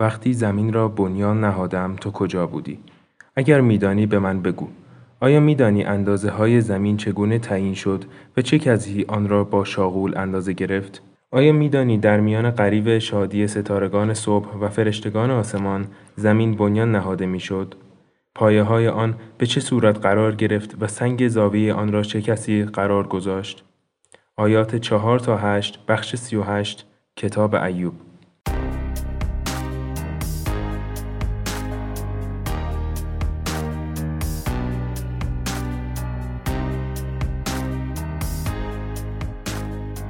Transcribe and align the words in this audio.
وقتی 0.00 0.32
زمین 0.32 0.72
را 0.72 0.88
بنیان 0.88 1.40
نهادم 1.40 1.96
تو 1.96 2.10
کجا 2.10 2.46
بودی؟ 2.46 2.78
اگر 3.36 3.60
میدانی 3.60 4.06
به 4.06 4.18
من 4.18 4.42
بگو. 4.42 4.68
آیا 5.20 5.40
میدانی 5.40 5.84
اندازه 5.84 6.30
های 6.30 6.60
زمین 6.60 6.96
چگونه 6.96 7.38
تعیین 7.38 7.74
شد 7.74 8.04
و 8.36 8.42
چه 8.42 8.58
کسی 8.58 9.04
آن 9.08 9.28
را 9.28 9.44
با 9.44 9.64
شاغول 9.64 10.18
اندازه 10.18 10.52
گرفت؟ 10.52 11.02
آیا 11.30 11.52
میدانی 11.52 11.98
در 11.98 12.20
میان 12.20 12.50
غریب 12.50 12.98
شادی 12.98 13.46
ستارگان 13.46 14.14
صبح 14.14 14.56
و 14.58 14.68
فرشتگان 14.68 15.30
آسمان 15.30 15.86
زمین 16.16 16.54
بنیان 16.54 16.92
نهاده 16.92 17.26
می‌شد؟ 17.26 17.74
پایه 18.34 18.62
های 18.62 18.88
آن 18.88 19.14
به 19.38 19.46
چه 19.46 19.60
صورت 19.60 19.98
قرار 19.98 20.34
گرفت 20.34 20.82
و 20.82 20.86
سنگ 20.86 21.28
زاویه 21.28 21.74
آن 21.74 21.92
را 21.92 22.02
چه 22.02 22.22
کسی 22.22 22.64
قرار 22.64 23.06
گذاشت؟ 23.06 23.64
آیات 24.36 24.76
چهار 24.76 25.18
تا 25.18 25.36
هشت 25.36 25.78
بخش 25.88 26.16
سی 26.16 26.36
و 26.36 26.42
هشت 26.42 26.86
کتاب 27.16 27.54
ایوب 27.54 27.94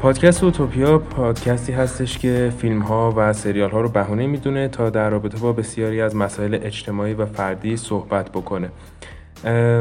پادکست 0.05 0.45
اوتوپیا 0.45 0.99
پادکستی 0.99 1.73
هستش 1.73 2.19
که 2.19 2.53
فیلم 2.59 2.81
ها 2.81 3.15
و 3.17 3.33
سریال 3.33 3.71
ها 3.71 3.81
رو 3.81 3.89
بهونه 3.89 4.27
می‌دونه 4.27 4.69
تا 4.69 4.91
در 4.91 5.11
رابطه 5.11 5.39
با 5.39 5.53
بسیاری 5.53 6.01
از 6.01 6.17
مسائل 6.17 6.59
اجتماعی 6.63 7.15
و 7.15 7.27
فردی 7.27 7.77
صحبت 7.77 8.31
بکنه. 8.31 8.69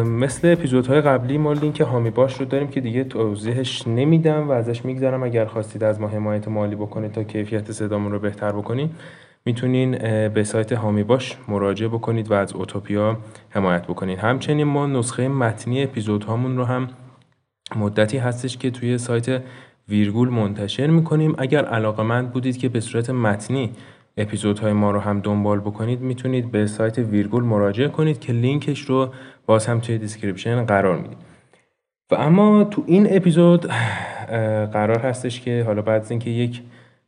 مثل 0.04 0.52
اپیزودهای 0.52 1.02
قبلی 1.02 1.38
ما 1.38 1.54
لینک 1.54 1.82
هامی 1.82 2.10
باش 2.10 2.40
رو 2.40 2.46
داریم 2.46 2.68
که 2.68 2.82
دیگه 2.82 3.04
توضیحش 3.04 3.88
نمیدم 3.88 4.50
و 4.50 4.52
ازش 4.52 4.86
می‌گذارم 4.86 5.24
اگر 5.24 5.46
خواستید 5.46 5.84
از 5.84 6.02
ما 6.02 6.08
حمایت 6.08 6.48
مالی 6.48 6.76
بکنید 6.76 7.12
تا 7.12 7.24
کیفیت 7.24 7.72
صدامون 7.72 8.12
رو 8.12 8.20
بهتر 8.20 8.52
بکنید 8.52 8.92
می‌تونین 9.46 9.98
به 10.28 10.44
سایت 10.44 10.74
هامی 10.74 11.04
باش 11.04 11.38
مراجعه 11.48 11.88
بکنید 11.88 12.32
و 12.32 12.34
از 12.34 12.54
اوتوپیا 12.54 13.18
حمایت 13.50 13.88
بکنید 13.88 14.20
همچنین 14.20 14.68
ما 14.68 14.88
نسخه 14.88 15.28
متنی 15.28 15.84
اپیزودهامون 15.84 16.58
رو 16.58 16.66
هم 16.66 16.88
مدتی 17.76 18.18
هستش 18.18 18.58
که 18.58 18.72
توی 18.72 18.98
سایت 18.98 19.42
ویرگول 19.90 20.30
منتشر 20.30 20.88
می‌کنیم. 20.88 21.36
اگر 21.38 21.66
علاقمند 21.66 22.32
بودید 22.32 22.58
که 22.58 22.70
به 22.70 22.80
صورت 22.80 23.10
متنی 23.10 23.72
اپیزودهای 24.18 24.74
ما 24.74 24.92
رو 24.92 25.00
هم 25.00 25.20
دنبال 25.20 25.60
بکنید 25.60 26.02
می‌تونید 26.02 26.52
به 26.52 26.68
سایت 26.68 27.00
ویرگول 27.00 27.44
مراجعه 27.44 27.88
کنید 27.88 28.20
که 28.20 28.34
لینکش 28.34 28.80
رو 28.80 29.10
باز 29.46 29.66
هم 29.66 29.80
توی 29.80 29.98
description 29.98 30.66
قرار 30.66 30.98
میدیم 30.98 31.18
و 32.12 32.16
اما 32.16 32.64
تو 32.64 32.84
این 32.88 33.08
اپیزود 33.16 33.66
قرار 34.74 35.00
هستش 35.00 35.42
که 35.42 35.64
حالا 35.66 35.82
بعد 35.82 36.02
از 36.02 36.12
اینکه 36.12 36.30
یک 36.30 36.62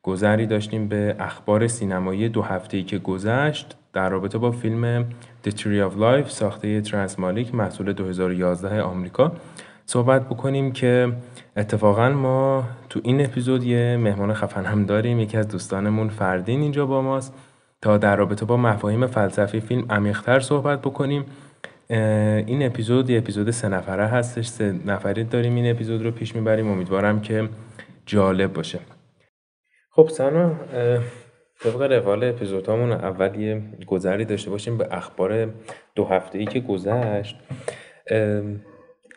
گذری 0.04 0.46
داشتیم 0.46 0.88
به 0.88 1.16
اخبار 1.20 1.68
سینمایی 1.68 2.30
دو 2.30 2.42
هفته‌ای 2.42 2.84
که 2.84 2.98
گذشت 2.98 3.76
در 3.94 4.10
رابطه 4.10 4.38
با 4.38 4.52
فیلم 4.52 5.06
The 5.46 5.50
Tree 5.50 5.92
of 5.92 6.00
Life 6.00 6.30
ساخته 6.30 6.82
ترانسمالیک 6.82 7.56
محصول 7.56 7.94
2011 7.94 8.82
آمریکا 8.82 9.32
صحبت 9.86 10.26
بکنیم 10.26 10.72
که 10.72 11.12
اتفاقا 11.58 12.10
ما 12.10 12.64
تو 12.90 13.00
این 13.04 13.26
اپیزود 13.26 13.64
یه 13.64 13.98
مهمان 13.98 14.34
خفن 14.34 14.66
هم 14.66 14.86
داریم. 14.86 15.20
یکی 15.20 15.38
از 15.38 15.48
دوستانمون 15.48 16.10
فردین 16.10 16.62
اینجا 16.62 16.86
با 16.86 17.02
ماست. 17.02 17.34
تا 17.82 17.98
در 17.98 18.16
رابطه 18.16 18.46
با 18.46 18.58
مفاهیم 18.58 19.08
فلسفی 19.08 19.60
فیلم 19.60 19.86
عمیقتر 19.90 20.40
صحبت 20.40 20.82
بکنیم. 20.82 21.26
این 21.90 22.66
اپیزود 22.66 23.10
یه 23.10 23.18
اپیزود 23.18 23.52
سه 23.52 23.70
نفره 23.70 24.06
هستش. 24.06 24.48
سه 24.48 24.76
نفری 24.86 25.24
داریم 25.24 25.56
این 25.56 25.72
اپیزود 25.72 26.04
رو 26.04 26.12
پیش 26.12 26.36
می‌بریم. 26.36 26.72
امیدوارم 26.72 27.22
که 27.22 27.50
جالب 28.06 28.54
باشه. 28.54 28.80
خب 29.92 30.10
سنا 30.10 30.52
طبق 31.64 31.82
روال 31.82 32.24
اپیزودهامون 32.24 32.92
اول 32.92 33.40
یه 33.40 33.62
گذری 33.88 34.26
داشته 34.26 34.50
باشیم 34.50 34.78
به 34.78 34.88
اخبار 34.92 35.50
دو 35.96 36.06
هفته 36.06 36.38
ای 36.40 36.46
که 36.46 36.60
گذشت. 36.60 37.36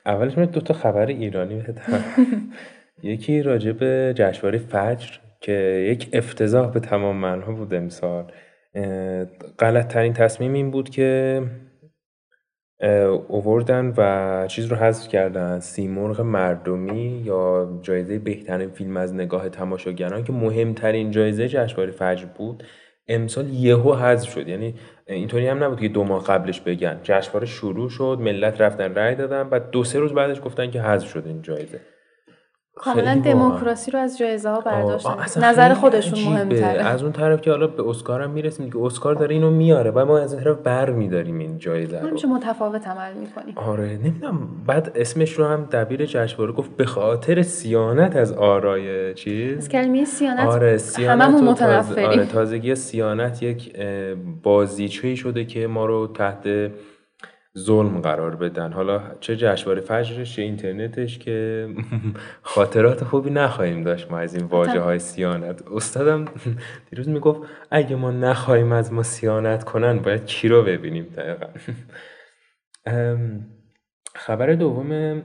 اولش 0.08 0.38
من 0.38 0.44
دو 0.44 0.60
تا 0.60 0.74
خبر 0.74 1.06
ایرانی 1.06 1.54
بدم. 1.54 2.04
یکی 3.02 3.42
راجع 3.42 3.72
به 3.72 4.12
جشنواره 4.16 4.58
فجر 4.58 5.18
که 5.40 5.52
یک 5.92 6.08
افتضاح 6.12 6.70
به 6.72 6.80
تمام 6.80 7.16
منها 7.16 7.52
بود 7.52 7.74
امسال. 7.74 8.32
غلط 9.58 9.88
ترین 9.88 10.12
تصمیم 10.12 10.52
این 10.52 10.70
بود 10.70 10.90
که 10.90 11.42
اووردن 13.28 13.94
و 13.96 14.46
چیز 14.46 14.66
رو 14.66 14.76
حذف 14.76 15.08
کردن. 15.08 15.60
سیمرغ 15.60 16.20
مردمی 16.20 17.22
یا 17.24 17.78
جایزه 17.82 18.18
بهترین 18.18 18.68
فیلم 18.68 18.96
از 18.96 19.14
نگاه 19.14 19.48
تماشاگران 19.48 20.24
که 20.24 20.32
مهمترین 20.32 21.10
جایزه 21.10 21.48
جشنواره 21.48 21.90
فجر 21.90 22.26
بود 22.26 22.64
امسال 23.08 23.48
یهو 23.48 23.94
حذف 23.94 24.30
شد. 24.30 24.48
یعنی 24.48 24.74
اینطوری 25.14 25.46
هم 25.46 25.64
نبود 25.64 25.80
که 25.80 25.88
دو 25.88 26.04
ماه 26.04 26.24
قبلش 26.24 26.60
بگن. 26.60 27.00
جشنواره 27.02 27.46
شروع 27.46 27.90
شد 27.90 28.18
ملت 28.20 28.60
رفتن 28.60 28.94
رأی 28.94 29.14
دادن 29.14 29.48
بعد 29.48 29.70
دو 29.70 29.84
سه 29.84 29.98
روز 29.98 30.12
بعدش 30.12 30.40
گفتن 30.44 30.70
که 30.70 30.82
حذف 30.82 31.08
شد 31.08 31.26
این 31.26 31.42
جایزه. 31.42 31.80
کاملا 32.78 33.20
دموکراسی 33.24 33.90
رو 33.90 33.98
از 33.98 34.18
جایزه 34.18 34.50
ها 34.50 34.60
برداشتن. 34.60 35.16
نظر 35.44 35.74
خودشون 35.74 36.18
مهمتره. 36.18 36.82
از 36.82 37.02
اون 37.02 37.12
طرف 37.12 37.40
که 37.40 37.50
حالا 37.50 37.66
به 37.66 37.88
اسکار 37.88 38.22
هم 38.22 38.30
می‌رسیم 38.30 38.70
که 38.70 38.78
اسکار 38.82 39.14
داره 39.14 39.34
اینو 39.34 39.50
میاره 39.50 39.90
و 39.90 40.04
ما 40.04 40.18
از 40.18 40.34
این 40.34 40.42
طرف 40.42 40.56
بر 40.56 40.90
میداریم 40.90 41.38
این 41.38 41.58
جایزه 41.58 42.00
رو. 42.00 42.08
همیشه 42.08 42.28
متفاوت 42.28 42.88
عمل 42.88 43.12
می‌کنیم. 43.12 43.54
آره 43.56 43.98
نمی‌دونم 44.04 44.48
بعد 44.66 44.92
اسمش 44.94 45.32
رو 45.32 45.44
هم 45.44 45.68
دبیر 45.72 46.06
جشنواره 46.06 46.52
گفت 46.52 46.76
به 46.76 46.84
خاطر 46.84 47.42
سیانت 47.42 48.16
از 48.16 48.32
آرای 48.32 49.14
چیز؟ 49.14 49.58
از 49.58 49.68
کلمه 49.68 50.04
سیانت؟ 50.04 50.46
آره 50.46 50.78
سیانت 50.78 51.42
متنفریم. 51.42 52.08
آره 52.08 52.26
تازگی 52.26 52.74
سیانت 52.74 53.42
یک 53.42 53.76
بازیچه‌ای 54.42 55.16
شده 55.16 55.44
که 55.44 55.66
ما 55.66 55.86
رو 55.86 56.06
تحت 56.06 56.70
ظلم 57.58 58.00
قرار 58.00 58.36
بدن. 58.36 58.72
حالا 58.72 59.02
چه 59.20 59.36
جشنواره 59.36 59.80
فجرش 59.80 60.36
چه 60.36 60.42
اینترنتش 60.42 61.18
که 61.18 61.68
خاطرات 62.42 63.04
خوبی 63.04 63.30
نخواهیم 63.30 63.82
داشت 63.82 64.10
ما 64.10 64.18
از 64.18 64.34
این 64.34 64.44
واجه 64.44 64.80
های 64.80 64.98
سیانت. 64.98 65.62
استادم 65.72 66.24
دیروز 66.90 67.08
می‌گفت 67.08 67.40
اگه 67.70 67.96
ما 67.96 68.10
نخواهیم 68.10 68.72
از 68.72 68.92
ما 68.92 69.02
سیانت 69.02 69.64
کنن 69.64 69.98
باید 69.98 70.26
کی 70.26 70.48
رو 70.48 70.62
ببینیم؟ 70.62 71.04
دقیقا. 71.04 71.46
خبر 74.14 74.52
دوم 74.52 75.22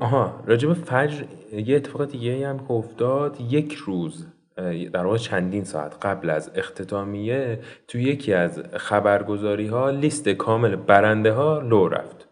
آها 0.00 0.44
راجب 0.46 0.72
فجر 0.72 1.24
یه 1.52 1.76
اتفاق 1.76 2.04
دیگه 2.04 2.48
هم 2.48 2.58
که 2.58 2.70
افتاد 2.70 3.40
یک 3.40 3.74
روز. 3.74 4.33
در 4.92 5.04
واقع 5.04 5.16
چندین 5.16 5.64
ساعت 5.64 6.06
قبل 6.06 6.30
از 6.30 6.50
اختتامیه 6.54 7.58
تو 7.88 7.98
یکی 7.98 8.32
از 8.32 8.62
خبرگزاری 8.76 9.66
ها 9.66 9.90
لیست 9.90 10.28
کامل 10.28 10.76
برنده 10.76 11.32
ها 11.32 11.58
لو 11.58 11.88
رفت. 11.88 12.28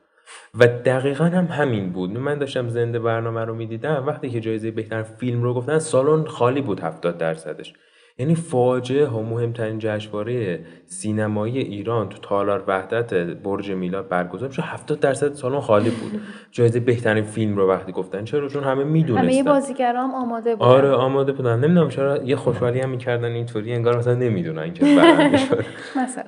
و 0.54 0.66
دقیقا 0.66 1.24
هم 1.24 1.44
همین 1.44 1.92
بود. 1.92 2.18
من 2.18 2.38
داشتم 2.38 2.68
زنده 2.68 2.98
برنامه 2.98 3.44
رو 3.44 3.54
می‌دیدم. 3.54 4.04
وقتی 4.06 4.30
که 4.30 4.40
جایزه 4.40 4.70
بهتر 4.70 5.02
فیلم 5.02 5.42
رو 5.42 5.54
گفتن 5.54 5.78
سالن 5.78 6.24
خالی 6.24 6.60
بود 6.60 6.80
70 6.80 7.18
درصدش. 7.18 7.74
یعنی 8.18 8.34
فاجعه 8.34 9.06
ها 9.06 9.22
مهمترین 9.22 9.78
جشنواره 9.78 10.60
سینمایی 10.86 11.58
ایران 11.58 12.08
تو 12.08 12.18
تالار 12.18 12.64
وحدت 12.66 13.14
برج 13.14 13.70
میلاد 13.70 14.08
برگزار 14.08 14.48
میشه 14.48 14.62
70 14.62 15.00
درصد 15.00 15.34
سالن 15.34 15.60
خالی 15.60 15.90
بود. 15.90 16.20
جایزه 16.50 16.80
بهترین 16.80 17.24
فیلم 17.24 17.56
رو 17.56 17.68
وقتی 17.68 17.92
گفتن. 17.92 18.24
چرا؟ 18.24 18.48
چون 18.48 18.64
همه 18.64 18.84
می‌دونستن. 18.84 19.28
همه 19.28 19.42
بازیگرام 19.42 20.14
آماده 20.14 20.56
بودن. 20.56 20.70
آره 20.70 20.90
آماده 20.90 21.32
بودن. 21.32 21.60
نمی‌دونم 21.60 21.88
چرا 21.88 22.22
یه 22.24 22.36
خوشحالی 22.36 22.80
هم 22.80 22.90
می‌کردن 22.90 23.32
اینطوری. 23.32 23.72
انگار 23.72 23.96
مثلا 23.98 24.14
نمی‌دونن 24.14 24.74
که 24.74 24.84
مثلا. 26.02 26.24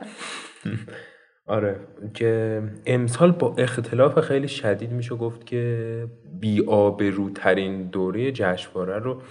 آره 1.47 1.77
که 2.15 2.63
امسال 2.87 3.33
با 3.33 3.55
اختلاف 3.59 4.21
خیلی 4.21 4.49
شدید 4.49 4.93
میشه 4.93 5.15
گفت 5.15 5.47
که 5.47 6.07
بی 6.41 6.65
آبروترین 6.67 7.83
دوره 7.83 8.33
جشنواره 8.33 8.99
رو 8.99 9.23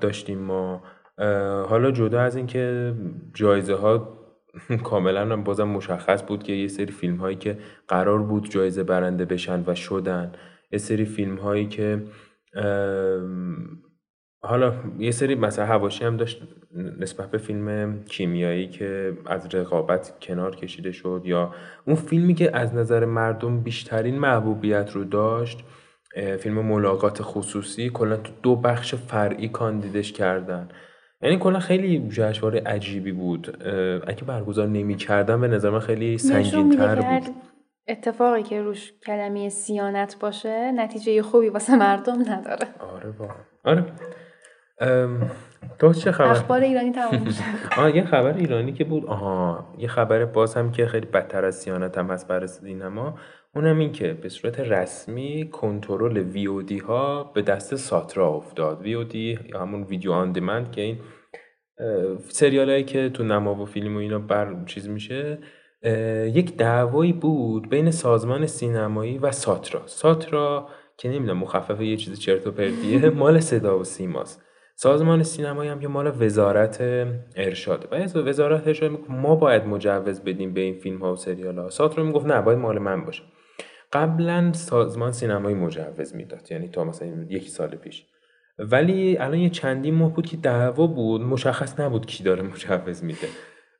داشتیم 0.00 0.38
ما. 0.38 0.82
حالا 1.68 1.90
جدا 1.90 2.20
از 2.20 2.36
اینکه 2.36 2.94
جایزه 3.34 3.74
ها 3.74 4.18
کاملا 4.84 5.36
بازم 5.36 5.68
مشخص 5.68 6.22
بود 6.22 6.42
که 6.42 6.52
یه 6.52 6.68
سری 6.68 6.92
فیلم 6.92 7.16
هایی 7.16 7.36
که 7.36 7.58
قرار 7.88 8.18
بود 8.18 8.50
جایزه 8.50 8.82
برنده 8.82 9.24
بشن 9.24 9.64
و 9.66 9.74
شدن 9.74 10.32
یه 10.72 10.78
سری 10.78 11.04
فیلم 11.04 11.36
هایی 11.36 11.66
که 11.66 12.02
حالا 14.40 14.72
یه 14.98 15.10
سری 15.10 15.34
مثلا 15.34 15.66
هواشی 15.66 16.04
هم 16.04 16.16
داشت 16.16 16.42
نسبت 16.98 17.30
به 17.30 17.38
فیلم 17.38 17.98
کیمیایی 18.04 18.68
که 18.68 19.18
از 19.26 19.54
رقابت 19.54 20.12
کنار 20.20 20.56
کشیده 20.56 20.92
شد 20.92 21.22
یا 21.24 21.54
اون 21.86 21.96
فیلمی 21.96 22.34
که 22.34 22.56
از 22.56 22.74
نظر 22.74 23.04
مردم 23.04 23.60
بیشترین 23.60 24.18
محبوبیت 24.18 24.90
رو 24.92 25.04
داشت 25.04 25.64
فیلم 26.40 26.54
ملاقات 26.54 27.18
خصوصی 27.22 27.90
کلا 27.90 28.16
تو 28.16 28.32
دو 28.42 28.56
بخش 28.56 28.94
فرعی 28.94 29.48
کاندیدش 29.48 30.12
کردن. 30.12 30.68
یعنی 31.22 31.38
کلا 31.38 31.58
خیلی 31.58 32.08
جشنواره 32.08 32.60
عجیبی 32.66 33.12
بود. 33.12 33.66
اگه 34.06 34.24
برگزار 34.24 34.66
نمی‌کردم 34.66 35.40
به 35.40 35.48
نظر 35.48 35.70
من 35.70 35.78
خیلی 35.78 36.18
سنگین 36.18 36.76
تر 36.76 36.94
بود. 36.94 37.34
اتفاقی 37.88 38.42
که 38.42 38.62
روش 38.62 38.92
کلمه 39.06 39.48
سیانت 39.48 40.16
باشه 40.20 40.72
نتیجه 40.72 41.22
خوبی 41.22 41.48
واسه 41.48 41.76
مردم 41.76 42.32
نداره. 42.32 42.66
آره 42.78 43.10
با. 43.10 43.28
آره. 43.64 43.84
تو 45.78 45.92
چه 45.92 46.12
خبر؟ 46.12 46.30
اخبار 46.30 46.60
ایرانی 46.60 46.92
تموم 46.92 47.28
آه 47.78 47.96
یه 47.96 48.04
خبر 48.04 48.36
ایرانی 48.36 48.72
که 48.72 48.84
بود. 48.84 49.06
آها 49.06 49.66
یه 49.78 49.88
خبر 49.88 50.24
باز 50.24 50.54
هم 50.54 50.72
که 50.72 50.86
خیلی 50.86 51.06
بدتر 51.06 51.44
از 51.44 51.54
سیانت 51.54 51.98
هم 51.98 52.10
هست 52.10 52.28
برای 52.28 52.46
سینما 52.46 53.18
اونم 53.54 53.78
این 53.78 53.92
که 53.92 54.12
به 54.12 54.28
صورت 54.28 54.60
رسمی 54.60 55.50
کنترل 55.52 56.18
وی 56.18 56.78
ها 56.78 57.24
به 57.34 57.42
دست 57.42 57.76
ساترا 57.76 58.28
افتاد. 58.28 58.82
وی 58.82 59.38
یا 59.52 59.60
همون 59.60 59.82
ویدیو 59.82 60.12
آن 60.12 60.32
دیمند 60.32 60.72
که 60.72 60.80
این 60.80 60.98
سریال 62.28 62.70
هایی 62.70 62.84
که 62.84 63.08
تو 63.08 63.24
نما 63.24 63.54
و 63.54 63.64
فیلم 63.66 63.96
و 63.96 63.98
اینا 63.98 64.18
بر 64.18 64.64
چیز 64.66 64.88
میشه 64.88 65.38
یک 66.34 66.56
دعوایی 66.56 67.12
بود 67.12 67.68
بین 67.68 67.90
سازمان 67.90 68.46
سینمایی 68.46 69.18
و 69.18 69.32
ساترا. 69.32 69.82
ساترا 69.86 70.68
که 70.96 71.08
نمی‌دونم 71.08 71.38
مخفف 71.38 71.80
یه 71.80 71.96
چیز 71.96 72.20
چرت 72.20 72.46
و 72.46 72.50
پرتیه 72.50 73.10
مال 73.20 73.40
صدا 73.40 73.78
و 73.78 73.84
سیماست. 73.84 74.44
سازمان 74.76 75.22
سینمایی 75.22 75.70
هم 75.70 75.80
که 75.80 75.88
مال 75.88 76.12
وزارت 76.24 76.80
ارشاد. 77.36 77.88
و 77.92 78.18
وزارت 78.28 78.66
ارشاد 78.66 78.90
ما 79.08 79.34
باید 79.34 79.64
مجوز 79.64 80.20
بدیم 80.20 80.54
به 80.54 80.60
این 80.60 80.74
فیلم 80.74 80.98
ها 80.98 81.12
و 81.12 81.16
سریال 81.16 81.58
ها 81.58 81.70
ساترا 81.70 82.04
می‌گفت 82.04 82.26
نه 82.26 82.42
باید 82.42 82.58
مال 82.58 82.78
من 82.78 83.04
باشه. 83.04 83.22
قبلا 83.92 84.52
سازمان 84.52 85.12
سینمایی 85.12 85.56
مجوز 85.56 86.14
می‌داد 86.14 86.52
یعنی 86.52 86.68
تا 86.68 86.84
مثلا 86.84 87.08
یکی 87.28 87.48
سال 87.48 87.68
پیش. 87.68 88.06
ولی 88.58 89.18
الان 89.18 89.38
یه 89.38 89.50
چندین 89.50 89.94
ماه 89.94 90.14
بود 90.14 90.26
که 90.26 90.36
دعوا 90.36 90.86
بود 90.86 91.20
مشخص 91.20 91.80
نبود 91.80 92.06
کی 92.06 92.24
داره 92.24 92.42
مجوز 92.42 93.04
میده. 93.04 93.28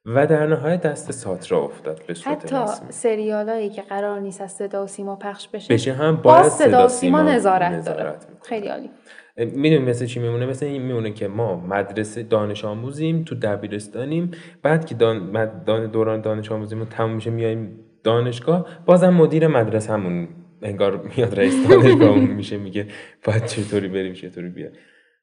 و 0.07 0.27
در 0.27 0.47
نهایت 0.47 0.81
دست 0.81 1.13
ساترا 1.13 1.59
افتاد 1.59 2.03
به 2.07 2.15
صورت 2.15 2.55
حتی 2.55 2.83
سریالایی 2.89 3.71
که 3.71 3.83
قرار 3.83 4.21
نیست 4.21 4.41
از 4.41 4.53
صدا 4.53 4.85
و 4.85 4.87
سیما 4.87 5.17
پخش 5.17 5.49
بشه 5.49 5.75
بشه 5.75 5.93
هم 5.93 6.17
باید 6.17 6.49
صدا 6.49 6.87
و 6.87 6.89
سیما 6.89 7.23
نظارت, 7.23 7.73
نظارت 7.73 7.97
داره 7.99 8.19
خیلی 8.43 8.69
عالی. 8.69 8.91
می‌دونی 9.37 9.79
مثل 9.79 10.07
چی 10.07 10.21
میمونه؟ 10.21 10.47
مثل 10.47 10.67
این 10.67 10.83
میمونه 10.83 11.13
که 11.13 11.29
ما 11.29 11.57
مدرسه 11.57 12.23
دانش 12.23 12.65
آموزیم 12.65 13.25
تو 13.25 13.35
دبیرستانیم 13.35 14.31
بعد 14.63 14.87
که 14.87 14.95
دان, 14.95 15.87
دوران 15.87 16.21
دانش 16.21 16.53
آموزیمون 16.53 16.87
تموم 16.87 17.15
میشه 17.15 17.31
میایم 17.31 17.81
دانشگاه 18.05 18.67
بازم 18.87 19.09
مدیر 19.09 19.47
مدرسه 19.47 19.93
همون 19.93 20.29
انگار 20.62 20.97
میاد 21.17 21.39
رئیس 21.39 21.69
دانشگاه 21.69 22.19
میشه 22.19 22.56
میگه 22.56 22.87
باید 23.25 23.47
چطوری 23.47 23.89
بریم 23.89 24.12
چطوری 24.12 24.49
بیا 24.49 24.69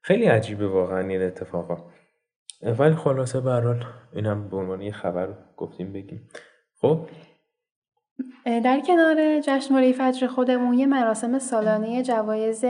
خیلی 0.02 0.26
عجیبه 0.26 0.68
واقعا 0.68 1.00
این 1.00 1.22
اتفاقا 1.22 1.78
ولی 2.80 2.96
خلاصه 2.96 3.42
به 3.42 3.76
اینم 4.14 4.50
به 4.50 4.58
عنوان 4.58 4.82
یه 4.82 4.92
خبر 4.92 5.30
گفتیم 5.58 5.94
بگیم. 5.94 6.30
خب؟ 6.82 7.00
در 8.46 8.82
کنار 8.88 9.40
جشنواره 9.40 9.92
فجر 9.92 10.28
خودمون 10.28 10.74
یه 10.74 10.86
مراسم 10.86 11.40
سالانه 11.40 12.04
جوایز 12.04 12.66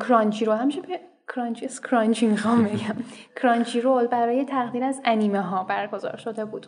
کرانچی 0.00 0.44
رو 0.44 0.52
همیشه 0.52 0.80
به 0.80 1.00
کرانچی؟ 1.34 1.68
کرانچی 1.90 2.26
می‌خوام 2.26 2.64
بگم. 2.64 2.96
کرانچی 3.42 3.80
رول 3.80 4.06
برای 4.06 4.44
تقدیر 4.44 4.84
از 4.84 5.00
انیمه 5.04 5.40
ها 5.40 5.64
برگزار 5.64 6.16
شده 6.16 6.44
بود. 6.44 6.66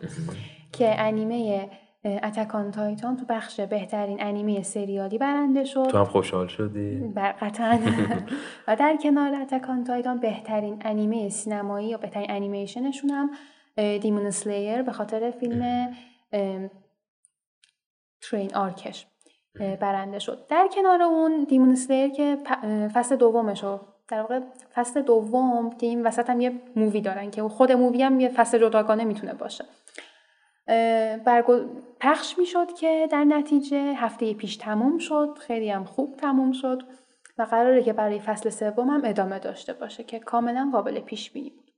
که 0.73 1.01
انیمه 1.01 1.69
Attack 2.05 2.55
on 2.55 2.71
Titan 2.71 3.17
تو 3.17 3.25
بخش 3.29 3.59
بهترین 3.59 4.23
انیمه 4.23 4.63
سریالی 4.63 5.17
برنده 5.17 5.63
شد. 5.63 5.87
تو 5.87 5.97
هم 5.97 6.05
خوشحال 6.05 6.47
شدی؟ 6.47 7.13
قطعا. 7.15 7.79
و 8.67 8.75
در 8.75 8.97
کنار 9.03 9.35
Attack 9.35 9.71
on 9.71 9.83
Titan 9.83 10.19
بهترین 10.19 10.81
انیمه 10.85 11.29
سینمایی 11.29 11.87
یا 11.87 11.97
بهترین 11.97 12.31
انیمیشنشون 12.31 13.09
هم 13.09 13.29
Demon 13.97 14.29
Slayer 14.29 14.81
به 14.81 14.91
خاطر 14.91 15.31
فیلم 15.31 15.89
Train 18.21 18.55
Arcش 18.55 19.07
برنده 19.79 20.19
شد. 20.19 20.45
در 20.49 20.69
کنار 20.75 21.01
اون 21.01 21.43
Demon 21.43 21.75
Slayer 21.75 22.09
که 22.09 22.37
فصل 22.93 23.15
دومش 23.15 23.63
رو 23.63 23.79
در 24.07 24.21
واقع 24.21 24.39
فصل 24.73 25.01
دوم 25.01 25.77
که 25.77 25.85
این 25.85 26.03
وسط 26.07 26.29
هم 26.29 26.41
یه 26.41 26.51
movie 26.75 27.01
دارن 27.01 27.31
که 27.31 27.43
خود 27.43 27.71
movie 27.71 28.03
هم 28.03 28.19
یه 28.19 28.29
فصل 28.29 28.57
جداگانه 28.57 29.03
می‌تونه 29.03 29.33
باشه. 29.33 29.65
برگو... 31.25 31.59
پخش 31.99 32.37
می‌شد 32.37 32.73
که 32.73 33.07
در 33.11 33.23
نتیجه 33.23 33.77
هفته 33.77 34.33
پیش 34.33 34.57
تموم 34.57 34.97
شد 34.97 35.37
خیلی 35.39 35.69
هم 35.69 35.83
خوب 35.83 36.15
تموم 36.15 36.51
شد 36.51 36.83
و 37.37 37.43
قراره 37.43 37.83
که 37.83 37.93
برای 37.93 38.19
فصل 38.19 38.49
سوم 38.49 38.89
هم 38.89 39.01
ادامه 39.05 39.39
داشته 39.39 39.73
باشه 39.73 40.03
که 40.03 40.19
کاملا 40.19 40.69
قابل 40.73 40.99
پیش 40.99 41.31
بینی 41.31 41.49
بود. 41.49 41.71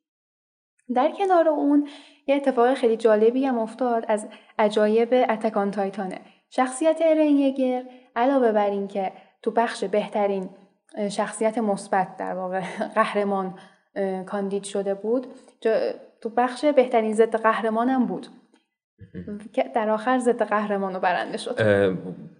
در 0.96 1.12
کنار 1.12 1.50
اون 1.50 1.88
یه 2.28 2.36
اتفاق 2.36 2.74
خیلی 2.74 2.98
جالبی 2.98 3.46
هم 3.46 3.60
افتاد 3.60 4.06
از 4.08 4.28
عجایب 4.60 5.10
اتکان 5.30 5.72
تایتانه 5.72 6.22
شخصیت 6.50 7.00
ارن 7.02 7.84
علاوه 8.16 8.52
بر 8.52 8.70
این 8.70 8.88
که 8.88 9.12
تو 9.42 9.52
بخش 9.52 9.84
بهترین 9.84 10.50
شخصیت 11.10 11.58
مثبت 11.58 12.18
در 12.18 12.34
واقع 12.34 12.62
قهرمان 12.96 13.60
کاندید 14.26 14.64
شده 14.64 14.94
بود 14.94 15.28
تو 16.22 16.30
بخش 16.30 16.66
بهترین 16.66 17.14
ضد 17.14 17.36
قهرمانم 17.36 18.06
بود. 18.06 18.28
که 19.54 19.66
در 19.76 19.90
آخر 19.90 20.20
ضد 20.20 20.44
قهرمان 20.44 21.00
برنده 21.00 21.38
شد. 21.38 21.62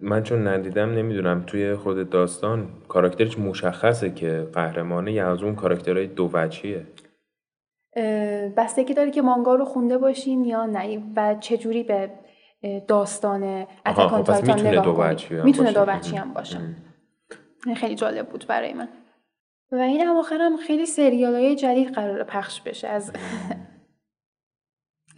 من 0.00 0.22
چون 0.22 0.46
ندیدم 0.46 0.94
نمی‌دونم 0.94 1.42
توی 1.46 1.74
خود 1.74 2.10
داستان 2.10 2.68
کاراکترش 2.88 3.38
مشخصه 3.38 4.10
که 4.10 4.48
قهرمانه 4.52 5.12
یا 5.12 5.32
از 5.32 5.42
اون 5.42 5.54
کاراکترهای 5.54 6.06
دو 6.06 6.30
وجهیه. 6.32 6.86
بستگی 8.56 8.94
داره 8.94 9.10
که 9.10 9.22
مانگا 9.22 9.54
رو 9.54 9.64
خونده 9.64 9.98
باشین 9.98 10.44
یا 10.44 10.66
نه 10.66 11.02
و 11.16 11.34
چجوری 11.40 11.82
به 11.82 12.10
داستان 12.88 13.66
اتکان 13.86 14.08
خب 14.08 14.22
تایتان 14.22 14.66
نگاه 14.66 15.14
دو 15.14 15.44
می‌تونه 15.44 15.72
دو 15.72 15.84
وجهی 15.88 16.16
هم 16.16 16.32
باشه. 16.32 16.58
خیلی 17.76 17.94
جالب 17.94 18.28
بود 18.28 18.44
برای 18.48 18.72
من. 18.72 18.88
و 19.72 19.76
این 19.76 20.08
اواخر 20.08 20.38
هم 20.40 20.56
خیلی 20.56 20.86
سریال 20.86 21.34
های 21.34 21.56
جدید 21.56 21.92
قرار 21.92 22.24
پخش 22.24 22.60
بشه. 22.60 22.88
از 22.88 23.12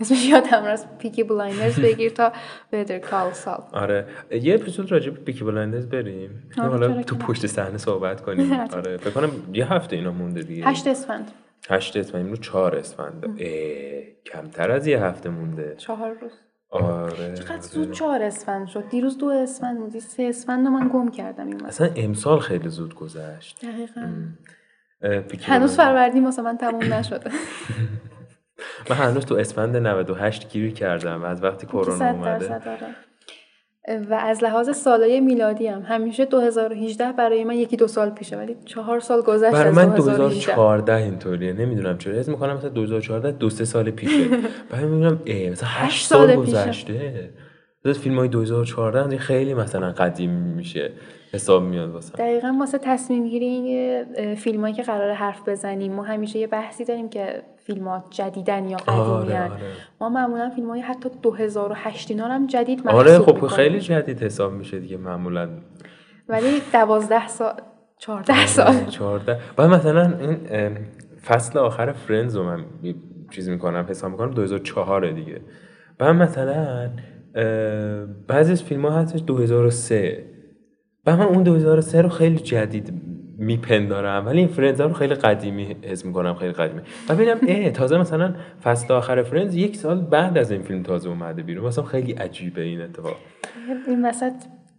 اسمش 0.00 0.26
یادم 0.26 0.64
راست 0.64 0.98
Peaky 0.98 1.22
Blinders 1.22 1.80
بگیر 1.80 2.10
تا 2.10 2.32
Better 2.72 2.98
Call 2.98 3.32
Saul 3.32 3.62
آره 3.72 4.06
یه 4.30 4.54
اپیزود 4.54 4.92
راجع 4.92 5.10
به 5.10 5.20
Peaky 5.20 5.44
Blinders 5.44 5.86
بریم 5.86 6.42
حالا 6.56 7.02
تو 7.02 7.16
پشت 7.16 7.46
صحنه 7.46 7.78
صحبت 7.78 8.20
کنیم 8.20 8.52
آره 8.52 8.96
فکر 8.96 9.10
کنم 9.10 9.30
یه 9.52 9.72
هفته 9.72 9.96
اینا 9.96 10.12
مونده 10.12 10.42
دیگه 10.42 10.64
هشت 10.64 10.86
اسفند 10.86 11.30
هشت 11.70 11.96
اسفند 11.96 12.30
رو 12.30 12.36
چهار 12.36 12.76
اسفند 12.76 13.40
کمتر 14.26 14.70
از 14.70 14.86
یه 14.86 15.02
هفته 15.02 15.28
مونده 15.28 15.74
چهار 15.78 16.16
روز 16.20 16.32
آره 16.70 17.34
چقدر 17.34 17.60
زود 17.60 17.92
چهار 17.92 18.22
اسفند 18.22 18.66
شد 18.66 18.88
دیروز 18.88 19.18
دو 19.18 19.28
اسفند 19.28 19.78
بودی 19.78 20.00
سه 20.00 20.22
اسفند 20.22 20.66
من 20.66 20.90
گم 20.92 21.10
کردم 21.10 21.46
این 21.46 21.64
اصلا 21.64 21.90
امسال 21.96 22.38
خیلی 22.38 22.68
زود 22.68 22.94
گذشت 22.94 23.66
دقیقا 23.66 24.12
هنوز 25.42 25.76
فروردین 25.76 26.24
واسه 26.24 26.42
من 26.42 26.56
تموم 26.56 26.94
نشده 26.94 27.30
من 28.90 28.96
هنوز 28.96 29.24
تو 29.26 29.34
اسفند 29.34 29.76
98 29.76 30.52
گیری 30.52 30.72
کردم 30.72 31.24
از 31.24 31.44
وقتی 31.44 31.66
کرونا 31.66 32.10
اومده. 32.10 32.60
و 34.10 34.14
از 34.14 34.44
لحاظ 34.44 34.70
سالای 34.70 35.20
میلادی 35.20 35.66
هم. 35.66 35.82
همیشه 35.82 36.24
2018 36.24 37.12
برای 37.12 37.44
من 37.44 37.54
یکی 37.54 37.76
دو 37.76 37.86
سال 37.86 38.10
پیشه 38.10 38.36
ولی 38.36 38.56
چهار 38.64 39.00
سال 39.00 39.22
گذشت 39.22 39.52
برای 39.52 39.72
من 39.72 39.94
2014 39.94 40.94
اینطوریه. 40.94 41.52
نمی‌دونم 41.52 41.98
چرا. 41.98 42.14
حس 42.14 42.28
می‌کنم 42.28 42.56
مثلا 42.56 42.70
2014 42.70 43.30
دو 43.30 43.50
سه 43.50 43.64
سال 43.64 43.90
پیشه. 43.90 44.28
بعد 44.70 44.84
می‌بینم 44.84 45.20
مثلا 45.52 45.68
8 45.68 46.06
سال, 46.06 46.26
سال 46.26 46.36
گذشته. 46.36 47.30
فیلم 48.02 48.18
های 48.18 48.28
2014 48.28 49.18
خیلی 49.18 49.54
مثلا 49.54 49.92
قدیم 49.92 50.30
میشه. 50.30 50.92
حساب 51.32 51.62
میاد 51.62 51.90
واسه 51.90 52.12
دقیقا 52.12 52.56
واسه 52.60 52.78
تصمیم 52.78 53.28
گیری 53.28 53.46
این 53.46 54.34
فیلم 54.34 54.60
هایی 54.60 54.74
که 54.74 54.82
قرار 54.82 55.12
حرف 55.12 55.48
بزنیم. 55.48 55.92
ما 55.92 56.02
همیشه 56.02 56.38
یه 56.38 56.46
بحثی 56.46 56.84
داریم 56.84 57.08
که 57.08 57.42
فیلم 57.66 57.88
ها 57.88 58.04
جدیدن 58.10 58.68
یا 58.68 58.76
قدیمی 58.76 59.00
آره، 59.00 59.42
آره. 59.42 59.52
ما 60.00 60.08
معمولا 60.08 60.50
فیلم 60.50 60.68
های 60.68 60.80
حتی 60.80 61.08
2008 61.22 62.10
اینا 62.10 62.24
هم 62.24 62.46
جدید 62.46 62.78
محسوب 62.78 63.00
آره 63.00 63.18
خب 63.18 63.46
خیلی 63.46 63.80
جدید 63.80 64.22
حساب 64.22 64.52
میشه 64.52 64.78
دیگه 64.78 64.96
معمولا. 64.96 65.48
ولی 66.28 66.62
12 66.72 67.28
سال 67.28 67.52
14 67.98 68.46
سال. 68.46 68.86
14 68.86 69.38
بعد 69.56 69.70
مثلا 69.70 70.18
این 70.18 70.38
فصل 71.24 71.58
آخر 71.58 71.92
فرندز 71.92 72.36
رو 72.36 72.44
من 72.44 72.64
چیز 73.30 73.48
می‌کنم 73.48 73.86
حساب 73.88 74.10
می‌کنم 74.10 74.30
2004 74.30 75.10
دیگه. 75.10 75.40
بعد 75.98 76.16
مثلا 76.16 76.90
بعضی 78.28 78.52
از 78.52 78.62
فیلم 78.62 78.86
ها 78.86 78.90
هستش 78.90 79.22
2003 79.26 80.24
و 81.06 81.16
من 81.16 81.24
اون 81.24 81.42
2003 81.42 82.02
رو 82.02 82.08
خیلی 82.08 82.38
جدید 82.38 83.13
میپندارم. 83.38 84.26
ولی 84.26 84.38
این 84.38 84.48
Friends 84.48 84.80
رو 84.80 84.92
خیلی 84.92 85.14
قدیمی 85.14 85.76
حس 85.82 86.04
می‌کنم 86.04 86.34
خیلی 86.34 86.52
قدیمی. 86.52 86.80
و 87.08 87.14
ببینم 87.14 87.38
اه 87.48 87.70
تازه 87.70 87.98
مثلا 87.98 88.34
فصل 88.64 88.94
آخر 88.94 89.22
Friends 89.22 89.54
یک 89.54 89.76
سال 89.76 90.00
بعد 90.00 90.38
از 90.38 90.50
این 90.50 90.62
فیلم 90.62 90.82
تازه 90.82 91.08
اومده 91.08 91.42
بیرون. 91.42 91.66
مثلا 91.66 91.84
خیلی 91.84 92.12
عجیبه 92.12 92.62
این 92.62 92.80
اتفاق. 92.80 93.16
این 93.86 94.04
وسط 94.04 94.32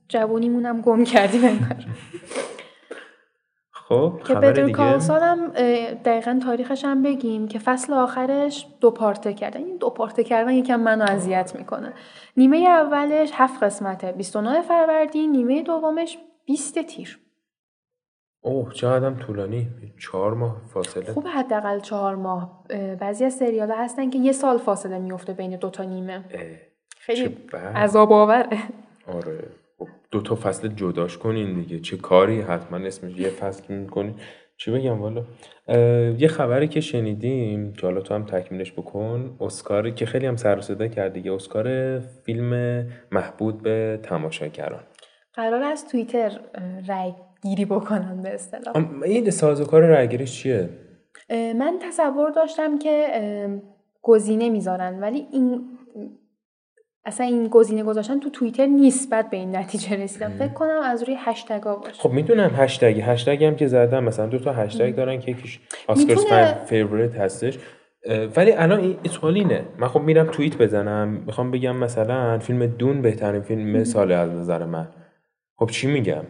جوونیمونم 0.10 0.82
گم 0.82 1.04
کردیم 1.04 1.70
خب 3.72 4.22
که 4.28 4.34
بدر 4.34 4.70
کالسال 4.70 5.22
هم 5.22 5.48
دقیقا 6.06 6.40
تاریخش 6.44 6.86
هم 6.86 7.04
بگیم 7.04 7.48
که 7.48 7.60
فصل 7.60 7.94
آخرش 7.94 8.68
دو 8.82 8.92
پارته 8.92 9.34
کردن 9.34 9.64
این 9.64 9.78
دو 9.78 9.90
پارته 9.90 10.24
کردن 10.24 10.54
یکم 10.54 10.80
منو 10.80 11.06
اذیت 11.12 11.56
می‌کنه. 11.56 11.94
نیمه 12.38 12.58
اولش 12.58 13.30
هفت 13.34 13.64
قسمته. 13.64 14.12
29 14.12 14.62
فروردین 14.62 15.32
نیمه 15.32 15.64
دومش 15.64 16.18
20 16.46 16.82
تیر. 16.82 17.20
اوه 18.46 18.74
چقدر 18.74 19.10
طولانی. 19.10 19.68
چهار 20.00 20.34
ماه 20.34 20.62
فاصله. 20.74 21.14
خوب 21.14 21.28
حداقل 21.28 21.80
چهار 21.80 22.16
ماه. 22.16 22.64
بعضی 23.00 23.26
از 23.26 23.34
سریال 23.34 23.72
هستن 23.72 24.10
که 24.10 24.20
یه 24.20 24.32
سال 24.32 24.58
فاصله 24.58 25.00
میفته 25.00 25.34
بین 25.34 25.56
دوتا 25.56 25.84
نیمه. 25.84 26.24
خیلی 27.00 27.38
عذاب 27.76 28.12
آوره. 28.12 28.48
آره. 29.08 29.44
خب 29.80 29.88
دو 30.12 30.22
تا 30.22 30.36
فصل 30.36 30.68
جداش 30.68 31.18
کنین 31.18 31.54
دیگه. 31.54 31.80
چه 31.80 31.98
کاری؟ 31.98 32.42
حتما 32.42 32.78
اسمش 32.78 33.18
یه 33.18 33.30
فصل 33.30 33.74
می‌کنین. 33.74 34.16
چی 34.58 34.72
بگم 34.72 35.02
والا؟ 35.02 35.24
یه 36.18 36.28
خبری 36.28 36.68
که 36.68 36.82
شنیدیم 36.82 37.74
که 37.74 37.88
حالا 37.88 38.02
تو 38.02 38.14
هم 38.14 38.26
تکمیلش 38.26 38.72
بکن. 38.72 39.38
اسکار 39.42 39.90
که 39.90 40.06
خیلی 40.06 40.26
هم 40.26 40.36
سر 40.36 40.62
صدا 40.62 40.88
کرد 40.88 41.14
دیگه. 41.14 41.34
اسکار 41.34 42.00
فیلم 42.00 42.84
محبود 43.12 43.62
به 43.62 44.00
تماشاگران. 44.04 44.84
قرار 45.34 45.64
از 45.64 45.88
توییتر 45.88 46.40
رای 46.88 47.14
گیری 47.46 47.66
بکنن 47.66 48.22
به 48.22 48.34
اصطلاح. 48.34 48.76
این 49.04 49.30
سازوکار 49.30 49.82
رای 49.82 50.08
گیریش 50.08 50.42
چیه 50.42 50.70
من 51.30 51.80
تصور 51.82 52.32
داشتم 52.32 52.80
که 52.80 53.08
گزینه 54.02 54.50
می‌ذارن 54.50 55.00
ولی 55.00 55.28
این 55.32 55.62
اصلا 57.06 57.26
این 57.26 57.48
گزینه 57.48 57.84
گذاشتن 57.84 58.20
تو 58.20 58.30
توییتر 58.30 58.66
نیست 58.66 59.10
بعد 59.10 59.30
به 59.30 59.38
این 59.38 59.56
نتیجه 59.56 60.04
رسیدم. 60.04 60.30
فکر 60.30 60.54
کنم 60.54 60.80
از 60.84 61.04
روی 61.04 61.16
هشتگ 61.20 61.64
ها 61.64 61.76
باشه. 61.76 62.02
خب 62.02 62.12
می‌دونم 62.12 62.52
هشتگ 62.56 63.02
هشتگ 63.02 63.44
هم 63.44 63.56
که 63.56 63.68
زدم 63.68 64.04
مثلا 64.04 64.26
دو 64.26 64.40
تا 64.40 64.54
هشتگ 64.54 64.96
دارن 64.96 65.20
که 65.20 65.32
یکیش 65.32 65.60
Oscars 65.88 66.54
Favorite 66.66 67.16
هستش. 67.16 67.60
ولی 68.36 68.52
الان 68.52 68.80
این 68.80 68.98
سوال 69.12 69.36
اینه 69.36 69.66
من 69.80 69.88
خب 69.88 70.02
میرم 70.02 70.26
توییت 70.26 70.58
بزنم. 70.58 71.08
می‌خوام 71.26 71.52
بگم 71.52 71.76
مثلا 71.78 72.40
فیلم 72.40 72.66
Dune 72.66 73.02
بهترین 73.02 73.42
فیلم 73.42 73.84
سال 73.84 74.12
از 74.12 74.30
نظر 74.30 74.66
من. 74.66 74.88
خب 75.58 75.70
چی 75.70 75.88
میگم؟ 75.88 76.24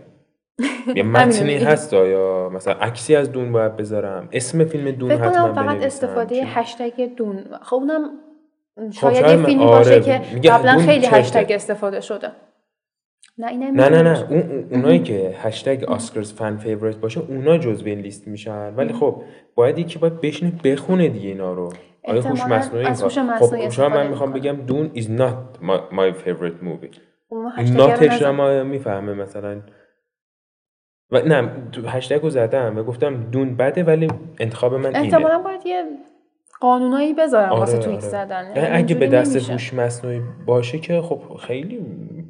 یه 0.96 1.04
متنی 1.14 1.58
هست 1.58 1.94
یا 1.94 2.50
مثلا 2.54 2.74
عکسی 2.74 3.16
از 3.16 3.32
Dune 3.32 3.52
باید 3.52 3.78
بذارم. 3.78 4.30
اسم 4.32 4.66
فیلم 4.66 4.92
Dune 4.92 5.12
حتما 5.12 5.54
فقط 5.54 5.84
استفاده 5.84 6.44
هشتگ 6.46 7.16
Dune. 7.16 7.44
خب 7.62 7.76
اونم 7.76 8.10
خب 8.78 8.92
شاید 8.92 9.40
یه 9.40 9.46
فیلمی 9.46 9.66
باشه 9.66 9.92
آره، 9.92 10.02
که 10.42 10.50
قبلا 10.50 10.78
خیلی 10.78 11.06
هشتگ. 11.06 11.52
استفاده 11.52 12.02
شده. 12.02 12.32
نه 13.38 13.52
نه 13.72 13.90
نه 13.90 14.02
نه. 14.02 14.28
اون 14.30 14.68
اونایی 14.72 15.00
که 15.00 15.36
هشتگ 15.38 15.84
Oscars 15.84 16.34
Fan 16.34 16.58
Favorite 16.58 16.98
باشه 16.98 17.20
اونا 17.20 17.58
جزو 17.58 17.86
این 17.86 18.00
لیست 18.00 18.28
میشن. 18.28 18.74
ولی 18.76 18.94
خب 18.94 19.22
باید 19.56 19.80
یکی 19.80 20.00
باید 20.00 20.22
بشینه 20.22 20.54
بخونه 20.64 21.10
دیگه 21.10 21.28
اینا 21.28 21.54
رو. 21.54 21.74
آیا 22.04 22.22
هوش 22.22 22.46
مصنوعی؟ 22.46 22.86
خب 22.86 23.70
شما 23.70 23.90
من 23.90 24.08
می‌خوام 24.08 24.34
بگم 24.34 24.56
Dune 24.56 24.92
is 24.96 25.04
not 25.06 25.62
my, 25.62 25.96
my 25.96 26.28
favorite 26.28 26.66
movie. 26.66 27.00
not 27.76 28.03
ش 28.03 28.22
رو 28.22 28.64
می‌فهمه 28.64 29.14
مثلا 29.14 29.62
و 31.12 31.22
نه 31.22 31.52
هشتگ 31.88 32.22
رو 32.22 32.30
زدم 32.30 32.78
و 32.78 32.84
گفتم 32.84 33.32
دون 33.32 33.56
بده 33.56 33.84
ولی 33.84 34.08
انتخاب 34.40 34.74
من 34.74 34.96
اینه. 34.96 35.38
باید 35.38 35.66
یه 35.66 35.84
قانونایی 36.62 37.14
بذارم 37.14 37.50
آره، 37.50 37.60
واسه 37.60 37.78
توییت 37.78 38.04
آره. 38.04 38.10
زدن. 38.26 38.54
اگه 38.72 38.96
به 38.96 39.08
دست 39.08 39.50
هوش 39.50 39.74
مصنوعی 39.74 40.22
باشه 40.46 40.80
که 40.80 41.02
خب 41.02 41.22
خیلی 41.40 41.86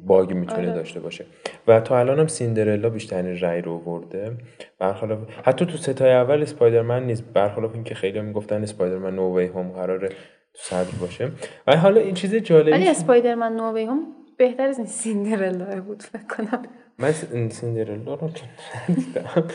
باگ 0.06 0.32
می‌تونه 0.32 0.62
آره. 0.62 0.72
داشته 0.72 1.00
باشه. 1.00 1.24
و 1.68 1.80
تا 1.80 1.98
الان 1.98 2.18
هم 2.18 2.26
سیندرلا 2.26 2.90
بیشترین 2.90 3.40
رای 3.40 3.60
رو 3.60 3.78
برده 3.78 4.38
برخلاف 4.78 5.18
حتی 5.44 5.66
تو 5.66 5.76
ستای 5.76 6.12
اول 6.12 6.42
اسپایدرمن 6.42 7.06
نیست. 7.06 7.24
برخلاف 7.34 7.74
اینکه 7.74 7.94
خیلی 7.94 8.20
می‌گفتن 8.20 8.62
اسپایدرمن 8.62 9.14
نو 9.14 9.38
وی 9.38 9.46
هوم 9.46 9.68
قراره 9.68 10.08
تو 10.08 10.14
صدر 10.54 10.98
باشه. 11.00 11.30
و 11.66 11.76
حالا 11.76 12.00
این 12.00 12.14
چیز 12.14 12.34
جالبی 12.34 12.70
ولی 12.70 12.88
اسپایدرمن 12.88 13.56
نو 13.56 13.72
وی 13.74 13.84
هوم 13.84 14.00
بهتر 14.38 14.68
از 14.68 14.78
این 14.78 14.86
سیندرلا 14.86 15.80
بود 15.80 16.02
فکر 16.02 16.26
کنم. 16.36 16.62
من 16.98 17.12
سیندرلا 17.50 18.14
رو 18.14 18.28
که 18.28 18.42
ندیدم. 18.88 19.48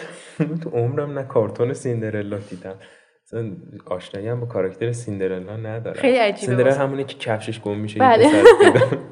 تو 0.63 0.69
عمرم 0.69 1.19
نه 1.19 1.23
کارتون 1.23 1.73
سیندرلا 1.73 2.37
دیدم. 2.37 2.75
آشنایی 3.85 4.27
هم 4.27 4.39
با 4.39 4.45
کاراکتر 4.45 4.91
سیندرلا 4.91 5.57
ندارم. 5.57 6.01
خیلی 6.01 6.17
عجیبه 6.17 6.37
سیندرلا 6.37 6.73
همونه 6.73 7.03
که 7.03 7.17
کفشش 7.17 7.61
گم 7.61 7.77
میشه 7.77 7.99
بله. 7.99 8.29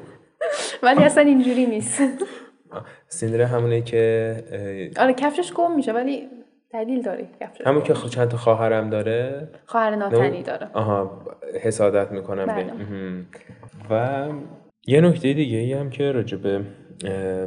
ولی 0.82 1.04
اصلا 1.04 1.22
اینجوری 1.22 1.66
نیست. 1.66 2.02
سیندرلا 3.08 3.46
همونه 3.46 3.82
که 3.82 4.34
آره 4.96 5.14
کفشش 5.14 5.52
گم 5.52 5.76
میشه 5.76 5.92
ولی 5.92 6.28
دلیل 6.72 7.02
داره 7.02 7.28
کفشش 7.40 7.66
همون 7.66 7.82
که 7.82 7.94
چند 7.94 8.28
تا 8.28 8.36
خواهرم 8.36 8.90
داره. 8.90 9.48
خواهر 9.66 9.96
ناتنی 9.96 10.42
داره. 10.42 10.70
آها 10.72 11.22
حسادت 11.62 12.12
می‌کنم. 12.12 12.46
بله. 12.46 12.72
و 13.90 14.28
یه 14.86 15.00
نکته 15.00 15.32
دیگه 15.32 15.58
ای 15.58 15.72
هم 15.72 15.90
که 15.90 16.12
راجع 16.12 16.36
به 16.38 16.60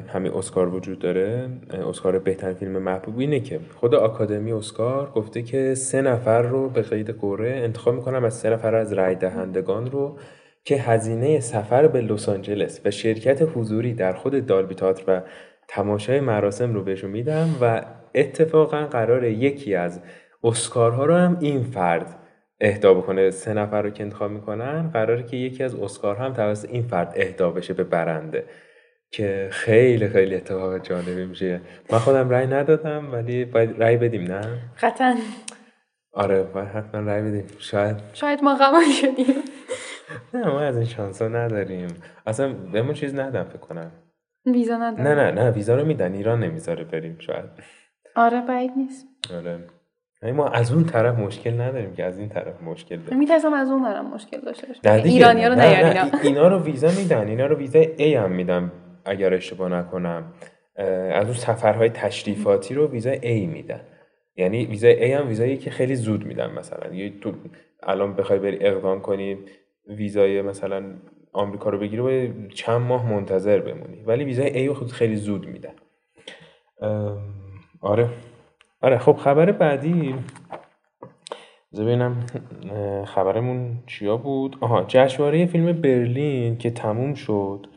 همین 0.07 0.31
اسکار 0.33 0.75
وجود 0.75 0.99
داره. 0.99 1.49
اسکار 1.89 2.19
بهترین 2.19 2.53
فیلم 2.53 2.71
محبوب 2.71 3.19
اینه 3.19 3.39
که 3.39 3.59
خود 3.75 3.95
آکادمی 3.95 4.53
اسکار 4.53 5.11
گفته 5.11 5.41
که 5.41 5.75
سه 5.75 6.01
نفر 6.01 6.41
رو 6.41 6.69
به 6.69 6.81
قید 6.81 7.09
قره 7.09 7.49
انتخاب 7.49 7.95
می‌کنم 7.95 8.23
از 8.23 8.33
سه 8.33 8.49
نفر 8.49 8.75
از 8.75 8.93
رای 8.93 9.15
دهندگان 9.15 9.91
رو 9.91 10.17
که 10.65 10.75
هزینه 10.75 11.39
سفر 11.39 11.87
به 11.87 12.01
لس 12.01 12.29
آنجلس 12.29 12.81
و 12.85 12.91
شرکت 12.91 13.49
حضوری 13.55 13.93
در 13.93 14.13
خود 14.13 14.45
دالبی 14.45 14.75
تاتر 14.75 15.03
و 15.07 15.21
تماشای 15.67 16.19
مراسم 16.19 16.73
رو 16.73 16.83
بهشون 16.83 17.11
میدم 17.11 17.49
و 17.61 17.85
اتفاقا 18.15 18.85
قرار 18.85 19.23
یکی 19.23 19.75
از 19.75 20.01
اسکارها 20.43 21.05
رو 21.05 21.13
هم 21.13 21.37
این 21.39 21.63
فرد 21.63 22.15
اهدا 22.61 22.93
بکنه. 22.93 23.31
سه 23.31 23.53
نفر 23.53 23.81
رو 23.81 23.89
که 23.89 24.03
انتخاب 24.03 24.31
می‌کنن 24.31 24.89
قراره 24.93 25.23
که 25.23 25.37
یکی 25.37 25.63
از 25.63 25.75
اسکار 25.75 26.15
هم 26.15 26.33
توسط 26.33 26.69
این 26.69 26.83
فرد 26.83 27.13
اهدا 27.15 27.49
بشه 27.51 27.73
به 27.73 27.83
برنده. 27.83 28.43
که 29.13 29.49
خیلی 29.51 30.07
خیلی 30.07 30.35
اتفاق 30.35 30.77
جالبی 30.77 31.25
میشه. 31.25 31.61
من 31.91 31.99
خودم 31.99 32.29
رأی 32.29 32.47
ندادم 32.47 33.13
ولی 33.13 33.45
باید 33.45 33.83
رأی 33.83 33.97
بدیم 33.97 34.23
نه؟ 34.23 34.41
قطعا 34.81 35.15
آره 36.13 36.43
باید 36.43 36.67
حتما 36.67 37.01
رأی 37.01 37.21
بدیم. 37.21 37.45
شاید. 37.59 37.95
شاید 38.13 38.43
ما 38.43 38.55
غمان 38.55 38.83
شدیم. 39.01 39.35
نه 40.33 40.47
ما 40.47 40.61
از 40.61 40.77
این 40.77 40.85
شانس 40.85 41.21
نداریم. 41.21 41.87
اصلا 42.27 42.53
بهمون 42.53 42.93
چیز 42.93 43.15
ندم 43.15 43.43
فکر 43.43 43.57
کنم. 43.57 43.91
ویزا 44.45 44.77
ندارم 44.77 45.07
نه 45.07 45.15
نه 45.15 45.31
نه 45.31 45.51
ویزا 45.51 45.75
رو 45.75 45.85
میدن. 45.85 46.13
ایران 46.13 46.43
نمی‌ذاره 46.43 46.83
بریم 46.83 47.17
شاید. 47.19 47.45
آره 48.15 48.41
باید 48.41 48.71
نیست. 48.77 49.07
آره. 49.33 49.59
ما 50.33 50.47
از 50.47 50.71
اون 50.71 50.83
طرف 50.83 51.19
مشکل 51.19 51.61
نداریم 51.61 51.93
که 51.93 52.03
از 52.03 52.19
این 52.19 52.29
طرف 52.29 52.61
مشکل 52.61 52.97
داریم. 52.97 53.19
میترسم 53.19 53.53
از 53.53 53.69
اون 53.69 53.83
برم 53.83 54.13
مشکل 54.13 54.41
داشته 54.41 54.67
باشه 54.67 55.03
ایرانی 55.03 55.45
رو 55.45 55.55
نیارین. 55.55 56.15
اینا 56.23 56.47
رو 56.47 56.63
ویزا 56.63 56.87
میدن. 56.87 57.27
اینا 57.27 57.45
رو 57.45 57.55
ویزا 57.55 57.79
ای 57.79 58.15
هم 58.15 58.31
میدن. 58.31 58.71
اگر 59.05 59.33
اشتباه 59.33 59.69
نکنم 59.69 60.33
از 61.13 61.25
اون 61.25 61.33
سفرهای 61.33 61.89
تشریفاتی 61.89 62.73
رو 62.73 62.87
ویزا 62.87 63.15
A 63.15 63.25
میدن. 63.25 63.81
یعنی 64.35 64.65
ویزا 64.65 64.93
A 64.93 65.01
هم 65.01 65.27
ویزایی 65.27 65.57
که 65.57 65.69
خیلی 65.71 65.95
زود 65.95 66.25
میدن 66.25 66.51
مثلا. 66.51 66.93
یه 66.93 67.19
تو 67.19 67.33
الان 67.83 68.15
بخوای 68.15 68.39
بری 68.39 68.57
اقدام 68.65 69.01
کنی 69.01 69.37
ویزای 69.87 70.41
مثلا 70.41 70.83
آمریکا 71.33 71.69
رو 71.69 71.79
بگیری 71.79 72.01
باید 72.01 72.49
چند 72.49 72.81
ماه 72.81 73.11
منتظر 73.11 73.59
بمونی. 73.59 74.03
ولی 74.05 74.23
ویزای 74.23 74.69
A 74.69 74.71
خود 74.71 74.91
خیلی 74.91 75.15
زود 75.15 75.47
میدن. 75.47 75.73
آره. 77.81 78.09
آره 78.81 78.97
خب 78.97 79.13
خبر 79.13 79.51
بعدی. 79.51 80.15
ببینم 81.77 82.25
خبرمون 83.05 83.83
چیا 83.87 84.17
بود؟ 84.17 84.57
آها 84.61 84.85
جشنواره 84.87 85.45
فیلم 85.45 85.81
برلین 85.81 86.57
که 86.57 86.71
تموم 86.71 87.13
شد. 87.13 87.67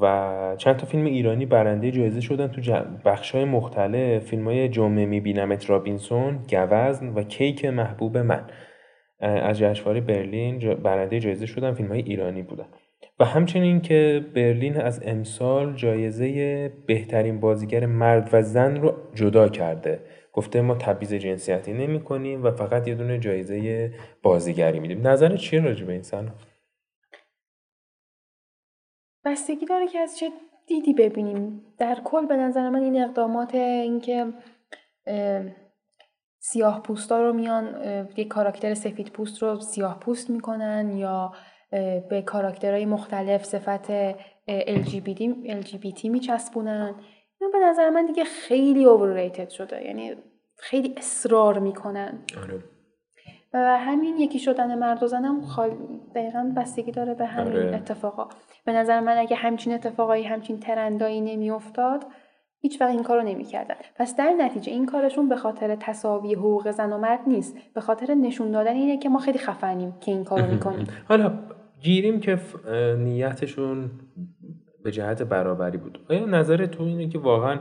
و 0.00 0.54
چند 0.58 0.76
تا 0.76 0.86
فیلم 0.86 1.04
ایرانی 1.04 1.46
برنده 1.46 1.90
جایزه 1.90 2.20
شدن 2.20 2.46
تو 2.46 2.60
بخش 3.04 3.30
های 3.30 3.44
مختلف. 3.44 4.24
فیلم 4.24 4.44
های 4.44 4.68
جمعه 4.68 5.06
میبینمت 5.06 5.70
رابینسون 5.70 6.38
گوزن 6.50 7.08
و 7.08 7.22
کیک 7.22 7.64
محبوب 7.64 8.18
من. 8.18 8.46
از 9.20 9.58
جشنواره 9.58 10.00
برلین 10.00 10.74
برنده 10.74 11.20
جایزه 11.20 11.46
شدن 11.46 11.74
فیلم 11.74 11.88
های 11.88 12.02
ایرانی 12.02 12.42
بودن. 12.42 12.66
و 13.20 13.24
همچنین 13.24 13.80
که 13.80 14.26
برلین 14.34 14.76
از 14.76 15.02
امسال 15.04 15.74
جایزه 15.74 16.68
بهترین 16.86 17.40
بازیگر 17.40 17.86
مرد 17.86 18.30
و 18.32 18.42
زن 18.42 18.76
رو 18.76 18.94
جدا 19.14 19.48
کرده. 19.48 20.00
گفته 20.32 20.60
ما 20.60 20.74
تبعیض 20.74 21.14
جنسیتی 21.14 21.72
نمی 21.72 22.00
کنیم 22.00 22.44
و 22.44 22.50
فقط 22.50 22.88
یه 22.88 22.94
دونه 22.94 23.18
جایزه 23.18 23.90
بازیگری 24.22 24.80
میدیم. 24.80 25.06
نظر 25.06 25.36
چیه 25.36 25.60
راجع 25.60 25.86
به 25.86 25.92
این 25.92 26.02
سن؟ 26.02 26.32
بستگی 29.24 29.66
داره 29.66 29.88
که 29.88 29.98
از 29.98 30.18
چه 30.18 30.32
دیدی 30.66 30.92
ببینیم. 30.92 31.62
در 31.78 31.98
کل 32.04 32.26
به 32.26 32.36
نظر 32.36 32.68
من 32.70 32.82
این 32.82 33.02
اقدامات 33.02 33.54
اینکه 33.54 34.32
سیاه 36.38 36.82
پوستا 36.82 37.22
رو 37.22 37.32
میان 37.32 37.76
یک 38.16 38.28
کاراکتر 38.28 38.74
سفید 38.74 39.10
پوست 39.10 39.42
رو 39.42 39.60
سیاه 39.60 40.00
پوست 40.00 40.30
می‌کنن 40.30 40.96
یا 40.96 41.32
به 42.10 42.22
کاراکترهای 42.26 42.86
مختلف 42.86 43.44
صفت 43.44 44.12
LGBT, 44.48 45.20
LGBT 45.48 46.04
میچسبونن. 46.04 46.94
این 47.40 47.50
به 47.50 47.58
نظر 47.58 47.90
من 47.90 48.06
دیگه 48.06 48.24
خیلی 48.24 48.84
overrated 48.86 49.50
شده. 49.50 49.84
یعنی 49.84 50.14
خیلی 50.56 50.94
اصرار 50.96 51.58
می‌کنن. 51.58 52.18
آره. 52.42 52.73
و 53.54 53.78
همین 53.78 54.16
یکی 54.16 54.38
شدن 54.38 54.78
مرد 54.78 55.02
و 55.02 55.06
زنم 55.06 55.40
خال... 55.40 55.70
دقیقا 56.14 56.52
بستگی 56.56 56.92
داره 56.92 57.14
به 57.14 57.26
همین 57.26 57.56
آره. 57.56 57.74
اتفاقا. 57.76 58.28
به 58.64 58.72
نظر 58.72 59.00
من 59.00 59.18
اگه 59.18 59.36
همچین 59.36 59.74
اتفاقایی 59.74 60.24
همچین 60.24 60.60
ترندایی 60.60 61.20
نمیافتاد 61.20 62.04
هیچ 62.60 62.80
وقت 62.80 62.90
این 62.90 63.02
کارو 63.02 63.22
نمی‌کردن. 63.22 63.74
پس 63.96 64.16
در 64.16 64.30
نتیجه 64.30 64.72
این 64.72 64.86
کارشون 64.86 65.28
به 65.28 65.36
خاطر 65.36 65.76
تساوی 65.76 66.34
حقوق 66.34 66.70
زن 66.70 66.92
و 66.92 66.98
مرد 66.98 67.20
نیست. 67.26 67.56
به 67.74 67.80
خاطر 67.80 68.14
نشون 68.14 68.50
دادن 68.50 68.74
اینه 68.74 68.98
که 68.98 69.08
ما 69.08 69.18
خیلی 69.18 69.38
خفنیم 69.38 69.94
که 70.00 70.12
این 70.12 70.24
کارو 70.24 70.46
می‌کنیم. 70.46 70.86
حالا 71.08 71.32
گیریم 71.80 72.20
که 72.20 72.38
نیتشون 72.98 73.90
به 74.84 74.90
جهت 74.90 75.22
برابری 75.22 75.78
بود. 75.78 75.98
آیا 76.10 76.26
نظر 76.26 76.66
تو 76.66 76.82
اینه 76.82 77.08
که 77.08 77.18
واقعا 77.18 77.60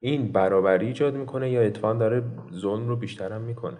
این 0.00 0.32
برابری 0.32 0.86
ایجاد 0.86 1.14
می‌کنه 1.14 1.50
یا 1.50 1.62
اتفاقا 1.62 1.94
داره 1.94 2.22
ظلم 2.52 2.88
رو 2.88 2.96
بیشترم 2.96 3.40
می‌کنه؟ 3.40 3.76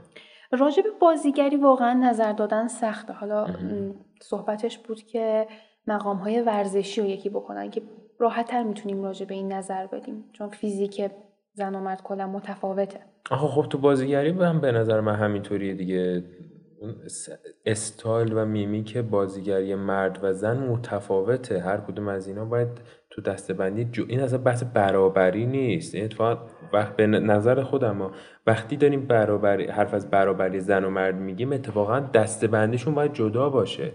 راجب 0.53 0.85
بازیگری 1.01 1.57
واقعا 1.57 1.93
نظر 1.93 2.33
دادن 2.33 2.69
سخته. 2.69 3.13
حالا 3.13 3.47
صحبتش 4.23 4.79
بود 4.79 5.03
که 5.03 5.47
مقام 5.87 6.17
های 6.17 6.41
ورزشی 6.41 7.01
رو 7.01 7.07
یکی 7.07 7.29
بکنن 7.29 7.71
که 7.71 7.83
راحت 8.19 8.47
تر 8.47 8.63
می‌تونیم 8.63 9.03
راجع 9.03 9.27
به 9.27 9.35
این 9.35 9.53
نظر 9.53 9.87
بدیم 9.87 10.25
چون 10.33 10.49
فیزیک 10.49 11.11
زن 11.55 11.75
و 11.75 11.81
مرد 11.81 12.03
کلا 12.03 12.27
متفاوته. 12.27 13.01
آخه 13.31 13.47
خب 13.47 13.69
تو 13.69 13.79
بازیگری 13.79 14.31
هم 14.31 14.61
به 14.61 14.73
نظر 14.73 15.01
من 15.01 15.15
همینطوریه 15.15 15.75
دیگه. 15.75 16.25
اون 16.81 16.95
استایل 17.67 18.33
و 18.33 18.45
میمیک 18.45 18.99
بازیگری 18.99 19.75
مرد 19.75 20.19
و 20.23 20.33
زن 20.33 20.57
متفاوته. 20.57 21.61
هر 21.61 21.77
کدوم 21.77 22.09
از 22.09 22.29
اینا 22.29 22.45
باید 22.45 22.69
تو 23.15 23.23
دستبندی 23.23 23.85
جو... 23.85 24.05
این 24.09 24.21
اصلا 24.21 24.39
بحث 24.39 24.65
برابری 24.75 25.47
نیست. 25.47 25.95
این 25.95 26.05
اتفاق 26.05 26.39
وقت 26.73 26.97
به 26.97 27.07
نظر 27.07 27.63
خودم 27.63 27.97
ما 27.97 28.11
وقتی 28.47 28.77
داریم 28.77 29.07
برابری 29.07 29.67
حرف 29.67 29.95
از 29.95 30.11
برابری 30.11 30.61
زن 30.61 30.85
و 30.85 30.91
مرد 30.91 31.15
میگیم 31.15 31.53
اتفاقا 31.53 32.01
دستبندیشون 32.01 32.95
باید 32.95 33.13
جدا 33.13 33.51
باشه. 33.51 33.93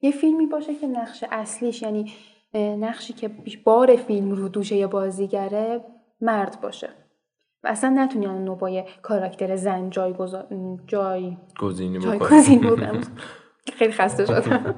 یه 0.00 0.10
فیلمی 0.10 0.46
باشه 0.46 0.74
که 0.74 0.86
نقش 0.86 1.24
اصلیش 1.30 1.82
یعنی 1.82 2.12
نقشی 2.54 3.12
که 3.12 3.30
بار 3.64 3.96
فیلم 3.96 4.32
رو 4.32 4.48
دوشه 4.48 4.86
بازیگره 4.86 5.80
مرد 6.20 6.60
باشه. 6.60 6.88
و 7.64 7.68
اصلا 7.68 7.90
نتونی 7.90 8.26
اون 8.26 8.44
نوبای 8.44 8.84
کاراکتر 9.02 9.56
زن 9.56 9.90
جای 9.90 10.12
گزینی 10.12 10.78
جای 10.86 11.36
گزینی 11.60 12.70
خیلی 13.78 13.92
خسته 13.92 14.26
شدم. 14.26 14.74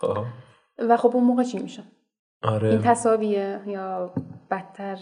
خب. 0.00 0.24
و 0.78 0.96
خب 0.96 1.10
اون 1.14 1.24
موقع 1.24 1.42
چی 1.42 1.58
میشه 1.58 1.82
آره. 2.44 2.68
این 2.68 2.80
تصاویه 2.82 3.60
یا 3.66 4.14
بدتر؟ 4.50 4.96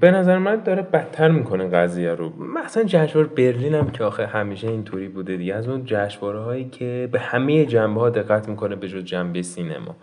به 0.00 0.10
نظر 0.10 0.38
من 0.38 0.56
داره 0.56 0.82
بدتر 0.82 1.30
می‌کنه 1.30 1.68
قضیه 1.68 2.10
رو. 2.10 2.32
مثلا 2.54 2.84
جشنواره 2.84 3.28
برلین 3.28 3.74
هم 3.74 3.90
که 3.90 4.04
آخه 4.04 4.26
همیشه 4.26 4.68
اینطوری 4.68 5.08
بوده 5.08 5.36
دیگه. 5.36 5.54
از 5.54 5.68
اون 5.68 5.82
جشنواره 5.84 6.40
هایی 6.40 6.64
که 6.64 7.08
به 7.12 7.20
همه 7.20 7.66
جنبه 7.66 8.00
ها 8.00 8.10
دقت 8.10 8.48
می‌کنه 8.48 8.76
به 8.76 8.88
جز 8.88 9.04
جنبه 9.04 9.42
سینما. 9.42 9.96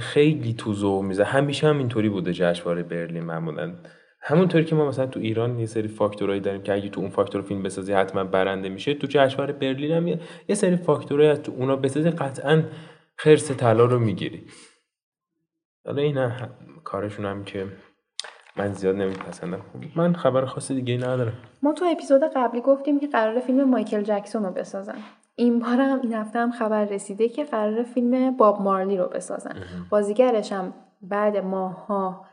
خیلی 0.00 0.54
تو 0.54 0.74
ذوق 0.74 1.02
میزه 1.02 1.24
همیشه 1.24 1.68
هم 1.68 1.78
اینطوری 1.78 2.08
بوده 2.08 2.32
جشنواره 2.32 2.82
برلین 2.82 3.24
معمولا. 3.24 3.74
همونطوری 4.20 4.64
که 4.64 4.74
ما 4.74 4.88
مثلا 4.88 5.06
تو 5.06 5.20
ایران 5.20 5.58
یه 5.58 5.66
سری 5.66 5.88
فاکتورایی 5.88 6.40
داریم 6.40 6.62
که 6.62 6.72
اگه 6.72 6.88
تو 6.88 7.00
اون 7.00 7.10
فاکتور 7.10 7.42
فیلم 7.42 7.62
بسازی 7.62 7.92
حتما 7.92 8.24
برنده 8.24 8.68
میشه. 8.68 8.94
تو 8.94 9.06
جشنواره 9.10 9.52
برلین 9.52 9.92
هم 9.92 10.08
یه 10.48 10.54
سری 10.54 10.76
فاکتورایی 10.76 11.30
از 11.30 11.42
تو 11.42 11.52
اونا 11.52 11.76
بسازی 11.76 12.10
قطعا 12.10 12.62
خرس 13.16 13.50
طلا 13.50 13.84
رو 13.84 13.98
می‌گیری. 13.98 14.42
حالا 15.86 16.02
این 16.02 16.30
کارشون 16.84 17.24
هم 17.24 17.44
که 17.44 17.66
من 18.56 18.72
زیاد 18.72 18.96
نمیپسندم. 18.96 19.60
من 19.96 20.12
خبر 20.12 20.44
خاصی 20.44 20.74
دیگه 20.74 20.96
ندارم. 20.96 21.32
ما 21.62 21.72
تو 21.72 21.84
اپیزود 21.92 22.22
قبلی 22.36 22.60
گفتیم 22.60 23.00
که 23.00 23.06
قرار 23.06 23.40
فیلم 23.40 23.64
مایکل 23.64 24.02
جکسون 24.02 24.44
رو 24.44 24.50
بسازن. 24.50 24.96
این 25.36 25.58
بار 25.58 25.80
هم 25.80 26.00
این 26.00 26.14
هفته 26.14 26.38
هم 26.38 26.50
خبر 26.50 26.84
رسیده 26.84 27.28
که 27.28 27.44
قرار 27.44 27.82
فیلم 27.82 28.36
باب 28.36 28.62
مارلی 28.62 28.96
رو 28.96 29.06
بسازن. 29.06 29.56
بازیگرش 29.90 30.52
هم 30.52 30.74
بعد 31.02 31.36
ماها 31.36 32.26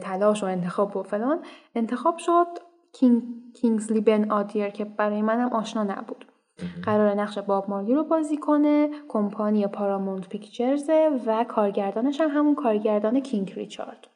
تلاش 0.00 0.42
و 0.42 0.46
انتخاب 0.46 0.96
و 0.96 1.02
فلان 1.02 1.38
انتخاب 1.74 2.18
شد 2.18 2.46
کینگ، 2.92 3.22
کینگزلی 3.54 4.00
بن 4.00 4.30
آدیر 4.30 4.68
که 4.68 4.84
برای 4.84 5.22
منم 5.22 5.52
آشنا 5.52 5.82
نبود. 5.82 6.24
قرار 6.82 7.14
نقش 7.14 7.38
باب 7.38 7.70
مارلی 7.70 7.94
رو 7.94 8.04
بازی 8.04 8.36
کنه 8.36 8.90
کمپانی 9.08 9.66
پارامونت 9.66 10.28
پیکچرز 10.28 10.90
و 11.26 11.44
کارگردانش 11.48 12.20
هم 12.20 12.30
همون 12.30 12.54
کارگردان 12.54 13.20
کینگ 13.20 13.52
ریچارد. 13.52 14.08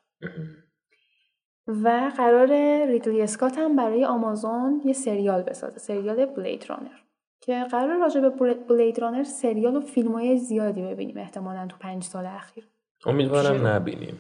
و 1.67 2.13
قرار 2.17 2.49
ریدلی 2.87 3.23
اسکات 3.23 3.59
هم 3.59 3.77
برای 3.77 4.05
آمازون 4.05 4.83
یه 4.85 4.93
سریال 4.93 5.43
بسازه 5.43 5.79
سریال 5.79 6.27
بلید 6.27 6.67
رانر. 6.69 6.99
که 7.41 7.65
قرار 7.71 7.99
راجع 7.99 8.21
به 8.21 8.31
بلید 8.69 8.99
رانر 8.99 9.25
سریال 9.25 9.77
و 9.77 9.81
فیلم 9.81 10.13
های 10.13 10.39
زیادی 10.39 10.83
ببینیم 10.83 11.17
احتمالا 11.17 11.67
تو 11.67 11.77
پنج 11.81 12.05
سال 12.05 12.27
اخیر. 12.27 12.69
امیدوارم 13.07 13.67
نبینیم. 13.67 14.19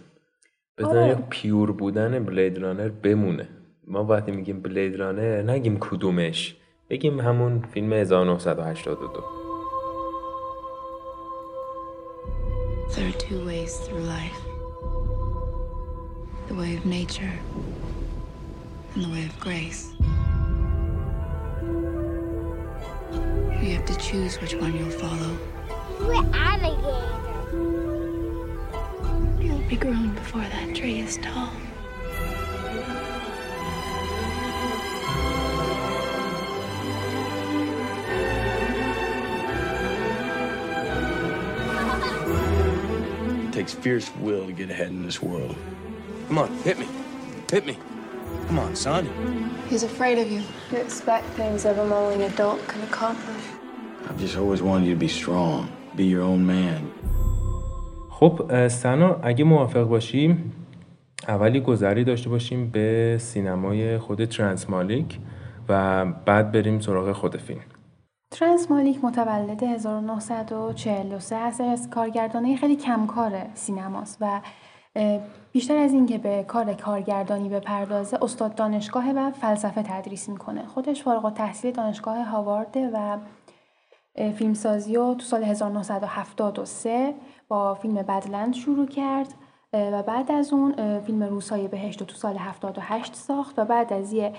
بزنیم 0.79 0.97
آره. 0.97 1.27
پیور 1.31 1.73
بودن 1.73 2.25
بلید 2.25 2.59
رانر 2.59 2.89
بمونه. 2.89 3.49
ما 3.87 4.05
وقتی 4.05 4.33
میگیم 4.33 4.63
بلید 4.63 4.97
رانر 4.97 5.43
نگیم 5.43 5.79
کدومش. 5.81 6.57
بگیم 6.90 7.22
همون 7.22 7.62
فیلم 7.74 7.94
1982 7.94 9.44
There 12.96 13.08
are 13.10 13.20
two 13.28 13.44
ways 13.46 13.78
through 13.78 14.06
life. 14.18 14.42
The 16.48 16.54
way 16.54 16.76
of 16.76 16.86
nature 16.86 17.34
and 18.94 19.04
the 19.06 19.10
way 19.10 19.26
of 19.26 19.40
grace. 19.40 19.82
You 23.64 23.70
have 23.78 23.86
to 23.86 23.98
choose 23.98 24.40
which 24.42 24.54
one 24.54 24.78
you'll 24.78 24.92
follow. 24.92 25.38
We're 26.02 26.30
alligators. 26.34 27.14
You'll 29.44 29.68
be 29.68 29.76
grown 29.76 30.14
before 30.14 30.42
that 30.42 30.76
tree 30.76 31.00
is 31.00 31.18
tall. 31.18 31.50
Takes 43.59 43.75
fierce 43.75 44.09
will 44.25 44.47
to 44.51 44.55
get 44.61 44.69
ahead 44.75 44.91
in 44.97 45.03
this 45.09 45.21
world. 45.29 45.57
Come 46.29 46.39
on, 46.43 46.51
hit 46.69 46.77
me. 46.83 46.89
Hit 47.55 47.65
me. 47.71 47.77
Come 48.47 48.59
on, 48.65 48.73
son. 48.87 49.03
He's 49.73 49.85
afraid 49.93 50.17
of 50.23 50.27
you. 50.35 50.43
You 50.71 50.79
expect 50.87 51.25
things 51.41 51.61
of 51.71 51.75
him 51.81 51.91
only 52.01 52.15
an 52.21 52.25
adult 52.33 52.61
can 52.71 52.81
accomplish. 52.91 53.45
I've 54.09 54.21
just 54.25 54.37
always 54.43 54.63
wanted 54.69 54.87
you 54.89 54.95
to 54.95 55.01
be 55.07 55.13
strong. 55.21 55.61
Be 55.97 56.05
your 56.15 56.23
own 56.23 56.43
man. 56.47 56.83
خب 58.11 58.69
سنا 58.69 59.21
اگه 59.23 59.45
موافق 59.45 59.83
باشیم 59.83 60.53
اولی 61.29 61.61
گذری 61.61 62.05
داشته 62.05 62.31
باشیم 62.31 62.71
به 62.71 63.17
سینمای 63.21 63.99
خود 63.99 64.25
ترانس 64.25 64.71
مالیک 64.71 65.19
و 65.69 66.05
بعد 66.05 66.53
بریم 66.53 66.81
سراغ 66.81 67.13
خود 67.13 67.37
فیلم 67.37 67.61
ترنس 68.31 68.71
مالیک 68.71 69.05
متولد 69.05 69.63
1943 69.63 71.37
هست 71.37 71.61
از 71.61 71.91
کارگردانه 71.91 72.57
خیلی 72.57 72.77
کمکار 72.77 73.47
سینماست 73.55 74.19
و 74.21 74.41
بیشتر 75.53 75.77
از 75.77 75.93
اینکه 75.93 76.19
به 76.19 76.45
کار 76.49 76.75
کارگردانی 76.75 77.49
بپردازه 77.49 78.19
استاد 78.23 78.55
دانشگاه 78.55 79.11
و 79.11 79.31
فلسفه 79.31 79.83
تدریس 79.83 80.29
می‌کنه. 80.29 80.67
خودش 80.67 81.03
فارغ 81.03 81.33
تحصیل 81.33 81.73
دانشگاه 81.73 82.25
هاوارده 82.25 82.91
و 82.95 83.19
فیلمسازی 84.33 84.97
رو 84.97 85.15
تو 85.15 85.25
سال 85.25 85.45
1973 85.45 87.15
با 87.49 87.75
فیلم 87.75 87.95
بدلند 87.95 88.55
شروع 88.55 88.87
کرد. 88.87 89.35
و 89.73 90.03
بعد 90.03 90.33
از 90.33 90.53
اون 90.53 91.01
فیلم 91.01 91.23
روسای 91.23 91.69
بهشت 91.69 92.01
رو 92.01 92.07
تو 92.07 92.17
سال 92.17 92.37
78 92.37 93.15
ساخت 93.15 93.59
و 93.59 93.65
بعد 93.65 93.93
از 93.93 94.13
یه 94.13 94.33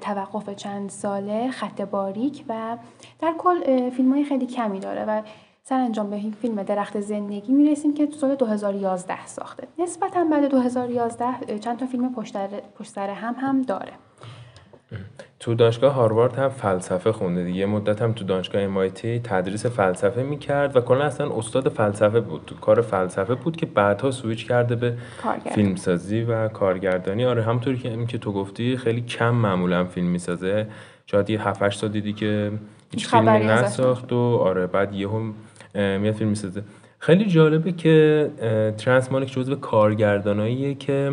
توقف 0.00 0.50
چند 0.50 0.90
ساله 0.90 1.50
خط 1.50 1.80
باریک 1.80 2.44
و 2.48 2.76
در 3.20 3.34
کل 3.38 3.90
فیلم 3.90 4.12
های 4.12 4.24
خیلی 4.24 4.46
کمی 4.46 4.80
داره 4.80 5.04
و 5.04 5.22
سرانجام 5.62 6.10
به 6.10 6.16
این 6.16 6.32
فیلم 6.32 6.62
درخت 6.62 7.00
زندگی 7.00 7.52
می‌رسیم 7.52 7.94
که 7.94 8.06
تو 8.06 8.18
سال 8.18 8.34
2011 8.34 9.26
ساخته. 9.26 9.68
نسبتا 9.78 10.24
بعد 10.24 10.44
2011 10.44 11.58
چند 11.58 11.78
تا 11.78 11.86
فیلم 11.86 12.14
پشت 12.14 12.36
سر 12.84 13.10
هم 13.10 13.34
هم 13.38 13.62
داره. 13.62 13.92
تو 15.44 15.54
دانشگاه 15.54 15.94
هاروارد 15.94 16.38
هم 16.38 16.48
فلسفه 16.48 17.12
خونده 17.12 17.44
دیگه. 17.44 17.66
مدت 17.66 18.02
هم 18.02 18.12
تو 18.12 18.24
دانشگاه 18.24 18.88
MIT 18.88 19.00
تدریس 19.24 19.66
فلسفه 19.66 20.22
می‌کرد 20.22 20.76
و 20.76 20.80
کلا 20.80 21.04
اصلا 21.04 21.36
استاد 21.36 21.68
فلسفه 21.68 22.20
بود. 22.20 22.42
تو 22.46 22.54
کار 22.54 22.80
فلسفه 22.80 23.34
بود 23.34 23.56
که 23.56 23.66
بعدها 23.66 24.10
سویچ 24.10 24.48
کرده 24.48 24.76
به 24.76 24.94
فیلمسازی 25.54 26.22
و 26.22 26.48
کارگردانی. 26.48 27.24
آره 27.24 27.42
همونطوری 27.42 27.78
که 27.78 27.88
این 27.88 28.06
که 28.06 28.18
تو 28.18 28.32
گفتی 28.32 28.76
خیلی 28.76 29.00
کم 29.00 29.30
معمولا 29.30 29.84
فیلم 29.84 30.06
می‌سازه. 30.06 30.66
شاید 31.06 31.30
یه 31.30 31.48
7 31.48 31.62
8 31.62 31.78
سال 31.78 31.90
دیدی 31.90 32.12
که 32.12 32.52
هیچ 32.90 33.08
فیلمی 33.08 33.44
نساخت 33.44 34.12
و 34.12 34.36
آره 34.36 34.66
بعد 34.66 34.94
یهو 34.94 35.32
میاد 35.74 36.14
فیلم 36.14 36.30
می‌سازه. 36.30 36.62
خیلی 36.98 37.24
جالبه 37.24 37.72
که 37.72 38.30
ترانس 38.78 39.12
مانیک 39.12 39.32
جزو 39.32 39.54
کارگرداناییه 39.54 40.74
که 40.74 41.12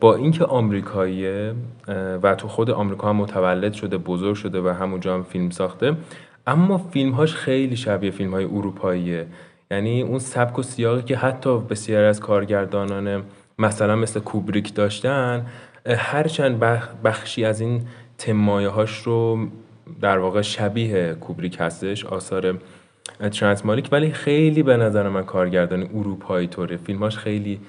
با 0.00 0.14
اینکه 0.14 0.44
آمریکاییه 0.44 1.54
و 2.22 2.34
تو 2.34 2.48
خود 2.48 2.70
آمریکا 2.70 3.08
هم 3.08 3.16
متولد 3.16 3.72
شده 3.72 3.98
بزرگ 3.98 4.34
شده 4.34 4.60
و 4.60 4.68
همونجا 4.68 5.14
هم 5.14 5.22
فیلم 5.22 5.50
ساخته 5.50 5.96
اما 6.46 6.78
فیلمهاش 6.78 7.34
خیلی 7.34 7.76
شبیه 7.76 8.10
فیلم 8.10 8.30
های 8.30 8.44
اروپاییه. 8.44 9.26
یعنی 9.70 10.02
اون 10.02 10.18
سبک 10.18 10.58
و 10.58 10.62
سیاقی 10.62 11.02
که 11.02 11.16
حتی 11.16 11.58
بسیار 11.58 12.04
از 12.04 12.20
کارگردانان 12.20 13.22
مثلا 13.58 13.96
مثل 13.96 14.20
کوبریک 14.20 14.74
داشتن 14.74 15.46
هرچند 15.86 16.60
بخشی 17.04 17.44
از 17.44 17.60
این 17.60 17.82
تمایه 18.18 18.68
هاش 18.68 18.98
رو 18.98 19.46
در 20.00 20.18
واقع 20.18 20.42
شبیه 20.42 21.14
کوبریک 21.14 21.56
هستش 21.60 22.04
آثار 22.04 22.58
ترانسمالیک 23.32 23.88
ولی 23.92 24.10
خیلی 24.10 24.62
به 24.62 24.76
نظر 24.76 25.08
من 25.08 25.24
کارگردان 25.24 25.82
اروپایی 25.82 26.48
طوره 26.48 26.76
فیلماش 26.76 27.16
خیلی 27.16 27.60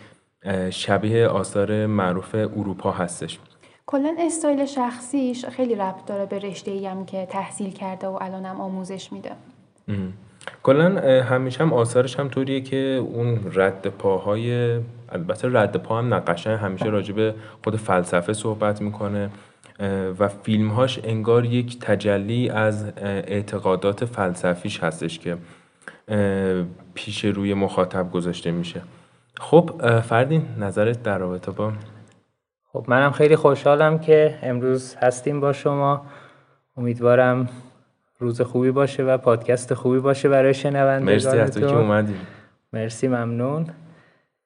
شبیه 0.70 1.28
آثار 1.28 1.86
معروف 1.86 2.36
اروپا 2.36 2.92
هستش. 2.92 3.40
کلا 3.86 4.16
استایل 4.20 4.66
شخصیش 4.66 5.46
خیلی 5.46 5.76
ربط 5.76 6.06
داره 6.06 6.26
به 6.26 6.40
رشته 6.40 6.90
هم 6.90 7.06
که 7.06 7.26
تحصیل 7.26 7.72
کرده 7.72 8.08
و 8.08 8.18
الانم 8.22 8.62
آموزش 8.62 9.14
میده. 9.14 9.32
کلا 10.64 11.02
همیشه 11.22 11.64
هم 11.64 11.74
آثارش 11.74 12.20
هم 12.20 12.28
طوریه 12.28 12.62
که 12.62 12.78
اون 13.14 13.40
رد 13.54 13.88
پاهای 13.88 14.80
البته 15.10 15.50
رد 15.52 15.78
پا 15.78 15.98
هم 15.98 16.14
نقشه 16.14 16.58
همیشه 16.58 16.86
راجع 16.86 17.14
به 17.14 17.36
خود 17.64 17.76
فلسفه 17.76 18.34
صحبت 18.34 18.82
می‌کنه 18.82 19.30
و 20.20 20.28
فیلمهاش 20.28 21.00
انگار 21.04 21.46
یک 21.46 21.80
تجلی 21.80 22.50
از 22.50 22.86
اعتقادات 22.98 24.06
فلسفیش 24.06 24.84
هستش 24.84 25.20
که 25.20 25.38
پیش 26.94 27.26
روی 27.26 27.54
مخاطب 27.54 28.12
گذاشته 28.12 28.52
میشه. 28.52 28.82
خب 29.40 30.00
فردین 30.00 30.46
نظرت 30.60 31.04
در 31.04 31.18
رابطه 31.18 31.52
با 31.52 31.72
خب 32.74 32.86
منم 32.88 33.12
خیلی 33.12 33.36
خوشحالم 33.36 34.00
که 34.00 34.40
امروز 34.44 34.96
هستیم 34.96 35.40
با 35.40 35.54
شما. 35.54 36.06
امیدوارم 36.78 37.50
روز 38.20 38.42
خوبی 38.42 38.72
باشه 38.72 39.04
و 39.04 39.18
پادکست 39.18 39.74
خوبی 39.74 40.00
باشه 40.00 40.30
برای 40.30 40.54
شنوندگانتون 40.54 41.14
مرسی 41.14 41.38
از 41.38 41.52
تو. 41.52 41.60
که 41.60 41.78
اومدیم 41.78 42.28
مرسی 42.74 43.08
ممنون. 43.08 43.68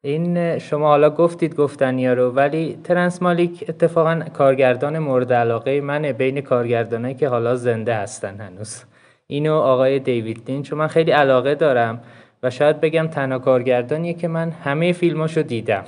این 0.01 0.59
شما 0.59 0.87
حالا 0.87 1.09
گفتید 1.09 1.55
گفتنیا 1.55 2.13
رو 2.13 2.31
ولی 2.31 2.79
ترنس 2.83 3.21
مالیک 3.21 3.65
اتفاقا 3.69 4.23
کارگردان 4.33 4.99
مورد 4.99 5.33
علاقه 5.33 5.81
منه 5.81 6.13
بین 6.13 6.41
کارگردانایی 6.41 7.15
که 7.15 7.27
حالا 7.29 7.55
زنده 7.55 7.95
هستن 7.95 8.39
هنوز. 8.39 8.83
اینو 9.27 9.55
آقای 9.55 9.99
دیوید 9.99 10.43
لینچ 10.47 10.73
من 10.73 10.87
خیلی 10.87 11.11
علاقه 11.11 11.55
دارم 11.55 12.01
و 12.43 12.49
شاید 12.49 12.81
بگم 12.81 13.07
تنها 13.07 13.39
کارگردانیه 13.39 14.13
که 14.13 14.27
من 14.27 14.49
همه 14.49 14.91
فیلماشو 14.91 15.41
دیدم. 15.41 15.83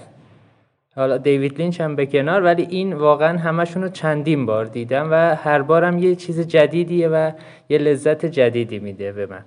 حالا 0.96 1.18
دیوید 1.18 1.58
لینچ 1.58 1.82
هم 1.82 1.96
به 1.96 2.06
کنار 2.06 2.44
ولی 2.44 2.68
این 2.70 2.94
واقعا 2.94 3.38
همشون 3.38 3.90
چندین 3.90 4.46
بار 4.46 4.66
دیدم 4.66 5.08
و 5.12 5.36
هر 5.36 5.62
بارم 5.62 5.98
یه 5.98 6.16
چیز 6.16 6.48
جدیدیه 6.48 7.08
و 7.08 7.32
یه 7.70 7.78
لذت 7.78 8.26
جدیدی 8.26 8.80
میده 8.80 9.12
به 9.12 9.26
من. 9.26 9.44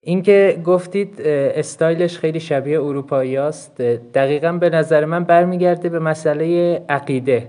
اینکه 0.00 0.60
گفتید 0.64 1.22
استایلش 1.26 2.18
خیلی 2.18 2.40
شبیه 2.40 2.80
اروپایی 2.80 3.36
است 3.36 3.80
دقیقا 4.14 4.52
به 4.52 4.70
نظر 4.70 5.04
من 5.04 5.24
برمیگرده 5.24 5.88
به 5.88 5.98
مسئله 5.98 6.74
عقیده. 6.88 7.48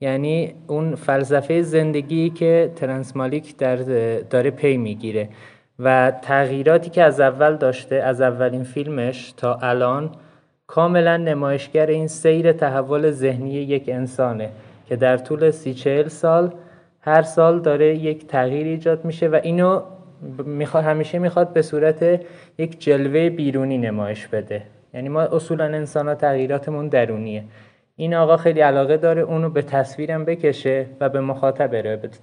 یعنی 0.00 0.54
اون 0.66 0.94
فلسفه 0.94 1.62
زندگی 1.62 2.30
که 2.30 2.72
ترنسمالیک 2.76 3.56
در 3.56 3.76
داره 4.30 4.50
پی 4.50 4.76
می‌گیره. 4.76 5.28
و 5.78 6.12
تغییراتی 6.22 6.90
که 6.90 7.02
از 7.02 7.20
اول 7.20 7.56
داشته 7.56 7.94
از 7.96 8.20
اولین 8.20 8.64
فیلمش 8.64 9.32
تا 9.36 9.54
الان 9.54 10.10
کاملا 10.66 11.16
نمایشگر 11.16 11.86
این 11.86 12.06
سیر 12.06 12.52
تحول 12.52 13.10
ذهنی 13.10 13.50
یک 13.50 13.88
انسانه 13.88 14.50
که 14.86 14.96
در 14.96 15.16
طول 15.16 15.50
سی 15.50 15.74
چهل 15.74 16.08
سال 16.08 16.52
هر 17.00 17.22
سال 17.22 17.60
داره 17.60 17.96
یک 17.96 18.26
تغییر 18.26 18.66
ایجاد 18.66 19.04
میشه 19.04 19.28
و 19.28 19.40
اینو 19.42 19.82
می‌خواد 20.44 20.84
همیشه 20.84 21.18
می‌خواد 21.18 21.52
به 21.52 21.62
صورت 21.62 22.20
یک 22.58 22.80
جلوه 22.80 23.30
بیرونی 23.30 23.78
نمایش 23.78 24.26
بده. 24.26 24.62
یعنی 24.94 25.08
ما 25.08 25.20
اصولا 25.20 25.64
انسان 25.64 26.08
ها 26.08 26.14
تغییراتمون 26.14 26.88
درونیه. 26.88 27.44
این 27.96 28.14
آقا 28.14 28.36
خیلی 28.36 28.60
علاقه 28.60 28.96
داره 28.96 29.22
اونو 29.22 29.50
به 29.50 29.62
تصویرم 29.62 30.24
بکشه 30.24 30.86
و 31.00 31.08
به 31.08 31.20
مخاطب 31.20 31.70
ارائه 31.72 31.96
بده. 31.96 32.16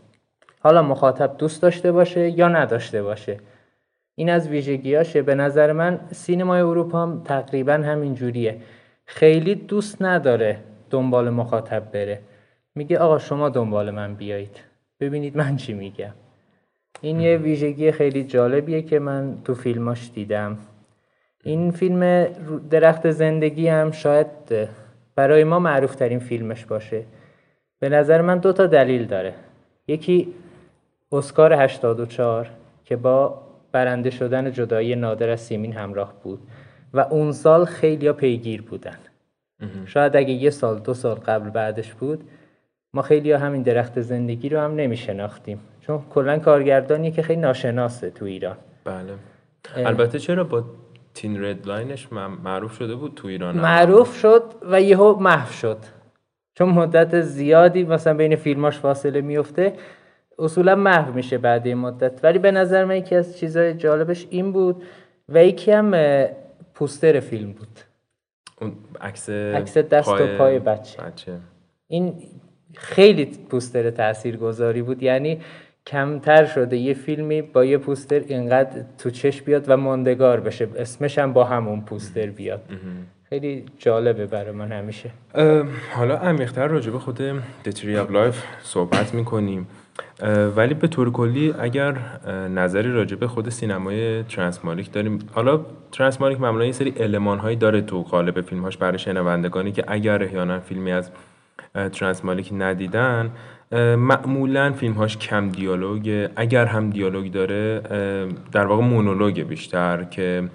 حالا 0.65 0.81
مخاطب 0.81 1.37
دوست 1.37 1.61
داشته 1.61 1.91
باشه 1.91 2.29
یا 2.29 2.47
نداشته 2.47 3.03
باشه. 3.03 3.37
این 4.15 4.29
از 4.29 4.47
ویژگیاشه 4.49 5.21
به 5.21 5.35
نظر 5.35 5.71
من 5.71 5.99
سینمای 6.11 6.61
اروپا 6.61 7.01
هم 7.03 7.21
تقریبا 7.25 7.73
همین 7.73 8.15
جوریه. 8.15 8.57
خیلی 9.05 9.55
دوست 9.55 10.01
نداره 10.01 10.57
دنبال 10.89 11.29
مخاطب 11.29 11.91
بره. 11.91 12.19
میگه 12.75 12.97
آقا 12.97 13.19
شما 13.19 13.49
دنبال 13.49 13.91
من 13.91 14.15
بیایید. 14.15 14.59
ببینید 14.99 15.37
من 15.37 15.55
چی 15.55 15.73
میگم. 15.73 16.13
این 17.01 17.19
یه 17.19 17.37
ویژگی 17.37 17.91
خیلی 17.91 18.23
جالبیه 18.23 18.81
که 18.81 18.99
من 18.99 19.37
تو 19.43 19.53
فیلماش 19.53 20.11
دیدم. 20.13 20.57
این 21.43 21.71
فیلم 21.71 22.27
درخت 22.69 23.11
زندگی 23.11 23.67
هم 23.67 23.91
شاید 23.91 24.27
برای 25.15 25.43
ما 25.43 25.59
معروف 25.59 25.95
ترین 25.95 26.19
فیلمش 26.19 26.65
باشه. 26.65 27.03
به 27.79 27.89
نظر 27.89 28.21
من 28.21 28.37
دو 28.37 28.53
تا 28.53 28.65
دلیل 28.65 29.05
داره. 29.05 29.33
یکی 29.87 30.33
اسکار 31.15 31.53
84 31.53 32.49
که 32.85 32.95
با 32.95 33.41
برنده 33.71 34.09
شدن 34.09 34.51
جدایی 34.51 34.95
نادر 34.95 35.29
از 35.29 35.41
سیمین 35.41 35.73
همراه 35.73 36.13
بود 36.23 36.39
و 36.93 36.99
اون 36.99 37.31
سال 37.31 37.65
خیلی 37.65 38.11
پیگیر 38.11 38.61
بودن. 38.61 38.97
شاید 39.85 40.15
اگه 40.15 40.29
یه 40.33 40.49
سال 40.49 40.79
دو 40.79 40.93
سال 40.93 41.15
قبل 41.15 41.49
بعدش 41.49 41.93
بود 41.93 42.23
ما 42.93 43.01
خیلی 43.01 43.31
همین 43.31 43.61
درخت 43.61 44.01
زندگی 44.01 44.49
رو 44.49 44.59
هم 44.59 44.75
نمی 44.75 44.97
شناختیم 44.97 45.59
چون 45.81 46.01
کلا 46.09 46.39
کارگردانی 46.39 47.11
که 47.11 47.21
خیلی 47.21 47.41
ناشناسه 47.41 48.09
تو 48.09 48.25
ایران. 48.25 48.57
بله. 48.83 49.13
البته 49.75 50.19
چرا 50.19 50.43
با 50.43 50.63
تین 51.13 51.43
رد 51.43 51.67
لاینش 51.67 52.07
معروف 52.43 52.77
شده 52.77 52.95
بود 52.95 53.13
تو 53.15 53.27
ایران؟ 53.27 53.57
معروف 53.57 54.15
شد 54.15 54.43
و 54.71 54.81
یهو 54.81 55.15
محو 55.19 55.51
شد. 55.51 55.77
چون 56.53 56.69
مدت 56.69 57.21
زیادی 57.21 57.83
مثلا 57.83 58.13
بین 58.13 58.35
فیلماش 58.35 58.79
فاصله 58.79 59.21
میفته 59.21 59.73
اصولا 60.39 60.75
محو 60.75 61.13
میشه 61.13 61.37
بعد 61.37 61.67
این 61.67 61.77
مدت. 61.77 62.23
ولی 62.23 62.39
به 62.39 62.51
نظر 62.51 62.85
من 62.85 62.95
یکی 62.95 63.15
از 63.15 63.37
چیزهای 63.37 63.73
جالبش 63.73 64.27
این 64.29 64.51
بود 64.51 64.83
و 65.29 65.45
یکی 65.45 65.71
هم 65.71 65.93
پوستر 66.73 67.19
فیلم 67.19 67.51
بود. 67.51 67.79
اون 68.61 68.71
عکس 69.01 69.29
عکس 69.29 69.77
دست 69.77 70.09
پای 70.09 70.35
و 70.35 70.37
پای 70.37 70.59
بچه. 70.59 71.01
بچه. 71.01 71.31
این 71.87 72.13
خیلی 72.73 73.25
پوستر 73.25 73.89
تاثیرگذاری 73.89 74.81
بود. 74.81 75.03
یعنی 75.03 75.41
کمتر 75.87 76.45
شده 76.45 76.77
یه 76.77 76.93
فیلمی 76.93 77.41
با 77.41 77.65
یه 77.65 77.77
پوستر 77.77 78.19
اینقدر 78.19 78.83
تو 78.97 79.09
چش 79.09 79.41
بیاد 79.41 79.65
و 79.67 79.77
ماندگار 79.77 80.39
بشه. 80.39 80.67
اسمش 80.77 81.19
هم 81.19 81.33
با 81.33 81.43
همون 81.43 81.81
پوستر 81.81 82.25
بیاد. 82.25 82.61
خیلی 83.29 83.65
جالبه 83.77 84.25
برای 84.25 84.51
من 84.51 84.71
همیشه. 84.71 85.09
حالا 85.91 86.17
عمیق‌تر 86.17 86.67
راجع 86.67 86.91
به 86.91 86.99
خود 86.99 87.39
The 87.39 87.71
Tree 87.71 88.07
of 88.07 88.11
Life 88.11 88.35
صحبت 88.63 89.13
می‌کنیم. 89.13 89.67
ولی 90.55 90.73
به 90.73 90.87
طور 90.87 91.11
کلی 91.11 91.53
اگر 91.59 91.97
نظری 92.49 92.91
راجع 92.91 93.15
به 93.15 93.27
خود 93.27 93.49
سینمای 93.49 94.23
ترانسمالیک 94.23 94.91
داریم 94.91 95.19
حالا 95.33 95.65
ترانسمالیک 95.91 96.41
معمولا 96.41 96.65
یه 96.65 96.71
سری 96.71 96.89
علمان 96.89 97.39
هایی 97.39 97.55
داره 97.55 97.81
تو 97.81 98.03
قالب 98.03 98.41
فیلمهاش 98.41 98.77
برای 98.77 98.99
شنوندگانی 98.99 99.71
که 99.71 99.83
اگر 99.87 100.23
احیانا 100.23 100.59
فیلمی 100.59 100.91
از 100.91 101.11
ترانسمالیک 101.93 102.49
ندیدن 102.53 103.31
معمولا 103.97 104.71
فیلمهاش 104.71 105.17
کم 105.17 105.49
دیالوگ 105.49 106.29
اگر 106.35 106.65
هم 106.65 106.89
دیالوگ 106.89 107.31
داره 107.31 107.81
در 108.51 108.65
واقع 108.65 108.83
مونولوگ 108.83 109.41
بیشتر 109.41 110.03
که 110.03 110.49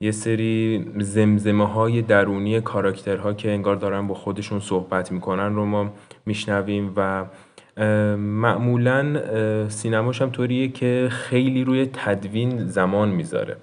یه 0.00 0.10
سری 0.10 0.86
زمزمه 0.98 1.66
های 1.66 2.02
درونی 2.02 2.60
کاراکترها 2.60 3.32
که 3.32 3.50
انگار 3.50 3.76
دارن 3.76 4.06
با 4.06 4.14
خودشون 4.14 4.60
صحبت 4.60 5.12
می‌کنن 5.12 5.54
رو 5.54 5.64
ما 5.64 5.92
میشنویم 6.26 6.92
و 6.96 7.24
معمولا 8.18 9.22
سینماش 9.68 10.22
هم 10.22 10.30
طوریه 10.30 10.68
که 10.68 11.08
خیلی 11.10 11.64
روی 11.64 11.86
تدوین 11.86 12.66
زمان 12.66 13.08
می‌ذاره. 13.08 13.56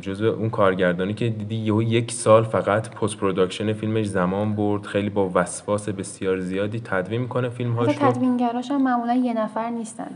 جزو 0.00 0.26
اون 0.26 0.50
کارگردانی 0.50 1.14
که 1.14 1.28
دیدی 1.28 1.54
یهو 1.54 1.82
یک 1.82 2.12
سال 2.12 2.42
فقط 2.42 2.90
post 2.90 3.16
production 3.16 3.72
فیلمش 3.72 4.06
زمان 4.06 4.54
برد 4.54 4.86
خیلی 4.86 5.10
با 5.10 5.30
وسواس 5.34 5.88
بسیار 5.88 6.40
زیادی 6.40 6.80
تدوین 6.80 7.20
می‌کنه 7.20 7.48
فیلم 7.48 7.72
هاش 7.72 7.86
رو. 7.98 8.10
تدوینگراش 8.10 8.70
هم 8.70 8.82
معمولا 8.82 9.14
یه 9.14 9.34
نفر 9.34 9.70
نیستن. 9.70 10.10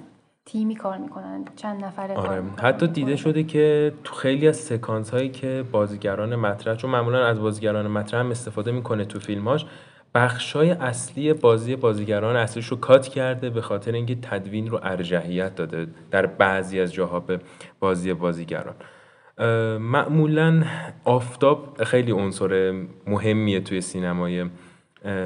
تیمی 0.46 0.74
کار 0.74 0.98
می‌کنن 0.98 1.44
چند 1.56 1.84
نفره 1.84 2.14
آره. 2.14 2.28
کار 2.28 2.42
حتی 2.62 2.86
دیده 2.86 3.16
شده 3.16 3.42
که 3.42 3.92
تو 4.04 4.14
خیلی 4.14 4.48
از 4.48 4.56
سکانس 4.56 5.10
هایی 5.10 5.28
که 5.28 5.64
بازیگران 5.72 6.36
مطرح 6.36 6.74
چون 6.74 6.90
معمولا 6.90 7.26
از 7.26 7.40
بازیگران 7.40 7.86
مطرح 7.86 8.20
هم 8.20 8.30
استفاده 8.30 8.72
می‌کنه 8.72 9.04
تو 9.04 9.18
فیلماش 9.18 9.66
بخشای 10.14 10.70
اصلی 10.70 11.32
بازی 11.32 11.76
بازیگران 11.76 12.36
اصلیش 12.36 12.66
رو 12.66 12.76
کات 12.76 13.08
کرده 13.08 13.50
به 13.50 13.60
خاطر 13.60 13.92
اینکه 13.92 14.14
تدوین 14.14 14.70
رو 14.70 14.80
ارجحیت 14.82 15.54
داده 15.54 15.86
در 16.10 16.26
بعضی 16.26 16.80
از 16.80 16.92
جاها 16.92 17.20
به 17.20 17.40
بازی 17.80 18.12
بازیگران. 18.12 18.74
معمولا 19.78 20.64
آفتاب 21.04 21.84
خیلی 21.84 22.12
عنصر 22.12 22.84
مهمیه 23.06 23.60
توی 23.60 23.80
سینمای 23.80 24.44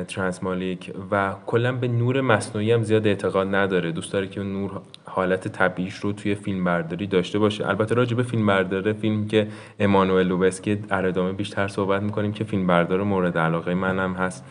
ترانسمالیک 0.08 0.92
و 1.10 1.34
کلا 1.46 1.72
به 1.72 1.88
نور 1.88 2.20
مصنوعی 2.20 2.72
هم 2.72 2.82
زیاد 2.82 3.06
اعتقاد 3.06 3.54
نداره. 3.54 3.92
دوست 3.92 4.12
داره 4.12 4.26
که 4.26 4.40
نور 4.40 4.70
حالت 5.04 5.48
طبیعیش 5.48 5.94
رو 5.94 6.12
توی 6.12 6.34
فیلم 6.34 6.64
برداری 6.64 7.06
داشته 7.06 7.38
باشه. 7.38 7.68
البته 7.68 7.94
راجع 7.94 8.16
به 8.16 8.22
فیلم 8.22 8.46
برداره 8.46 8.92
فیلم 8.92 9.26
که 9.26 9.48
امانوئل 9.78 10.26
لوبسکی 10.26 10.74
در 10.74 11.06
ادامه 11.06 11.32
بیشتر 11.32 11.68
صحبت 11.68 12.02
می‌کنیم 12.02 12.32
که 12.32 12.44
فیلم 12.44 12.66
بردار 12.66 13.02
مورد 13.02 13.38
علاقه 13.38 13.74
منم 13.74 14.14
هست. 14.14 14.44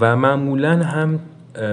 و 0.00 0.16
معمولا 0.16 0.76
هم 0.76 1.20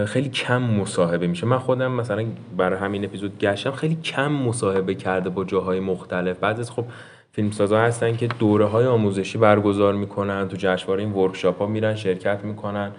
خیلی 0.05 0.29
کم 0.29 0.61
مصاحبه 0.61 1.27
میشه. 1.27 1.45
من 1.45 1.59
خودم 1.59 1.91
مثلا 1.91 2.25
برای 2.57 2.79
همین 2.79 3.05
اپیزود 3.05 3.39
گشتم 3.39 3.71
خیلی 3.71 3.95
کم 3.95 4.31
مصاحبه 4.31 4.95
کرده 4.95 5.29
با 5.29 5.43
جاهای 5.43 5.79
مختلف. 5.79 6.39
بعد 6.39 6.59
از 6.59 6.71
خب 6.71 6.85
فیلمسازا 7.31 7.81
هستن 7.81 8.15
که 8.15 8.27
دوره 8.27 8.65
های 8.65 8.85
آموزشی 8.85 9.37
برگزار 9.37 9.93
می‌کنن 9.93 10.47
تو 10.47 10.57
جشنواره 10.59 11.03
این 11.03 11.11
ورکشاپ 11.11 11.59
ها 11.59 11.65
میرن 11.65 11.95
شرکت 11.95 12.43
می‌کنن 12.43 12.91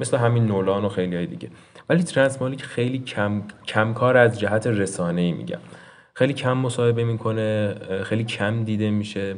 مثل 0.00 0.16
همین 0.16 0.46
نولان 0.46 0.84
و 0.84 0.88
خیلی 0.88 1.16
های 1.16 1.26
دیگه. 1.26 1.48
ولی 1.88 2.02
ترانسمالیک 2.02 2.62
خیلی 2.62 2.98
کم 2.98 3.42
کم 3.66 3.94
کار 3.94 4.16
از 4.16 4.38
جهت 4.38 4.66
رسانه 4.66 5.20
ای 5.20 5.32
میگم. 5.32 5.58
خیلی 6.14 6.32
کم 6.32 6.52
مصاحبه 6.52 7.04
می‌کنه 7.04 7.74
خیلی 8.04 8.24
کم 8.24 8.64
دیده 8.64 8.90
میشه 8.90 9.34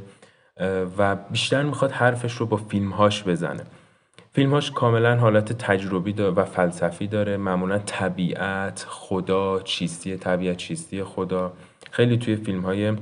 و 0.98 1.16
بیشتر 1.16 1.62
می‌خواد 1.62 1.90
حرفش 1.90 2.32
رو 2.32 2.46
با 2.46 2.56
فیلمهاش 2.56 3.24
بزنه. 3.24 3.62
فیلمهاش 4.32 4.70
کاملا 4.70 5.16
حالت 5.16 5.52
تجربی 5.52 6.12
و 6.12 6.44
فلسفی 6.44 7.06
داره. 7.06 7.36
معمولا 7.36 7.78
طبیعت 7.78 8.86
خدا 8.88 9.60
چیستی 9.60 10.16
طبیعت 10.16 10.56
چیستی 10.56 11.04
خدا. 11.04 11.52
خیلی 11.90 12.18
توی 12.18 12.36
فیلم 12.36 12.60
های 12.60 12.96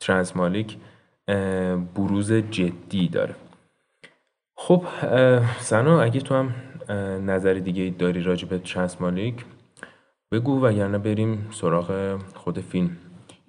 ترانسمالیک 0.00 0.76
بروز 1.94 2.32
جدی 2.32 3.08
داره. 3.08 3.34
خب 4.56 4.84
سنا 5.58 6.02
اگه 6.02 6.20
تو 6.20 6.34
هم 6.34 6.54
نظر 7.30 7.54
دیگه 7.54 7.94
داری 7.98 8.22
راجع 8.22 8.48
به 8.48 8.58
ترانسمالیک 8.58 9.44
بگو 10.32 10.60
وگرنه 10.60 10.98
بریم 10.98 11.48
سراغ 11.50 12.18
خود 12.34 12.58
فیلم. 12.60 12.96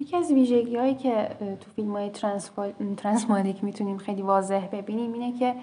یکی 0.00 0.16
از 0.16 0.32
ویژگی 0.32 0.76
هایی 0.76 0.94
که 0.94 1.28
تو 1.40 1.70
فیلم 1.76 1.92
های 1.92 2.10
ترانسمالیک 2.96 3.64
می‌تونیم 3.64 3.98
خیلی 3.98 4.22
واضح 4.22 4.66
ببینیم 4.72 5.12
اینه 5.12 5.38
که 5.38 5.54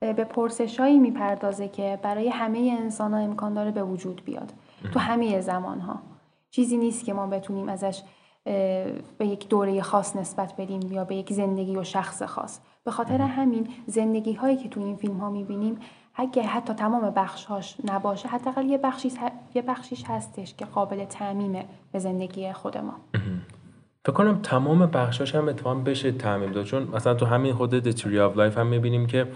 به 0.00 0.24
پرسش 0.24 0.80
هایی 0.80 0.98
می‌پردازه 0.98 1.68
که 1.68 1.98
برای 2.02 2.28
همه 2.28 2.76
انسان 2.80 3.14
ها 3.14 3.20
امکان 3.20 3.54
داره 3.54 3.70
به 3.70 3.82
وجود 3.82 4.22
بیاد. 4.24 4.52
تو 4.92 4.98
همه 4.98 5.40
زمان 5.40 5.80
ها 5.80 6.00
چیزی 6.50 6.76
نیست 6.76 7.04
که 7.04 7.12
ما 7.12 7.26
بتونیم 7.26 7.68
ازش 7.68 8.02
به 9.18 9.26
یک 9.26 9.48
دوره 9.48 9.82
خاص 9.82 10.16
نسبت 10.16 10.54
بدیم 10.58 10.92
یا 10.92 11.04
به 11.04 11.14
یک 11.14 11.32
زندگی 11.32 11.76
و 11.76 11.84
شخص 11.84 12.22
خاص. 12.22 12.60
به 12.84 12.90
خاطر 12.90 13.20
همین 13.20 13.68
زندگی 13.86 14.32
هایی 14.32 14.56
که 14.56 14.68
تو 14.68 14.80
این 14.80 14.96
فیلم 14.96 15.16
ها 15.16 15.30
می‌بینیم 15.30 15.78
اگه 16.14 16.42
حتی 16.42 16.74
تمام 16.74 17.10
بخشهاش 17.10 17.76
نباشه 17.84 18.28
حداقل 18.28 18.66
یه 18.66 18.78
بخشیش 18.78 19.12
یه 19.54 19.62
بخشیش 19.62 20.04
هستش 20.06 20.54
که 20.54 20.64
قابل 20.64 21.04
تعمیمه 21.04 21.64
به 21.92 21.98
زندگی 21.98 22.52
خود 22.52 22.78
ما. 22.78 22.94
فکر 24.04 24.12
کنم 24.12 24.40
تمام 24.42 24.86
بخشاش 24.86 25.34
هم 25.34 25.48
اتفاقا 25.48 25.74
بشه 25.80 26.12
تعمیم 26.12 26.52
داد. 26.52 26.64
چون 26.64 26.82
مثلا 26.82 27.14
تو 27.14 27.26
همین 27.26 27.54
خود 27.54 27.92
The 27.92 27.96
Tree 27.96 28.04
of 28.04 28.36
Life 28.36 28.58
هم 28.58 28.66
می‌بینیم 28.66 29.06
که 29.06 29.26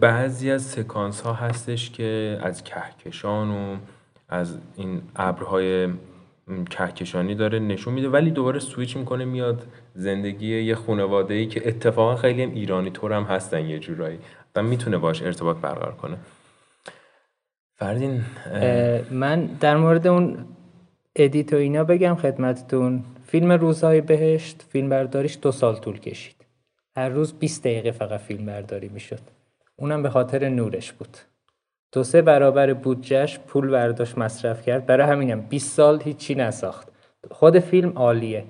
بعضی 0.00 0.50
از 0.50 0.62
سکانس 0.62 1.20
ها 1.20 1.32
هستش 1.32 1.90
که 1.90 2.38
از 2.42 2.64
کهکشان 2.64 3.50
و 3.50 3.76
از 4.28 4.58
این 4.76 5.02
ابرهای 5.16 5.88
کهکشانی 6.70 7.34
داره 7.34 7.58
نشون 7.58 7.94
میده 7.94 8.08
ولی 8.08 8.30
دوباره 8.30 8.58
سویچ 8.58 8.96
می‌کنه 8.96 9.24
میاد 9.24 9.66
زندگی 9.94 10.62
یه 10.62 10.74
خانواده 10.74 11.34
ای 11.34 11.46
که 11.46 11.68
اتفاقا 11.68 12.16
خیلی 12.16 12.42
هم 12.42 12.50
ایرانی 12.50 12.90
طور 12.90 13.12
هم 13.12 13.22
هستن 13.22 13.64
یه 13.64 13.78
جورایی 13.78 14.18
و 14.54 14.62
می‌تونه 14.62 14.98
باش 14.98 15.22
ارتباط 15.22 15.56
برقرار 15.56 15.94
کنه. 15.94 16.16
فردین 17.74 18.24
من 19.10 19.46
در 19.46 19.76
مورد 19.76 20.06
اون 20.06 20.46
edit 21.16 21.52
و 21.52 21.56
اینا 21.56 21.84
بگم 21.84 22.14
خدمتتون. 22.14 23.04
فیلم 23.26 23.52
روزهای 23.52 24.00
بهشت 24.00 24.64
فیلم 24.68 24.88
برداریش 24.88 25.38
دو 25.42 25.52
سال 25.52 25.76
طول 25.76 25.98
کشید. 25.98 26.36
هر 26.96 27.08
روز 27.08 27.32
20 27.32 27.62
دقیقه 27.62 27.90
فقط 27.90 28.20
فیلم 28.20 28.46
برداری 28.46 28.88
می‌شد. 28.88 29.35
اونم 29.76 30.02
به 30.02 30.10
خاطر 30.10 30.48
نورش 30.48 30.92
بود. 30.92 31.16
دو 31.92 32.04
سه 32.04 32.22
برابر 32.22 32.74
بودجهش 32.74 33.38
پول 33.38 33.70
برداشت 33.70 34.18
مصرف 34.18 34.62
کرد. 34.62 34.86
برای 34.86 35.06
همینم 35.06 35.40
20 35.40 35.76
سال 35.76 36.02
هیچی 36.02 36.34
نساخت. 36.34 36.88
خود 37.30 37.58
فیلم 37.58 37.92
عالیه. 37.96 38.44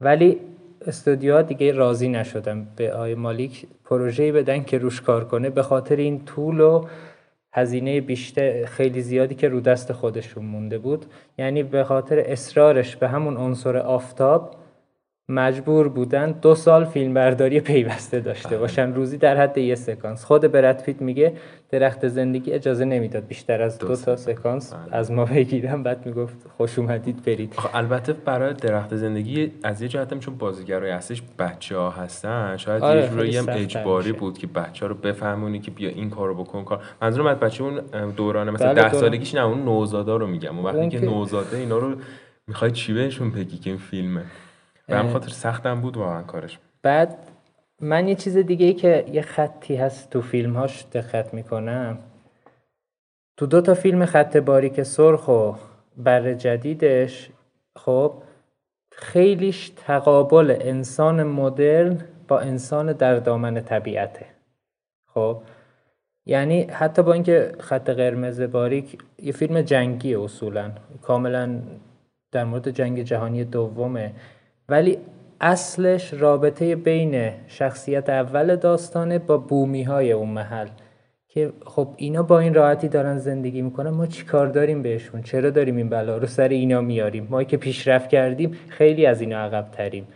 ولی 0.00 0.40
استودیوها 0.86 1.42
دیگه 1.42 1.72
راضی 1.72 2.08
نشدن 2.08 2.68
به 2.76 2.92
آی 2.92 3.14
مالیک 3.14 3.66
پروژه‌ای 3.84 4.32
بدن 4.32 4.64
که 4.64 4.78
روش 4.78 5.00
کار 5.00 5.24
کنه. 5.24 5.50
به 5.50 5.62
خاطر 5.62 5.96
این 5.96 6.24
طول 6.24 6.60
و 6.60 6.84
هزینه 7.52 8.00
بیشتر 8.00 8.64
خیلی 8.64 9.02
زیادی 9.02 9.34
که 9.34 9.48
رو 9.48 9.60
دست 9.60 9.92
خودشون 9.92 10.44
مونده 10.44 10.78
بود. 10.78 11.06
یعنی 11.38 11.62
به 11.62 11.84
خاطر 11.84 12.18
اصرارش 12.18 12.96
به 12.96 13.08
همون 13.08 13.36
عنصر 13.36 13.76
آفتاب 13.76 14.54
مجبور 15.30 15.88
بودن 15.88 16.30
دو 16.30 16.54
سال 16.54 16.84
فیلمبرداری 16.84 17.60
پیوسته 17.60 18.20
داشته 18.20 18.48
بله. 18.48 18.58
باشن. 18.58 18.92
روزی 18.94 19.18
در 19.18 19.36
حد 19.36 19.58
یه 19.58 19.74
سکانس. 19.74 20.24
خود 20.24 20.52
برد 20.52 21.00
میگه 21.00 21.32
درخت 21.70 22.08
زندگی 22.08 22.52
اجازه 22.52 22.84
نمی‌داد 22.84 23.26
بیشتر 23.26 23.62
از 23.62 23.78
دو, 23.78 23.96
تا 23.96 24.16
سکانس 24.16 24.74
بله. 24.74 24.96
از 24.96 25.12
ما 25.12 25.24
بگیرم 25.24 25.82
بعد 25.82 26.06
می‌گفت 26.06 26.36
خوش 26.56 26.78
اومدید 26.78 27.24
برید. 27.24 27.54
البته 27.74 28.12
برای 28.12 28.54
درخت 28.54 28.96
زندگی 28.96 29.52
از 29.62 29.82
یه 29.82 29.88
جهتم 29.88 30.18
چون 30.18 30.36
بازیگرای 30.36 30.90
هستش 30.90 31.22
بچه 31.38 31.76
ها 31.76 31.90
هستن 31.90 32.56
شاید 32.56 32.82
آره 32.82 33.02
یه 33.02 33.08
جورایی 33.08 33.36
هم 33.36 33.46
اجباری 33.48 34.12
بود 34.12 34.38
که 34.38 34.46
بچه 34.46 34.86
ها 34.86 34.86
رو 34.86 34.94
بفهمونی 34.94 35.58
که 35.60 35.70
بیا 35.70 35.88
این 35.88 36.10
کارو 36.10 36.34
بکن 36.34 36.64
کار. 36.64 36.80
منظورم 37.02 37.26
از 37.26 37.36
بچه 37.36 37.64
اون 37.64 37.80
دورانه 38.16 38.50
مثلا 38.50 38.74
بله، 38.74 38.82
ده 38.82 38.92
سالگیش 38.92 39.34
نه 39.34 39.44
اون 39.44 39.64
نوزادا 39.64 40.16
رو 40.16 40.26
میگم. 40.26 40.58
اون 40.58 40.64
وقتی 40.64 40.88
که 40.88 41.00
نوزاده 41.00 41.56
اینا 41.56 41.78
رو 41.78 41.94
می‌خوای 42.46 42.70
چی 42.70 42.92
بهشون 42.92 43.30
بگی 43.30 43.56
که 43.56 43.70
این 43.70 43.78
فیلمه؟ 43.78 44.22
به 44.88 44.96
هم 44.96 45.08
خاطر 45.12 45.28
سختم 45.28 45.80
بود 45.80 45.96
واقعا 45.96 46.22
کارش. 46.22 46.58
بعد 46.82 47.18
من 47.80 48.08
یه 48.08 48.14
چیز 48.14 48.36
دیگه 48.36 48.66
ای 48.66 48.74
که 48.74 49.04
یه 49.12 49.22
خطی 49.22 49.76
هست 49.76 50.10
تو 50.10 50.22
فیلم 50.22 50.56
هاش 50.56 50.86
دقت 50.92 51.34
می‌کنم. 51.34 51.98
تو 53.36 53.46
دو 53.46 53.60
تا 53.60 53.74
فیلم 53.74 54.06
خط 54.06 54.36
باریک 54.36 54.82
سرخ 54.82 55.28
و 55.28 55.52
بر 55.96 56.34
جدیدش 56.34 57.30
خب 57.76 58.12
خیلیش 58.92 59.72
تقابل 59.76 60.56
انسان 60.60 61.22
مدرن 61.22 62.00
با 62.28 62.40
انسان 62.40 62.92
در 62.92 63.16
دامن 63.16 63.60
طبیعته. 63.60 64.26
خب 65.06 65.42
یعنی 66.26 66.62
حتی 66.62 67.02
با 67.02 67.12
اینکه 67.12 67.52
خط 67.60 67.90
قرمز 67.90 68.40
باریک 68.40 68.98
یه 69.18 69.32
فیلم 69.32 69.62
جنگی 69.62 70.14
اصولا 70.14 70.72
کاملا 71.02 71.60
در 72.32 72.44
مورد 72.44 72.70
جنگ 72.70 73.02
جهانی 73.02 73.44
دومه. 73.44 74.12
ولی 74.68 74.98
اصلش 75.40 76.14
رابطه 76.14 76.76
بین 76.76 77.30
شخصیت 77.46 78.10
اول 78.10 78.56
داستانه 78.56 79.18
با 79.18 79.36
بومی 79.36 79.82
های 79.82 80.12
اون 80.12 80.28
محل. 80.28 80.68
که 81.28 81.52
خب 81.64 81.88
اینا 81.96 82.22
با 82.22 82.38
این 82.38 82.54
راحتی 82.54 82.88
دارن 82.88 83.18
زندگی 83.18 83.62
می‌کنن 83.62 83.90
ما 83.90 84.06
چی 84.06 84.24
کار 84.24 84.46
داریم 84.46 84.82
بهشون؟ 84.82 85.22
چرا 85.22 85.50
داریم 85.50 85.76
این 85.76 85.88
بلا 85.88 86.16
رو 86.16 86.26
سر 86.26 86.48
اینا 86.48 86.80
میاریم؟ 86.80 87.26
ما 87.30 87.42
که 87.42 87.56
پیشرفت 87.56 88.08
کردیم 88.08 88.56
خیلی 88.68 89.06
از 89.06 89.20
اینا 89.20 89.38
عقب 89.38 89.70
تریم 89.72 90.08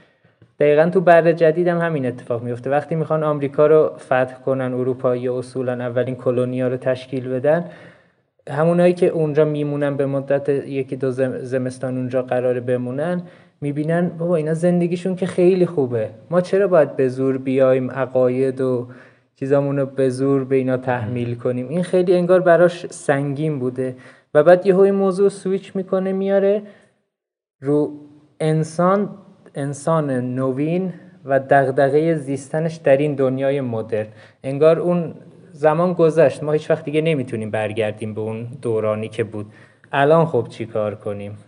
دقیقا 0.61 0.91
تو 0.91 1.01
بر 1.01 1.33
جدید 1.33 1.69
هم 1.69 1.79
همین 1.79 2.07
اتفاق 2.07 2.43
میفته 2.43 2.71
وقتی 2.71 2.95
می‌خوان 2.95 3.23
آمریکا 3.23 3.67
رو 3.67 3.93
فتح 3.99 4.35
کنن 4.45 4.75
اروپایی 4.75 5.29
اصولا 5.29 5.73
اولین 5.73 6.17
کلونیا 6.17 6.69
رو 6.69 6.77
تشکیل 6.77 7.29
بدن 7.29 7.65
همونایی 8.51 8.95
که 8.95 9.07
اونجا 9.07 9.45
میمونن 9.45 9.97
به 9.97 10.07
مدت 10.07 10.49
یکی 10.49 10.97
دو 10.97 11.11
زمستان 11.41 11.97
اونجا 11.97 12.23
قراره 12.23 12.61
بمونن 12.61 13.23
می‌بینن 13.63 14.09
بابا 14.09 14.37
اینا 14.37 14.55
زندگیشون 14.55 15.17
که 15.17 15.27
خیلی 15.27 15.67
خوبه. 15.67 16.11
ما 16.31 16.41
چرا 16.41 16.69
باید 16.69 16.97
به 16.97 17.09
زور 17.09 17.39
بیایم 17.39 17.91
عقاید 17.91 18.61
و 18.61 18.89
چیزامون 19.37 19.79
رو 19.79 19.87
به 19.87 20.09
زور 20.09 20.45
به 20.45 20.57
اینا 20.57 20.77
تحمیل 20.77 21.35
کنیم؟ 21.35 21.69
این 21.69 21.83
خیلی 21.83 22.15
انگار 22.15 22.41
براش 22.41 22.87
سنگین 22.87 23.59
بوده. 23.59 23.97
و 24.35 24.43
بعد 24.43 24.67
یه 24.67 24.79
این 24.79 24.95
موضوع 24.95 25.29
سویچ 25.29 25.77
می‌کنه 25.77 26.13
میاره 26.13 26.63
رو 27.61 27.93
انسان 28.41 29.09
انسان 29.55 30.11
نوین 30.11 30.93
و 31.25 31.41
دغدغه 31.41 32.15
زیستنش 32.15 32.77
در 32.77 32.97
این 32.97 33.15
دنیای 33.15 33.61
مدرن. 33.61 34.07
انگار 34.45 34.79
اون 34.79 35.15
زمان 35.51 35.93
گذشت. 35.93 36.43
ما 36.43 36.53
هیچ 36.53 36.71
وقت 36.71 36.85
دیگه 36.85 37.01
نمی‌تونیم 37.01 37.51
برگردیم 37.51 38.15
به 38.15 38.21
اون 38.21 38.47
دورانی 38.63 39.09
که 39.09 39.25
بود. 39.25 39.47
الان 39.93 40.27
خب 40.27 40.47
چی 40.51 40.67
کار 40.67 40.95
کنیم؟ 40.95 41.39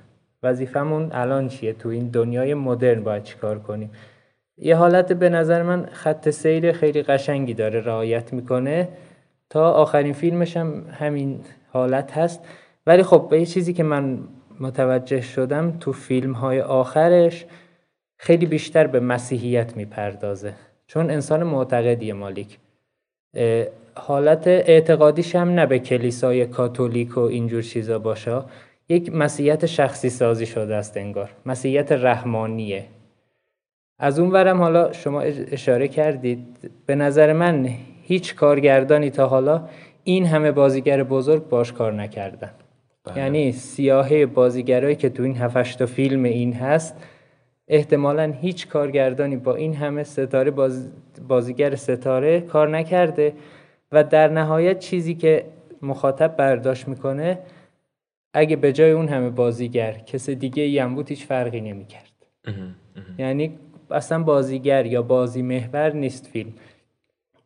وظیفمون 0.44 1.09
الان 1.12 1.48
چیه؟ 1.48 1.72
تو 1.72 1.88
این 1.88 2.09
دنیای 2.09 2.54
مدرن 2.54 3.02
باید 3.02 3.22
چیکار 3.22 3.59
کنیم؟ 3.59 3.90
یه 4.59 4.76
حالت 4.76 5.12
به 5.12 5.28
نظر 5.28 5.62
من 5.62 5.87
خط 5.92 6.30
سیر 6.30 6.72
خیلی 6.72 7.02
قشنگی 7.02 7.54
داره 7.54 7.80
رعایت 7.80 8.33
می‌کنه. 8.33 8.88
تا 9.50 9.70
آخرین 9.72 10.12
فیلمش 10.12 10.57
هم 10.57 10.85
همین 10.98 11.40
حالت 11.72 12.18
هست. 12.18 12.40
ولی 12.87 13.02
خب 13.02 13.26
به 13.30 13.40
یه 13.40 13.46
چیزی 13.46 13.72
که 13.72 13.83
من 13.83 14.18
متوجه 14.61 15.20
شدم 15.20 15.76
تو 15.80 15.92
فیلم 15.92 16.33
های 16.33 16.61
آخرش 16.61 17.44
خیلی 18.16 18.46
بیشتر 18.46 18.87
به 18.87 19.00
مسیحیت 19.00 19.76
می‌پردازه. 19.76 20.52
چون 20.87 21.11
انسان 21.11 21.42
معتقدی 21.42 22.12
مالیک 22.12 22.59
حالت 23.94 24.46
اعتقادیش 24.46 25.37
هم 25.37 25.48
نه 25.48 25.66
به 25.66 25.78
کلیسای 25.78 26.46
کاتولیک 26.46 27.16
و 27.16 27.20
اینجور 27.20 27.62
چیزا 27.62 27.98
باشه. 27.98 28.42
یک 28.88 29.14
مسیحیت 29.14 29.66
شخصی 29.66 30.11
سازی 30.11 30.47
شده 30.47 30.75
است 30.75 30.97
انگار. 30.97 31.31
مسیحیت 31.47 31.92
رحمانیه. 31.92 32.85
از 33.99 34.18
اون 34.18 34.31
ورم 34.31 34.59
حالا 34.62 34.92
شما 34.92 35.20
اشاره 35.20 35.88
کردید. 35.88 36.70
به 36.87 36.94
نظر 36.94 37.33
من 37.33 37.68
هیچ 38.03 38.35
کارگردانی 38.35 39.11
تا 39.11 39.27
حالا 39.27 39.68
این 40.05 40.27
همه 40.27 40.53
بازیگر 40.53 41.03
بزرگ 41.03 41.49
باش 41.49 41.73
کار 41.73 41.92
نکردن. 41.92 42.51
بله. 43.05 43.18
یعنی 43.18 43.53
سیاهه 43.53 44.27
بازیگرایی 44.27 44.97
که 44.97 45.09
تو 45.09 45.23
این 45.23 45.37
هفتش 45.37 45.75
تا 45.75 45.87
فیلم 45.87 46.25
این 46.25 46.53
هست 46.53 46.97
احتمالا 47.68 48.33
هیچ 48.40 48.68
کارگردانی 48.68 49.37
با 49.37 49.55
این 49.55 49.75
همه 49.75 50.03
ستاره 50.03 50.53
بازیگر 51.29 51.75
ستاره 51.75 52.40
کار 52.40 52.68
نکرده 52.68 53.33
و 53.92 54.05
در 54.05 54.29
نهایت 54.29 54.79
چیزی 54.79 55.14
که 55.14 55.44
مخاطب 55.83 56.37
برداشت 56.37 56.88
می‌کنه 56.88 57.38
اگه 58.35 58.57
به 58.57 58.73
جای 58.73 58.90
اون 58.90 59.09
همه 59.09 59.31
بازیگر 59.31 59.92
کس 59.92 60.31
دیگه 60.31 60.62
ای 60.62 60.79
هم 60.79 60.94
بود 60.94 61.09
هیچ 61.09 61.27
فرقی 61.27 61.61
نمی‌کرد. 61.61 62.12
یعنی 63.18 63.59
اصلا 63.90 64.23
بازیگر 64.23 64.87
یا 64.87 65.03
بازی 65.03 65.42
محور 65.42 65.92
نیست 65.92 66.27
فیلم. 66.27 66.53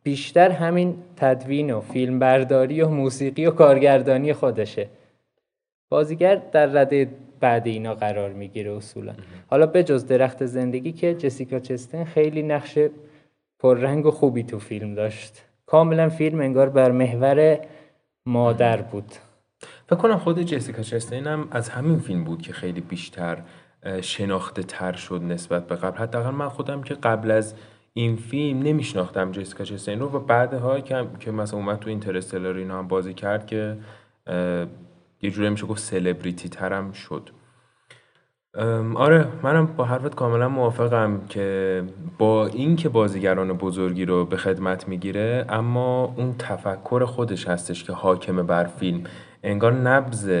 بیشتر 0.03 0.51
همین 0.51 0.95
تدوین 1.15 1.73
و 1.73 1.81
فیلم 1.81 2.19
برداری 2.19 2.81
و 2.81 2.89
موسیقی 2.89 3.45
و 3.45 3.51
کارگردانی 3.51 4.33
خودشه. 4.33 4.87
بازیگر 5.89 6.35
در 6.35 6.65
رده 6.65 7.09
بعد 7.39 7.67
اینا 7.67 7.95
قرار 7.95 8.33
می‌گیره 8.33 8.71
اصولا. 8.71 9.13
حالا 9.47 9.65
به 9.65 9.83
جز 9.83 10.05
درخت 10.05 10.45
زندگی 10.45 10.91
که 10.91 11.13
جسیکا 11.13 11.59
چستن 11.59 12.03
خیلی 12.03 12.43
نقش 12.43 12.79
پررنگ 13.59 14.05
و 14.05 14.11
خوبی 14.11 14.43
تو 14.43 14.59
فیلم 14.59 14.95
داشت. 14.95 15.43
کاملا 15.65 16.09
فیلم 16.09 16.39
انگار 16.39 16.69
بر 16.69 16.91
محور 16.91 17.59
مادر 18.25 18.81
بود. 18.81 19.11
فکر 19.89 19.99
کنم 19.99 20.17
خود 20.17 20.41
جسیکا 20.41 20.81
چستین 20.81 21.27
هم 21.27 21.47
از 21.51 21.69
همین 21.69 21.99
فیلم 21.99 22.23
بود 22.23 22.41
که 22.41 22.53
خیلی 22.53 22.81
بیشتر 22.81 23.37
شناخته 24.01 24.63
تر 24.63 24.93
شد 24.93 25.21
نسبت 25.23 25.67
به 25.67 25.75
قبل. 25.75 25.97
حداقل 25.97 26.29
من 26.29 26.49
خودم 26.49 26.81
که 26.81 26.93
قبل 26.93 27.31
از 27.31 27.53
این 27.93 28.15
فیلم 28.15 28.63
نمیشناختم 28.63 29.31
جسیکا 29.31 29.63
چستین 29.63 29.99
رو 29.99 30.05
و 30.09 30.19
بعدها 30.19 30.79
که 30.79 31.07
که 31.19 31.31
مثلا 31.31 31.59
اومد 31.59 31.79
تو 31.79 31.89
اینترستلار 31.89 32.55
اینا 32.55 32.79
هم 32.79 32.87
بازی 32.87 33.13
کرد 33.13 33.47
که 33.47 33.77
یه 35.21 35.31
جوری 35.31 35.49
میشه 35.49 35.65
گفت 35.65 35.81
سلبریتی 35.81 36.49
ترم 36.49 36.91
شد 36.91 37.29
آره 38.95 39.27
منم 39.43 39.65
با 39.65 39.85
حرفت 39.85 40.15
کاملا 40.15 40.49
موافقم 40.49 41.21
که 41.29 41.83
با 42.17 42.47
اینکه 42.47 42.89
بازیگران 42.89 43.53
بزرگی 43.53 44.05
رو 44.05 44.25
به 44.25 44.37
خدمت 44.37 44.87
می‌گیره 44.87 45.45
اما 45.49 46.13
اون 46.17 46.35
تفکر 46.39 47.05
خودش 47.05 47.47
هستش 47.47 47.83
که 47.83 47.93
حاکم 47.93 48.43
بر 48.43 48.63
فیلم. 48.63 49.03
انگار 49.43 49.73
نبز 49.73 50.31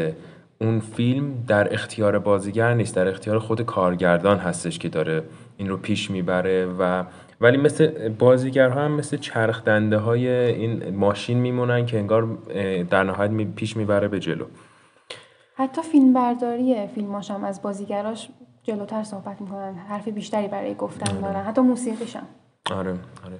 اون 0.61 0.79
فیلم 0.79 1.43
در 1.47 1.73
اختیار 1.73 2.19
بازیگر 2.19 2.73
نیست 2.73 2.95
در 2.95 3.07
اختیار 3.07 3.39
خود 3.39 3.61
کارگردان 3.61 4.37
هستش 4.37 4.79
که 4.79 4.89
داره 4.89 5.23
این 5.57 5.69
رو 5.69 5.77
پیش 5.77 6.11
می‌بره 6.11 6.65
و 6.65 7.03
ولی 7.41 7.57
مثل 7.57 8.09
بازیگرها 8.09 8.81
هم 8.81 8.91
مثل 8.91 9.17
چرخ 9.17 9.63
دنده 9.63 9.97
های 9.97 10.27
این 10.29 10.95
ماشین 10.95 11.37
میمونن 11.37 11.85
که 11.85 11.97
انگار 11.99 12.37
در 12.89 13.03
نهایت 13.03 13.31
پیش 13.55 13.77
می‌بره 13.77 14.07
به 14.07 14.19
جلو. 14.19 14.45
حتی 15.55 15.81
فیلم 15.81 16.13
برداری 16.13 16.87
فیلماش 16.95 17.31
هم 17.31 17.43
از 17.43 17.61
بازیگراش 17.61 18.29
جلوتر 18.63 19.03
صحبت 19.03 19.41
می‌کنن. 19.41 19.75
حرف 19.75 20.07
بیشتری 20.07 20.47
برای 20.47 20.75
گفتن 20.75 21.11
آره. 21.11 21.21
دارن. 21.21 21.43
حتی 21.43 21.61
موسیقیش 21.61 22.15
هم. 22.15 22.27
آره 22.71 22.91
آره. 23.25 23.39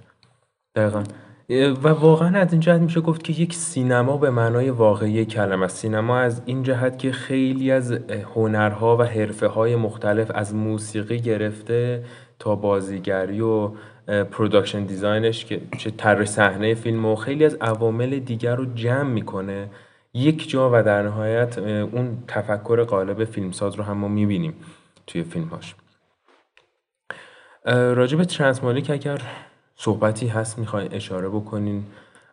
دقیقا. 0.76 1.04
و 1.50 1.88
واقعا 1.88 2.40
از 2.40 2.52
این 2.52 2.62
جهت 2.62 2.82
میشه 2.82 3.02
گفت 3.02 3.24
که 3.24 3.34
یک 3.34 3.54
سینما 3.54 4.18
به 4.18 4.30
معنای 4.30 4.70
واقعی 4.70 5.26
کلمه 5.26 5.68
سینما 5.68 6.20
از 6.20 6.42
این 6.46 6.64
جهت 6.64 7.00
که 7.00 7.12
خیلی 7.12 7.72
از 7.72 7.92
هنرها 8.36 8.98
و 8.98 9.04
حرفه 9.04 9.48
های 9.48 9.76
مختلف 9.76 10.32
از 10.36 10.56
موسیقی 10.56 11.20
گرفته 11.20 12.04
تا 12.40 12.56
بازیگری 12.56 13.42
و 13.42 13.72
production 14.32 14.84
designش 14.84 15.46
که 15.46 15.62
چه 15.78 15.92
طراح 15.92 16.26
صحنه 16.26 16.74
فیلم 16.74 17.06
و 17.06 17.16
خیلی 17.16 17.46
از 17.46 17.58
عوامل 17.62 18.20
دیگر 18.20 18.56
رو 18.56 18.74
جمع 18.74 19.10
می‌کنه 19.10 19.70
یک 20.14 20.50
جا 20.50 20.70
و 20.74 20.84
در 20.84 21.02
نهایت 21.02 21.58
اون 21.58 22.24
تفکر 22.28 22.84
قالب 22.84 23.24
فیلمساز 23.24 23.76
رو 23.76 23.84
هم 23.84 23.98
ما 23.98 24.08
می‌بینیم 24.08 24.54
توی 25.08 25.24
فیلمهاش. 25.24 25.76
راجع 27.66 28.18
به 28.18 28.26
ترانسمالیک 28.26 28.90
اگر 28.90 29.22
صحبتی 29.82 30.28
هست 30.28 30.60
می‌خواین 30.60 30.94
اشاره 30.94 31.30
بکنین؟ 31.30 31.84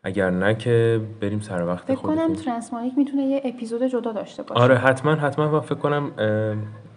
اگر 0.03 0.31
نه 0.31 0.55
که 0.55 1.01
بریم 1.21 1.41
سر 1.41 1.67
وقت 1.67 1.85
فکر 1.85 1.97
کنم 1.97 2.35
ترانسمالیک 2.35 2.93
می‌تونه 2.97 3.23
یه 3.23 3.43
اپیزود 3.45 3.83
جدا 3.83 4.13
داشته 4.13 4.43
باشه. 4.43 4.61
آره 4.61 4.77
حتما 4.77 5.15
حتما. 5.15 5.61
فکر 5.61 5.75
کنم 5.75 6.11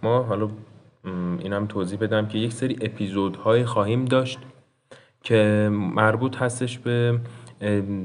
ما 0.03 0.23
حالا 0.23 0.49
اینم 1.39 1.67
توضیح 1.67 1.99
بدم 1.99 2.27
که 2.27 2.37
یک 2.37 2.53
سری 2.53 2.77
اپیزودهای 2.81 3.65
خواهیم 3.65 4.05
داشت 4.05 4.39
که 5.23 5.69
مربوط 5.71 6.37
هستش 6.37 6.79
به 6.79 7.19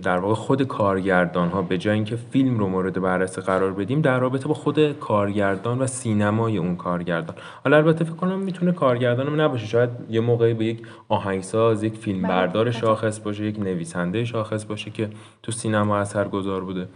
در 0.02 0.18
واقع 0.18 0.34
خود 0.34 0.62
کارگردان 0.62 1.48
ها 1.48 1.62
به 1.62 1.78
جای 1.78 1.94
اینکه 1.94 2.16
فیلم 2.16 2.58
رو 2.58 2.68
مورد 2.68 3.02
بررسی 3.02 3.40
قرار 3.40 3.72
بدیم 3.72 4.00
در 4.00 4.18
رابطه 4.18 4.48
با 4.48 4.54
خود 4.54 4.92
کارگردان 4.92 5.78
و 5.78 5.86
سینمای 5.86 6.58
اون 6.58 6.76
کارگردان. 6.76 7.36
حالا 7.64 7.76
البته 7.76 8.04
فکر 8.04 8.14
کنم 8.14 8.38
می‌تونه 8.38 8.72
کارگردان 8.72 9.26
هم 9.26 9.40
نباشه. 9.40 9.66
شاید 9.66 9.90
یه 10.10 10.20
موقعی 10.20 10.54
به 10.54 10.64
یک 10.64 10.82
آهنگساز 11.08 11.82
یک 11.82 11.96
فیلم 11.96 12.22
بله، 12.22 12.28
بردار 12.28 12.70
شاخص 12.70 13.20
باشه 13.20 13.44
یک 13.44 13.58
نویسنده 13.58 14.24
شاخص 14.24 14.64
باشه 14.64 14.90
که 14.90 15.08
تو 15.42 15.52
سینما 15.52 15.98
اثرگذار 15.98 16.64
بوده. 16.64 16.88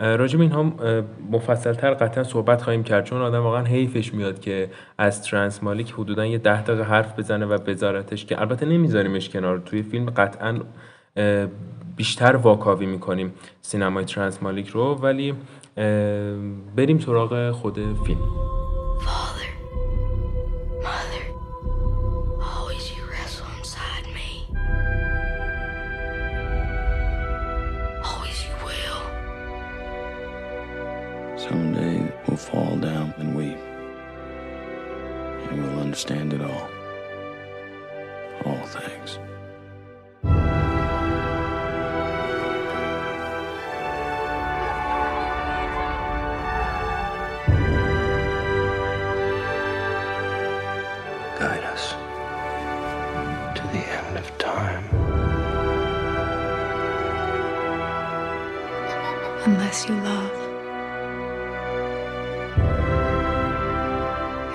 راجب 0.00 0.40
اینها 0.40 0.72
مفصلتر 1.30 1.94
قطعا 1.94 2.24
صحبت 2.24 2.62
خواهیم 2.62 2.82
کرد. 2.82 3.04
چون 3.04 3.22
آدم 3.22 3.42
واقعا 3.42 3.64
حیفش 3.64 4.14
میاد 4.14 4.40
که 4.40 4.70
از 4.98 5.22
ترانس 5.22 5.62
مالیک 5.62 5.92
حدودا 5.92 6.26
یه 6.26 6.38
ده 6.38 6.62
دقیقه 6.62 6.82
حرف 6.82 7.18
بزنه 7.18 7.46
و 7.46 7.58
بذارتش 7.58 8.26
که 8.26 8.40
البته 8.40 8.66
نمیذاریمش 8.66 9.28
کنار. 9.28 9.58
توی 9.58 9.82
فیلم 9.82 10.10
قطعا 10.10 10.60
بیشتر 11.96 12.36
واکاوی 12.36 12.86
می‌کنیم 12.86 13.34
سینمای 13.62 14.04
ترانسمالیک 14.04 14.68
رو 14.68 14.94
ولی 14.94 15.34
بریم 16.76 16.98
سراغ 16.98 17.50
خود 17.50 18.04
فیلم 18.06 18.28
Someday 31.48 31.98
we'll 32.26 32.38
fall 32.50 32.76
down 32.90 33.08
and 33.20 33.30
weep, 33.36 33.60
and 35.48 35.56
we'll 35.62 35.80
understand 35.86 36.32
it 36.32 36.40
all. 36.40 36.66
All 38.46 38.64
things. 38.78 39.10
You 59.88 59.94
love. 60.10 60.38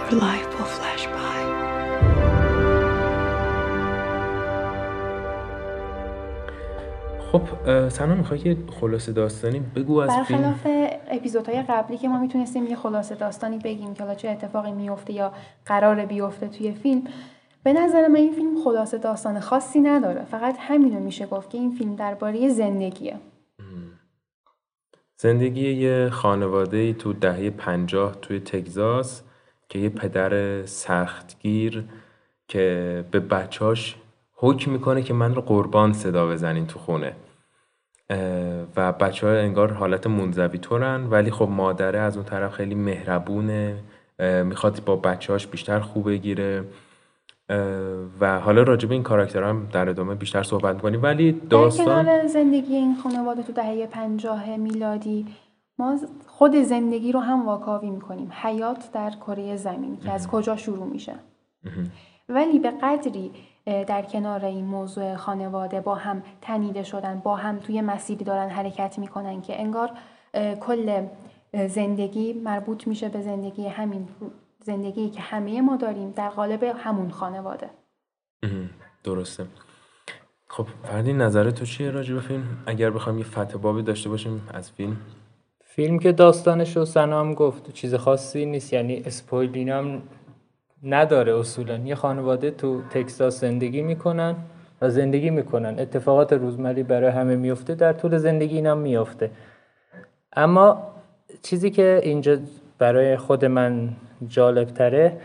Your 0.10 0.20
life 0.28 0.50
will 0.56 0.70
flash 0.78 1.06
by. 1.06 1.40
خب 7.32 7.42
سنا 7.90 8.16
می‌خوای 8.16 8.40
که 8.40 8.58
خلاصه 8.82 9.12
داستانی 9.12 9.60
بگو 9.76 9.98
از 9.98 10.10
برخلاف 10.10 10.68
اپیزودهای 11.08 11.62
قبلی 11.62 11.98
که 11.98 12.08
ما 12.08 12.20
می‌تونستیم 12.20 12.68
یه 12.68 12.76
خلاصه 12.76 13.16
داستانی 13.16 13.58
بگیم 13.58 13.94
که 13.94 14.04
حالا 14.04 14.16
چه 14.16 14.30
اتفاقی 14.30 14.72
میفته 14.72 15.14
یا 15.14 15.34
قرار 15.66 16.06
بیفته 16.06 16.48
توی 16.48 16.72
فیلم 16.72 17.04
به 17.64 17.74
نظر 17.74 18.08
من 18.08 18.16
این 18.16 18.34
فیلم 18.34 18.64
خلاصه 18.64 18.98
داستان 18.98 19.40
خاصی 19.40 19.80
نداره 19.80 20.24
فقط 20.24 20.56
همینو 20.60 21.00
میشه 21.00 21.26
گفت 21.26 21.50
که 21.50 21.58
این 21.58 21.72
فیلم 21.72 21.96
درباره 21.96 22.50
زندگیه 22.50 23.16
زندگی 25.22 25.72
یه 25.72 26.10
خانواده 26.10 26.94
تو 26.94 27.14
دهه 27.14 27.50
پنجاه 27.50 28.16
توی 28.22 28.40
تگزاس 28.40 29.22
که 29.70 29.80
یه 29.80 29.90
پدر 29.90 30.66
سختگیر 30.66 31.84
که 32.48 33.06
به 33.12 33.20
بچاش 33.20 33.96
حکم 34.36 34.72
می‌کنه 34.72 35.02
که 35.02 35.14
من 35.14 35.36
رو 35.36 35.42
قربان 35.42 35.94
صدا 35.94 36.28
بزنین 36.28 36.68
تو 36.68 36.80
خونه. 36.80 37.16
و 38.76 38.92
بچه 38.92 39.28
ها 39.28 39.34
انگار 39.34 39.74
حالت 39.74 40.08
منزوی 40.08 40.58
طورن 40.58 41.08
ولی 41.10 41.32
خب 41.32 41.48
مادره 41.52 42.00
از 42.00 42.18
اون 42.18 42.26
طرف 42.26 42.52
خیلی 42.54 42.76
مهربونه 42.76 43.84
می‌خواد 44.44 44.84
با 44.86 44.96
بچهاش 44.96 45.48
بیشتر 45.48 45.80
خوب 45.80 46.10
بگیره. 46.10 46.64
و 48.20 48.40
حالا 48.40 48.64
راجع 48.64 48.88
به 48.88 48.94
این 48.94 49.04
کاراکتر 49.04 49.44
هم 49.44 49.68
در 49.72 49.90
ادامه 49.90 50.16
بیشتر 50.16 50.44
صحبت 50.44 50.76
می‌کنیم. 50.76 51.04
ولی 51.04 51.32
داستان 51.32 52.06
در 52.06 52.28
زندگی 52.28 52.76
این 52.76 52.96
خانواده 52.96 53.44
تو 53.44 53.54
دهه 53.54 53.88
پنجاه 53.88 54.58
میلادی 54.58 55.26
ما 55.80 55.98
خود 56.28 56.56
زندگی 56.56 57.12
رو 57.12 57.20
هم 57.20 57.46
واکاوی 57.46 57.90
می‌کنیم. 57.90 58.32
حیات 58.42 58.92
در 58.94 59.10
کره 59.10 59.56
زمین 59.56 59.98
که 59.98 60.12
از 60.12 60.28
کجا 60.28 60.56
شروع 60.56 60.86
میشه. 60.86 61.14
ولی 62.30 62.60
به 62.60 62.72
قدری 62.82 63.32
در 63.66 64.02
کنار 64.02 64.46
این 64.46 64.66
موضوع 64.66 65.16
خانواده 65.16 65.82
با 65.82 65.96
هم 65.96 66.24
تنیده 66.42 66.84
شدن 66.84 67.22
با 67.24 67.36
هم 67.36 67.58
توی 67.58 67.82
مسیری 67.82 68.26
دارن 68.26 68.50
حرکت 68.50 69.00
می‌کنن 69.00 69.42
که 69.42 69.62
انگار 69.62 69.92
کل 70.60 71.04
زندگی 71.68 72.34
مربوط 72.34 72.88
میشه 72.88 73.10
به 73.10 73.22
زندگی 73.22 73.68
همین 73.68 74.08
زندگی 74.64 75.10
که 75.10 75.22
همه 75.22 75.62
ما 75.62 75.78
داریم 75.78 76.12
در 76.12 76.30
قالب 76.30 76.64
همون 76.64 77.10
خانواده. 77.10 77.70
درسته. 79.04 79.46
خب 80.48 80.68
فردی 80.84 81.14
نظر 81.14 81.52
تو 81.52 81.66
چیه 81.66 81.92
راجع 81.92 82.14
به 82.14 82.22
فیلم؟ 82.22 82.44
اگر 82.66 82.90
بخوام 82.90 83.18
یه 83.18 83.24
فتح 83.24 83.58
بابی 83.58 83.84
داشته 83.84 84.10
باشیم 84.10 84.50
از 84.54 84.72
فیلم. 84.72 84.98
فیلم 85.64 86.00
که 86.00 86.12
داستانش 86.12 86.78
رو 86.78 86.86
سنام 86.86 87.34
گفت. 87.34 87.74
چیز 87.74 87.96
خاصی 87.96 88.46
نیست 88.46 88.74
یعنی 88.74 89.04
اسپویلین 89.06 89.70
هم 89.70 90.02
نداره 90.84 91.36
اصولا. 91.40 91.78
یه 91.78 91.96
خانواده 91.96 92.52
تو 92.52 92.82
تکساس 92.90 93.42
زندگی 93.42 93.82
می‌کنن 93.82 94.36
و 94.82 94.90
زندگی 94.90 95.30
می‌کنن. 95.30 95.80
اتفاقات 95.80 96.34
روزمری 96.34 96.84
برای 96.84 97.12
همه 97.12 97.36
میفته 97.36 97.76
در 97.76 97.94
طول 97.94 98.18
زندگی 98.18 98.56
اینم 98.56 98.78
میفته 98.78 99.32
اما 100.34 100.92
چیزی 101.42 101.72
که 101.72 102.02
اینجا 102.04 102.38
برای 102.80 103.18
خود 103.18 103.46
من 103.46 103.90
جالب 104.28 104.68
تره 104.68 105.18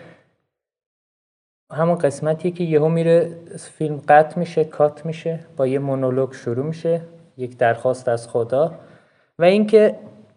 همون 1.72 1.94
قسمتیه 1.94 2.50
که 2.50 2.64
یهو 2.64 2.88
میره 2.88 3.30
فیلم 3.58 4.00
قطع 4.08 4.38
میشه 4.38 4.64
کات 4.64 5.06
میشه 5.06 5.40
با 5.56 5.66
یه 5.66 5.78
مونولوگ 5.78 6.32
شروع 6.32 6.66
میشه 6.66 7.00
یک 7.36 7.58
درخواست 7.58 8.08
از 8.08 8.28
خدا. 8.28 8.74
و 9.38 9.44
اینکه 9.44 9.96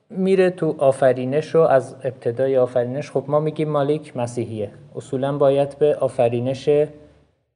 میره 0.09 0.49
تو 0.49 0.75
آفرینش 0.77 1.55
رو 1.55 1.61
از 1.61 1.95
ابتدای 2.03 2.57
آفرینش 2.57 3.11
خب 3.11 3.23
ما 3.27 3.39
میگیم 3.39 3.69
مالک 3.69 4.17
مسیحیه. 4.17 4.71
اصولا 4.95 5.37
باید 5.37 5.79
به 5.79 5.95
آفرینش 5.95 6.69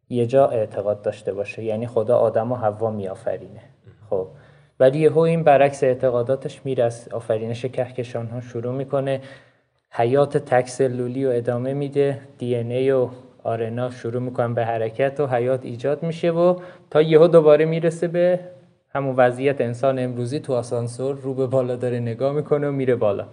یه 0.09 0.25
جا 0.25 0.47
اعتقاد 0.47 1.01
داشته 1.01 1.33
باشه. 1.33 1.63
یعنی 1.63 1.87
خدا 1.87 2.17
آدم 2.17 2.51
و 2.51 2.55
حوا 2.55 2.91
میآفرینه. 2.91 3.61
خب. 4.09 4.27
ولی 4.79 4.99
یهو 4.99 5.19
این 5.19 5.43
برعکس 5.43 5.83
اعتقاداتش 5.83 6.65
میره 6.65 6.83
از 6.83 7.09
آفرینش 7.11 7.65
کهکشان 7.65 8.27
ها 8.27 8.41
شروع 8.41 8.73
می‌کنه. 8.73 9.21
حیات 9.91 10.37
تکسلولی 10.37 11.25
و 11.25 11.29
ادامه 11.29 11.73
میده. 11.73 12.19
دی 12.37 12.55
ای 12.55 12.91
و 12.91 13.09
آرنا 13.43 13.89
شروع 13.89 14.21
می‌کنن 14.21 14.53
به 14.53 14.65
حرکت 14.65 15.19
و 15.19 15.27
حیات 15.27 15.65
ایجاد 15.65 16.03
میشه 16.03 16.31
و 16.31 16.59
تا 16.89 17.01
یهو 17.01 17.27
دوباره 17.27 17.65
می‌رسه 17.65 18.07
به 18.07 18.39
همون 18.93 19.15
وضعیت 19.15 19.61
انسان 19.61 19.99
امروزی 19.99 20.39
تو 20.39 20.53
آسانسور 20.53 21.15
رو 21.15 21.33
به 21.33 21.47
بالا 21.47 21.75
داره 21.75 21.99
نگاه 21.99 22.33
می‌کنه 22.33 22.67
و 22.67 22.71
میره 22.71 22.95
بالا. 22.95 23.27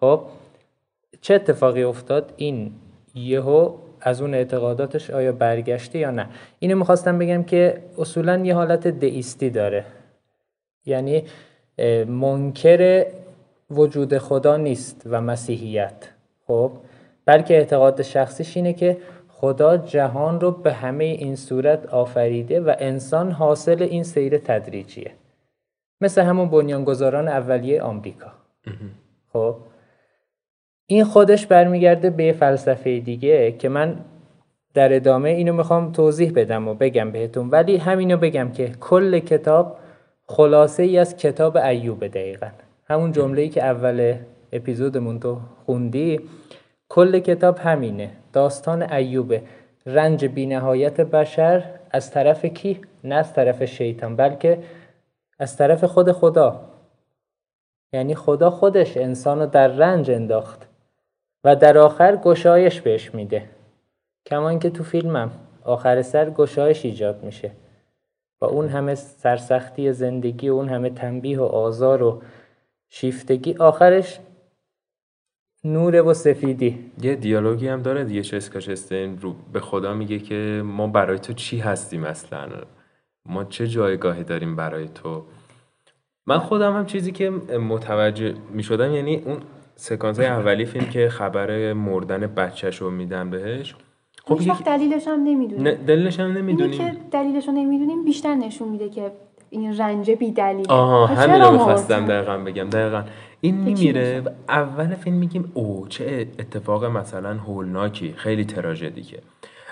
خب 0.00 0.20
چه 1.20 1.34
اتفاقی 1.34 1.82
افتاد؟ 1.82 2.32
این 2.36 2.72
یهو 3.14 3.74
از 4.00 4.20
اون 4.20 4.34
اعتقاداتش 4.34 5.10
آیا 5.10 5.32
برگشته 5.32 5.98
یا 5.98 6.10
نه؟ 6.10 6.26
اینو 6.58 6.76
می‌خواستم 6.76 7.18
بگم 7.18 7.42
که 7.42 7.82
اصولا 7.98 8.36
یه 8.36 8.54
حالت 8.54 8.88
دئیستی 8.88 9.50
داره. 9.50 9.84
یعنی 10.86 11.24
منکر 12.06 13.06
وجود 13.70 14.18
خدا 14.18 14.56
نیست 14.56 15.02
و 15.06 15.20
مسیحیت. 15.20 16.08
خب 16.46 16.72
بلکه 17.24 17.54
اعتقاد 17.54 18.02
شخصیش 18.02 18.56
اینه 18.56 18.72
که 18.72 18.96
خدا 19.28 19.76
جهان 19.76 20.40
رو 20.40 20.50
به 20.50 20.72
همه 20.72 21.04
این 21.04 21.36
صورت 21.36 21.86
آفریده 21.86 22.60
و 22.60 22.74
انسان 22.78 23.30
حاصل 23.30 23.82
این 23.82 24.02
سیر 24.02 24.38
تدریجیه. 24.38 25.12
مثل 26.00 26.22
همون 26.22 26.48
بنیانگذاران 26.48 27.28
اولیه 27.28 27.82
آمریکا. 27.82 28.32
خب 29.32 29.56
این 30.86 31.04
خودش 31.04 31.46
برمیگرده 31.46 32.10
به 32.10 32.32
فلسفه 32.32 33.00
دیگه 33.00 33.52
که 33.52 33.68
من 33.68 33.96
در 34.74 34.96
ادامه 34.96 35.28
اینو 35.28 35.52
می‌خوام 35.52 35.92
توضیح 35.92 36.32
بدم 36.34 36.68
و 36.68 36.74
بگم 36.74 37.10
بهتون. 37.10 37.50
ولی 37.50 37.76
همینو 37.76 38.16
بگم 38.16 38.52
که 38.52 38.72
کل 38.80 39.18
کتاب 39.18 39.78
خلاصه 40.26 40.82
ای 40.82 40.98
از 40.98 41.16
کتاب 41.16 41.56
ایوب 41.56 42.06
دقیقا. 42.06 42.48
همون 42.88 43.12
جمله 43.12 43.42
ای 43.42 43.48
که 43.48 43.64
اول 43.64 44.14
اپیزودمون 44.52 45.20
تو 45.20 45.40
خوندی 45.66 46.20
کل 46.88 47.18
کتاب 47.18 47.58
همینه. 47.58 48.10
داستان 48.32 48.82
ایوبه. 48.92 49.42
رنج 49.86 50.24
بینهایت 50.24 51.00
بشر 51.00 51.64
از 51.90 52.10
طرف 52.10 52.44
کی؟ 52.44 52.80
نه 53.04 53.14
از 53.14 53.32
طرف 53.32 53.64
شیطان 53.64 54.16
بلکه 54.16 54.62
از 55.38 55.56
طرف 55.56 55.84
خود 55.84 56.12
خدا. 56.12 56.60
یعنی 57.92 58.14
خدا 58.14 58.50
خودش 58.50 58.96
انسان 58.96 59.40
رو 59.40 59.46
در 59.46 59.68
رنج 59.68 60.10
انداخت 60.10 60.68
و 61.44 61.56
در 61.56 61.78
آخر 61.78 62.16
گشایش 62.16 62.80
بهش 62.80 63.14
میده. 63.14 63.42
کمان 64.26 64.58
که 64.58 64.70
تو 64.70 64.84
فیلمم 64.84 65.30
آخر 65.64 66.02
سر 66.02 66.30
گشایش 66.30 66.84
ایجاد 66.84 67.24
میشه. 67.24 67.50
با 68.38 68.48
اون 68.48 68.68
همه 68.68 68.94
سرسختی 68.94 69.92
زندگی 69.92 70.48
و 70.48 70.54
اون 70.54 70.68
همه 70.68 70.90
تنبیه 70.90 71.40
و 71.40 71.44
آزار 71.44 72.02
و 72.02 72.22
شیفتگی 73.00 73.54
آخرش 73.54 74.18
نور 75.64 76.02
و 76.02 76.14
سفیدی. 76.14 76.78
یه 77.02 77.14
دیالوگی 77.14 77.68
هم 77.68 77.82
داره 77.82 78.04
دیگه 78.04 78.22
چسکا 78.22 78.60
چستین 78.60 79.18
رو 79.20 79.34
به 79.52 79.60
خدا 79.60 79.94
میگه 79.94 80.18
که 80.18 80.62
ما 80.64 80.86
برای 80.86 81.18
تو 81.18 81.32
چی 81.32 81.58
هستیم 81.58 82.04
اصلا؟ 82.04 82.48
ما 83.26 83.44
چه 83.44 83.66
جایگاهی 83.66 84.24
داریم 84.24 84.56
برای 84.56 84.88
تو؟ 84.88 85.22
من 86.26 86.38
خودم 86.38 86.76
هم 86.76 86.86
چیزی 86.86 87.12
که 87.12 87.30
متوجه 87.70 88.34
می 88.50 88.62
شدم 88.62 88.94
یعنی 88.94 89.16
اون 89.16 89.38
سکانس 89.74 90.20
اولی 90.20 90.64
فیلم 90.64 90.86
که 90.86 91.08
خبر 91.08 91.72
مردن 91.72 92.26
بچهش 92.26 92.76
رو 92.76 92.90
میدن 92.90 93.30
بهش 93.30 93.74
خب 94.24 94.40
یک 94.40 94.64
دلیلش 94.64 95.08
هم 95.08 95.20
نمی‌دونیم. 95.20 95.74
دلیلش 95.74 96.20
هم 96.20 96.32
نمی‌دونیم. 96.32 96.78
که 96.78 96.96
دلیلش 97.10 97.48
رو 97.48 97.54
نمی‌دونیم 97.54 98.04
بیشتر 98.04 98.34
نشون 98.34 98.68
میده 98.68 98.88
که 98.88 99.12
این 99.50 99.78
رنج 99.78 100.10
بی 100.10 100.30
دلیل 100.32 100.66
آها 100.68 101.06
همین 101.06 101.42
رو 101.42 101.52
می‌خواستم 101.52 102.06
دقیقا 102.06 102.38
بگم 102.38 102.70
دقیقا. 102.70 103.02
این 103.40 103.54
میمیره 103.54 104.22
اول 104.48 104.94
فیلم 104.94 105.16
میگیم 105.16 105.50
او 105.54 105.86
چه 105.88 106.28
اتفاق 106.38 106.84
مثلا 106.84 107.34
هولناکی 107.34 108.14
خیلی 108.16 108.44
تراژدیکه. 108.44 109.18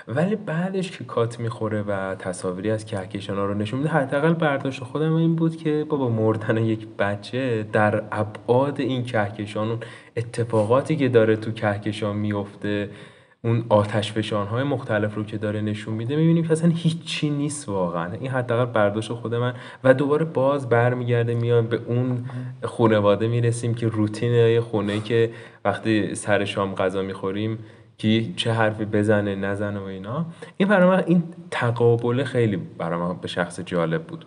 ولی 0.07 0.35
بعدش 0.35 0.97
که 0.97 1.03
کات 1.03 1.39
می‌خوره 1.39 1.81
و 1.81 2.15
تصاویری 2.15 2.71
از 2.71 2.85
کهکشان 2.85 3.37
ها 3.37 3.45
رو 3.45 3.53
نشون 3.53 3.79
میده 3.79 3.91
حداقل 3.91 4.33
برداشت 4.33 4.83
خودم 4.83 5.13
این 5.13 5.35
بود 5.35 5.57
که 5.57 5.85
بابا 5.89 6.09
مردن 6.09 6.57
یک 6.57 6.87
بچه 6.99 7.63
در 7.73 8.03
ابعاد 8.11 8.79
این 8.79 9.03
کهکشان 9.03 9.79
اتفاقاتی 10.17 10.95
که 10.95 11.09
داره 11.09 11.35
تو 11.35 11.51
کهکشان 11.51 12.15
میفته 12.15 12.89
اون 13.45 13.65
آتش 13.69 14.13
فشان 14.13 14.47
های 14.47 14.63
مختلف 14.63 15.15
رو 15.15 15.23
که 15.23 15.37
داره 15.37 15.61
نشون 15.61 15.93
میده 15.93 16.15
می‌بینیم 16.15 16.43
که 16.43 16.51
اصلا 16.51 16.71
هیچی 16.75 17.29
نیست 17.29 17.69
واقعا. 17.69 18.13
این 18.13 18.31
حداقل 18.31 18.65
برداشت 18.65 19.13
خود 19.13 19.35
من. 19.35 19.53
و 19.83 19.93
دوباره 19.93 20.25
باز 20.25 20.69
برمیگرده 20.69 21.35
میان 21.35 21.67
به 21.67 21.79
اون 21.87 22.25
خانواده 22.63 23.27
می‌رسیم 23.27 23.73
که 23.73 23.87
روتین 23.87 24.59
خونه 24.59 24.99
که 24.99 25.31
وقتی 25.65 26.15
سر 26.15 26.45
شام 26.45 26.75
غذا 26.75 27.01
می‌خوریم 27.01 27.59
که 27.97 28.25
چه 28.35 28.51
حرفی 28.51 28.85
بزنه 28.85 29.35
نزنه 29.35 29.79
و 29.79 29.83
اینا. 29.83 30.25
این 30.57 30.69
برای 30.69 31.03
این 31.07 31.23
تقابل 31.51 32.23
خیلی 32.23 32.57
برای 32.77 32.99
من 32.99 33.17
به 33.21 33.27
شخص 33.27 33.59
جالب 33.59 34.03
بود. 34.03 34.25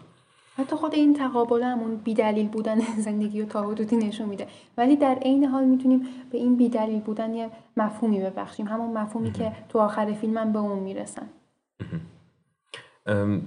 حتی 0.59 0.77
خود 0.77 0.95
این 0.95 1.15
تقابل 1.15 1.63
همون 1.63 1.97
بیدلیل 1.97 2.49
بودن 2.49 2.79
زندگی 3.07 3.43
و 3.43 3.47
تا 3.47 3.63
حدودی 3.63 3.97
نشون 3.97 4.29
میده. 4.29 4.47
ولی 4.79 4.97
در 4.97 5.15
عین 5.15 5.45
حال 5.45 5.65
می‌تونیم 5.65 6.07
به 6.33 6.39
این 6.39 6.57
بیدلیل 6.57 7.01
بودن 7.01 7.35
یه 7.35 7.51
مفهومی 7.77 8.21
ببخشیم. 8.21 8.67
همون 8.67 8.99
مفهومی 8.99 9.33
که 9.33 9.53
تو 9.69 9.79
آخر 9.79 10.13
فیلم 10.13 10.53
به 10.53 10.59
اون 10.59 10.79
می‌رسن. 10.79 11.29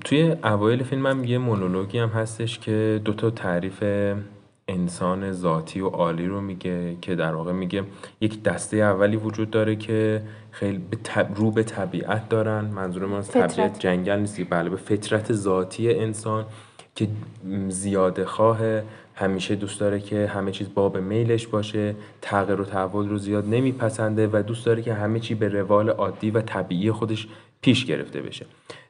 توی 0.06 0.36
اوایل 0.44 0.84
فیلم 0.84 1.06
هم 1.08 1.24
یه 1.24 1.38
مونولوگی 1.38 2.00
هم 2.00 2.10
هستش 2.10 2.60
که 2.60 3.02
دوتا 3.06 3.30
تعریف 3.30 3.84
انسان 4.68 5.32
ذاتی 5.32 5.82
و 5.82 5.88
عالی 5.88 6.28
رو 6.28 6.42
میگه 6.42 6.98
که 7.02 7.16
در 7.16 7.36
واقع 7.36 7.52
میگه 7.52 7.84
یک 8.22 8.44
دسته 8.44 8.78
اولی 8.78 9.16
وجود 9.16 9.52
داره 9.52 9.76
که 9.76 10.22
خیلی 10.52 10.78
به 10.78 10.98
رو 11.36 11.52
به 11.52 11.64
طبیعت 11.64 12.30
دارن. 12.30 12.66
منظور 12.66 13.06
ما 13.06 13.18
از 13.18 13.32
طبیعت 13.32 13.80
جنگل 13.80 14.20
نیست. 14.20 14.42
بله 14.50 14.70
به 14.70 14.76
فطرت 14.76 15.34
ذاتی 15.34 15.94
انسان. 15.94 16.46
که 16.96 17.08
زیاده 17.70 18.26
خواه 18.26 18.60
همیشه 19.16 19.56
دوست 19.56 19.80
داره 19.80 20.00
که 20.00 20.28
همه 20.28 20.52
چیز 20.52 20.68
باب 20.74 20.98
میلش 20.98 21.48
باشه 21.48 21.96
تغییر 22.22 22.62
و 22.62 22.66
تحول 22.66 23.10
رو 23.10 23.18
زیاد 23.18 23.46
نمیپسنده 23.46 24.28
و 24.28 24.44
دوست 24.48 24.66
داره 24.66 24.82
که 24.82 24.94
همه 24.94 25.20
چی 25.20 25.36
به 25.36 25.48
روال 25.48 25.90
عادی 25.90 26.32
و 26.32 26.42
طبیعی 26.42 26.92
خودش 26.92 27.28
پیش 27.62 27.86
گرفته 27.86 28.22
بشه. 28.22 28.46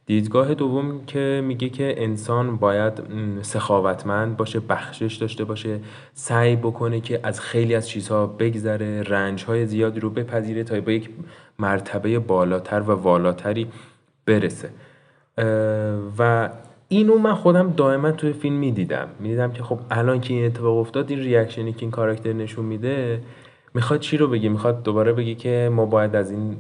دیدگاه 0.06 0.54
دوم 0.54 1.06
که 1.06 1.42
میگه 1.46 1.70
که 1.70 1.94
انسان 1.98 2.58
باید 2.58 2.94
سخاوتمند 3.42 4.38
باشه 4.38 4.60
بخشش 4.60 5.16
داشته 5.16 5.44
باشه 5.44 5.80
سعی 6.14 6.56
بکنه 6.56 7.02
که 7.02 7.20
از 7.24 7.40
خیلی 7.40 7.76
از 7.76 7.90
چیزها 7.90 8.28
بگذره 8.28 9.04
رنجهای 9.04 9.66
زیادی 9.66 10.00
رو 10.00 10.10
بپذیره 10.10 10.64
تا 10.64 10.82
با 10.82 10.92
یک 10.92 11.10
مرتبه 11.60 12.20
بالاتر 12.20 12.80
و 12.80 12.92
والاتری 12.92 13.68
برسه. 14.26 14.70
و 16.18 16.50
اینو 16.92 17.18
من 17.18 17.34
خودم 17.34 17.74
دائما 17.78 18.12
توی 18.12 18.34
فیلم 18.34 18.56
می‌دیدم. 18.56 19.08
می‌دیدم 19.20 19.52
که 19.52 19.64
خب 19.64 19.80
الان 19.92 20.22
که 20.22 20.34
این 20.34 20.46
اتفاق 20.46 20.78
افتاد 20.78 21.12
این 21.12 21.20
ریاکشنی 21.20 21.74
که 21.74 21.82
این 21.82 21.92
کاراکتر 21.92 22.34
نشون 22.34 22.66
میده 22.66 23.22
می‌خواد 23.74 24.00
چی 24.00 24.18
رو 24.18 24.28
بگی 24.28 24.50
می‌خواد 24.50 24.84
دوباره 24.84 25.14
بگی 25.14 25.36
که 25.36 25.70
ما 25.74 25.86
باید 25.86 26.16
از 26.16 26.32
این 26.32 26.56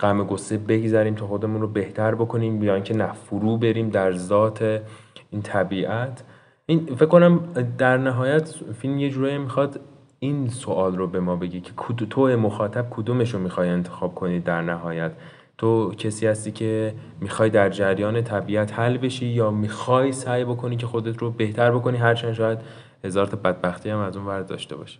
غم 0.00 0.24
گسه 0.24 0.58
بگذریم 0.58 1.14
تا 1.14 1.26
خودمون 1.26 1.60
رو 1.60 1.68
بهتر 1.68 2.14
بکنیم 2.14 2.62
یا 2.62 2.74
اینکه 2.74 2.96
نه 2.96 3.12
فرو 3.12 3.56
بریم 3.56 3.88
در 3.88 4.12
ذات 4.12 4.82
این 5.30 5.42
طبیعت. 5.42 6.24
این 6.66 6.86
فکر 6.86 7.06
کنم 7.06 7.40
در 7.78 7.96
نهایت 7.96 8.54
فیلم 8.78 8.98
یه 8.98 9.10
جورایی 9.10 9.38
می‌خواد 9.38 9.80
این 10.18 10.48
سوال 10.48 10.96
رو 10.96 11.06
به 11.06 11.20
ما 11.20 11.36
بگی 11.36 11.60
که 11.60 11.72
تو 12.10 12.26
مخاطب 12.26 12.86
کدومش 12.90 13.34
رو 13.34 13.40
می‌خوای 13.40 13.68
انتخاب 13.68 14.14
کنی 14.14 14.40
در 14.40 14.62
نهایت؟ 14.62 15.12
تو 15.58 15.94
کسی 15.94 16.26
هستی 16.26 16.52
که 16.52 16.94
می‌خوای 17.20 17.50
در 17.50 17.68
جریان 17.68 18.22
طبیعت 18.22 18.72
حل 18.72 18.96
بشی 18.96 19.26
یا 19.26 19.50
می‌خوای 19.50 20.12
سعی 20.12 20.44
بکنی 20.44 20.76
که 20.76 20.86
خودت 20.86 21.16
رو 21.16 21.30
بهتر 21.30 21.70
بکنی 21.70 21.96
هرچند 21.96 22.32
شاید 22.32 22.58
هزار 23.04 23.26
تا 23.26 23.36
بدبختی 23.36 23.90
هم 23.90 23.98
از 23.98 24.16
اون 24.16 24.26
ورد 24.26 24.46
داشته 24.46 24.76
باشه. 24.76 24.98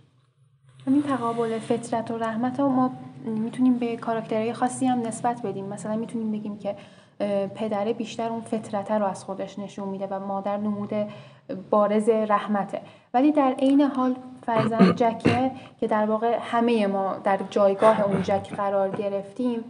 همین 0.87 1.03
تقابل 1.03 1.59
فطرت 1.59 2.11
و 2.11 2.19
رحمت 2.19 2.61
رو 2.61 2.69
ما 2.69 2.91
می‌تونیم 3.25 3.79
به 3.79 3.97
کاراکترهای 3.97 4.53
خاصی 4.53 4.87
هم 4.87 5.07
نسبت 5.07 5.43
بدیم. 5.43 5.65
مثلا 5.65 5.97
می‌تونیم 5.97 6.33
بگیم 6.33 6.59
که 6.59 6.77
پدره 7.55 7.93
بیشتر 7.93 8.29
اون 8.29 8.41
فطرت 8.41 8.91
رو 8.91 9.07
از 9.07 9.25
خودش 9.25 9.59
نشون 9.59 9.89
میده 9.89 10.07
و 10.07 10.27
مادر 10.27 10.57
نمود 10.57 10.91
بارز 11.71 12.09
رحمته. 12.09 12.81
ولی 13.15 13.33
در 13.33 13.55
عین 13.59 13.81
حال 13.81 14.15
فرزند 14.47 14.97
جکه 14.97 15.51
که 15.81 15.87
در 15.87 16.07
واقع 16.07 16.39
همه 16.41 16.87
ما 16.87 17.17
در 17.25 17.39
جایگاه 17.51 18.01
اون 18.01 18.23
جک 18.23 18.55
قرار 18.57 18.91
گرفتیم 18.91 19.65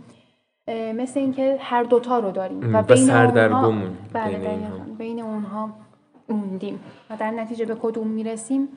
مثل 0.69 1.21
اینکه 1.21 1.57
هر 1.61 1.83
دوتا 1.83 2.19
رو 2.19 2.31
داریم. 2.31 2.75
و 2.75 2.83
بین 2.83 3.11
اونها 3.11 3.73
بله 4.13 4.61
بین 4.99 5.23
اونها 5.23 5.71
موندیم. 6.29 6.81
و 7.11 7.17
در 7.17 7.31
نتیجه 7.31 7.65
به 7.65 7.75
کدوم 7.83 8.09
می‌رسیم؟ 8.09 8.69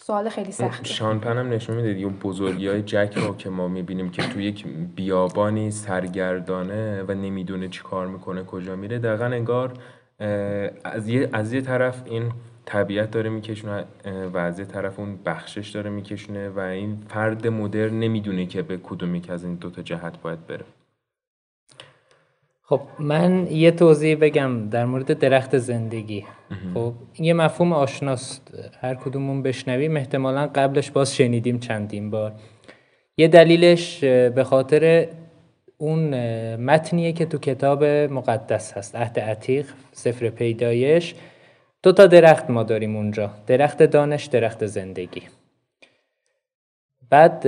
سوال 0.00 0.28
خیلی 0.28 0.52
سخته. 0.52 0.84
شان 0.84 1.20
پنم 1.20 1.48
نشون 1.48 1.76
میده 1.76 2.04
اون 2.04 2.14
بزرگی 2.22 2.68
های 2.68 2.82
جک 2.82 3.12
رو 3.16 3.36
که 3.36 3.50
ما 3.50 3.68
می‌بینیم 3.68 4.10
که 4.10 4.22
تو 4.22 4.40
یک 4.40 4.66
بیابانی 4.96 5.70
سرگردانه 5.70 7.02
و 7.02 7.14
نمی‌دونه 7.14 7.68
چی 7.68 7.82
کار 7.82 8.06
می‌کنه 8.06 8.44
کجا 8.44 8.76
میره 8.76 8.98
دقیقا 8.98 9.24
انگار 9.24 9.72
از 10.84 11.08
یه, 11.08 11.28
از 11.32 11.52
یه 11.52 11.60
طرف 11.60 12.02
این 12.04 12.32
طبیعت 12.64 13.10
داره 13.10 13.30
میکشونه 13.30 13.84
و 14.34 14.38
از 14.38 14.58
یه 14.58 14.64
طرف 14.64 14.98
اون 14.98 15.18
بخشش 15.24 15.70
داره 15.70 15.90
میکشونه 15.90 16.48
و 16.48 16.58
این 16.58 16.96
فرد 17.08 17.46
مدرن 17.46 17.94
نمی‌دونه 18.00 18.46
که 18.46 18.62
به 18.62 18.76
کدوم 18.76 19.14
یک 19.14 19.30
از 19.30 19.44
این 19.44 19.54
دوتا 19.54 19.82
جهت 19.82 20.22
باید 20.22 20.46
بره. 20.46 20.64
خب 22.68 22.80
من 22.98 23.46
یه 23.50 23.70
توضیح 23.70 24.16
بگم 24.20 24.68
در 24.68 24.84
مورد 24.84 25.18
درخت 25.18 25.58
زندگی. 25.58 26.24
خب 26.74 26.92
یه 27.18 27.34
مفهوم 27.34 27.72
آشناست 27.72 28.54
هر 28.80 28.94
کدومون 28.94 29.42
بشنویم 29.42 29.96
احتمالا 29.96 30.46
قبلش 30.46 30.90
باز 30.90 31.16
شنیدیم 31.16 31.58
چندین 31.58 32.10
بار. 32.10 32.32
یه 33.16 33.28
دلیلش 33.28 34.04
به 34.04 34.44
خاطر 34.44 35.08
اون 35.78 36.14
متنیه 36.56 37.12
که 37.12 37.26
تو 37.26 37.38
کتاب 37.38 37.84
مقدس 37.84 38.72
هست 38.72 38.96
عهد 38.96 39.20
عتیق 39.20 39.66
سفر 39.92 40.28
پیدایش. 40.28 41.14
دو 41.82 41.92
تا 41.92 42.06
درخت 42.06 42.50
ما 42.50 42.62
داریم 42.62 42.96
اونجا 42.96 43.30
درخت 43.46 43.82
دانش 43.82 44.24
درخت 44.24 44.66
زندگی. 44.66 45.22
بعد 47.10 47.46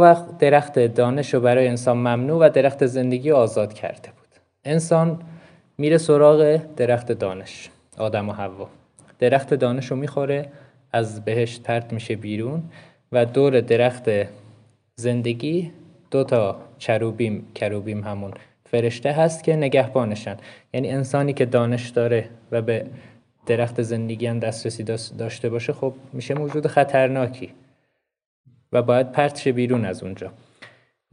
وقت 0.00 0.38
درخت 0.38 0.78
دانش 0.78 1.34
رو 1.34 1.40
برای 1.40 1.68
انسان 1.68 1.96
ممنوع 1.96 2.46
و 2.46 2.50
درخت 2.50 2.86
زندگی 2.86 3.30
آزاد 3.30 3.72
کرده 3.72 4.08
بود. 4.08 4.40
انسان 4.64 5.20
میره 5.78 5.98
سراغ 5.98 6.60
درخت 6.76 7.12
دانش 7.12 7.70
آدم 7.98 8.28
و 8.28 8.32
حوا. 8.32 8.68
درخت 9.18 9.54
دانش 9.54 9.86
رو 9.86 9.96
می‌خوره 9.96 10.46
از 10.92 11.24
بهش 11.24 11.60
پرت 11.60 11.92
میشه 11.92 12.16
بیرون 12.16 12.62
و 13.12 13.26
دور 13.26 13.60
درخت 13.60 14.10
زندگی 14.96 15.72
دو 16.10 16.24
تا 16.24 16.56
چروبیم 16.78 17.46
کروبیم 17.54 18.04
همون 18.04 18.32
فرشته 18.70 19.12
هست 19.12 19.44
که 19.44 19.56
نگهبانشن. 19.56 20.36
یعنی 20.74 20.90
انسانی 20.90 21.32
که 21.32 21.44
دانش 21.44 21.88
داره 21.88 22.28
و 22.52 22.62
به 22.62 22.86
درخت 23.46 23.82
زندگی 23.82 24.26
هم 24.26 24.38
دسترسی 24.38 24.82
داشته 25.18 25.48
باشه 25.48 25.72
خب 25.72 25.94
میشه 26.12 26.34
موجود 26.34 26.66
خطرناکی. 26.66 27.50
و 28.72 28.82
باید 28.82 29.12
پرت 29.12 29.48
بیرون 29.48 29.84
از 29.84 30.02
اونجا. 30.02 30.32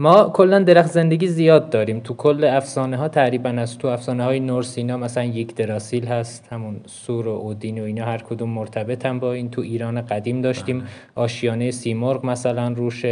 ما 0.01 0.29
کلا 0.33 0.59
درخت 0.59 0.91
زندگی 0.91 1.27
زیاد 1.27 1.69
داریم. 1.69 1.99
تو 1.99 2.13
کل 2.13 2.43
افسانه 2.43 2.97
ها 2.97 3.07
تقریبا 3.07 3.49
از 3.49 3.77
تو 3.77 3.87
افسانه 3.87 4.23
های 4.23 4.39
نورسینا 4.39 4.97
مثلا 4.97 5.23
یک 5.23 5.55
دراسیل 5.55 6.05
هست. 6.05 6.47
همون 6.51 6.81
سور 6.85 7.27
و 7.27 7.31
اودین 7.31 7.81
و 7.81 7.83
اینا 7.83 8.05
هر 8.05 8.17
کدوم 8.17 8.49
مرتبطن 8.49 9.19
با 9.19 9.33
این 9.33 9.49
تو 9.49 9.61
ایران 9.61 10.01
قدیم 10.01 10.41
داشتیم. 10.41 10.87
آشیانه 11.15 11.71
سیمرغ 11.71 12.25
مثلا 12.25 12.67
روش 12.67 13.05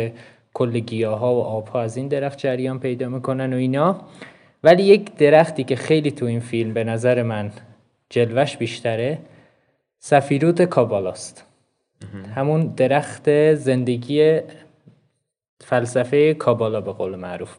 کل 0.54 0.80
گیاه 0.80 1.20
ها 1.20 1.36
و 1.36 1.42
آب 1.42 1.68
ها 1.68 1.82
از 1.82 1.98
این 1.98 2.08
درخت 2.08 2.38
جریان 2.38 2.80
پیدا 2.80 3.10
می‌کنن 3.10 3.54
و 3.54 3.56
اینا. 3.56 4.02
ولی 4.64 4.84
یک 4.84 5.16
درختی 5.16 5.64
که 5.64 5.76
خیلی 5.76 6.12
تو 6.12 6.26
این 6.26 6.40
فیلم 6.40 6.74
به 6.74 6.84
نظر 6.84 7.24
من 7.24 7.52
جلوش 8.10 8.58
بیشتره 8.58 9.18
سفیروت 10.00 10.62
کابالاست. 10.62 11.47
همون 12.36 12.68
درخت 12.68 13.54
زندگی 13.54 14.40
فلسفه 15.62 16.34
کابالا 16.34 16.82
به 16.82 16.92
قول 16.92 17.16
معروف. 17.16 17.58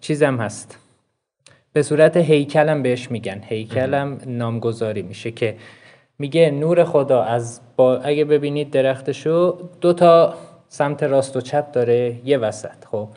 چیزم 0.00 0.36
هست. 0.36 0.78
به 1.72 1.82
صورت 1.82 2.16
هیکلم 2.16 2.82
بهش 2.82 3.10
میگن. 3.10 3.40
هیکلم 3.44 4.18
نامگذاری 4.26 5.02
میشه 5.02 5.30
که 5.30 5.56
میگه 6.18 6.50
نور 6.50 6.84
خدا 6.84 7.22
از 7.22 7.60
با... 7.76 7.98
اگه 7.98 8.24
ببینید 8.24 8.70
درختشو 8.70 9.68
دو 9.80 9.92
تا 9.92 10.34
سمت 10.68 11.02
راست 11.02 11.36
و 11.36 11.40
چپ 11.40 11.72
داره 11.72 12.16
یه 12.24 12.38
وسط. 12.38 12.84
خب 12.90 13.08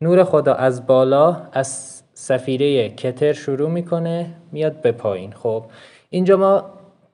نور 0.00 0.24
خدا 0.24 0.54
از 0.54 0.86
بالا 0.86 1.42
از 1.52 2.02
سفیره 2.14 2.88
کتر 2.88 3.32
شروع 3.32 3.70
می‌کنه 3.70 4.34
میاد 4.52 4.80
به 4.80 4.92
پایین. 4.92 5.32
خب 5.32 5.64
اینجا 6.10 6.36
ما 6.36 6.64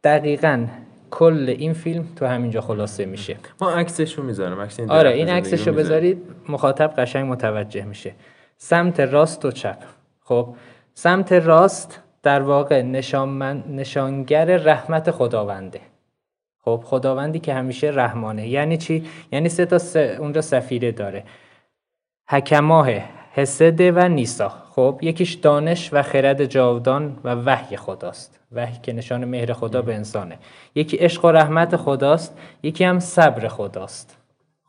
دقیقا 0.04 0.66
کل 1.10 1.54
این 1.58 1.72
فیلم 1.72 2.06
تو 2.16 2.26
همینجا 2.26 2.60
خلاصه 2.60 3.04
میشه. 3.04 3.36
ما 3.60 3.70
عکسش 3.70 4.14
رو 4.14 4.24
می‌ذارم 4.24 4.60
عکس 4.60 4.80
این 4.80 4.90
آره 4.90 5.10
این 5.10 5.28
عکسش 5.28 5.68
رو 5.68 5.74
بذارید 5.74 6.22
مخاطب 6.48 6.94
قشنگ 6.98 7.32
متوجه 7.32 7.84
میشه. 7.84 8.14
سمت 8.56 9.00
راست 9.00 9.44
و 9.44 9.50
چپ. 9.50 9.78
خب 10.20 10.54
سمت 10.94 11.32
راست 11.32 12.02
در 12.22 12.42
واقع 12.42 12.82
نشان 12.82 13.28
من... 13.28 13.64
نشانگر 13.68 14.44
رحمت 14.44 15.10
خداونده. 15.10 15.80
خب 16.64 16.82
خداوندی 16.84 17.38
که 17.38 17.54
همیشه 17.54 17.90
رحمانه. 17.94 18.48
یعنی 18.48 18.76
چی؟ 18.76 19.06
یعنی 19.32 19.48
سه 19.48 19.66
تا 19.66 19.78
اونجا 20.18 20.40
سفیره 20.40 20.92
داره. 20.92 21.24
حکماه 22.28 22.90
حسده 23.32 23.92
و 23.92 24.08
نیسا. 24.08 24.52
خب 24.78 24.98
یکیش 25.02 25.32
دانش 25.32 25.90
و 25.92 26.02
خرد 26.02 26.44
جاودان 26.44 27.16
و 27.24 27.34
وحی 27.34 27.76
خداست. 27.76 28.40
وحی 28.52 28.78
که 28.82 28.92
نشان 28.92 29.24
مهر 29.24 29.52
خدا 29.52 29.82
به 29.82 29.94
انسانه. 29.94 30.38
یکی 30.74 30.96
عشق 30.96 31.24
و 31.24 31.30
رحمت 31.30 31.76
خداست 31.76 32.38
یکی 32.62 32.84
هم 32.84 32.98
صبر 32.98 33.48
خداست. 33.48 34.16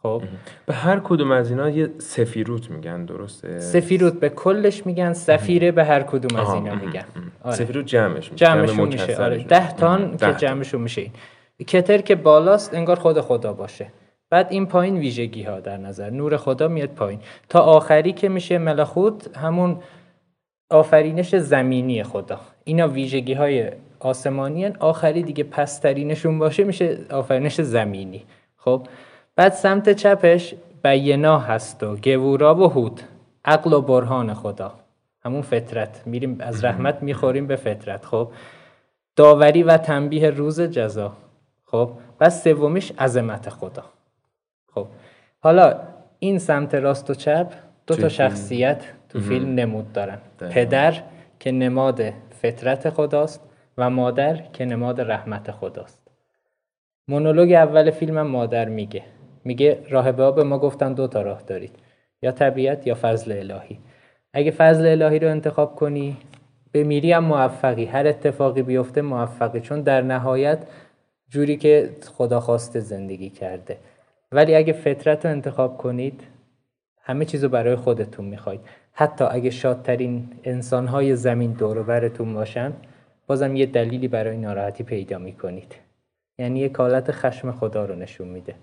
خب؟ 0.03 0.21
به 0.65 0.73
هر 0.73 0.99
کدوم 0.99 1.31
از 1.31 1.49
اینا 1.49 1.69
یه 1.69 1.89
سفیروت 1.97 2.71
میگن 2.71 3.05
درسته؟ 3.05 3.59
سفیروت 3.59 4.13
به 4.13 4.29
کلش 4.29 4.85
میگن 4.85 5.13
سفیره 5.13 5.71
به 5.71 5.83
هر 5.83 6.03
کدوم 6.03 6.39
از 6.39 6.53
اینا 6.53 6.75
میگن. 6.75 7.05
آره. 7.43 7.55
سفیروت 7.55 7.85
جمعش 7.85 8.31
میشه 8.31 8.45
جمعشون 8.45 8.87
میشه. 8.87 9.23
آره. 9.23 9.43
ده 9.43 9.71
تان 9.71 10.17
که 10.17 10.33
جمعشون 10.33 10.81
میشه. 10.81 11.11
کتر 11.67 11.97
که 11.97 12.15
بالاست 12.15 12.73
انگار 12.73 12.99
خود 12.99 13.21
خدا 13.21 13.53
باشه. 13.53 13.87
بعد 14.29 14.47
این 14.49 14.65
پایین 14.65 14.97
ویژگی 14.97 15.43
ها 15.43 15.59
در 15.59 15.77
نظر. 15.77 16.09
نور 16.09 16.37
خدا 16.37 16.67
میاد 16.67 16.89
پایین. 16.89 17.19
تا 17.49 17.59
آخری 17.59 18.13
که 18.13 18.29
میشه 18.29 18.57
ملخوت 18.57 19.37
همون 19.37 19.79
آفرینش 20.69 21.35
زمینی 21.35 22.03
خدا. 22.03 22.39
اینا 22.63 22.87
ویژگی 22.87 23.33
های 23.33 23.71
آسمانی 23.99 24.65
آخری 24.67 25.23
دیگه 25.23 25.43
پسترینشون 25.43 26.39
باشه 26.39 26.63
میشه 26.63 26.97
آفرینش 27.11 27.61
زمینی. 27.61 28.25
خب 28.57 28.87
بعد 29.35 29.51
سمت 29.51 29.89
چپش 29.89 30.55
بینا 30.83 31.39
هست 31.39 31.83
و 31.83 31.95
گورا 31.95 32.55
و 32.55 32.67
هود. 32.67 33.01
عقل 33.45 33.73
و 33.73 33.81
برهان 33.81 34.33
خدا. 34.33 34.73
همون 35.25 35.41
فطرت. 35.41 36.03
میریم 36.05 36.37
از 36.39 36.65
رحمت 36.65 37.03
می‌خوریم 37.03 37.47
به 37.47 37.55
فطرت. 37.55 38.05
خب 38.05 38.31
داوری 39.15 39.63
و 39.63 39.77
تنبیه 39.77 40.29
روز 40.29 40.61
جزا. 40.61 41.13
خب 41.65 41.91
و 42.21 42.29
سومیش 42.29 42.91
عظمت 42.99 43.49
خدا. 43.49 43.83
خب 44.75 44.87
حالا 45.39 45.79
این 46.19 46.39
سمت 46.39 46.75
راست 46.75 47.09
و 47.09 47.13
چپ 47.13 47.53
دو 47.87 47.95
تا 47.95 48.09
شخصیت. 48.09 48.83
تو 49.09 49.19
فیلم 49.19 49.55
نمود 49.55 49.93
دارن. 49.93 50.17
پدر 50.39 50.93
که 51.39 51.51
نماد 51.51 52.01
فطرت 52.41 52.89
خداست 52.89 53.49
و 53.77 53.89
مادر 53.89 54.35
که 54.53 54.65
نماد 54.65 55.01
رحمت 55.01 55.51
خداست. 55.51 56.07
مونولوگ 57.07 57.51
اول 57.51 57.91
فیلم 57.91 58.21
مادر 58.21 58.69
میگه. 58.69 59.03
میگه 59.43 59.79
راهبه 59.89 60.23
ها 60.23 60.31
به 60.31 60.43
ما 60.43 60.59
گفتن 60.59 60.93
دو 60.93 61.07
تا 61.07 61.21
راه 61.21 61.41
دارید. 61.41 61.75
یا 62.21 62.31
طبیعت 62.31 62.87
یا 62.87 62.97
فضل 63.01 63.31
الهی. 63.31 63.79
اگه 64.33 64.51
فضل 64.51 64.85
الهی 64.85 65.19
رو 65.19 65.29
انتخاب 65.31 65.75
کنی 65.75 66.17
به 66.71 66.83
میری 66.83 67.11
هم 67.11 67.23
موفقی. 67.23 67.85
هر 67.85 68.07
اتفاقی 68.07 68.61
بیفته 68.61 69.01
موفقی. 69.01 69.61
چون 69.61 69.81
در 69.81 70.01
نهایت 70.01 70.59
جوری 71.29 71.57
که 71.57 71.89
خدا 72.13 72.39
خواسته 72.39 72.79
زندگی 72.79 73.29
کرده. 73.29 73.77
ولی 74.31 74.55
اگه 74.55 74.73
فطرت 74.73 75.25
رو 75.25 75.31
انتخاب 75.31 75.77
کنید 75.77 76.23
همه 77.01 77.25
چیز 77.25 77.43
رو 77.43 77.49
برای 77.49 77.75
خودتون 77.75 78.25
می‌خواید. 78.25 78.59
حتی 78.99 79.25
اگه 79.25 79.49
شادترین 79.49 80.29
انسانهای 80.43 81.15
زمین 81.15 81.51
دور 81.51 81.83
برتون 81.83 82.33
باشن 82.33 82.73
بازم 83.27 83.55
یه 83.55 83.65
دلیلی 83.65 84.07
برای 84.07 84.37
ناراحتی 84.37 84.83
پیدا 84.83 85.17
می‌کنید. 85.17 85.75
یعنی 86.39 86.59
یک 86.59 86.75
حالت 86.75 87.11
خشم 87.11 87.51
خدا 87.51 87.85
رو 87.85 87.95
نشون 87.95 88.27
میده. 88.27 88.55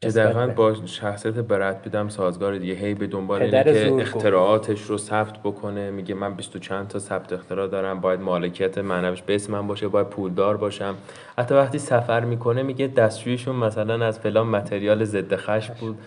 که 0.00 0.08
دقیقا 0.08 0.46
با 0.46 0.74
شخصیت 0.74 1.34
برد 1.34 1.82
بیدم 1.82 2.08
سازگار 2.08 2.58
دیگه 2.58 2.74
هی 2.74 2.94
به 2.94 3.06
دنبال 3.06 3.42
اینه 3.42 3.64
که 3.64 3.94
اختراعاتش 3.94 4.82
رو 4.82 4.98
ثبت 4.98 5.38
بکنه. 5.38 5.90
میگه 5.90 6.14
من 6.14 6.34
بیست 6.34 6.56
و 6.56 6.58
چند 6.58 6.88
تا 6.88 6.98
ثبت 6.98 7.32
اختراع 7.32 7.68
دارم. 7.68 8.00
باید 8.00 8.20
مالکیت 8.20 8.78
معنویش 8.78 9.22
به 9.22 9.34
اسم 9.34 9.52
من 9.52 9.66
باشه 9.66 9.88
باید 9.88 10.06
پولدار 10.06 10.56
باشم. 10.56 10.94
حتی 11.38 11.54
وقتی 11.54 11.78
سفر 11.78 12.24
می‌کنه 12.24 12.62
میگه 12.62 12.86
دستشویشون 12.86 13.56
مثلا 13.56 14.06
از 14.06 14.18
فلان 14.18 14.46
متریال 14.46 15.04
ضد 15.04 15.36
خشم 15.36 15.74
بود. 15.80 15.98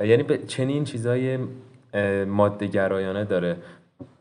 یعنی 0.00 0.22
به 0.22 0.38
چنین 0.38 0.84
چیزای 0.84 1.38
ماده 2.28 2.66
گرایانه 2.66 3.24
داره 3.24 3.56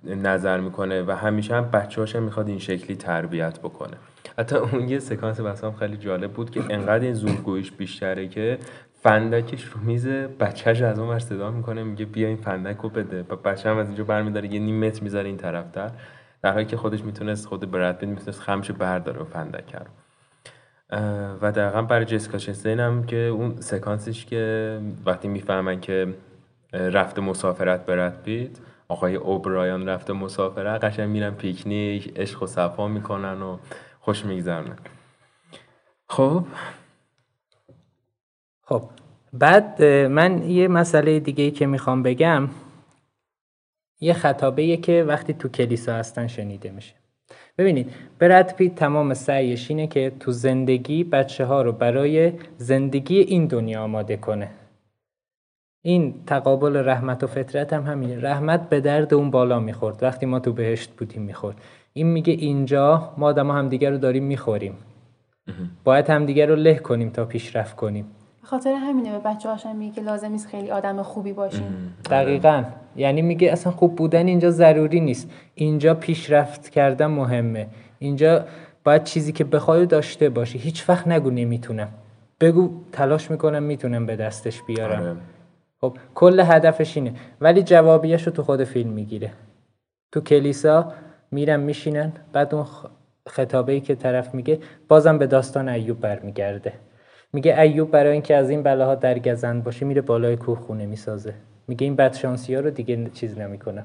نظر 0.03 0.59
می‌کنه 0.59 1.03
و 1.03 1.11
همیشه 1.11 1.55
هم 1.55 1.71
بچه 1.71 2.19
می‌خواد 2.19 2.47
این 2.47 2.59
شکلی 2.59 2.95
تربیت 2.95 3.59
بکنه. 3.59 3.97
حتی 4.37 4.55
اون 4.55 4.89
یه 4.89 4.99
سکانس 4.99 5.39
بسام 5.39 5.75
خیلی 5.75 5.97
جالب 5.97 6.31
بود 6.31 6.49
که 6.49 6.63
انقدر 6.69 7.03
این 7.03 7.13
زورگویش 7.13 7.71
بیشتره 7.71 8.27
که 8.27 8.57
فندکش 9.01 9.63
رو 9.63 9.81
میز 9.81 10.07
بچهش 10.07 10.81
از 10.81 10.99
اون 10.99 11.19
صدا 11.19 11.51
می‌کنه 11.51 11.83
میگه 11.83 12.05
بیا 12.05 12.27
این 12.27 12.37
فندک 12.37 12.77
رو 12.77 12.89
بده. 12.89 13.25
و 13.29 13.35
بچه 13.35 13.69
هم 13.69 13.77
از 13.77 13.87
اینجا 13.87 14.03
برمیداره 14.03 14.53
یه 14.53 14.59
نیم 14.59 14.85
متر 14.85 15.03
می‌ذاره 15.03 15.27
این 15.27 15.37
طرفتر. 15.37 15.91
در 16.41 16.51
حالی 16.51 16.65
که 16.65 16.77
خودش 16.77 17.03
می‌تونست 17.03 17.47
خود 17.47 17.71
برد 17.71 17.99
بید 17.99 18.09
می‌تونست 18.09 18.41
خمش 18.41 18.71
برداره 18.71 19.21
و 19.21 19.23
فندک 19.23 19.75
رو. 19.75 19.85
و 21.41 21.51
دقیقا 21.51 21.81
برای 21.81 22.05
جسیکا 22.05 22.37
چستین 22.37 22.79
هم 22.79 23.03
که 23.03 23.17
اون 23.17 23.61
سکانسش 23.61 24.25
که 24.25 24.79
وقتی 25.05 25.27
می‌فهمن 25.27 25.79
که 25.79 26.07
رفته 26.73 27.21
مسافرت 27.21 27.85
برد 27.85 28.23
بید 28.23 28.59
آقای 28.87 29.15
اوبرایان 29.15 29.89
رفته 29.89 30.13
مسافرت. 30.13 30.83
قشنگ 30.83 31.09
میرن 31.09 31.31
پیکنیک 31.31 32.13
عشق 32.15 32.43
و 32.43 32.47
صفا 32.47 32.87
می‌کنن 32.87 33.41
و 33.41 33.57
خوش 33.99 34.25
میگذرنن 34.25 34.77
خب. 36.07 36.45
خب. 38.61 38.83
بعد 39.33 39.83
من 39.85 40.49
یه 40.49 40.67
مسئله 40.67 41.19
دیگه 41.19 41.51
که 41.51 41.65
می‌خوام 41.65 42.03
بگم. 42.03 42.49
یه 44.01 44.13
خطابه 44.13 44.77
که 44.77 45.03
وقتی 45.07 45.33
تو 45.33 45.49
کلیسا 45.49 45.93
هستن 45.93 46.27
شنیده 46.27 46.71
میشه. 46.71 46.93
ببینید 47.57 47.93
برد 48.19 48.55
پیت 48.55 48.75
تمام 48.75 49.13
سعیش 49.13 49.69
اینه 49.69 49.87
که 49.87 50.11
تو 50.19 50.31
زندگی 50.31 51.03
بچه 51.03 51.45
ها 51.45 51.61
رو 51.61 51.71
برای 51.71 52.33
زندگی 52.57 53.19
این 53.19 53.45
دنیا 53.45 53.83
آماده 53.83 54.17
کنه. 54.17 54.49
این 55.85 56.13
تقابل 56.27 56.75
رحمت 56.75 57.23
و 57.23 57.27
فطرت 57.27 57.73
هم 57.73 57.83
همینه. 57.83 58.21
رحمت 58.21 58.69
به 58.69 58.81
درد 58.81 59.13
اون 59.13 59.31
بالا 59.31 59.59
می‌خورد. 59.59 60.03
وقتی 60.03 60.25
ما 60.25 60.39
تو 60.39 60.53
بهشت 60.53 60.91
بودیم 60.91 61.21
می‌خورد. 61.21 61.55
این 61.93 62.07
میگه 62.07 62.33
اینجا 62.33 63.13
ما 63.17 63.27
آدم 63.27 63.51
همدیگه 63.51 63.89
رو 63.89 63.97
داریم 63.97 64.23
می‌خوریم. 64.23 64.73
باید 65.83 66.09
همدیگه 66.09 66.45
رو 66.45 66.55
له 66.55 66.75
کنیم 66.75 67.09
تا 67.09 67.25
پیشرفت 67.25 67.75
کنیم. 67.75 68.05
خاطر 68.43 68.73
همینه 68.73 69.11
به 69.11 69.19
بچه 69.19 69.49
هاشم 69.49 69.75
میگه 69.75 70.03
لازم 70.03 70.31
نیست 70.31 70.47
خیلی 70.47 70.71
آدم 70.71 71.01
خوبی 71.01 71.33
باشین 71.33 71.67
دقیقا. 72.11 72.63
یعنی 72.95 73.21
میگه 73.21 73.51
اصلا 73.51 73.71
خوب 73.71 73.95
بودن 73.95 74.27
اینجا 74.27 74.51
ضروری 74.51 74.99
نیست. 74.99 75.31
اینجا 75.55 75.93
پیشرفت 75.93 76.69
کردن 76.69 77.05
مهمه. 77.05 77.67
اینجا 77.99 78.45
باید 78.83 79.03
چیزی 79.03 79.31
که 79.31 79.43
بخوای 79.43 79.85
داشته 79.85 80.29
باشی. 80.29 80.57
هیچ 80.57 80.89
وقت 80.89 81.07
نگو 81.07 81.29
نمی‌تونم. 81.29 81.89
بگو 82.39 82.69
تلاش 82.91 83.31
می‌کنم 83.31 83.63
می‌تونم 83.63 84.05
به 84.05 84.15
دستش 84.15 84.61
بیارم. 84.61 85.01
آره. 85.01 85.15
خب 85.83 85.97
کل 86.15 86.39
هدفش 86.39 86.97
اینه. 86.97 87.13
ولی 87.41 87.63
جوابیش 87.63 88.23
رو 88.23 88.31
تو 88.31 88.43
خود 88.43 88.63
فیلم 88.63 88.89
می‌گیره. 88.89 89.31
تو 90.11 90.21
کلیسا 90.21 90.93
میرن 91.31 91.59
میشینن 91.59 92.11
بعد 92.33 92.55
اون 92.55 92.65
خطابه 93.27 93.73
ای 93.73 93.81
که 93.81 93.95
طرف 93.95 94.35
میگه 94.35 94.59
بازم 94.87 95.17
به 95.17 95.27
داستان 95.27 95.69
ایوب 95.69 95.99
برمیگرده. 95.99 96.73
میگه 97.33 97.59
ایوب 97.59 97.91
برای 97.91 98.11
اینکه 98.11 98.35
از 98.35 98.49
این 98.49 98.63
بلاها 98.63 98.95
درگزند 98.95 99.63
باشه 99.63 99.85
میره 99.85 100.01
بالای 100.01 100.35
کوه 100.35 100.59
خونه 100.59 100.85
می‌سازه. 100.85 101.33
میگه 101.67 101.85
این 101.85 101.95
بدشانسی 101.95 102.55
ها 102.55 102.61
رو 102.61 102.69
دیگه 102.69 103.09
چیز 103.13 103.37
نمی‌کنه. 103.37 103.83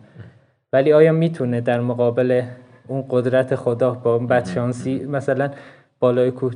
ولی 0.73 0.93
آیا 0.93 1.13
می‌تونه 1.13 1.61
در 1.61 1.81
مقابل 1.81 2.43
اون 2.89 3.05
قدرت 3.11 3.55
خدا 3.55 3.91
با 3.91 4.15
اون 4.15 4.27
بدشانسی 4.27 5.05
مثلا 5.05 5.51
بالای 6.01 6.31
کوه 6.31 6.53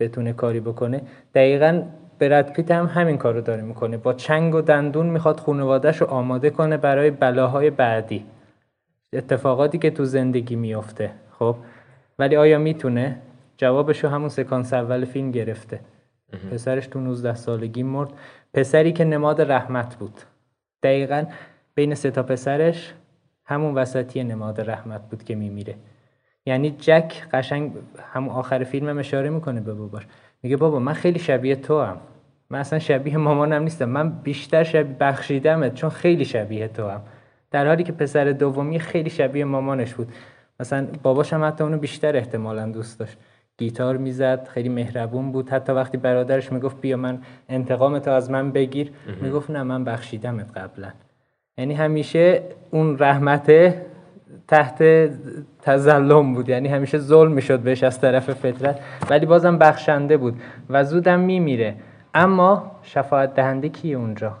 بتونه 0.00 0.32
کاری 0.32 0.60
بکنه؟ 0.60 1.00
دقیقا 1.34 1.82
برد 2.18 2.52
پیت 2.52 2.70
هم 2.70 2.86
همین 2.86 3.16
کارو 3.18 3.40
داره 3.40 3.62
می‌کنه. 3.62 3.96
با 3.96 4.12
چنگ 4.12 4.54
و 4.54 4.60
دندون 4.60 5.06
می‌خواد 5.06 5.40
خانوادهش 5.40 5.96
رو 5.96 6.06
آماده 6.06 6.50
کنه 6.50 6.76
برای 6.76 7.10
بلاهای 7.10 7.70
بعدی. 7.70 8.26
اتفاقاتی 9.12 9.78
که 9.78 9.90
تو 9.90 10.04
زندگی 10.04 10.56
میفته 10.56 11.10
خب؟ 11.38 11.56
ولی 12.18 12.36
آیا 12.36 12.58
می‌تونه؟ 12.58 13.16
جوابش 13.56 14.04
رو 14.04 14.10
همون 14.10 14.28
سکانس 14.28 14.72
اول 14.72 15.04
فیلم 15.04 15.30
گرفته. 15.30 15.80
پسرش 16.52 16.86
تو 16.86 17.00
19 17.00 17.34
سالگی 17.34 17.82
مرد. 17.82 18.08
پسری 18.54 18.92
که 18.92 19.04
نماد 19.04 19.52
رحمت 19.52 19.96
بود. 19.96 20.20
دقیقا 20.82 21.24
بین 21.74 21.94
سه 21.94 22.10
تا 22.10 22.22
پسرش 22.22 22.94
همون 23.44 23.74
وسطی 23.74 24.24
نماد 24.24 24.70
رحمت 24.70 25.08
بود 25.10 25.24
که 25.24 25.34
میمیره. 25.34 25.74
یعنی 26.46 26.70
جک 26.70 27.28
قشنگ 27.32 27.72
همون 28.12 28.34
آخر 28.34 28.64
فیلم 28.64 28.88
هم 28.88 28.98
اشاره 28.98 29.30
می‌کنه 29.30 29.60
به 29.60 29.74
باباش. 29.74 30.06
میگه 30.42 30.56
بابا 30.56 30.78
من 30.78 30.92
خیلی 30.92 31.18
شبیه 31.18 31.56
تو 31.56 31.80
هم 31.80 31.96
من 32.50 32.58
اصلا 32.58 32.78
شبیه 32.78 33.16
مامانم 33.16 33.62
نیستم. 33.62 33.84
من 33.84 34.10
بیشتر 34.10 34.64
شبیه 34.64 34.96
بخشیدمت 35.00 35.74
چون 35.74 35.90
خیلی 35.90 36.24
شبیه 36.24 36.68
تو 36.68 36.88
هم 36.88 37.00
در 37.50 37.66
حالی 37.66 37.84
که 37.84 37.92
پسر 37.92 38.24
دومی 38.24 38.78
خیلی 38.78 39.10
شبیه 39.10 39.44
مامانش 39.44 39.94
بود. 39.94 40.08
مثلا 40.60 40.86
باباش 41.02 41.32
هم 41.32 41.44
حتی 41.44 41.64
اونو 41.64 41.78
بیشتر 41.78 42.16
احتمالا 42.16 42.66
دوست 42.66 42.98
داشت. 43.00 43.18
گیتار 43.58 43.96
می‌زد 43.96 44.48
خیلی 44.48 44.68
مهربون 44.68 45.32
بود. 45.32 45.50
حتی 45.50 45.72
وقتی 45.72 45.98
برادرش 45.98 46.52
می‌گفت 46.52 46.80
بیا 46.80 46.96
من 46.96 47.18
انتقام 47.48 47.98
تو 47.98 48.10
از 48.10 48.30
من 48.30 48.52
بگیر. 48.52 48.92
می‌گفت 49.20 49.50
نه 49.50 49.62
من 49.62 49.84
بخشیدمت 49.84 50.58
قبلا. 50.58 50.88
یعنی 51.58 51.74
همیشه 51.74 52.42
اون 52.70 52.98
رحمته 52.98 53.86
تحت 54.48 54.82
تظلم 55.62 56.34
بود. 56.34 56.48
یعنی 56.48 56.68
همیشه 56.68 56.98
ظلم 56.98 57.32
می‌شد 57.32 57.60
بهش 57.60 57.82
از 57.82 58.00
طرف 58.00 58.30
فطرت 58.30 58.80
ولی 59.10 59.26
بازم 59.26 59.58
بخشنده 59.58 60.16
بود 60.16 60.40
و 60.70 60.84
زودم 60.84 61.20
میمیره. 61.20 61.76
اما 62.14 62.80
شفاعت 62.82 63.34
دهنده 63.34 63.68
کی 63.68 63.94
اونجا؟ 63.94 64.36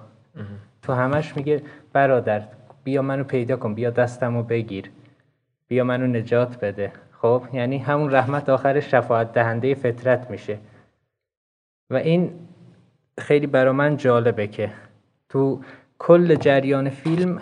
تو 0.82 0.92
همش 0.92 1.36
میگه 1.36 1.62
برادر 1.92 2.42
بیا 2.84 3.02
منو 3.02 3.24
پیدا 3.24 3.56
کن 3.56 3.74
بیا 3.74 3.90
دستمو 3.90 4.42
بگیر. 4.42 4.90
بیا 5.68 5.84
منو 5.84 6.06
نجات 6.06 6.64
بده. 6.64 6.92
خب؟ 7.22 7.42
یعنی 7.52 7.78
همون 7.78 8.14
رحمت 8.14 8.48
آخر 8.48 8.80
شفاعت 8.80 9.32
دهنده 9.32 9.74
فطرت 9.74 10.30
میشه. 10.30 10.58
و 11.90 11.96
این 11.96 12.30
خیلی 13.18 13.46
برا 13.46 13.72
من 13.72 13.96
جالبه 13.96 14.46
که 14.46 14.70
تو 15.28 15.60
کل 15.98 16.34
جریان 16.34 16.88
فیلم 16.90 17.40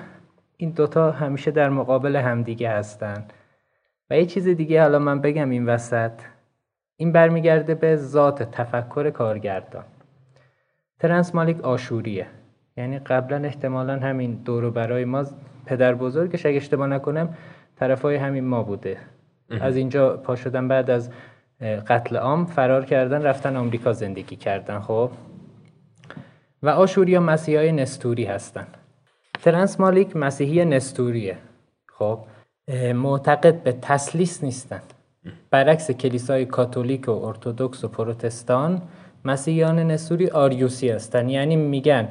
این 0.57 0.71
دوتا 0.71 1.11
همیشه 1.11 1.51
در 1.51 1.69
مقابل 1.69 2.17
همدیگه 2.17 2.71
هستن. 2.71 3.25
و 4.11 4.19
یه 4.19 4.27
چیز 4.27 4.49
دیگه 4.49 4.83
حالا 4.83 4.99
من 4.99 5.21
بگم 5.21 5.51
این 5.51 5.67
وسط. 5.67 6.13
این 6.97 7.13
برمیگرده 7.13 7.75
به 7.75 7.97
ذات 7.97 8.43
تفکر 8.43 9.11
کارگردان. 9.11 9.85
ترنس 11.01 11.35
مالیک 11.35 11.61
آشوریه. 11.61 12.27
یعنی 12.77 12.99
قبلا 12.99 13.37
احتمالا 13.37 13.99
همین 13.99 14.35
دورو 14.35 14.71
برای 14.71 15.05
ما 15.05 15.25
پدر 15.67 15.95
بزرگش 15.95 16.47
اگه 16.47 16.57
اشتباه 16.57 16.87
نکنم 16.87 17.35
طرفای 17.77 18.17
همین 18.17 18.45
ما 18.45 18.63
بوده. 18.63 18.99
از 19.61 19.77
اینجا 19.77 20.17
پا 20.17 20.37
شدن 20.37 20.69
بعد 20.69 20.91
از 20.91 21.11
قتل 21.61 22.17
عام 22.17 22.47
فرار 22.47 22.85
کردن 22.85 23.23
رفتن 23.23 23.57
آمریکا 23.57 23.93
زندگی 23.93 24.37
کردن 24.37 24.81
خب؟ 24.81 25.11
و 26.63 26.69
آشوریا 26.69 27.21
مسیحای 27.21 27.73
نستوری 27.73 28.25
هستن. 28.25 28.67
ترنس 29.47 29.81
مالیک 29.81 30.17
مسیحی 30.17 30.65
نستوریه. 30.65 31.37
خب 31.87 32.19
معتقد 32.95 33.63
به 33.63 33.73
تسلیس 33.83 34.45
نیستن 34.45 34.81
برعکس 35.51 35.91
کلیسای 35.91 36.45
کاتولیک 36.45 37.09
و 37.09 37.11
ارتودکس 37.11 37.85
و 37.85 37.89
پروتستان 37.89 38.83
مسیحیان 39.25 39.79
نستوری 39.79 40.31
آریوسی 40.31 40.91
هستن 40.91 41.29
یعنی 41.29 41.57
میگن 41.57 42.09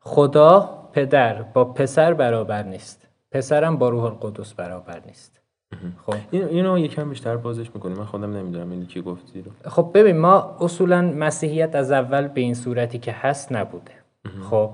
خدا 0.00 0.78
پدر 0.92 1.42
با 1.42 1.64
پسر 1.64 2.14
برابر 2.14 2.62
نیست. 2.62 3.08
پسرم 3.32 3.76
با 3.76 3.88
روح 3.88 4.04
القدس 4.04 4.54
برابر 4.54 5.00
نیست. 5.06 5.40
خب. 6.06 6.14
اینو 6.32 6.78
یکم 6.78 7.08
بیشتر 7.08 7.36
بازش 7.36 7.70
می‌کنیم. 7.74 7.96
من 7.96 8.04
خودم 8.04 8.36
نمی‌دونم 8.36 8.70
اینو 8.70 8.84
کی 8.84 9.02
گفتی 9.02 9.42
رو. 9.42 9.70
خب 9.70 9.90
ببین 9.94 10.18
ما 10.18 10.56
اصولا 10.60 11.02
مسیحیت 11.02 11.74
از 11.74 11.92
اول 11.92 12.28
به 12.28 12.40
این 12.40 12.54
صورتی 12.54 12.98
که 12.98 13.12
هست 13.12 13.52
نبوده. 13.52 13.92
خب 14.50 14.70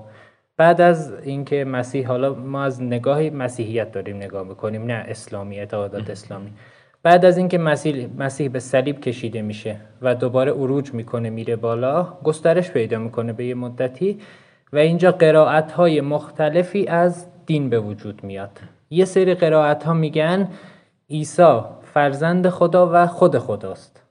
بعد 0.57 0.81
از 0.81 1.13
اینکه 1.23 1.65
مسیح 1.65 2.07
حالا 2.07 2.33
ما 2.33 2.63
از 2.63 2.83
نگاه 2.83 3.29
مسیحیت 3.29 3.91
داریم 3.91 4.17
نگاه 4.17 4.47
می‌کنیم 4.47 4.85
نه 4.85 4.93
اسلامی 4.93 5.59
اعتقادات 5.59 6.09
اسلامی. 6.09 6.53
بعد 7.03 7.25
از 7.25 7.37
اینکه 7.37 7.57
مسیح 7.57 8.09
مسیح 8.17 8.49
به 8.49 8.59
صلیب 8.59 8.99
کشیده 8.99 9.41
میشه 9.41 9.77
و 10.01 10.15
دوباره 10.15 10.51
عروج 10.51 10.93
می‌کنه 10.93 11.29
میره 11.29 11.55
بالا 11.55 12.03
گسترش 12.23 12.71
پیدا 12.71 12.99
می‌کنه 12.99 13.33
به 13.33 13.45
یه 13.45 13.55
مدتی 13.55 14.19
و 14.73 14.77
اینجا 14.77 15.11
قرائت 15.11 15.71
های 15.71 16.01
مختلفی 16.01 16.87
از 16.87 17.27
دین 17.45 17.69
به 17.69 17.79
وجود 17.79 18.23
میاد. 18.23 18.59
یه 18.89 19.05
سری 19.05 19.33
قرائت 19.33 19.83
ها 19.83 19.93
میگن 19.93 20.49
عیسی 21.09 21.59
فرزند 21.93 22.49
خدا 22.49 22.89
و 22.93 23.07
خود 23.07 23.37
خداست. 23.37 24.03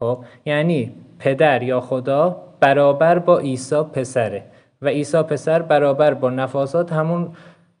خب 0.00 0.24
یعنی 0.44 0.92
پدر 1.18 1.62
یا 1.62 1.80
خدا 1.80 2.36
برابر 2.60 3.18
با 3.18 3.38
عیسی 3.38 3.82
پسره. 3.82 4.51
و 4.82 4.88
عیسی 4.88 5.22
پسر 5.22 5.62
برابر 5.62 6.14
با 6.14 6.30
نفاسات 6.30 6.92
همون 6.92 7.28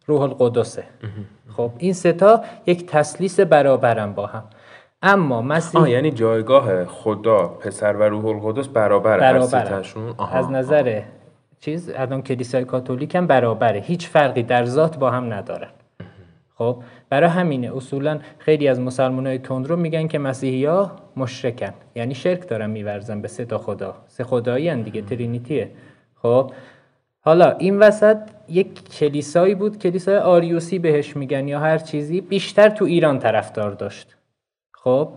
روح 0.06 0.22
القدسه. 0.22 0.84
خب 1.56 1.70
این 1.78 1.92
ستا 1.92 2.40
یک 2.66 2.86
تسلیس 2.86 3.40
برابرن 3.40 4.12
با 4.12 4.26
هم. 4.26 4.44
اما 5.02 5.42
مسیح 5.42 5.88
یعنی 5.88 6.10
جایگاه 6.10 6.84
خدا 6.84 7.48
پسر 7.48 7.96
و 7.96 8.02
روح 8.02 8.26
القدس 8.26 8.68
برابر 8.68 9.20
برابر 9.20 9.82
از 10.32 10.50
نظر 10.50 11.02
چیز 11.60 11.90
الان 11.94 12.22
کلیسای 12.22 12.64
کاتولیک 12.64 13.14
هم 13.14 13.26
برابره. 13.26 13.80
هیچ 13.80 14.08
فرقی 14.08 14.42
در 14.42 14.64
ذات 14.64 14.98
با 14.98 15.10
هم 15.10 15.32
ندارن 15.32 15.68
خب 16.58 16.82
برای 17.08 17.28
همینه. 17.28 17.76
اصولا 17.76 18.18
خیلی 18.38 18.68
از 18.68 18.80
مسلمان 18.80 19.26
های 19.26 19.38
تندرو 19.38 19.76
میگن 19.76 20.08
که 20.08 20.18
مسیحی 20.18 20.64
ها 20.64 20.92
مشرکن. 21.16 21.72
یعنی 21.94 22.14
شرک 22.14 22.48
دارن 22.48 22.70
میورزن 22.70 23.22
به 23.22 23.28
سه 23.28 23.44
تا 23.44 23.58
خدا. 23.58 23.94
سه 24.08 24.24
خدایی 24.24 24.82
دیگه 24.82 25.02
ترینیتیه. 25.02 25.70
خب 26.22 26.50
حالا 27.24 27.50
این 27.50 27.78
وسط 27.78 28.16
یک 28.48 28.90
کلیسایی 28.98 29.54
بود 29.54 29.78
کلیسای 29.78 30.16
آریوسی 30.16 30.78
بهش 30.78 31.16
میگن 31.16 31.48
یا 31.48 31.60
هر 31.60 31.78
چیزی 31.78 32.20
بیشتر 32.20 32.68
تو 32.68 32.84
ایران 32.84 33.18
طرفدار 33.18 33.70
داشت. 33.70 34.16
خب 34.72 35.08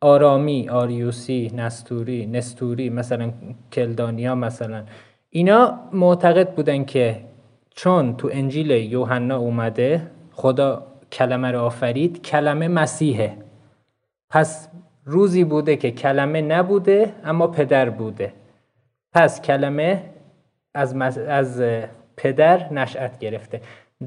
آرامی 0.00 0.68
آریوسی 0.68 1.52
نستوری 1.54 2.26
نستوری 2.26 2.90
مثلا 2.90 3.32
کلدانیا 3.72 4.34
مثلا. 4.34 4.84
اینا 5.30 5.78
معتقد 5.92 6.54
بودن 6.54 6.84
که 6.84 7.20
چون 7.70 8.16
تو 8.16 8.28
انجیل 8.32 8.70
یوحنا 8.70 9.36
اومده 9.36 10.10
خدا 10.32 10.86
کلمه 11.12 11.50
رو 11.50 11.60
آفرید 11.60 12.22
کلمه 12.22 12.68
مسیحه. 12.68 13.36
پس 14.30 14.68
روزی 15.04 15.44
بوده 15.44 15.76
که 15.76 15.90
کلمه 15.90 16.40
نبوده 16.40 17.12
اما 17.24 17.46
پدر 17.46 17.90
بوده. 17.90 18.32
پس 19.12 19.42
کلمه 19.42 20.02
از, 20.74 21.18
از 21.18 21.62
پدر 22.16 22.72
نشأت 22.72 23.18
گرفته. 23.18 23.60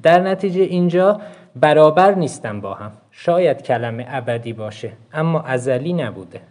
در 0.03 0.19
نتیجه 0.19 0.61
اینجا 0.61 1.21
برابر 1.55 2.15
نیستن 2.15 2.61
با 2.61 2.73
هم. 2.73 2.91
شاید 3.11 3.61
کلمه 3.61 4.05
ابدی 4.09 4.53
باشه 4.53 4.91
اما 5.13 5.41
ازلی 5.41 5.93
نبوده. 5.93 6.41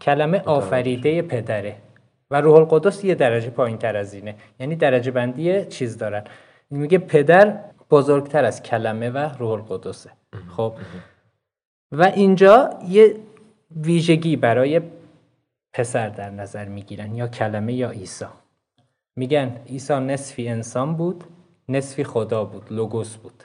کلمه 0.00 0.42
آفریده 0.46 1.22
پدره. 1.22 1.76
و 2.30 2.40
روح 2.40 2.56
القدس 2.56 3.04
یه 3.04 3.14
درجه 3.14 3.50
پایین 3.50 3.78
تر 3.78 3.96
از 3.96 4.14
اینه. 4.14 4.34
یعنی 4.60 4.76
درجه 4.76 5.10
بندی 5.10 5.64
چیز 5.64 5.98
دارن. 5.98 6.24
میگه 6.70 6.98
پدر 6.98 7.58
بزرگتر 7.90 8.44
از 8.44 8.62
کلمه 8.62 9.10
و 9.10 9.28
روح 9.38 9.50
القدسه. 9.50 10.10
خب؟ 10.56 10.72
و 11.92 12.02
اینجا 12.02 12.70
یه 12.88 13.14
ویژگی 13.76 14.36
برای 14.36 14.80
پسر 15.72 16.08
در 16.08 16.30
نظر 16.30 16.68
می‌گیرن 16.68 17.14
یا 17.14 17.28
کلمه 17.28 17.72
یا 17.72 17.90
عیسی. 17.90 18.26
میگن 19.16 19.56
عیسی 19.66 19.94
نصفی 19.94 20.48
انسان 20.48 20.96
بود 20.96 21.24
نصفی 21.68 22.04
خدا 22.04 22.44
بود 22.44 22.72
لوگوس 22.72 23.16
بود. 23.16 23.44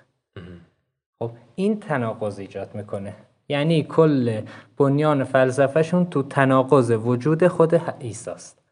خب 1.19 1.31
این 1.55 1.79
تناقض 1.79 2.39
ایجاد 2.39 2.75
می‌کنه. 2.75 3.15
یعنی 3.49 3.83
کل 3.83 4.41
بنیان 4.77 5.23
فلسفهشون 5.23 6.05
تو 6.05 6.23
تناقض 6.23 6.91
وجود 6.91 7.47
خود 7.47 7.75
عیسی 7.75 8.31
است 8.31 8.63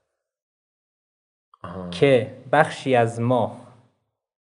که 1.92 2.38
بخشی 2.52 2.96
از 2.96 3.22
ما 3.22 3.58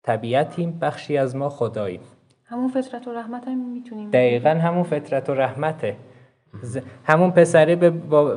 طبیعتیم 0.03 0.79
بخشی 0.79 1.19
از 1.19 1.37
ما 1.37 1.49
خداییم. 1.49 2.01
همون 2.45 2.69
فطرت 2.69 3.09
و 3.09 3.13
رحمت 3.13 3.49
هم 3.49 3.73
می‌تونیم 3.73 4.11
دقیقا 4.11 4.51
همون 4.51 4.83
فطرت 4.83 5.31
و 5.31 5.35
رحمته. 5.35 5.97
همون 7.05 7.31
پسره 7.31 7.77
به 7.77 7.91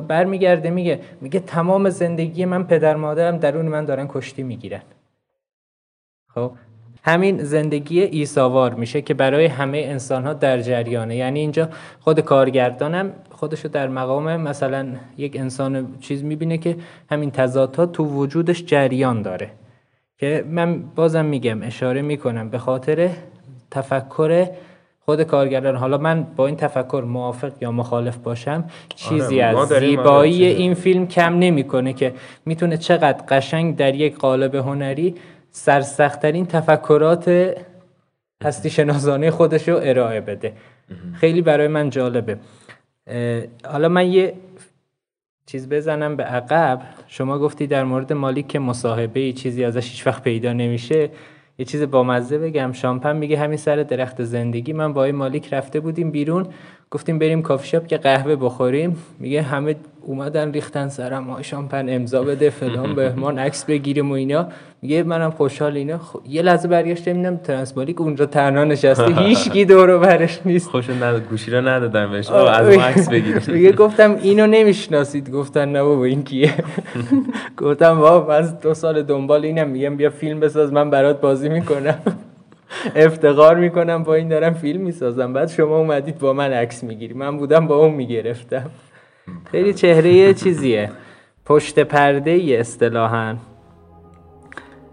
برمیگرده 0.08 0.70
میگه 0.70 1.00
میگه 1.20 1.40
تمام 1.40 1.90
زندگی 1.90 2.44
من 2.44 2.64
پدر 2.64 2.96
مادرم 2.96 3.36
درون 3.36 3.66
من 3.66 3.84
دارن 3.84 4.06
کشتی 4.08 4.42
می‌گیرن. 4.42 4.82
خب 6.34 6.52
همین 7.02 7.42
زندگی 7.42 8.00
ایساوار 8.00 8.74
میشه 8.74 9.02
که 9.02 9.14
برای 9.14 9.46
همه 9.46 9.78
انسان 9.78 10.24
ها 10.24 10.32
در 10.32 10.60
جریانه. 10.60 11.16
یعنی 11.16 11.40
اینجا 11.40 11.68
خود 12.00 12.20
کارگردانم 12.20 13.12
خودشو 13.30 13.68
در 13.68 13.88
مقام 13.88 14.36
مثلا 14.36 14.88
یک 15.18 15.36
انسان 15.36 15.98
چیز 16.00 16.24
می‌بینه 16.24 16.58
که 16.58 16.76
همین 17.10 17.30
تضادها 17.30 17.86
تو 17.86 18.04
وجودش 18.04 18.64
جریان 18.64 19.22
داره. 19.22 19.50
که 20.18 20.44
من 20.48 20.82
بازم 20.82 21.24
میگم 21.24 21.62
اشاره 21.62 22.02
می‌کنم 22.02 22.50
به 22.50 22.58
خاطر 22.58 23.10
تفکر 23.70 24.48
خود 25.04 25.22
کارگردان. 25.22 25.76
حالا 25.76 25.98
من 25.98 26.26
با 26.36 26.46
این 26.46 26.56
تفکر 26.56 27.04
موافق 27.06 27.52
یا 27.60 27.72
مخالف 27.72 28.16
باشم؟ 28.16 28.64
چیزی 28.94 29.42
آره، 29.42 29.58
از 29.58 29.68
زیبایی 29.68 30.44
این 30.44 30.74
فیلم 30.74 31.06
کم 31.06 31.38
نمی‌کنه 31.38 31.92
که 31.92 32.14
می‌تونه 32.46 32.76
چقدر 32.76 33.24
قشنگ 33.28 33.76
در 33.76 33.94
یک 33.94 34.16
قالب 34.16 34.54
هنری 34.54 35.14
سرسختترین 35.50 36.46
تفکرات 36.46 37.54
هستی 38.44 38.70
شناسانه 38.70 39.30
خودش 39.30 39.68
رو 39.68 39.78
ارائه 39.82 40.20
بده. 40.20 40.52
خیلی 41.12 41.42
برای 41.42 41.68
من 41.68 41.90
جالبه. 41.90 42.36
حالا 43.64 43.88
من 43.88 44.06
یه 44.06 44.34
چیز 45.46 45.68
بزنم 45.68 46.16
به 46.16 46.22
عقب. 46.22 46.82
شما 47.06 47.38
گفتی 47.38 47.66
در 47.66 47.84
مورد 47.84 48.12
مالیک 48.12 48.48
که 48.48 48.58
مصاحبه 48.58 49.32
چیزی 49.32 49.64
ازش 49.64 49.90
هیچ 49.90 50.06
وقت 50.06 50.22
پیدا 50.22 50.52
نمیشه. 50.52 51.10
یه 51.60 51.66
چیز 51.66 51.82
بامزه 51.82 52.38
بگم. 52.38 52.72
شامپن 52.72 53.16
میگه 53.16 53.38
همین 53.38 53.56
سر 53.56 53.76
درخت 53.76 54.24
زندگی. 54.24 54.72
من 54.72 54.92
با 54.92 55.04
این 55.04 55.14
مالیک 55.14 55.54
رفته 55.54 55.80
بودیم 55.80 56.10
بیرون. 56.10 56.46
گفتیم 56.90 57.18
بریم 57.18 57.42
کافی 57.42 57.68
شاپ 57.68 57.86
که 57.86 57.96
قهوه 57.96 58.36
بخوریم. 58.36 58.96
میگه 59.18 59.42
همه 59.42 59.76
اومدن 60.02 60.52
ریختن 60.52 60.88
سرم. 60.88 61.24
های 61.30 61.44
شامپن 61.44 61.86
امضا 61.88 62.22
بده 62.22 62.50
فلان 62.50 62.94
بهمان 62.96 63.38
عکس 63.38 63.64
بگیریم 63.64 64.10
و 64.10 64.14
اینا. 64.14 64.48
میگه 64.82 65.02
منم 65.02 65.30
خوشحال 65.30 65.76
اینا. 65.76 65.98
خب 65.98 66.20
یه 66.28 66.42
لحظه 66.42 66.68
برگشتم 66.68 67.10
می‌بینم 67.10 67.36
ترنسمالیک 67.36 68.00
اونجا 68.00 68.26
تنها 68.26 68.64
نشسته. 68.64 69.14
هیچ 69.26 69.50
کی 69.50 69.64
دور 69.64 69.98
برش 69.98 70.40
نیست. 70.44 70.68
خوش 70.70 70.90
نداد 70.90 71.28
گوشی 71.28 71.50
رو 71.50 71.68
ندادم 71.68 72.10
بهش. 72.10 72.30
از 72.30 72.76
ما 72.76 72.82
عکس 72.82 73.08
بگیر 73.14 73.50
میگه 73.50 73.72
گفتم 73.72 74.16
اینو 74.22 74.46
نمی‌شناسید. 74.46 75.30
گفتن 75.30 75.68
نه 75.68 75.82
بابا 75.82 76.04
این 76.04 76.24
کیه؟ 76.24 76.54
گفتم 77.56 77.94
بابا 77.94 78.34
از 78.34 78.60
دو 78.60 78.74
سال 78.74 79.02
دنبال 79.02 79.44
اینم. 79.44 79.68
میگم 79.68 79.96
بیا 79.96 80.10
فیلم 80.10 80.40
بساز 80.40 80.72
من 80.72 80.90
برات 80.90 81.20
بازی 81.20 81.48
می‌کنم. 81.48 81.98
افتقار 82.96 83.56
می‌کنم 83.56 84.02
با 84.02 84.14
این 84.14 84.28
دارم 84.28 84.54
فیلم 84.54 84.80
می‌سازم. 84.80 85.32
بعد 85.32 85.48
شما 85.48 85.78
اومدید 85.78 86.18
با 86.18 86.32
من 86.32 86.52
عکس 86.52 86.84
می‌گیری 86.84 87.14
من 87.14 87.36
بودم 87.36 87.66
با 87.66 87.76
اون 87.76 87.94
می‌گرفتم. 87.94 88.70
خیلی 89.50 89.74
چهره 89.74 90.34
چیزیه. 90.34 90.90
پشت 91.44 91.78
پرده 91.78 92.30
ای 92.30 92.56
اصطلاحا. 92.56 93.36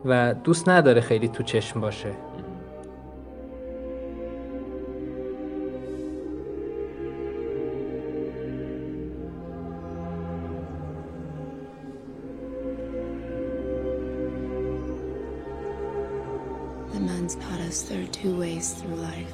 و 0.05 0.35
دوست 0.43 0.69
نداره 0.69 1.01
خیلی 1.01 1.27
تو 1.27 1.43
چشم 1.43 1.81
باشه. 1.81 2.09
Two 18.21 18.39
ways 18.39 18.73
through 18.73 18.95
life 18.95 19.31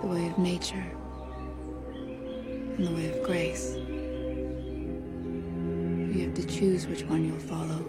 the 0.00 0.08
way 0.08 0.26
of 0.26 0.36
nature 0.38 0.84
and 1.94 2.84
the 2.84 2.90
way 2.92 3.16
of 3.16 3.22
grace. 3.22 3.76
You 6.16 6.24
have 6.24 6.34
to 6.34 6.46
choose 6.46 6.88
which 6.88 7.04
one 7.04 7.24
you'll 7.24 7.38
follow. 7.38 7.84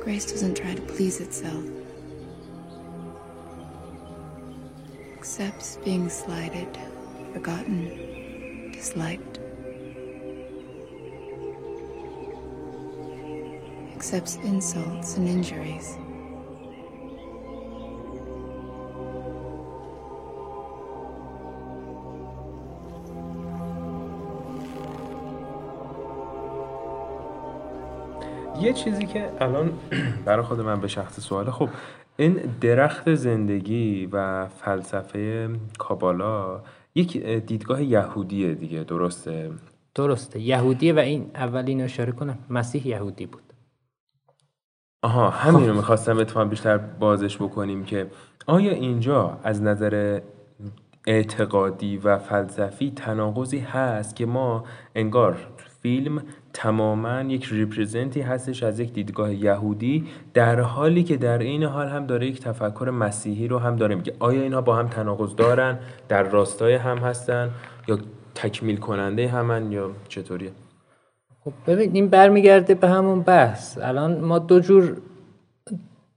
Grace 0.00 0.30
doesn't 0.30 0.54
try 0.54 0.74
to 0.74 0.82
please 0.82 1.20
itself. 1.20 1.83
Accepts 5.24 5.78
being 5.82 6.10
slighted, 6.10 6.68
forgotten, 7.32 8.72
disliked. 8.72 9.40
Accepts 13.96 14.36
insults 14.44 15.16
and 15.16 15.26
injuries. 15.26 15.96
یه 28.64 28.72
چیزی 28.72 29.06
که 29.06 29.30
الان 29.40 29.72
برای 30.26 30.44
خود 30.44 30.60
من 30.60 30.80
به 30.80 30.88
شخص 30.88 31.20
سواله 31.20 31.50
خب 31.50 31.68
این 32.16 32.34
درخت 32.60 33.14
زندگی 33.14 34.08
و 34.12 34.46
فلسفه 34.48 35.50
کابالا 35.78 36.60
یک 36.94 37.26
دیدگاه 37.26 37.82
یهودیه 37.82 38.54
دیگه 38.54 38.84
درسته؟ 38.84 39.50
درسته. 39.94 40.40
یهودیه 40.40 40.92
و 40.92 40.98
این 40.98 41.30
اولین 41.34 41.82
اشاره 41.82 42.12
کنم 42.12 42.38
مسیح 42.50 42.86
یهودی 42.86 43.26
بود. 43.26 43.42
آها 45.02 45.30
همین 45.30 45.68
رو 45.68 45.74
می‌خواستم 45.74 46.18
اتفاقا 46.18 46.44
بیشتر 46.44 46.78
بازش 46.78 47.36
بکنیم 47.36 47.84
که 47.84 48.10
آیا 48.46 48.72
اینجا 48.72 49.38
از 49.42 49.62
نظر 49.62 50.20
اعتقادی 51.06 51.96
و 51.96 52.18
فلسفی 52.18 52.92
تناقضی 52.96 53.58
هست 53.58 54.16
که 54.16 54.26
ما 54.26 54.64
انگار 54.94 55.36
فیلم 55.82 56.22
تماما 56.54 57.20
یک 57.20 57.48
ریپرزنتی 57.50 58.20
هستش 58.20 58.62
از 58.62 58.80
یک 58.80 58.92
دیدگاه 58.92 59.34
یهودی 59.34 60.06
در 60.34 60.60
حالی 60.60 61.04
که 61.04 61.16
در 61.16 61.38
این 61.38 61.62
حال 61.62 61.88
هم 61.88 62.06
داره 62.06 62.26
یک 62.26 62.40
تفکر 62.40 62.90
مسیحی 62.90 63.48
رو 63.48 63.58
هم 63.58 63.76
داره 63.76 63.94
میگه 63.94 64.14
آیا 64.18 64.42
اینها 64.42 64.60
با 64.60 64.76
هم 64.76 64.88
تناقض 64.88 65.36
دارن 65.36 65.78
در 66.08 66.22
راستای 66.22 66.74
هم 66.74 66.98
هستن 66.98 67.50
یا 67.88 67.98
تکمیل 68.34 68.76
کننده 68.76 69.28
همن 69.28 69.72
یا 69.72 69.90
چطوریه؟ 70.08 70.50
خب 71.44 71.52
ببین 71.66 71.90
این 71.94 72.08
برمیگرده 72.08 72.74
به 72.74 72.88
همون 72.88 73.22
بحث. 73.22 73.78
الان 73.78 74.20
ما 74.20 74.38
دو 74.38 74.60
جور 74.60 74.96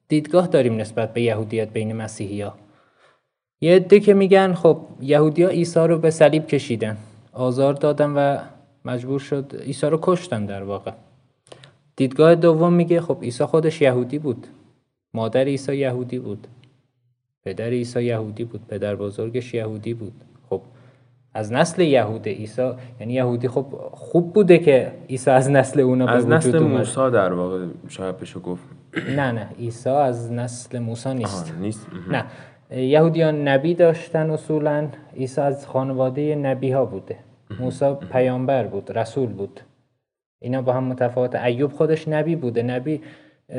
دیدگاه 0.08 0.48
داریم 0.48 0.78
نسبت 0.78 1.14
به 1.14 1.22
یهودیت 1.22 1.74
بین 1.74 1.96
مسیحی 1.96 2.42
ها 2.42 2.54
یه 3.62 3.76
عده 3.76 4.00
که 4.00 4.14
میگن 4.14 4.54
خب 4.54 4.78
یهودی 5.02 5.44
ها 5.44 5.50
عیسی 5.50 5.80
رو 5.80 5.98
به 5.98 6.12
صلیب 6.12 6.48
کشیدن 6.48 6.98
آزار 7.34 7.74
دادن 7.74 8.10
و 8.10 8.38
مجبور 8.88 9.20
شد 9.20 9.56
عیسی 9.66 9.88
رو 9.88 10.00
کشتن 10.02 10.46
در 10.46 10.64
واقع. 10.64 10.92
دیدگاه 11.96 12.36
دوم 12.36 12.74
میگه 12.74 13.02
خب 13.02 13.18
عیسی 13.22 13.46
خودش 13.46 13.82
یهودی 13.82 14.20
بود. 14.20 14.48
مادر 15.14 15.44
عیسی 15.44 15.76
یهودی 15.76 16.20
بود. 16.20 16.48
پدر 17.46 17.70
عیسی 17.70 18.04
یهودی 18.04 18.44
بود. 18.44 18.62
پدر 18.68 18.96
بزرگش 18.96 19.54
یهودی 19.54 19.94
بود. 19.94 20.14
خب 20.50 20.62
از 21.34 21.52
نسل 21.52 21.82
یهود 21.82 22.28
عیسی 22.28 22.72
یعنی 23.00 23.14
یهودی 23.14 23.48
خب 23.48 23.66
خوب 23.92 24.34
بوده 24.34 24.58
که 24.58 24.92
عیسی 25.10 25.30
از 25.30 25.50
نسل 25.50 25.80
اونا 25.80 26.06
به 26.06 26.12
از 26.12 26.28
نسل. 26.28 26.60
موسی 26.60 26.96
در 26.96 27.34
واقع 27.34 27.66
شاید 27.88 28.18
بشه 28.18 28.40
گفت. 28.40 28.64
نه 29.16 29.32
نه. 29.32 29.50
عیسی 29.60 29.90
از 29.90 30.32
نسل 30.32 30.80
موسی 30.80 31.14
نیست. 31.14 31.54
نیست. 31.62 31.88
نه. 32.12 32.26
یهودیان 32.72 33.48
نبی 33.48 33.74
داشتن 33.76 34.30
اصولا. 34.30 34.88
عیسی 35.16 35.42
از 35.42 35.68
خانواده 35.68 36.36
نبی 36.36 36.72
ها 36.72 36.86
بوده. 36.86 37.18
موسی 37.60 37.94
پیامبر 38.12 38.64
بود 38.64 38.98
رسول 38.98 39.30
بود. 39.30 39.60
اینا 40.42 40.62
با 40.62 40.74
هم 40.74 40.84
متفاوت. 40.84 41.36
ایوب 41.36 41.72
خودش 41.72 42.08
نبی 42.08 42.36
بوده. 42.36 42.64
نبی 42.64 43.02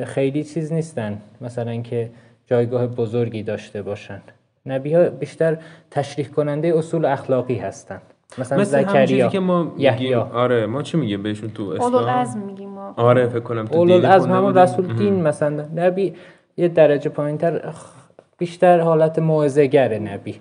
خیلی 0.04 0.44
چیز 0.44 0.72
نیستن. 0.72 1.20
مثلا 1.40 1.76
که 1.76 2.10
جایگاه 2.46 2.86
بزرگی 2.86 3.42
داشته 3.42 3.82
باشن. 3.82 4.22
نبی 4.66 4.94
ها 4.94 5.08
بیشتر 5.08 5.56
تشریح 5.90 6.28
کننده 6.28 6.72
اصول 6.76 7.04
اخلاقی 7.04 7.54
هستند 7.54 8.02
مثلا 8.38 8.58
مثل 8.58 8.82
زکریا 8.82 9.28
که 9.28 9.40
ما 9.40 9.62
میگیم. 9.62 9.80
یحیی 9.80 10.14
آره 10.14 10.66
ما 10.66 10.82
چی 10.82 10.96
میگیم 10.96 11.22
بهشون 11.22 11.50
تو 11.50 11.62
اولو 11.62 11.96
اسلام 11.96 12.46
میگیم 12.46 12.68
ما. 12.68 12.94
آره 12.96 13.28
فکر 13.28 13.40
کنم 13.40 13.64
تو 13.64 14.06
از 14.06 14.26
همون. 14.26 14.58
رسول 14.58 14.96
دین 14.96 15.22
مثلا. 15.22 15.64
نبی 15.74 16.14
یه 16.56 16.68
درجه 16.68 17.10
پایینتر 17.10 17.74
بیشتر 18.38 18.80
حالت 18.80 19.18
موعظه 19.18 19.66
گره 19.66 19.98
نبی 19.98 20.40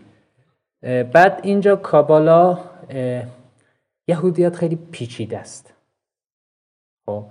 بعد 1.13 1.39
اینجا 1.43 1.75
کابالا 1.75 2.57
یهودیت 4.07 4.55
خیلی 4.55 4.75
پیچیده 4.91 5.37
است. 5.37 5.73
خب 7.05 7.25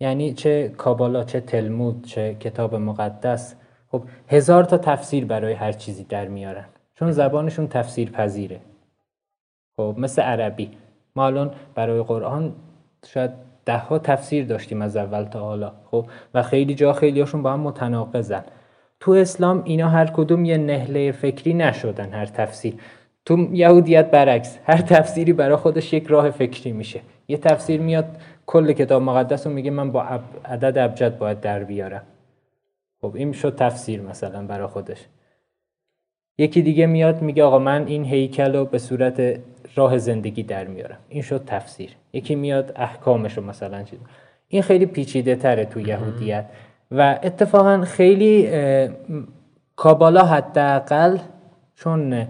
یعنی 0.00 0.34
چه 0.34 0.68
کابالا 0.68 1.24
چه 1.24 1.40
تلمود 1.40 2.06
چه 2.06 2.34
کتاب 2.34 2.74
مقدس 2.74 3.54
خب 3.90 4.02
هزار 4.28 4.64
تا 4.64 4.78
تفسیر 4.78 5.24
برای 5.24 5.52
هر 5.52 5.72
چیزی 5.72 6.04
در 6.04 6.28
میارن. 6.28 6.64
چون 6.94 7.12
زبانشون 7.12 7.68
تفسیر 7.68 8.10
پذیره 8.10 8.60
خب 9.76 9.94
مثل 9.98 10.22
عربی. 10.22 10.70
ما 11.16 11.26
الان 11.26 11.54
برای 11.74 12.02
قرآن 12.02 12.54
شاید 13.06 13.30
ده 13.64 13.78
ها 13.78 13.98
تفسیر 13.98 14.44
داشتیم 14.44 14.82
از 14.82 14.96
اول 14.96 15.24
تا 15.24 15.40
حالا. 15.40 15.72
خب 15.90 16.06
و 16.34 16.42
خیلی 16.42 16.74
جا 16.74 16.92
خیلی 16.92 17.20
هاشون 17.20 17.42
با 17.42 17.52
هم 17.52 17.60
متناقضن. 17.60 18.44
تو 19.00 19.12
اسلام 19.12 19.62
اینا 19.64 19.88
هر 19.88 20.06
کدوم 20.06 20.44
یه 20.44 20.58
نهله 20.58 21.12
فکری 21.12 21.54
نشدن 21.54 22.12
هر 22.12 22.26
تفسیر. 22.26 22.74
تو 23.28 23.48
یهودیت 23.52 24.10
برعکس 24.10 24.58
هر 24.64 24.76
تفسیری 24.76 25.32
برای 25.32 25.56
خودش 25.56 25.92
یک 25.92 26.06
راه 26.06 26.30
فکری 26.30 26.72
میشه. 26.72 27.00
یه 27.28 27.36
تفسیر 27.36 27.80
میاد 27.80 28.04
کل 28.46 28.72
کتاب 28.72 29.02
مقدس 29.02 29.46
رو 29.46 29.52
میگه 29.52 29.70
من 29.70 29.92
با 29.92 30.02
عب- 30.02 30.40
عدد 30.44 30.78
ابجد 30.78 31.18
باید 31.18 31.40
در 31.40 31.64
بیارم. 31.64 32.02
خب 33.00 33.12
این 33.14 33.32
شد 33.32 33.54
تفسیر 33.56 34.00
مثلا 34.00 34.46
برای 34.46 34.66
خودش. 34.66 35.06
یکی 36.38 36.62
دیگه 36.62 36.86
میاد 36.86 37.22
میگه 37.22 37.44
آقا 37.44 37.58
من 37.58 37.86
این 37.86 38.04
هیکل 38.04 38.56
رو 38.56 38.64
به 38.64 38.78
صورت 38.78 39.40
راه 39.76 39.98
زندگی 39.98 40.42
در 40.42 40.64
میارم. 40.64 40.98
این 41.08 41.22
شد 41.22 41.44
تفسیر. 41.46 41.90
یکی 42.12 42.34
میاد 42.34 42.72
احکامش 42.76 43.38
رو 43.38 43.44
مثلا 43.44 43.82
چیز. 43.82 43.98
این 44.48 44.62
خیلی 44.62 44.86
پیچیده 44.86 45.36
تره 45.36 45.64
تو 45.64 45.80
یهودیت. 45.80 46.44
و 46.90 47.18
اتفاقا 47.22 47.80
خیلی 47.80 48.48
کابالا 49.76 50.24
حداقل 50.24 51.18
چون 51.74 52.26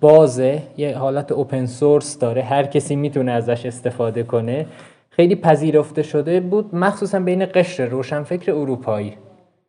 بازه 0.00 0.62
یه 0.76 0.98
حالت 0.98 1.32
اوپن 1.32 1.66
سورس 1.66 2.18
داره 2.18 2.42
هر 2.42 2.62
کسی 2.62 2.96
می‌تونه 2.96 3.32
ازش 3.32 3.66
استفاده 3.66 4.22
کنه. 4.22 4.66
خیلی 5.10 5.36
پذیرفته 5.36 6.02
شده 6.02 6.40
بود 6.40 6.74
مخصوصا 6.74 7.20
بین 7.20 7.46
قشر 7.54 7.86
روشنفکر 7.86 8.52
اروپایی. 8.52 9.16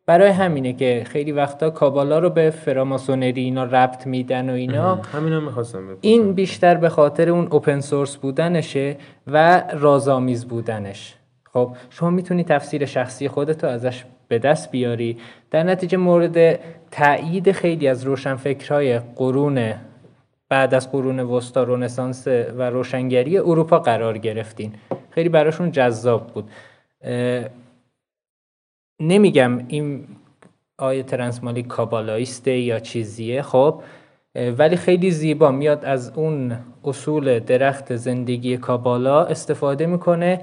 برای 0.06 0.30
همینه 0.30 0.72
که 0.72 1.02
خیلی 1.06 1.32
وقتا 1.32 1.70
کابالا 1.70 2.18
رو 2.18 2.30
به 2.30 2.50
فراماسونری 2.50 3.40
اینا 3.40 3.64
ربط 3.64 4.06
میدن 4.06 4.50
و 4.50 4.52
اینا. 4.52 4.94
همین 4.94 5.32
هم 5.32 5.44
می‌خواستم 5.44 5.80
این 6.00 6.32
بیشتر 6.32 6.74
به 6.74 6.88
خاطر 6.88 7.30
اون 7.30 7.48
اوپن 7.50 7.80
سورس 7.80 8.16
بودنشه 8.16 8.96
و 9.26 9.62
رازآمیز 9.72 10.48
بودنش. 10.48 11.14
خب 11.52 11.70
شما 11.90 12.10
می‌تونی 12.10 12.44
تفسیر 12.44 12.84
شخصی 12.84 13.28
خودتو 13.28 13.66
ازش 13.66 14.04
به 14.28 14.38
دست 14.38 14.70
بیاری. 14.70 15.16
در 15.50 15.62
نتیجه 15.62 15.96
مورد 15.96 16.58
تایید 16.90 17.52
خیلی 17.52 17.88
از 17.88 18.04
روشنفکرهای 18.04 18.98
قرون 18.98 19.74
بعد 20.52 20.74
از 20.74 20.92
قرون 20.92 21.20
وسطا 21.20 21.62
رنسانس 21.62 22.26
و 22.28 22.70
روشنگری 22.70 23.38
اروپا 23.38 23.78
قرار 23.78 24.18
گرفتین. 24.18 24.72
خیلی 25.10 25.28
براشون 25.28 25.70
جذاب 25.70 26.26
بود. 26.26 26.50
نمیگم 29.00 29.64
این 29.68 30.04
آیه 30.78 31.02
ترنسمالی 31.02 31.62
کابالایسته 31.62 32.58
یا 32.58 32.78
چیزیه 32.80 33.42
خب 33.42 33.82
ولی 34.34 34.76
خیلی 34.76 35.10
زیبا 35.10 35.50
میاد 35.50 35.84
از 35.84 36.12
اون 36.14 36.58
اصول 36.84 37.38
درخت 37.38 37.96
زندگی 37.96 38.56
کابالا 38.56 39.24
استفاده 39.24 39.86
می‌کنه 39.86 40.40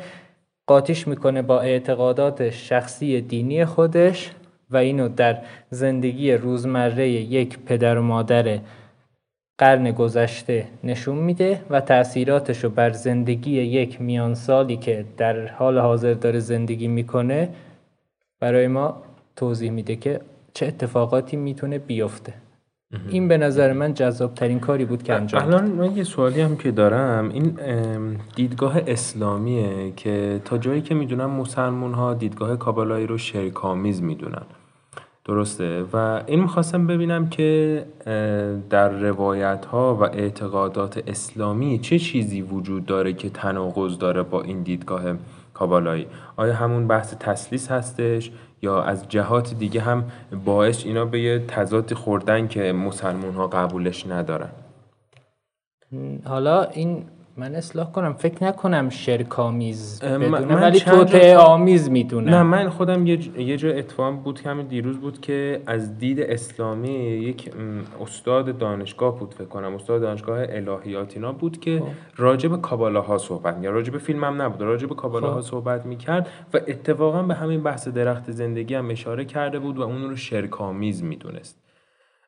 قاطیش 0.68 1.08
می‌کنه 1.08 1.42
با 1.42 1.62
اعتقادات 1.62 2.50
شخصی 2.50 3.22
دینی 3.22 3.66
خودش 3.66 4.32
و 4.70 4.78
اینو 4.78 5.10
در 5.10 5.38
زندگی 5.70 6.34
روزمره 6.34 7.10
یک 7.10 7.60
پدر 7.60 7.98
و 7.98 8.02
مادر 8.02 8.60
قرن 9.60 9.92
گذشته 9.92 10.68
نشون 10.84 11.18
میده 11.18 11.62
و 11.70 11.82
تأثیراتش 11.82 12.64
رو 12.64 12.70
بر 12.70 12.92
زندگی 12.92 13.52
یک 13.52 14.02
میانسالی 14.02 14.78
که 14.78 15.06
در 15.18 15.48
حال 15.48 15.80
حاضر 15.80 16.14
داره 16.14 16.40
زندگی 16.40 16.88
می‌کنه 16.88 17.50
برای 18.40 18.68
ما 18.68 19.04
توضیح 19.36 19.72
میده 19.72 19.96
که 19.96 20.20
چه 20.54 20.66
اتفاقاتی 20.66 21.38
می‌تونه 21.38 21.80
بیفته. 21.80 22.34
این 23.10 23.28
به 23.28 23.38
نظر 23.38 23.74
من 23.74 23.94
جذاب 23.94 24.34
ترین 24.34 24.60
کاری 24.60 24.86
بود 24.86 25.04
که 25.04 25.14
انجام. 25.14 25.44
الان 25.44 25.66
من 25.66 25.98
یه 25.98 26.04
سوالی 26.04 26.42
هم 26.42 26.58
که 26.58 26.72
دارم. 26.72 27.30
این 27.30 27.60
دیدگاه 28.36 28.78
اسلامیه 28.88 29.92
که 29.96 30.42
تا 30.46 30.58
جایی 30.58 30.82
که 30.82 30.96
می‌دونم 30.96 31.30
مسلمون 31.30 31.94
ها 31.94 32.14
دیدگاه 32.14 32.56
کابالایی 32.56 33.08
رو 33.08 33.18
شرکامیز 33.18 34.02
می‌دونن. 34.04 34.46
درسته. 35.30 35.84
و 35.94 36.24
این 36.28 36.40
می‌خواستم 36.40 36.88
ببینم 36.88 37.30
که 37.30 37.86
در 38.70 38.90
روایت 38.90 39.66
ها 39.66 39.96
و 39.96 40.04
اعتقادات 40.04 41.04
اسلامی 41.08 41.80
چه 41.80 42.00
چیزی 42.00 42.42
وجود 42.42 42.86
داره 42.86 43.14
که 43.14 43.30
تناقض 43.30 43.98
داره 43.98 44.24
با 44.24 44.42
این 44.42 44.64
دیدگاه 44.64 45.04
کابالایی؟ 45.54 46.08
آیا 46.36 46.54
همون 46.54 46.88
بحث 46.88 47.14
تسلیس 47.20 47.72
هستش 47.72 48.32
یا 48.62 48.84
از 48.84 49.10
جهات 49.10 49.54
دیگه 49.54 49.82
هم 49.82 50.04
باعث 50.46 50.86
اینا 50.86 51.06
به 51.06 51.22
یه 51.22 51.40
تضادی 51.40 51.96
خوردن 51.96 52.48
که 52.48 52.72
مسلمون 52.72 53.34
ها 53.34 53.48
قبولش 53.48 54.08
ندارن؟ 54.08 54.50
حالا 56.26 56.64
این 56.64 57.06
من 57.40 57.56
اصلاح 57.56 57.92
کنم. 57.92 58.14
فکر 58.14 58.44
نکنم 58.44 58.90
شرکامیز 58.90 60.04
بدونم 60.04 60.62
ولی 60.62 60.80
توطعه 60.80 61.38
آمیز 61.38 61.90
می‌دونم 61.90 62.30
نه 62.30 62.44
من 62.44 62.70
خودم 62.70 63.08
یه, 63.08 63.22
ج- 63.22 63.40
یه 63.40 63.58
جا 63.58 63.70
اتفاق 63.70 64.16
بود 64.16 64.42
که 64.42 64.50
همین 64.50 64.68
دیروز 64.68 64.98
بود 64.98 65.22
که 65.22 65.62
از 65.66 65.98
دید 65.98 66.20
اسلامی 66.20 66.90
یک 66.90 67.52
استاد 68.02 68.58
دانشگاه 68.58 69.20
بود 69.20 69.34
فکر 69.34 69.48
کنم 69.48 69.76
استاد 69.76 70.02
دانشگاه 70.02 70.40
الهیات 70.50 71.14
اینا 71.16 71.32
بود 71.32 71.60
که 71.60 71.84
راجع 72.18 72.50
به 72.50 72.58
کابالاها 72.58 73.18
صحبت 73.18 73.58
یا 73.62 73.72
راجع 73.72 73.92
به 73.92 73.98
فیلم 73.98 74.24
هم 74.24 74.42
نبود 74.42 74.62
راجع 74.62 74.88
به 74.88 74.96
کابالاها 74.96 75.42
خب. 75.42 75.48
صحبت 75.48 75.86
می‌کرد 75.86 76.30
و 76.54 76.58
اتفاقا 76.68 77.24
به 77.24 77.34
همین 77.34 77.64
بحث 77.64 77.88
درخت 77.88 78.32
زندگی 78.32 78.76
هم 78.76 78.90
اشاره 78.90 79.26
کرده 79.26 79.60
بود 79.60 79.78
و 79.78 79.82
اون 79.82 80.10
رو 80.10 80.16
شرکامیز 80.16 81.04
می‌دونست. 81.04 81.60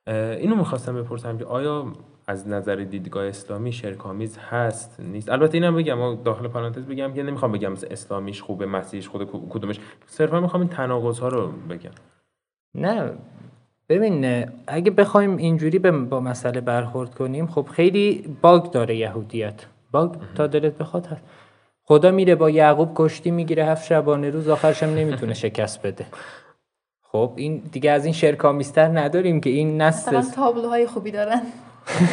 اینو 0.07 0.55
می‌خواستم 0.55 0.95
بپرسم 0.95 1.37
که 1.37 1.45
آیا 1.45 1.85
از 2.31 2.47
نظر 2.47 2.75
دیدگاه 2.75 3.25
اسلامی 3.25 3.71
شرکامیز 3.71 4.37
هست 4.37 4.99
نیست. 4.99 5.29
البته 5.29 5.57
اینم 5.57 5.75
بگم 5.75 6.01
و 6.01 6.15
داخل 6.15 6.47
پرانتز 6.47 6.85
بگم 6.85 7.13
که 7.13 7.23
نمی‌خوام 7.23 7.51
بگم 7.51 7.73
اسلامیش 7.91 8.41
خوبه 8.41 8.65
مسیحیش 8.65 9.07
خوبه 9.09 9.25
کدومش. 9.25 9.79
صرفا 10.07 10.39
می‌خوام 10.39 10.61
این 10.61 10.69
تناقض 10.69 11.19
ها 11.19 11.27
رو 11.27 11.47
بگم. 11.69 11.91
نه. 12.75 13.11
ببین 13.89 14.21
نه، 14.21 14.51
اگه 14.67 14.91
بخوایم 14.91 15.37
اینجوری 15.37 15.79
به 15.79 15.91
با 15.91 16.19
مسئله 16.19 16.61
برخورد 16.61 17.15
کنیم 17.15 17.47
خب 17.47 17.67
خیلی 17.71 18.35
باگ 18.41 18.71
داره 18.71 18.95
یهودیت. 18.95 19.65
باگ 19.91 20.11
تا 20.35 20.47
دلت 20.47 20.77
بخواد 20.77 21.05
هست. 21.05 21.23
خدا 21.83 22.11
میره 22.11 22.35
با 22.35 22.49
یعقوب 22.49 22.91
کشتی 22.95 23.31
می‌گیره 23.31 23.65
هفت 23.65 23.85
شبانه 23.85 24.29
روز 24.29 24.49
آخرش 24.49 24.83
هم 24.83 24.89
نمی‌تونه 24.89 25.33
شکست 25.45 25.85
بده. 25.85 26.05
خب 27.01 27.33
این 27.35 27.57
دیگه 27.71 27.91
از 27.91 28.05
این 28.05 28.13
شرکامیستر 28.13 28.87
نداریم 28.99 29.41
که 29.41 29.49
این 29.49 29.81
نسل 29.81 30.21
تابلوهای 30.21 30.87
خوبی 30.87 31.11
دارن. 31.11 31.41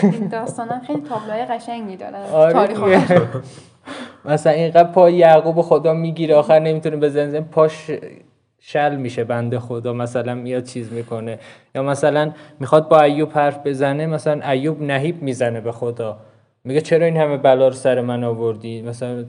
این 0.03 0.29
داستان 0.29 0.81
خیلی 0.87 1.01
تابلوهای 1.01 1.45
قشنگی 1.45 1.97
دارن 1.97 2.23
آره. 2.33 2.53
تاریخ. 2.53 3.13
مثلا 4.25 4.53
اینقدر 4.53 4.93
پای 4.93 5.15
یعقوب 5.15 5.63
خدا 5.63 5.95
می‌گیره 5.95 6.35
آخر 6.35 6.59
نمی‌تونه 6.59 6.97
به 6.97 7.09
زنزن 7.09 7.41
پاش 7.41 7.91
شل 8.61 8.97
میشه 8.97 9.25
بنده 9.25 9.59
خدا 9.59 9.93
مثلا 9.93 10.35
میاد 10.35 10.65
چیز 10.65 10.93
می‌کنه. 10.93 11.39
یا 11.75 11.83
مثلا 11.83 12.33
می‌خواد 12.61 12.89
با 12.89 13.01
ایوب 13.03 13.31
حرف 13.33 13.67
بزنه 13.67 14.07
مثلا 14.07 14.51
ایوب 14.51 14.83
نهیب 14.83 15.23
می‌زنه 15.23 15.61
به 15.61 15.73
خدا. 15.73 16.19
میگه 16.65 16.81
چرا 16.81 17.07
این 17.07 17.17
همه 17.17 17.37
بلا 17.37 17.69
رو 17.69 17.75
سر 17.75 18.01
من 18.01 18.25
آوردی؟ 18.25 18.83
مثلا 18.83 19.25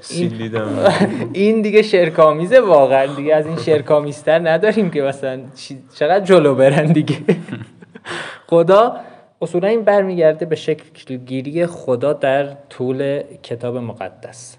سیلیدم 0.00 0.68
این 1.32 1.62
دیگه 1.62 1.82
شرکامیزه 1.82 2.60
واقعا. 2.60 3.06
دیگه 3.06 3.34
از 3.34 3.46
این 3.46 3.56
شرکامیزتر 3.56 4.50
نداریم 4.50 4.90
که 4.90 5.02
مثلا 5.02 5.40
چقدر 5.94 6.24
جلو 6.24 6.54
برن 6.54 6.86
دیگه. 6.86 7.16
خدا 8.50 8.96
اصولا 9.42 9.68
این 9.68 9.82
برمیگرده 9.82 10.46
به 10.46 10.56
شکل 10.56 11.16
گیری 11.16 11.66
خدا 11.66 12.12
در 12.12 12.52
طول 12.52 13.22
کتاب 13.42 13.76
مقدس. 13.76 14.56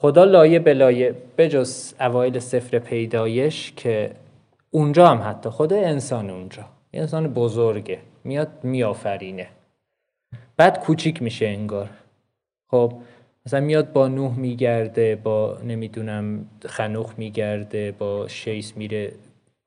خدا 0.00 0.24
لایه 0.24 0.58
به 0.58 0.74
لایه 0.74 1.14
بجز 1.38 1.94
اوایل 2.00 2.38
سفر 2.38 2.78
پیدایش 2.78 3.72
که 3.76 4.10
اونجا 4.70 5.06
هم 5.06 5.30
حتی 5.30 5.50
خدا 5.50 5.76
انسان 5.76 6.30
اونجا. 6.30 6.64
انسان 6.92 7.28
بزرگه 7.28 7.98
میاد 8.24 8.48
میآفرینه. 8.62 9.48
بعد 10.56 10.80
کوچیک 10.80 11.22
میشه 11.22 11.46
انگار. 11.46 11.90
خب 12.70 12.92
مثلا 13.46 13.60
میاد 13.60 13.92
با 13.92 14.08
نوح 14.08 14.38
میگرده 14.38 15.16
با 15.16 15.58
نمی‌دونم 15.64 16.46
خنوخ 16.66 17.14
میگرده 17.18 17.92
با 17.92 18.28
شیس 18.28 18.76
میره 18.76 19.12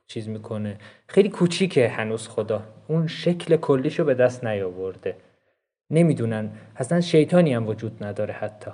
چیز 0.07 0.29
می‌کنه. 0.29 0.77
خیلی 1.07 1.29
کوچیکه 1.29 1.87
هنوز 1.87 2.27
خدا. 2.27 2.63
اون 2.91 3.07
شکل 3.07 3.57
کلیشو 3.57 4.03
به 4.03 4.13
دست 4.13 4.43
نیاورده. 4.45 5.15
نمی‌دونن. 5.89 6.51
اصلا 6.75 7.01
شیطانی 7.01 7.53
هم 7.53 7.67
وجود 7.67 8.03
نداره 8.03 8.33
حتی. 8.33 8.71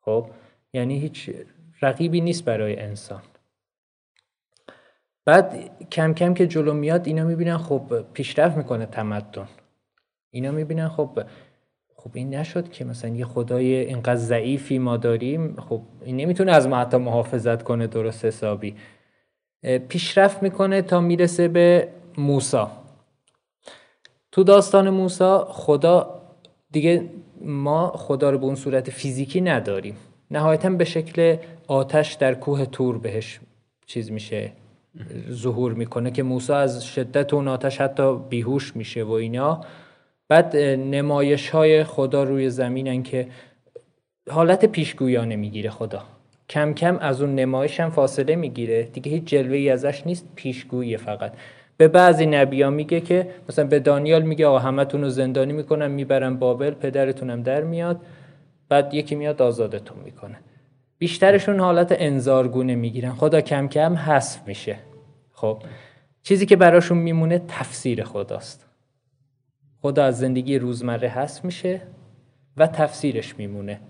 خب؟ 0.00 0.26
یعنی 0.72 0.98
هیچ 0.98 1.30
رقیبی 1.82 2.20
نیست 2.20 2.44
برای 2.44 2.80
انسان. 2.80 3.22
بعد 5.24 5.70
کم 5.90 6.14
کم 6.14 6.34
که 6.34 6.46
جلو 6.46 6.74
میاد 6.74 7.06
اینا 7.06 7.24
می‌بینن 7.24 7.58
خب 7.58 8.04
پیشرفت 8.12 8.56
می‌کنه 8.56 8.86
تمدن. 8.86 9.48
اینا 10.30 10.50
می‌بینن 10.50 10.88
خب 10.88 11.22
خب 11.96 12.10
این 12.14 12.34
نشد 12.34 12.70
که 12.70 12.84
مثلا 12.84 13.10
یه 13.10 13.24
خدای 13.24 13.74
اینقدر 13.74 14.16
ضعیفی 14.16 14.78
ما 14.78 14.96
داریم 14.96 15.56
خب 15.60 15.82
این 16.04 16.16
نمی‌تونه 16.16 16.52
از 16.52 16.68
ما 16.68 16.80
حتی 16.80 16.96
محافظت 16.96 17.62
کنه 17.62 17.86
درست 17.86 18.24
حسابی. 18.24 18.76
پیشرفت 19.88 20.42
می‌کنه 20.42 20.82
تا 20.82 21.00
می‌رسه 21.00 21.48
به 21.48 21.88
موسا. 22.18 22.81
تو 24.32 24.44
داستان 24.44 24.90
موسا 24.90 25.44
خدا 25.50 26.22
دیگه 26.70 27.08
ما 27.40 27.92
خدا 27.96 28.30
رو 28.30 28.38
به 28.38 28.44
اون 28.44 28.54
صورت 28.54 28.90
فیزیکی 28.90 29.40
نداریم. 29.40 29.96
نهایتا 30.30 30.70
به 30.70 30.84
شکل 30.84 31.36
آتش 31.68 32.14
در 32.14 32.34
کوه 32.34 32.66
تور 32.66 32.98
بهش 32.98 33.40
چیز 33.86 34.10
میشه 34.10 34.52
ظهور 35.30 35.72
می‌کنه 35.72 36.10
که 36.10 36.22
موسی 36.22 36.52
از 36.52 36.84
شدت 36.84 37.34
اون 37.34 37.48
آتش 37.48 37.80
حتی 37.80 38.16
بیهوش 38.16 38.76
میشه 38.76 39.02
و 39.02 39.10
اینا. 39.10 39.60
بعد 40.28 40.56
نمایش 40.56 41.50
های 41.50 41.84
خدا 41.84 42.24
روی 42.24 42.50
زمینن 42.50 43.02
که 43.02 43.28
حالت 44.30 44.64
پیشگویانه 44.64 45.36
می‌گیره 45.36 45.70
خدا. 45.70 46.02
کم 46.48 46.74
کم 46.74 46.98
از 46.98 47.22
اون 47.22 47.34
نمایش 47.34 47.80
هم 47.80 47.90
فاصله 47.90 48.36
می‌گیره. 48.36 48.82
دیگه 48.82 49.12
هیچ 49.12 49.24
جلوه 49.24 49.56
ای 49.56 49.70
ازش 49.70 50.02
نیست 50.06 50.28
پیشگویی 50.34 50.96
فقط. 50.96 51.32
به 51.82 51.88
بعضی 51.88 52.26
نبیا 52.26 52.70
میگه 52.70 53.00
که 53.00 53.30
مثلا 53.48 53.66
به 53.66 53.80
دانیال 53.80 54.22
میگه 54.22 54.46
آقا 54.46 54.58
همتون 54.58 55.00
رو 55.00 55.08
زندانی 55.08 55.52
می‌کنم 55.52 55.90
می‌برم 55.90 56.38
بابل 56.38 56.70
پدرتونم 56.70 57.42
در 57.42 57.62
میاد 57.62 58.00
بعد 58.68 58.94
یکی 58.94 59.14
میاد 59.14 59.42
آزادتون 59.42 59.98
می‌کنه. 60.04 60.38
بیشترشون 60.98 61.60
حالت 61.60 61.96
انذارگونه 61.98 62.74
می‌گیرن. 62.74 63.12
خدا 63.12 63.40
کم 63.40 63.68
کم 63.68 63.94
حذف 63.94 64.48
میشه. 64.48 64.76
خب 65.32 65.62
چیزی 66.22 66.46
که 66.46 66.56
براشون 66.56 66.98
میمونه 66.98 67.38
تفسیر 67.48 68.04
خداست. 68.04 68.66
خدا 69.80 70.04
از 70.04 70.18
زندگی 70.18 70.58
روزمره 70.58 71.08
حذف 71.08 71.44
میشه 71.44 71.80
و 72.56 72.66
تفسیرش 72.66 73.38
میمونه. 73.38 73.80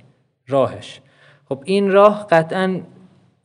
راهش. 0.49 1.01
خب 1.49 1.63
این 1.65 1.91
راه 1.91 2.27
قطعا 2.31 2.81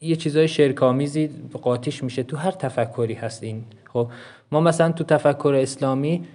یه 0.01 0.15
چیزای 0.15 0.47
شرکامیزی 0.47 1.29
قاطیش 1.61 2.03
میشه. 2.03 2.23
تو 2.23 2.37
هر 2.37 2.51
تفکری 2.51 3.13
هست 3.13 3.43
این. 3.43 3.63
خب 3.93 4.07
ما 4.51 4.61
مثلا 4.61 4.91
تو 4.91 5.03
تفکر 5.03 5.55
اسلامی 5.61 6.25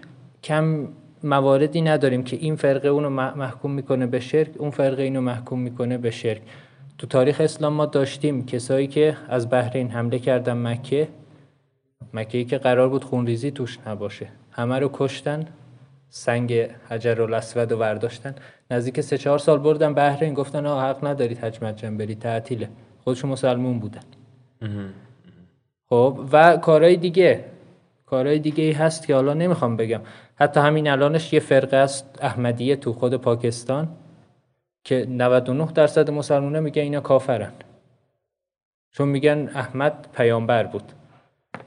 کم 0.42 0.88
مواردی 1.22 1.80
نداریم 1.82 2.24
که 2.24 2.36
این 2.36 2.56
فرقه 2.56 2.88
اونو 2.88 3.10
محکوم 3.10 3.70
می‌کنه 3.70 4.06
به 4.06 4.20
شرک 4.20 4.50
اون 4.58 4.70
فرقه 4.70 5.02
اینو 5.02 5.20
محکوم 5.20 5.58
می‌کنه 5.58 5.98
به 5.98 6.10
شرک. 6.10 6.42
تو 6.98 7.06
تاریخ 7.06 7.40
اسلام 7.40 7.72
ما 7.72 7.86
داشتیم 7.86 8.46
کسایی 8.46 8.86
که 8.86 9.16
از 9.28 9.50
بحرین 9.50 9.90
حمله 9.90 10.18
کردن 10.18 10.66
مکه 10.66 11.08
مکه 12.14 12.38
ای 12.38 12.44
که 12.44 12.58
قرار 12.58 12.88
بود 12.88 13.04
خونریزی 13.04 13.50
توش 13.50 13.78
نباشه. 13.86 14.28
همه 14.50 14.78
رو 14.78 14.90
کشتن 14.92 15.46
سنگ 16.08 16.52
حجر 16.88 17.22
الاسود 17.22 17.72
رو 17.72 17.78
برداشتن. 17.78 18.34
نزدیک 18.70 19.00
سه 19.00 19.18
چهار 19.18 19.38
سال 19.38 19.58
بردن 19.58 19.94
بحرین 19.94 20.34
گفتن 20.34 20.66
آه 20.66 20.84
حق 20.84 21.06
ندارید 21.06 21.38
حج 21.38 21.58
مجم 21.62 21.96
برید 21.96 22.18
تعطیله. 22.18 22.68
خودشون 23.04 23.30
مسلمون 23.30 23.78
بودن. 23.78 24.00
خب 25.88 26.20
و 26.32 26.56
کارهای 26.56 26.96
دیگه. 26.96 27.44
کارهای 28.12 28.38
دیگه 28.38 28.64
ای 28.64 28.72
هست 28.72 29.06
که 29.06 29.14
حالا 29.14 29.34
نمی‌خوام 29.34 29.76
بگم. 29.76 30.00
حتی 30.34 30.60
همین 30.60 30.88
الانش 30.88 31.32
یه 31.32 31.40
فرقه 31.40 31.76
است 31.76 32.18
احمدیه 32.22 32.76
تو 32.76 32.92
خود 32.92 33.16
پاکستان 33.16 33.88
که 34.84 35.06
99 35.08 35.72
درصد 35.74 36.10
مسلمونه 36.10 36.60
میگن 36.60 36.82
اینا 36.82 37.00
کافرن. 37.00 37.52
چون 38.90 39.08
میگن 39.08 39.50
احمد 39.54 40.08
پیامبر 40.16 40.64
بود. 40.64 40.82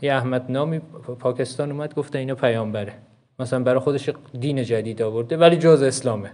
یه 0.01 0.13
احمد 0.13 0.51
نامی 0.51 0.79
پاکستان 1.19 1.71
اومد 1.71 1.95
گفته 1.95 2.19
اینا 2.19 2.35
پیامبره. 2.35 2.93
مثلا 3.39 3.59
برای 3.63 3.79
خودش 3.79 4.09
دین 4.39 4.63
جدید 4.63 5.01
آورده 5.01 5.37
ولی 5.37 5.57
جز 5.57 5.81
اسلامه. 5.81 6.31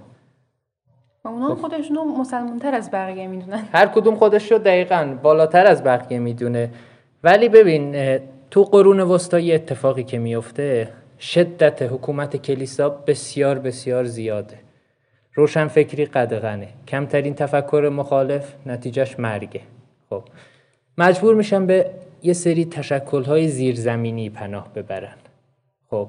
و 1.25 1.27
اونا 1.27 1.55
خودشون 1.55 1.95
رو 1.95 2.03
مسلمون 2.05 2.59
تر 2.59 2.75
از 2.75 2.91
بقیه 2.91 3.27
می‌دونن. 3.27 3.63
هر 3.73 3.87
کدوم 3.87 4.15
خودش 4.15 4.51
رو 4.51 4.57
دقیقا 4.57 5.17
بالاتر 5.23 5.65
از 5.65 5.83
بقیه 5.83 6.19
می‌دونه. 6.19 6.69
ولی 7.23 7.49
ببین 7.49 7.95
تو 8.51 8.63
قرون 8.63 8.99
وسطا 8.99 9.39
یه 9.39 9.55
اتفاقی 9.55 10.03
که 10.03 10.19
میفته 10.19 10.89
شدت 11.19 11.81
حکومت 11.81 12.37
کلیسا 12.37 12.89
بسیار 12.89 13.59
بسیار 13.59 14.03
زیاده. 14.03 14.57
روشن 15.33 15.67
فکری 15.67 16.05
قدغنه. 16.05 16.67
کمترین 16.87 17.33
تفکر 17.33 17.89
مخالف 17.93 18.53
نتیجهش 18.65 19.19
مرگه. 19.19 19.61
خب 20.09 20.23
مجبور 20.97 21.35
میشن 21.35 21.65
به 21.65 21.91
یه 22.23 22.33
سری 22.33 22.65
تشکل‌های 22.65 23.47
زیرزمینی 23.47 24.29
پناه 24.29 24.73
ببرن. 24.73 25.17
خب 25.89 26.07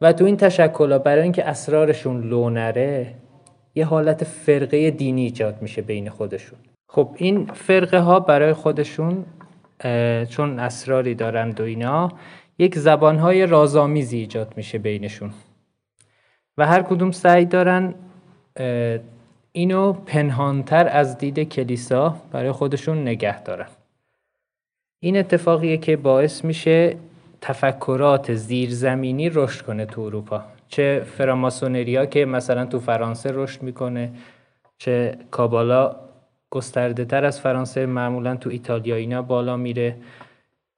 و 0.00 0.12
تو 0.12 0.24
این 0.24 0.36
تشکل‌ها 0.36 0.98
برای 0.98 1.22
اینکه 1.22 1.48
اسرارشون 1.48 2.22
لو 2.22 2.50
نره 2.50 3.14
یه 3.74 3.84
حالت 3.84 4.24
فرقه 4.24 4.90
دینی 4.90 5.22
ایجاد 5.22 5.62
میشه 5.62 5.82
بین 5.82 6.10
خودشون. 6.10 6.58
خب 6.88 7.08
این 7.16 7.46
فرقه 7.46 7.98
ها 7.98 8.20
برای 8.20 8.52
خودشون 8.52 9.24
چون 10.30 10.58
اسراری 10.58 11.14
دارند 11.14 11.60
و 11.60 11.64
اینا 11.64 12.12
یک 12.58 12.78
زبانهای 12.78 13.46
رازآمیزی 13.46 14.18
ایجاد 14.18 14.52
میشه 14.56 14.78
بینشون. 14.78 15.30
و 16.58 16.66
هر 16.66 16.82
کدوم 16.82 17.10
سعی 17.10 17.44
دارن 17.44 17.94
اینو 19.52 19.92
پنهانتر 19.92 20.88
از 20.88 21.18
دید 21.18 21.38
کلیسا 21.48 22.16
برای 22.32 22.52
خودشون 22.52 23.02
نگه 23.02 23.42
دارن. 23.42 23.66
این 25.00 25.16
اتفاقیه 25.16 25.76
که 25.76 25.96
باعث 25.96 26.44
میشه 26.44 26.96
تفکرات 27.40 28.34
زیرزمینی 28.34 29.30
رشد 29.30 29.64
کنه 29.64 29.86
تو 29.86 30.00
اروپا. 30.00 30.44
چه 30.68 31.02
فراماسونریا 31.16 32.06
که 32.06 32.24
مثلا 32.24 32.66
تو 32.66 32.80
فرانسه 32.80 33.30
رشد 33.32 33.62
می‌کنه 33.62 34.10
چه 34.78 35.18
کابالا 35.30 35.96
گسترده 36.50 37.04
تر 37.04 37.24
از 37.24 37.40
فرانسه 37.40 37.86
معمولا 37.86 38.36
تو 38.36 38.50
ایتالیا 38.50 38.96
اینا 38.96 39.22
بالا 39.22 39.56
میره. 39.56 39.96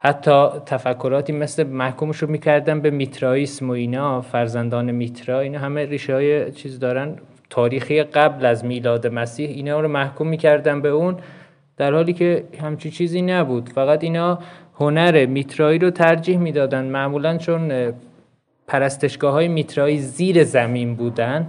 حتی 0.02 0.48
تفکراتی 0.66 1.32
مثل 1.32 1.66
محکومش 1.66 2.16
رو 2.16 2.30
می‌کردن 2.30 2.80
به 2.80 2.90
میترائیسم 2.90 3.68
و 3.68 3.72
اینا 3.72 4.20
فرزندان 4.20 4.90
میترا 4.90 5.40
اینا 5.40 5.58
همه 5.58 5.86
ریشه 5.86 6.14
های 6.14 6.52
چیز 6.52 6.78
دارن. 6.78 7.16
تاریخی 7.50 8.02
قبل 8.02 8.46
از 8.46 8.64
میلاد 8.64 9.06
مسیح 9.06 9.48
اینا 9.48 9.80
رو 9.80 9.88
محکوم 9.88 10.28
می‌کردن 10.28 10.82
به 10.82 10.88
اون 10.88 11.16
در 11.76 11.92
حالی 11.92 12.12
که 12.12 12.44
همچی 12.60 12.90
چیزی 12.90 13.22
نبود. 13.22 13.68
فقط 13.68 14.04
اینا 14.04 14.38
هنر 14.74 15.26
میترایی 15.26 15.78
رو 15.78 15.90
ترجیح 15.90 16.38
می‌دادن. 16.38 16.84
معمولا 16.84 17.38
چون 17.38 17.92
پرستشگاه 18.66 19.32
های 19.32 19.48
میترایی 19.48 19.98
زیر 19.98 20.44
زمین 20.44 20.94
بودن 20.94 21.46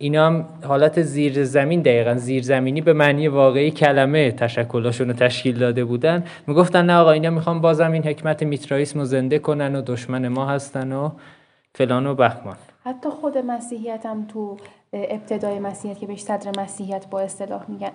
اینا 0.00 0.26
هم 0.26 0.46
حالت 0.64 1.02
زیر 1.02 1.44
زمین 1.44 1.82
دقیقا 1.82 2.14
زیر 2.14 2.42
زمینی 2.42 2.80
به 2.80 2.92
معنی 2.92 3.28
واقعی 3.28 3.70
کلمه 3.70 4.32
تشکلاشون 4.32 5.08
رو 5.08 5.14
تشکیل 5.14 5.58
داده 5.58 5.84
بودن. 5.84 6.24
می‌گفتن 6.46 6.86
نه 6.86 6.96
آقا 6.96 7.10
اینا 7.10 7.30
می‌خوان 7.30 7.60
بازم 7.60 7.92
این 7.92 8.04
حکمت 8.04 8.42
میترائیسم 8.42 8.98
رو 8.98 9.04
زنده 9.04 9.38
کنن 9.38 9.76
و 9.76 9.82
دشمن 9.82 10.28
ما 10.28 10.46
هستن 10.46 10.92
و 10.92 11.10
فلان 11.74 12.06
و 12.06 12.14
بخمان 12.14 12.56
حتی 12.84 13.08
خود 13.08 13.38
مسیحیت 13.38 14.06
هم 14.06 14.26
تو 14.26 14.56
ابتدای 14.92 15.58
مسیحیت 15.58 15.98
که 15.98 16.06
بهش 16.06 16.20
صدر 16.20 16.60
مسیحیت 16.60 17.06
با 17.10 17.20
اصطلاح 17.20 17.64
میگن 17.68 17.90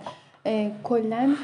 کلا 0.84 1.36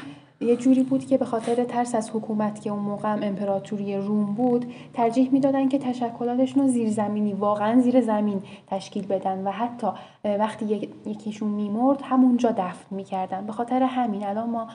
یه 0.42 0.56
جوری 0.56 0.82
بود 0.82 1.06
که 1.06 1.18
به 1.18 1.24
خاطر 1.24 1.64
ترس 1.64 1.94
از 1.94 2.10
حکومت 2.10 2.60
که 2.60 2.70
اون 2.70 2.78
موقع 2.82 3.12
هم 3.12 3.22
امپراتوری 3.22 3.96
روم 3.96 4.34
بود 4.34 4.72
ترجیح 4.94 5.32
می‌دادن 5.32 5.68
که 5.68 5.78
تشکلاتشون 5.78 6.62
رو 6.62 6.68
زیرزمینی 6.68 7.32
واقعا 7.32 7.80
زیر 7.80 8.00
زمین 8.00 8.42
تشکیل 8.66 9.06
بدن 9.06 9.46
و 9.46 9.50
حتی 9.50 9.86
وقتی 10.24 10.90
یکیشون 11.06 11.48
میمرد 11.48 12.02
همونجا 12.02 12.50
دفن 12.50 12.96
می‌کردن. 12.96 13.46
به 13.46 13.52
خاطر 13.52 13.82
همین 13.82 14.26
الان 14.26 14.50
ما 14.50 14.68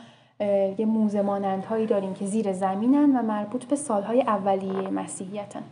یه 0.78 0.86
موزه 0.86 1.22
مانندهایی 1.22 1.86
داریم 1.86 2.14
که 2.14 2.26
زیر 2.26 2.54
زمینن 2.54 3.18
و 3.18 3.22
مربوط 3.22 3.66
به 3.66 3.76
سالهای 3.76 4.22
اولیه 4.22 4.90
مسیحیتن. 4.90 5.64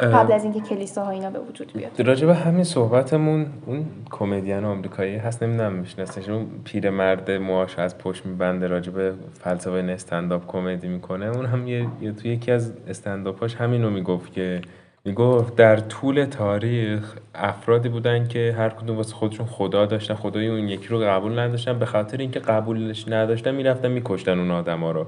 قبل 0.00 0.32
از 0.32 0.44
اینکه 0.44 0.60
کلیساها 0.60 1.10
اینا 1.10 1.30
به 1.30 1.38
وجود 1.38 1.72
بیاد. 1.72 2.02
راجع 2.02 2.26
به 2.26 2.34
همین 2.34 2.64
صحبتمون 2.64 3.46
اون 3.66 3.86
کمدین 4.10 4.64
آمریکایی 4.64 5.16
هست 5.16 5.42
نمی‌دونم 5.42 5.72
میشناسش 5.72 6.28
اون 6.28 6.46
پیرمرد 6.64 7.30
موهاش 7.30 7.78
از 7.78 7.98
پشت 7.98 8.26
میبنده 8.26 8.66
راجع 8.66 8.92
به 8.92 9.12
فلسفه 9.32 9.70
استنداپ 9.70 10.46
کمدی 10.46 10.88
می‌کنه. 10.88 11.26
اون 11.26 11.46
هم 11.46 11.68
یه, 11.68 11.86
یه 12.00 12.12
توی 12.12 12.30
یکی 12.30 12.52
از 12.52 12.72
استنداپاش 12.88 13.54
همینو 13.54 13.90
می‌گفت 13.90 14.32
که 14.32 14.60
می‌گفت 15.04 15.56
در 15.56 15.76
طول 15.76 16.24
تاریخ 16.24 17.14
افرادی 17.34 17.88
بودن 17.88 18.28
که 18.28 18.54
هر 18.58 18.68
کدوم 18.68 18.96
واسه 18.96 19.14
خودشون 19.14 19.46
خدا 19.46 19.86
داشتن 19.86 20.14
خدای 20.14 20.48
اون 20.48 20.68
یکی 20.68 20.88
رو 20.88 20.98
قبول 20.98 21.38
نداشتن. 21.38 21.78
به 21.78 21.86
خاطر 21.86 22.18
اینکه 22.18 22.40
قبولش 22.40 23.08
نداشتن 23.08 23.54
می‌رفتن 23.54 23.90
میکشتن 23.90 24.38
اون 24.38 24.50
آدما 24.50 24.90
رو. 24.90 25.06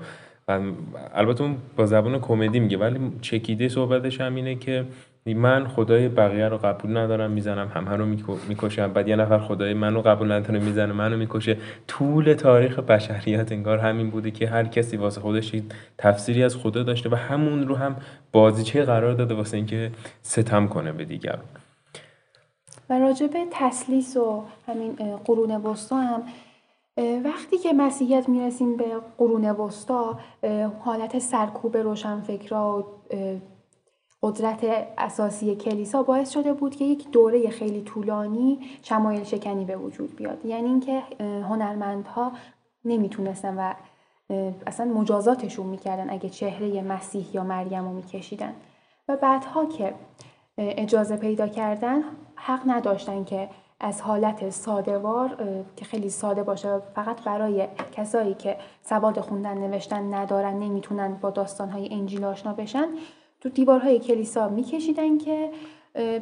البته 0.49 1.42
اون 1.42 1.57
با 1.76 1.86
زبان 1.86 2.20
کمدی 2.20 2.61
میگه 2.61 2.78
ولی 2.78 3.12
چکیده 3.20 3.68
صحبتش 3.68 4.20
هم 4.20 4.34
اینه 4.34 4.55
که 4.55 4.84
من 5.26 5.68
خدای 5.68 6.09
بقیه 6.09 6.49
رو 6.49 6.59
قبول 6.59 6.97
ندارم 6.97 7.30
می‌زنم 7.30 7.68
همه 7.74 7.97
رو 7.97 8.07
می‌کشم. 8.49 8.92
بعد 8.92 9.09
یه 9.09 9.16
نفر 9.16 9.38
خدای 9.38 9.74
منو 9.74 10.01
قبول 10.01 10.32
نداره 10.32 10.59
می‌زنه 10.59 10.92
منو 10.92 11.16
می‌کشه. 11.16 11.57
طول 11.88 12.32
تاریخ 12.32 12.78
بشریت 12.78 13.53
انگار 13.53 13.78
همین 13.78 14.11
بوده 14.11 14.30
که 14.30 14.49
هر 14.49 14.64
کسی 14.64 14.97
واسه 14.97 15.20
خودش 15.20 15.53
تفسیری 15.99 16.42
از 16.42 16.57
خدا 16.57 16.82
داشته 16.82 17.09
و 17.09 17.14
همون 17.14 17.68
رو 17.68 17.74
هم 17.74 17.97
بازیچه 18.32 18.84
قرار 18.84 19.14
داده 19.14 19.34
واسه 19.34 19.57
اینکه 19.57 19.90
ستم 20.22 20.68
کنه 20.68 20.92
به 20.92 21.05
دیگران. 21.05 21.44
و 22.90 22.99
راجع 22.99 23.26
به 23.26 23.38
تسلیس 23.53 24.16
و 24.16 24.42
همین 24.66 24.92
قرون 25.24 25.51
وسطا 25.51 25.97
هم 25.97 26.22
وقتی 27.24 27.59
که 27.59 27.72
مسیحیت 27.72 28.28
می‌رسیم 28.28 28.76
به 28.76 29.01
قرون 29.18 29.44
وسطا 29.44 30.18
حالت 30.84 31.18
سرکوب 31.18 31.76
روشنفکرا 31.76 32.78
و 32.78 32.84
قدرت 34.22 34.64
اساسی 34.99 35.57
کلیسا 35.57 36.03
باعث 36.03 36.30
شده 36.30 36.53
بود 36.53 36.76
که 36.76 36.84
یک 36.84 37.11
دوره 37.11 37.49
خیلی 37.49 37.82
طولانی 37.82 38.59
شمایل 38.82 39.24
شکنی 39.24 39.64
به 39.64 39.76
وجود 39.76 40.16
بیاد. 40.16 40.44
یعنی 40.44 40.68
اینکه 40.68 41.03
هنرمندها 41.20 42.32
نمی‌تونستن 42.84 43.57
و 43.59 43.74
اصلا 44.66 44.86
مجازاتشون 44.86 45.66
می‌کردن 45.66 46.11
اگه 46.11 46.28
چهره 46.28 46.82
مسیح 46.82 47.26
یا 47.34 47.44
مریم 47.44 47.84
رو 47.84 47.92
میکشیدن. 47.92 48.53
و 49.09 49.16
بعدها 49.16 49.66
که 49.66 49.94
اجازه 50.59 51.16
پیدا 51.16 51.49
کردن 51.49 52.03
حق 52.34 52.61
نداشتن 52.66 53.24
که 53.24 53.49
از 53.81 54.01
حالت 54.01 54.51
سادهوار 54.51 55.37
که 55.77 55.85
خیلی 55.85 56.11
ساده 56.11 56.43
باشه 56.43 56.79
فقط 56.95 57.24
برای 57.24 57.68
کسایی 57.93 58.35
که 58.35 58.57
سواد 58.83 59.20
خوندن 59.20 59.59
نوشتن 59.59 60.14
ندارن 60.14 60.59
نمی‌تونن 60.59 61.14
با 61.14 61.31
داستانهای 61.31 61.89
انجیل 61.95 62.24
آشنا 62.24 62.53
بشن 62.53 62.87
تو 63.41 63.49
دیوارهای 63.49 63.99
کلیسا 63.99 64.49
میکشیدن 64.49 65.18
که 65.18 65.51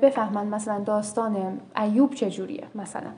بفهمن 0.03 0.47
مثلا 0.47 0.85
داستان 0.85 1.61
ایوب 1.77 2.15
چجوریه 2.15 2.67
مثلا. 2.75 3.11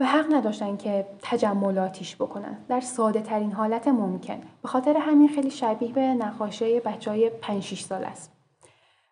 و 0.00 0.06
حق 0.06 0.32
نداشتن 0.32 0.76
که 0.76 1.06
تجملاتیش 1.22 2.16
بکنن. 2.16 2.58
در 2.68 2.80
ساده 2.80 3.20
ترین 3.20 3.52
حالت 3.52 3.88
ممکن. 3.88 4.40
به 4.62 4.68
خاطر 4.68 4.96
همین 4.96 5.28
خیلی 5.28 5.50
شبیه 5.50 5.92
به 5.92 6.00
نقاشی 6.00 6.80
بچه 6.80 7.10
های 7.10 7.30
5 7.30 7.62
6 7.62 7.80
سال 7.80 8.04
است. 8.04 8.37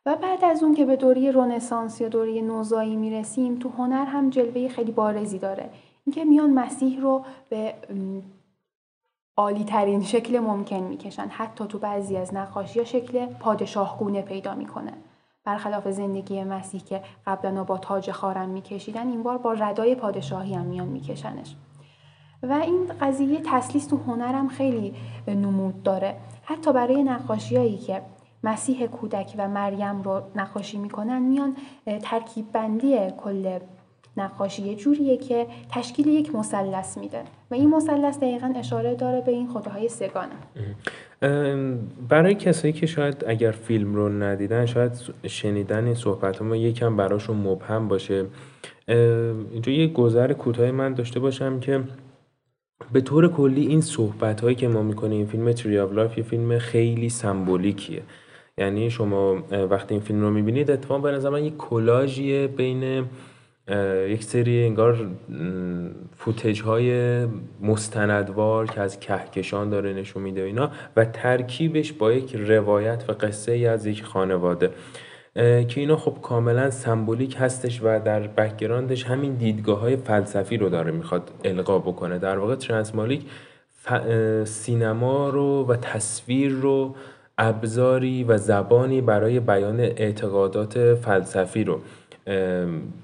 و 0.06 0.16
بعد 0.16 0.44
از 0.44 0.62
اون 0.62 0.74
که 0.74 0.84
به 0.84 0.96
دوره 0.96 1.30
رونسانس 1.30 2.00
یا 2.00 2.08
دوره 2.08 2.42
نوزایی 2.42 2.96
می‌رسیم 2.96 3.58
تو 3.58 3.68
هنر 3.68 4.04
هم 4.04 4.30
جلوه 4.30 4.68
خیلی 4.68 4.92
بارزی 4.92 5.38
داره. 5.38 5.70
اینکه 6.06 6.24
میان 6.24 6.50
مسیح 6.50 7.00
رو 7.00 7.24
به 7.50 7.74
عالی 9.36 9.64
ترین 9.64 10.02
شکل 10.02 10.38
ممکن 10.38 10.76
می‌کشن 10.76 11.26
حتی 11.28 11.66
تو 11.66 11.78
بعضی 11.78 12.16
از 12.16 12.34
نقاشی 12.34 12.78
ها 12.78 12.84
شکل 12.84 13.26
پادشاهگونه 13.26 14.22
پیدا 14.22 14.54
می‌کنه. 14.54 14.92
برخلاف 15.44 15.88
زندگی 15.88 16.44
مسیح 16.44 16.80
که 16.80 17.02
قبلا 17.26 17.64
با 17.64 17.78
تاج 17.78 18.10
خارم 18.10 18.48
میکشیدن 18.48 19.08
این 19.08 19.22
بار 19.22 19.38
با 19.38 19.52
ردای 19.52 19.94
پادشاهی 19.94 20.54
هم 20.54 20.64
میان 20.64 20.88
میکشنش. 20.88 21.56
و 22.42 22.52
این 22.52 22.86
قضیه 23.00 23.40
تسلیس 23.44 23.86
تو 23.86 23.96
هنرم 23.96 24.48
خیلی 24.48 24.94
نمود 25.28 25.82
داره. 25.82 26.16
حتی 26.42 26.72
برای 26.72 27.02
نقاشیایی 27.02 27.78
که 27.78 28.02
مسیح 28.44 28.86
کودک 28.86 29.34
و 29.38 29.48
مریم 29.48 30.02
رو 30.02 30.22
نقاشی 30.36 30.78
می‌کنن 30.78 31.22
میان 31.22 31.56
ترکیب 32.02 32.52
بندی 32.52 32.96
کل 33.16 33.58
نقاشی 34.16 34.74
جوریه 34.74 35.16
که 35.16 35.46
تشکیل 35.70 36.06
یک 36.06 36.34
مثلث 36.34 36.98
میده 36.98 37.22
و 37.50 37.54
این 37.54 37.70
مثلث 37.70 38.16
دقیقا 38.18 38.52
اشاره 38.56 38.94
داره 38.94 39.20
به 39.20 39.32
این 39.32 39.48
خداهای 39.48 39.88
سگانه. 39.88 40.34
برای 42.08 42.34
کسایی 42.34 42.72
که 42.72 42.86
شاید 42.86 43.24
اگر 43.26 43.50
فیلم 43.50 43.94
رو 43.94 44.08
ندیدن 44.08 44.66
شاید 44.66 44.92
شنیدن 45.26 45.84
این 45.84 45.94
صحبت 45.94 46.42
ما 46.42 46.56
یکم 46.56 46.96
براشون 46.96 47.36
مبهم 47.36 47.88
باشه. 47.88 48.26
اینجا 49.52 49.72
یه 49.72 49.86
گذر 49.86 50.32
کوتاه 50.32 50.70
من 50.70 50.94
داشته 50.94 51.20
باشم 51.20 51.60
که 51.60 51.84
به 52.92 53.00
طور 53.00 53.28
کلی 53.28 53.66
این 53.66 53.80
صحبت 53.80 54.40
هایی 54.40 54.56
که 54.56 54.68
ما 54.68 54.82
می‌کنیم 54.82 55.26
فیلم 55.26 55.52
Tree 55.52 55.78
of 55.78 56.18
یه 56.18 56.24
فیلم 56.24 56.58
خیلی 56.58 57.08
سمبولیکیه. 57.08 58.02
یعنی 58.58 58.90
شما 58.90 59.42
وقتی 59.70 59.94
این 59.94 60.00
فیلم 60.00 60.20
رو 60.20 60.30
می‌بینید 60.30 60.70
اتفاقا 60.70 61.00
به 61.00 61.10
نظر 61.10 61.30
من 61.30 61.44
یک 61.44 61.56
کلاژیه 61.56 62.46
بین 62.46 63.04
یک 64.08 64.24
سری 64.24 64.64
انگار 64.64 65.10
footage 66.16 66.62
های 66.62 67.26
مستندوار 67.60 68.66
که 68.66 68.80
از 68.80 69.00
کهکشان 69.00 69.70
داره 69.70 69.92
نشون 69.92 70.22
میده 70.22 70.42
اینا 70.42 70.70
و 70.96 71.04
ترکیبش 71.04 71.92
با 71.92 72.12
یک 72.12 72.36
روایت 72.36 73.04
و 73.08 73.12
قصه 73.12 73.52
ای 73.52 73.66
از 73.66 73.86
یک 73.86 74.04
خانواده. 74.04 74.70
که 75.34 75.74
اینا 75.76 75.96
خب 75.96 76.18
کاملا 76.22 76.70
symbolic 76.70 77.36
هستش 77.38 77.80
و 77.82 78.00
در 78.04 78.26
backgroundش 78.26 79.04
همین 79.04 79.34
دیدگاه 79.34 79.80
های 79.80 79.96
فلسفی 79.96 80.56
رو 80.56 80.68
داره 80.68 80.92
می‌خواد 80.92 81.30
القا 81.44 81.78
بکنه. 81.78 82.18
در 82.18 82.38
واقع 82.38 82.54
ترانسمالیک 82.54 83.22
سینما 84.44 85.28
رو 85.28 85.66
و 85.68 85.76
تصویر 85.76 86.52
رو 86.52 86.94
ابزاری 87.38 88.24
و 88.24 88.36
زبانی 88.36 89.00
برای 89.00 89.40
بیان 89.40 89.80
اعتقادات 89.80 90.94
فلسفی 90.94 91.64
رو 91.64 91.80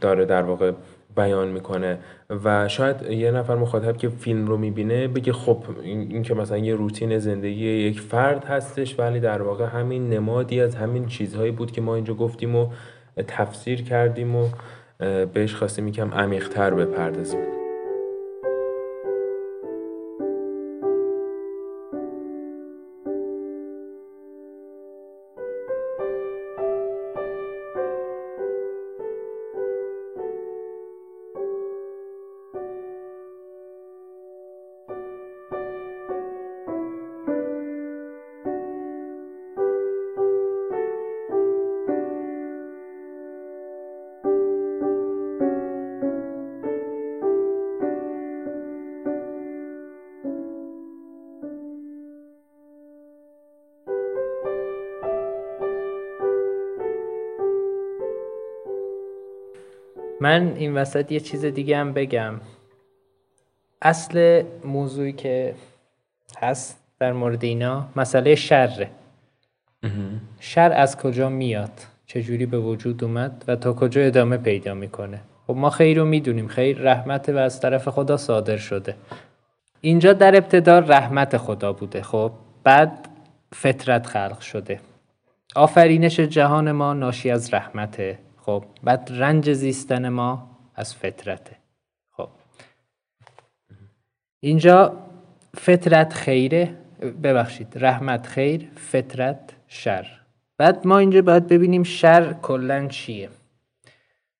داره 0.00 0.24
در 0.24 0.42
واقع 0.42 0.72
بیان 1.16 1.48
می‌کنه. 1.48 1.98
و 2.44 2.68
شاید 2.68 3.02
یه 3.02 3.30
نفر 3.30 3.54
مخاطب 3.54 3.96
که 3.96 4.09
فیلم 4.09 4.46
رو 4.46 4.56
می‌بینه 4.56 5.09
بگه 5.09 5.32
خب 5.32 5.64
این, 5.82 6.22
که 6.22 6.34
مثلا 6.34 6.59
یه 6.59 6.74
روتین 6.74 7.18
زندگی 7.18 7.68
یک 7.68 8.00
فرد 8.00 8.44
هستش 8.44 8.98
ولی 8.98 9.20
در 9.20 9.42
واقع 9.42 9.64
همین 9.64 10.10
نمادی 10.10 10.60
از 10.60 10.74
همین 10.74 11.06
چیزهایی 11.06 11.50
بود 11.50 11.72
که 11.72 11.80
ما 11.80 11.94
اینجا 11.94 12.14
گفتیم 12.14 12.56
و 12.56 12.66
تفسیر 13.28 13.82
کردیم 13.82 14.36
و 14.36 14.48
بهش 15.34 15.54
خواستیم 15.54 15.88
یکم 15.88 16.10
عمیقتر 16.10 16.74
بپردازیم. 16.74 17.61
من 60.23 60.53
این 60.57 60.74
وسط 60.74 61.12
یه 61.12 61.20
چیز 61.20 61.44
دیگه 61.44 61.77
هم 61.77 61.93
بگم. 61.93 62.35
اصل 63.82 64.43
موضوعی 64.65 65.12
که 65.12 65.55
هست 66.39 66.81
در 66.99 67.12
مورد 67.12 67.44
اینا 67.44 67.89
مسئله 67.97 68.35
شره. 68.35 68.90
شر 70.40 70.73
از 70.73 70.97
کجا 70.97 71.28
میاد؟ 71.28 71.73
چجوری 72.07 72.47
به 72.47 72.59
وجود 72.59 73.05
اومد 73.05 73.44
و 73.49 73.57
تا 73.57 73.73
کجا 73.73 74.01
ادامه 74.01 74.36
پیدا 74.36 74.74
می‌کنه؟ 74.74 75.20
خب 75.47 75.57
ما 75.57 75.70
خیر 75.70 75.99
رو 75.99 76.05
می‌دونیم. 76.05 76.49
خیر 76.49 76.78
رحمت 76.78 77.28
و 77.28 77.36
از 77.36 77.61
طرف 77.61 77.89
خدا 77.89 78.16
صادر 78.16 78.57
شده. 78.57 78.94
اینجا 79.81 80.12
در 80.12 80.36
ابتدا 80.36 80.78
رحمت 80.78 81.36
خدا 81.36 81.73
بوده. 81.73 82.03
خب 82.03 82.32
بعد 82.65 83.09
فطرت 83.53 84.07
خلق 84.07 84.40
شده. 84.40 84.81
آفرینش 85.57 86.20
جهان 86.20 86.73
ما 86.73 86.93
ناشی 86.93 87.31
از 87.31 87.55
رحمته. 87.55 88.19
خب 88.47 88.64
بعد 88.82 89.09
رنج 89.12 89.52
زیستن 89.52 90.09
ما 90.09 90.51
از 90.74 90.94
فطرته. 90.94 91.56
خب. 92.10 92.28
اینجا 94.40 94.97
فطرت 95.55 96.12
خیره 96.12 96.77
ببخشید 97.23 97.69
رحمت 97.77 98.27
خیر 98.27 98.69
فطرت 98.77 99.55
شر. 99.69 100.06
بعد 100.59 100.86
ما 100.86 100.98
اینجا 100.98 101.23
باید 101.23 101.47
ببینیم 101.47 101.82
شر 101.82 102.32
کلا 102.32 102.86
چیه. 102.86 103.28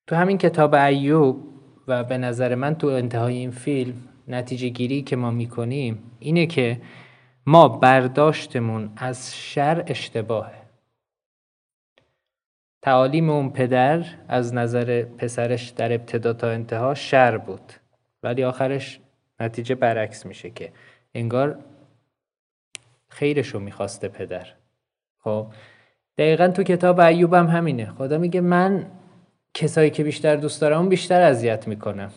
تو 0.07 0.15
همین 0.15 0.37
کتاب 0.37 0.73
ایوب 0.73 1.43
و 1.87 2.03
به 2.03 2.17
نظر 2.17 2.55
من 2.55 2.75
تو 2.75 2.87
انتهای 2.87 3.33
این 3.37 3.51
فیلم 3.51 3.93
نتیجه 4.27 4.69
گیری 4.69 5.01
که 5.01 5.15
ما 5.15 5.31
می‌کنیم 5.31 6.03
اینه 6.19 6.45
که 6.45 6.81
ما 7.45 7.67
برداشتمون 7.67 8.89
از 8.95 9.35
شر 9.37 9.83
اشتباهه. 9.87 10.62
تعالیم 12.83 13.29
اون 13.29 13.49
پدر 13.49 14.05
از 14.27 14.53
نظر 14.53 15.03
پسرش 15.17 15.69
در 15.69 15.93
ابتدا 15.93 16.33
تا 16.33 16.49
انتها 16.49 16.93
شر 16.93 17.37
بود. 17.37 17.73
ولی 18.23 18.43
آخرش 18.43 18.99
نتیجه 19.39 19.75
برعکس 19.75 20.25
میشه 20.25 20.49
که 20.49 20.71
انگار 21.13 21.59
خیرشو 23.07 23.59
می‌خواسته 23.59 24.07
پدر. 24.07 24.47
خب؟ 25.19 25.47
دقیقا 26.17 26.47
تو 26.47 26.63
کتاب 26.63 26.99
ایوبم 26.99 27.47
همینه. 27.47 27.85
خدا 27.85 28.17
میگه 28.17 28.41
من 28.41 28.85
کسایی 29.53 29.89
که 29.89 30.03
بیشتر 30.03 30.35
دوست 30.35 30.61
دارم 30.61 30.79
اون 30.79 30.89
بیشتر 30.89 31.21
اذیت 31.21 31.67
می‌کنم. 31.67 32.11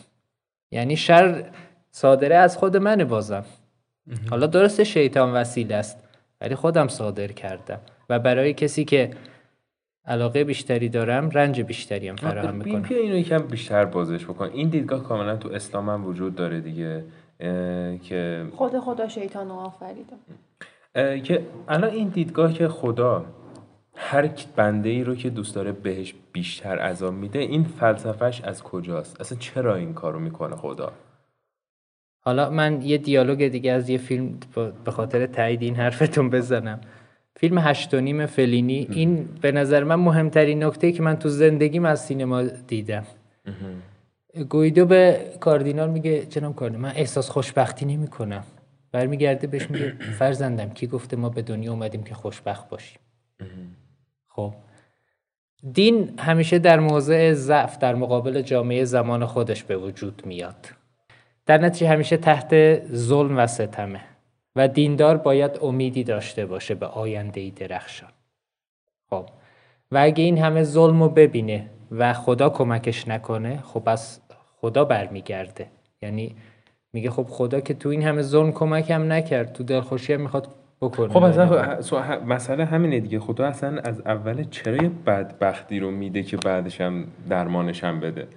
یعنی 0.70 0.96
شر 0.96 1.44
صادره 1.90 2.36
از 2.36 2.56
خود 2.56 2.76
منه 2.76 3.04
بازم. 3.04 3.44
حالا 4.30 4.46
درسته 4.46 4.84
شیطان 4.84 5.32
وسیله 5.32 5.74
است 5.74 5.98
ولی 6.40 6.54
خودم 6.54 6.88
صادر 6.88 7.26
کردم. 7.26 7.80
و 8.10 8.18
برای 8.18 8.54
کسی 8.54 8.84
که 8.84 9.10
علاقه 10.06 10.44
بیشتری 10.44 10.88
دارم 10.88 11.30
رنج 11.30 11.60
بیشتری 11.60 12.08
هم 12.08 12.16
فراهم 12.16 12.54
می‌کنم. 12.54 12.82
بیا 12.82 12.98
اینو 12.98 13.16
یکم 13.16 13.38
بیشتر 13.38 13.84
بازش 13.84 14.24
بکن. 14.24 14.50
این 14.52 14.68
دیدگاه 14.68 15.04
کاملا 15.04 15.36
تو 15.36 15.48
اسلام 15.48 15.88
هم 15.88 16.06
وجود 16.06 16.34
داره 16.34 16.60
دیگه 16.60 17.04
که 18.02 18.46
خود 18.52 18.78
خدا 18.78 19.08
شیطان 19.08 19.48
رو 19.48 19.54
آفریده. 19.54 20.16
که 21.20 21.42
الان 21.68 21.90
این 21.90 22.08
دیدگاه 22.08 22.52
که 22.52 22.68
خدا 22.68 23.24
هر 23.94 24.30
بنده 24.56 24.88
ای 24.88 25.04
رو 25.04 25.14
که 25.14 25.30
دوست 25.30 25.54
داره 25.54 25.72
بهش 25.72 26.14
بیشتر 26.32 26.78
عذاب 26.78 27.14
میده 27.14 27.38
این 27.38 27.64
فلسفهش 27.64 28.40
از 28.40 28.62
کجاست؟ 28.62 29.20
اصلا 29.20 29.38
چرا 29.38 29.74
این 29.74 29.94
کارو 29.94 30.18
می‌کنه 30.18 30.56
خدا؟ 30.56 30.92
حالا 32.20 32.50
من 32.50 32.82
یه 32.82 32.98
دیالوگ 32.98 33.48
دیگه 33.48 33.72
از 33.72 33.88
یه 33.88 33.98
فیلم 33.98 34.38
به 34.84 34.90
خاطر 34.90 35.26
تایید 35.26 35.62
این 35.62 35.74
حرفتون 35.74 36.30
بزنم. 36.30 36.80
فیلم 37.36 37.58
هشت 37.58 37.94
و 37.94 38.00
نیم 38.00 38.26
فلینی. 38.26 38.88
این 38.90 39.28
به 39.40 39.52
نظر 39.52 39.84
من 39.84 39.94
مهمترین 39.94 40.64
نکته 40.64 40.92
که 40.92 41.02
من 41.02 41.16
تو 41.16 41.28
زندگیم 41.28 41.84
از 41.84 42.04
سینما 42.04 42.42
دیدم. 42.42 43.06
گویدو 44.48 44.86
به 44.86 45.20
کاردینال 45.40 45.90
میگه 45.90 46.26
جناب 46.26 46.56
کاردینال؟ 46.56 46.82
من 46.82 46.96
احساس 46.96 47.30
خوشبختی 47.30 47.86
نمی 47.86 48.06
کنم 48.06 48.44
برمیگرده 48.92 49.46
بهش 49.46 49.70
میگه 49.70 49.94
فرزندم 50.18 50.70
کی 50.70 50.86
گفته 50.86 51.16
ما 51.16 51.28
به 51.28 51.42
دنیا 51.42 51.72
اومدیم 51.72 52.02
که 52.02 52.14
خوشبخت 52.14 52.68
باشیم؟ 52.68 53.00
خب. 54.28 54.54
دین 55.72 56.18
همیشه 56.18 56.58
در 56.58 56.80
موضع 56.80 57.32
ضعف 57.32 57.78
در 57.78 57.94
مقابل 57.94 58.42
جامعه 58.42 58.84
زمان 58.84 59.26
خودش 59.26 59.64
به 59.64 59.76
وجود 59.76 60.22
میاد. 60.26 60.66
در 61.46 61.58
نتیجه 61.58 61.88
همیشه 61.88 62.16
تحت 62.16 62.80
ظلم 62.94 63.38
و 63.38 63.46
ستمه. 63.46 64.00
و 64.56 64.68
دیندار 64.68 65.16
باید 65.16 65.58
امیدی 65.62 66.04
داشته 66.04 66.46
باشه 66.46 66.74
به 66.74 66.86
آینده 66.86 67.40
ای 67.40 67.50
درخشان. 67.50 68.10
خب 69.10 69.26
و 69.92 69.98
اگه 69.98 70.24
این 70.24 70.38
همه 70.38 70.62
ظلم 70.62 71.02
رو 71.02 71.08
ببینه 71.08 71.70
و 71.90 72.12
خدا 72.12 72.50
کمکش 72.50 73.08
نکنه 73.08 73.56
خب 73.62 73.82
از 73.86 74.20
خدا 74.60 74.84
برمیگرده. 74.84 75.66
یعنی 76.02 76.36
میگه 76.92 77.10
خب 77.10 77.26
خدا 77.30 77.60
که 77.60 77.74
تو 77.74 77.88
این 77.88 78.02
همه 78.02 78.22
ظلم 78.22 78.52
کمکم 78.52 79.12
نکرد 79.12 79.52
تو 79.52 79.64
دلخوشی 79.64 80.12
هم 80.12 80.20
می‌خواد 80.20 80.48
بکنه. 80.80 81.08
خب 81.08 81.22
اصلا 81.22 82.18
مسئله 82.26 82.64
همینه 82.64 83.00
دیگه. 83.00 83.20
خدا 83.20 83.46
اصلا 83.46 83.80
از 83.80 84.00
اول 84.00 84.44
چرا 84.44 84.76
یه 84.76 84.90
بدبختی 85.06 85.80
رو 85.80 85.90
میده 85.90 86.22
که 86.22 86.36
بعدش 86.36 86.80
هم 86.80 87.06
درمانش 87.28 87.84
هم 87.84 88.00
بده؟ 88.00 88.28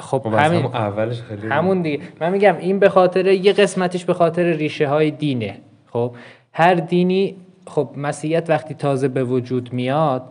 خب 0.00 0.26
همین 0.26 0.64
اولش 0.64 1.22
خیلی 1.22 1.46
همون 1.46 1.82
دیگه. 1.82 2.02
من 2.20 2.32
میگم 2.32 2.56
این 2.56 2.78
به 2.78 2.88
خاطر 2.88 3.26
یه 3.26 3.52
قسمتش 3.52 4.04
به 4.04 4.14
خاطر 4.14 4.42
ریشه 4.42 4.88
های 4.88 5.10
دینه. 5.10 5.60
خب 5.86 6.16
هر 6.52 6.74
دینی 6.74 7.36
خب 7.66 7.90
مسیحیت 7.96 8.50
وقتی 8.50 8.74
تازه 8.74 9.08
به 9.08 9.24
وجود 9.24 9.72
میاد 9.72 10.22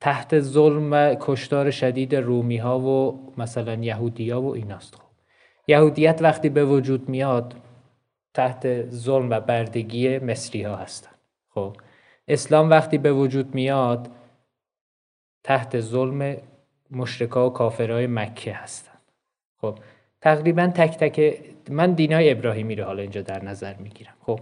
تحت 0.00 0.40
ظلم 0.40 0.92
و 0.92 1.16
کشتار 1.20 1.70
شدید 1.70 2.14
رومی 2.14 2.56
ها 2.56 2.78
و 2.78 3.20
مثلا 3.38 3.74
یهودی 3.74 4.30
ها 4.30 4.42
و 4.42 4.54
ایناست. 4.54 4.94
خب 4.94 5.02
یهودیت 5.68 6.18
وقتی 6.22 6.48
به 6.48 6.64
وجود 6.64 7.08
میاد 7.08 7.54
تحت 8.34 8.90
ظلم 8.90 9.30
و 9.30 9.40
بردگی 9.40 10.18
مصری 10.18 10.62
ها 10.62 10.76
هستن. 10.76 11.10
خب 11.48 11.76
اسلام 12.28 12.70
وقتی 12.70 12.98
به 12.98 13.12
وجود 13.12 13.54
میاد 13.54 14.10
تحت 15.44 15.80
ظلم 15.80 16.36
مشرکا 16.90 17.46
و 17.46 17.52
کافرهای 17.52 18.06
مکه 18.06 18.52
هستن. 18.52 18.93
خب 19.64 19.78
تقریبا 20.20 20.66
تک 20.66 20.96
تک 20.98 21.38
من 21.70 21.92
دینای 21.92 22.30
ابراهیمی 22.30 22.74
رو 22.74 22.84
حالا 22.84 23.02
اینجا 23.02 23.22
در 23.22 23.44
نظر 23.44 23.74
می‌گیرم. 23.74 24.14
خب 24.26 24.40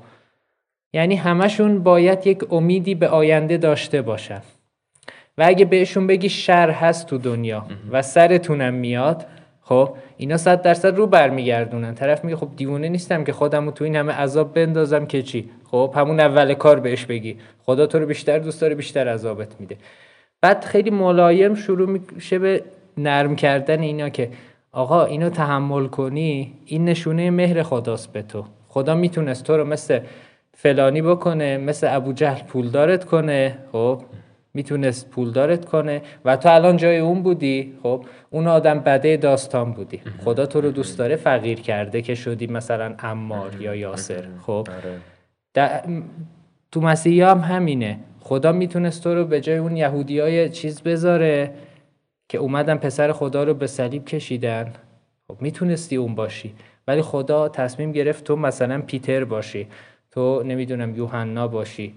یعنی 0.92 1.16
همشون 1.16 1.82
باید 1.82 2.26
یک 2.26 2.52
امیدی 2.52 2.94
به 2.94 3.08
آینده 3.08 3.56
داشته 3.56 4.02
باشن. 4.02 4.42
و 5.38 5.44
اگه 5.46 5.64
بهشون 5.64 6.06
بگی 6.06 6.28
شر 6.28 6.70
هست 6.70 7.06
تو 7.06 7.18
دنیا 7.18 7.66
و 7.90 8.02
سرتونم 8.02 8.74
میاد 8.74 9.26
خب 9.62 9.94
اینا 10.16 10.36
صد 10.36 10.62
درصد 10.62 10.96
رو 10.96 11.06
برمیگردونن. 11.06 11.94
طرف 11.94 12.24
میگه 12.24 12.36
خب 12.36 12.48
دیوونه 12.56 12.88
نیستم 12.88 13.24
که 13.24 13.32
خودم 13.32 13.70
تو 13.70 13.84
این 13.84 13.96
همه 13.96 14.12
عذاب 14.12 14.54
بندازم 14.54 15.06
که 15.06 15.22
چی؟ 15.22 15.50
خب 15.70 15.94
همون 15.96 16.20
اول 16.20 16.54
کار 16.54 16.80
بهش 16.80 17.04
بگی. 17.04 17.36
خدا 17.66 17.86
تو 17.86 17.98
رو 17.98 18.06
بیشتر 18.06 18.38
دوست 18.38 18.60
داره 18.60 18.74
بیشتر 18.74 19.08
عذابت 19.08 19.60
میده. 19.60 19.76
بعد 20.40 20.64
خیلی 20.64 20.90
ملایم 20.90 21.54
شروع 21.54 22.00
میشه 22.14 22.38
به 22.38 22.64
نرم 22.98 23.36
کردن 23.36 23.80
اینا 23.80 24.08
که 24.08 24.30
آقا 24.72 25.04
اینو 25.04 25.30
تحمل 25.30 25.86
کنی؟ 25.86 26.52
این 26.66 26.84
نشونه 26.84 27.30
مهر 27.30 27.62
خداست 27.62 28.12
به 28.12 28.22
تو. 28.22 28.44
خدا 28.68 28.94
می‌تونست 28.94 29.44
تو 29.44 29.56
رو 29.56 29.64
مثل 29.64 30.00
فلانی 30.54 31.02
بکنه 31.02 31.58
مثل 31.58 31.96
ابو 31.96 32.12
جهل 32.12 32.42
پولدارت 32.42 33.04
کنه. 33.04 33.58
خب 33.72 34.02
می‌تونست 34.54 35.10
پولدارت 35.10 35.64
کنه. 35.64 36.02
و 36.24 36.36
تو 36.36 36.54
الان 36.54 36.76
جای 36.76 36.98
اون 36.98 37.22
بودی. 37.22 37.74
خب 37.82 38.04
اون 38.30 38.46
آدم 38.46 38.78
بده 38.78 39.16
داستان 39.16 39.72
بودی. 39.72 40.00
خدا 40.24 40.46
تو 40.46 40.60
رو 40.60 40.70
دوست 40.70 40.98
داره 40.98 41.16
فقیر 41.16 41.60
کرده 41.60 42.02
که 42.02 42.14
شدی 42.14 42.46
مثلا 42.46 42.94
امار 42.98 43.60
یا 43.60 43.74
یاسر. 43.74 44.24
خب. 44.46 44.68
تو 46.72 46.80
مسیحی 46.80 47.22
هم 47.22 47.38
همینه. 47.38 47.98
خدا 48.20 48.52
می‌تونست 48.52 49.02
تو 49.02 49.14
رو 49.14 49.24
به 49.24 49.40
جای 49.40 49.56
اون 49.56 49.76
یهودی 49.76 50.18
های 50.20 50.50
چیز 50.50 50.82
بذاره. 50.82 51.50
که 52.32 52.38
اومدن 52.38 52.76
پسر 52.76 53.12
خدا 53.12 53.44
رو 53.44 53.54
به 53.54 53.66
صلیب 53.66 54.04
کشیدن. 54.04 54.72
خب 55.28 55.42
می‌تونستی 55.42 55.96
اون 55.96 56.14
باشی 56.14 56.54
ولی 56.88 57.02
خدا 57.02 57.48
تصمیم 57.48 57.92
گرفت 57.92 58.24
تو 58.24 58.36
مثلا 58.36 58.82
پیتر 58.82 59.24
باشی 59.24 59.66
تو 60.10 60.42
نمی‌دونم 60.42 60.96
یوحنا 60.96 61.48
باشی 61.48 61.94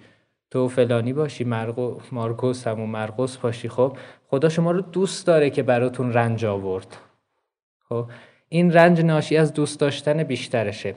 تو 0.51 0.67
فلانی 0.67 1.13
باشی 1.13 1.43
مرقو 1.43 1.95
مارکوس 2.11 2.67
هم 2.67 2.79
و 2.79 2.85
مرقس 2.85 3.37
باشی. 3.37 3.69
خب 3.69 3.97
خدا 4.27 4.49
شما 4.49 4.71
رو 4.71 4.81
دوست 4.81 5.27
داره 5.27 5.49
که 5.49 5.63
براتون 5.63 6.13
رنج 6.13 6.45
آورد. 6.45 6.97
خب 7.89 8.05
این 8.49 8.73
رنج 8.73 9.01
ناشی 9.01 9.37
از 9.37 9.53
دوست 9.53 9.79
داشتن 9.79 10.23
بیشترشه. 10.23 10.95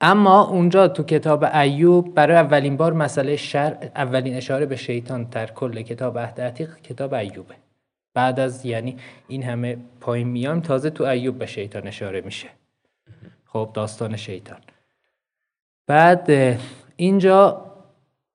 اما 0.00 0.48
اونجا 0.48 0.88
تو 0.88 1.02
کتاب 1.02 1.44
ایوب 1.44 2.14
برای 2.14 2.36
اولین 2.36 2.76
بار 2.76 2.92
مسئله 2.92 3.36
شر 3.36 3.90
اولین 3.96 4.34
اشاره 4.34 4.66
به 4.66 4.76
شیطان 4.76 5.24
در 5.24 5.46
کل 5.46 5.82
کتاب 5.82 6.18
عهد 6.18 6.82
کتاب 6.82 7.14
ایوبه. 7.14 7.65
بعد 8.16 8.40
از 8.40 8.66
یعنی 8.66 8.96
این 9.28 9.42
همه 9.42 9.76
پایین 10.00 10.28
میام 10.28 10.60
تازه 10.60 10.90
تو 10.90 11.04
ایوب 11.04 11.38
به 11.38 11.46
شیطان 11.46 11.86
اشاره 11.86 12.20
میشه. 12.20 12.48
خب 13.44 13.70
داستان 13.74 14.16
شیطان. 14.16 14.58
بعد 15.86 16.58
اینجا 16.96 17.72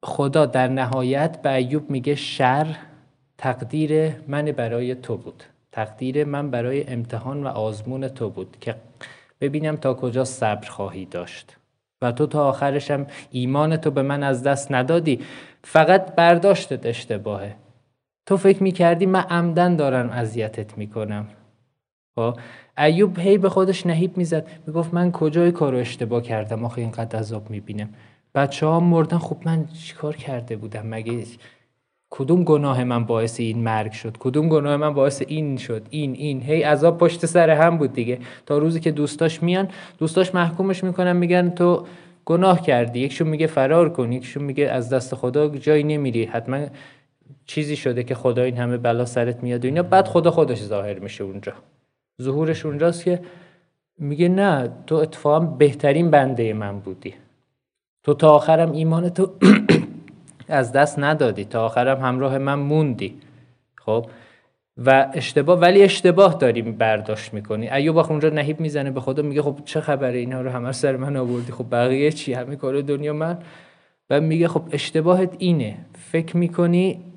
خدا 0.03 0.45
در 0.45 0.67
نهایت 0.67 1.41
به 1.41 1.53
ایوب 1.53 1.89
میگه 1.89 2.15
شر 2.15 2.75
تقدیر 3.37 4.13
من 4.27 4.45
برای 4.45 4.95
تو 4.95 5.17
بود. 5.17 5.43
تقدیر 5.71 6.25
من 6.25 6.51
برای 6.51 6.87
امتحان 6.87 7.43
و 7.43 7.47
آزمون 7.47 8.07
تو 8.07 8.29
بود 8.29 8.57
که 8.61 8.75
ببینم 9.41 9.77
تا 9.77 9.93
کجا 9.93 10.25
صبر 10.25 10.69
خواهی 10.69 11.05
داشت. 11.05 11.57
و 12.01 12.11
تو 12.11 12.27
تا 12.27 12.49
آخرشم 12.49 13.07
ایمان 13.31 13.77
تو 13.77 13.91
به 13.91 14.01
من 14.01 14.23
از 14.23 14.43
دست 14.43 14.71
ندادی. 14.71 15.19
فقط 15.63 16.15
برداشتت 16.15 16.85
اشتباهه. 16.85 17.55
تو 18.25 18.37
فکر 18.37 18.63
می‌کردی 18.63 19.05
من 19.05 19.19
عمدن 19.19 19.75
دارم 19.75 20.09
اذیتت 20.09 20.77
می‌کنم. 20.77 21.27
خب؟ 22.15 22.37
ایوب 22.77 23.19
هی 23.19 23.37
به 23.37 23.49
خودش 23.49 23.85
نهیب 23.85 24.17
می‌زد. 24.17 24.47
می‌گفت 24.67 24.93
من 24.93 25.11
کجای 25.11 25.51
کارو 25.51 25.77
اشتباه 25.77 26.21
کردم؟ 26.21 26.65
آخه 26.65 26.81
اینقدر 26.81 27.19
عذاب 27.19 27.49
می‌بینم 27.49 27.89
بچه 28.35 28.65
ها 28.65 28.79
مردن 28.79 29.17
خب 29.17 29.37
من 29.45 29.65
چیکار 29.67 30.15
کرده 30.15 30.55
بودم؟ 30.55 30.87
مگه 30.87 31.23
کدوم 32.09 32.43
گناه 32.43 32.83
من 32.83 33.05
باعث 33.05 33.39
این 33.39 33.63
مرگ 33.63 33.91
شد؟ 33.91 34.17
کدوم 34.19 34.49
گناه 34.49 34.77
من 34.77 34.93
باعث 34.93 35.23
این 35.27 35.57
شد؟ 35.57 35.87
این 35.89 36.13
این. 36.13 36.41
هی 36.41 36.61
عذاب 36.61 36.97
پشت 36.97 37.25
سر 37.25 37.49
هم 37.49 37.77
بود 37.77 37.93
دیگه. 37.93 38.19
تا 38.45 38.57
روزی 38.57 38.79
که 38.79 38.91
دوستاش 38.91 39.43
میان 39.43 39.67
دوستاش 39.97 40.35
محکومش 40.35 40.83
می‌کنن 40.83 41.13
میگن 41.13 41.49
تو 41.49 41.85
گناه 42.25 42.61
کردی. 42.61 42.99
یکشون 42.99 43.27
میگه 43.27 43.47
فرار 43.47 43.89
کن. 43.89 44.11
یکشون 44.11 44.43
میگه 44.43 44.65
از 44.65 44.89
دست 44.89 45.15
خدا 45.15 45.49
جایی 45.49 45.83
نمیری. 45.83 46.25
حتما 46.25 46.65
چیزی 47.51 47.75
شده 47.75 48.03
که 48.03 48.15
خدا 48.15 48.43
این 48.43 48.57
همه 48.57 48.77
بلا 48.77 49.05
سرت 49.05 49.43
میاد 49.43 49.63
و 49.63 49.67
اینا 49.67 49.83
بعد 49.83 50.07
خدا 50.07 50.31
خودش 50.31 50.61
ظاهر 50.61 50.99
میشه 50.99 51.23
اونجا. 51.23 51.53
ظهورش 52.21 52.65
اونجاست 52.65 53.03
که 53.03 53.19
میگه 53.97 54.29
نه 54.29 54.69
تو 54.87 54.95
اتفاقا 54.95 55.39
بهترین 55.39 56.11
بنده 56.11 56.53
من 56.53 56.79
بودی. 56.79 57.13
تو 58.03 58.13
تا 58.13 58.31
آخرم 58.31 58.71
ایمان 58.71 59.09
تو 59.09 59.31
از 60.47 60.71
دست 60.71 60.99
ندادی. 60.99 61.45
تا 61.45 61.65
آخرم 61.65 61.99
همراه 61.99 62.37
من 62.37 62.53
موندی. 62.53 63.19
خب؟ 63.75 64.05
و 64.85 65.11
اشتباه 65.13 65.59
ولی 65.59 65.83
اشتباه 65.83 66.33
داریم 66.33 66.71
برداشت 66.71 67.33
می‌کنی. 67.33 67.69
ایوب 67.69 67.97
اونجا 67.97 68.29
نهیب 68.29 68.59
می‌زنه 68.59 68.91
به 68.91 69.01
خدا 69.01 69.23
میگه 69.23 69.41
خب 69.41 69.59
چه 69.65 69.81
خبره؟ 69.81 70.17
اینا 70.17 70.41
رو 70.41 70.49
همه 70.49 70.71
سر 70.71 70.95
من 70.97 71.17
آوردی. 71.17 71.51
خب 71.51 71.65
بقیه 71.71 72.11
چی؟ 72.11 72.33
همه 72.33 72.55
کار 72.55 72.81
دنیا 72.81 73.13
من. 73.13 73.37
و 74.09 74.21
میگه 74.21 74.47
خب 74.47 74.63
اشتباهت 74.71 75.35
اینه. 75.37 75.77
فکر 76.11 76.37
می‌کنی 76.37 77.10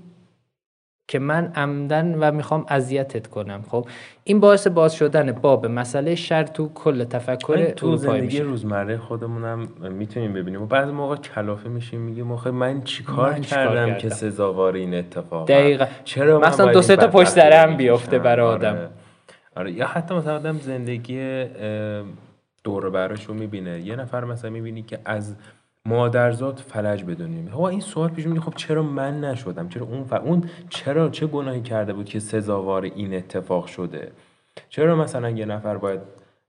که 1.08 1.18
من 1.18 1.52
عمدن 1.54 2.14
و 2.14 2.32
می‌خوام 2.32 2.66
اذیتت 2.68 3.26
کنم 3.26 3.64
خب؟ 3.68 3.86
این 4.24 4.40
باعث 4.40 4.66
باز 4.66 4.94
شدن 4.94 5.32
باب 5.32 5.66
مسئله 5.66 6.14
شر 6.14 6.42
تو 6.42 6.70
کل 6.74 7.04
تفکر 7.04 7.70
تو 7.70 7.96
زندگی 7.96 8.40
روزمره 8.40 8.96
خودمونم 8.96 9.68
می‌تونیم 9.90 10.32
ببینیم. 10.32 10.62
و 10.62 10.66
بعضی 10.66 10.92
موقع 10.92 11.16
کلافه 11.16 11.68
میشیم 11.68 12.00
میگیم 12.00 12.32
آخه 12.32 12.50
من 12.50 12.82
چیکار 12.82 13.32
کردم, 13.32 13.86
کردم 13.86 13.98
که 13.98 14.08
سزاوار 14.08 14.74
این 14.74 14.94
اتفاق؟ 14.94 15.48
دقیقا. 15.48 15.86
چرا 16.04 16.40
مثلا 16.40 16.72
دو 16.72 16.82
سه 16.82 16.96
تا 16.96 17.06
پشت 17.06 17.38
هم 17.38 17.76
بیفته 17.76 18.18
برای 18.18 18.46
آره. 18.46 18.68
آدم. 18.68 18.90
آره. 19.56 19.72
یا 19.72 19.86
حتی 19.86 20.14
مثلا 20.14 20.36
آدم 20.36 20.58
زندگی 20.58 21.44
دور 22.64 22.90
برش 22.90 23.24
رو 23.24 23.34
می‌بینه. 23.34 23.80
یه 23.80 23.96
نفر 23.96 24.24
مثلا 24.24 24.50
می‌بینی 24.50 24.82
که 24.82 24.98
از 25.04 25.36
مادرزاد 25.88 26.58
فلج 26.58 27.02
به 27.02 27.14
دنیا 27.14 27.68
این 27.68 27.80
سوال 27.80 28.08
پیش 28.08 28.26
میاد 28.26 28.38
خب 28.38 28.54
چرا 28.54 28.82
من 28.82 29.20
نشدم؟ 29.20 29.68
چرا 29.68 29.86
اون 29.86 30.00
و 30.10 30.14
اون 30.14 30.50
چرا 30.68 31.08
چه 31.08 31.26
گناهی 31.26 31.62
کرده 31.62 31.92
بود 31.92 32.08
که 32.08 32.20
سزاوار 32.20 32.82
این 32.82 33.14
اتفاق 33.14 33.66
شده؟ 33.66 34.12
چرا 34.68 34.96
مثلا 34.96 35.30
یه 35.30 35.44
نفر 35.44 35.76
باید 35.76 36.00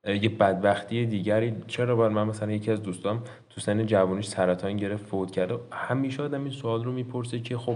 یه 0.08 0.30
بدبختی 0.30 1.06
دیگری 1.06 1.56
چرا 1.68 1.96
باید 1.96 2.12
من 2.12 2.28
مثلا 2.28 2.52
یکی 2.52 2.72
از 2.72 2.84
دوستام 2.84 3.24
تو 3.50 3.62
سن 3.62 3.86
جوانیش 3.86 4.28
سرطان 4.28 4.78
گرفت 4.78 5.06
فوت 5.06 5.32
کرده 5.32 5.60
همیشه 5.72 6.24
آدم 6.24 6.44
این 6.44 6.52
سوال 6.52 6.84
رو 6.84 6.92
می‌پرسه 6.92 7.40
که 7.40 7.58
خب 7.58 7.76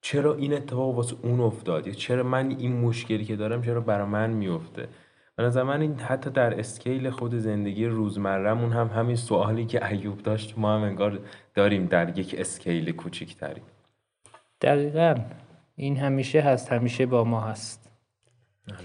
چرا 0.00 0.34
این 0.34 0.54
اتفاق 0.54 0.94
واسه 0.94 1.16
اون 1.22 1.40
افتاد؟ 1.40 1.90
چرا 1.90 2.22
من 2.22 2.50
این 2.58 2.80
مشکلی 2.80 3.24
که 3.24 3.36
دارم 3.36 3.62
چرا 3.62 3.80
برای 3.80 4.06
من 4.06 4.30
میفته 4.30 4.88
به 5.36 5.42
نظر 5.42 5.62
من 5.62 5.80
این 5.80 5.94
حتی 5.94 6.30
در 6.30 6.58
اسکیل 6.58 7.10
خود 7.10 7.34
زندگی 7.34 7.86
روزمرهمون 7.86 8.72
هم 8.72 8.86
همین 8.86 9.16
سوالی 9.16 9.66
که 9.66 9.86
ایوب 9.86 10.22
داشت 10.22 10.54
ما 10.58 10.74
هم 10.74 10.82
انگار 10.82 11.18
داریم 11.54 11.86
در 11.86 12.18
یک 12.18 12.34
اسکیل 12.38 12.92
کوچیکتری 12.92 13.62
دقیقا. 14.60 15.14
این 15.76 15.96
همیشه 15.96 16.40
هست 16.40 16.72
همیشه 16.72 17.06
با 17.06 17.24
ما 17.24 17.40
هست. 17.40 17.90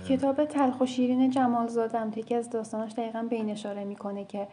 کتاب 0.09 0.45
تلخ 0.45 0.81
و 0.81 0.85
شیرین 0.85 1.29
جمال 1.29 1.67
زادم 1.67 2.11
یکی 2.15 2.35
از 2.35 2.49
داستاناش 2.49 2.91
دقیقا 2.91 3.27
به 3.29 3.35
این 3.35 3.49
اشاره 3.49 3.83
می‌کنه 3.83 4.25
که 4.25 4.47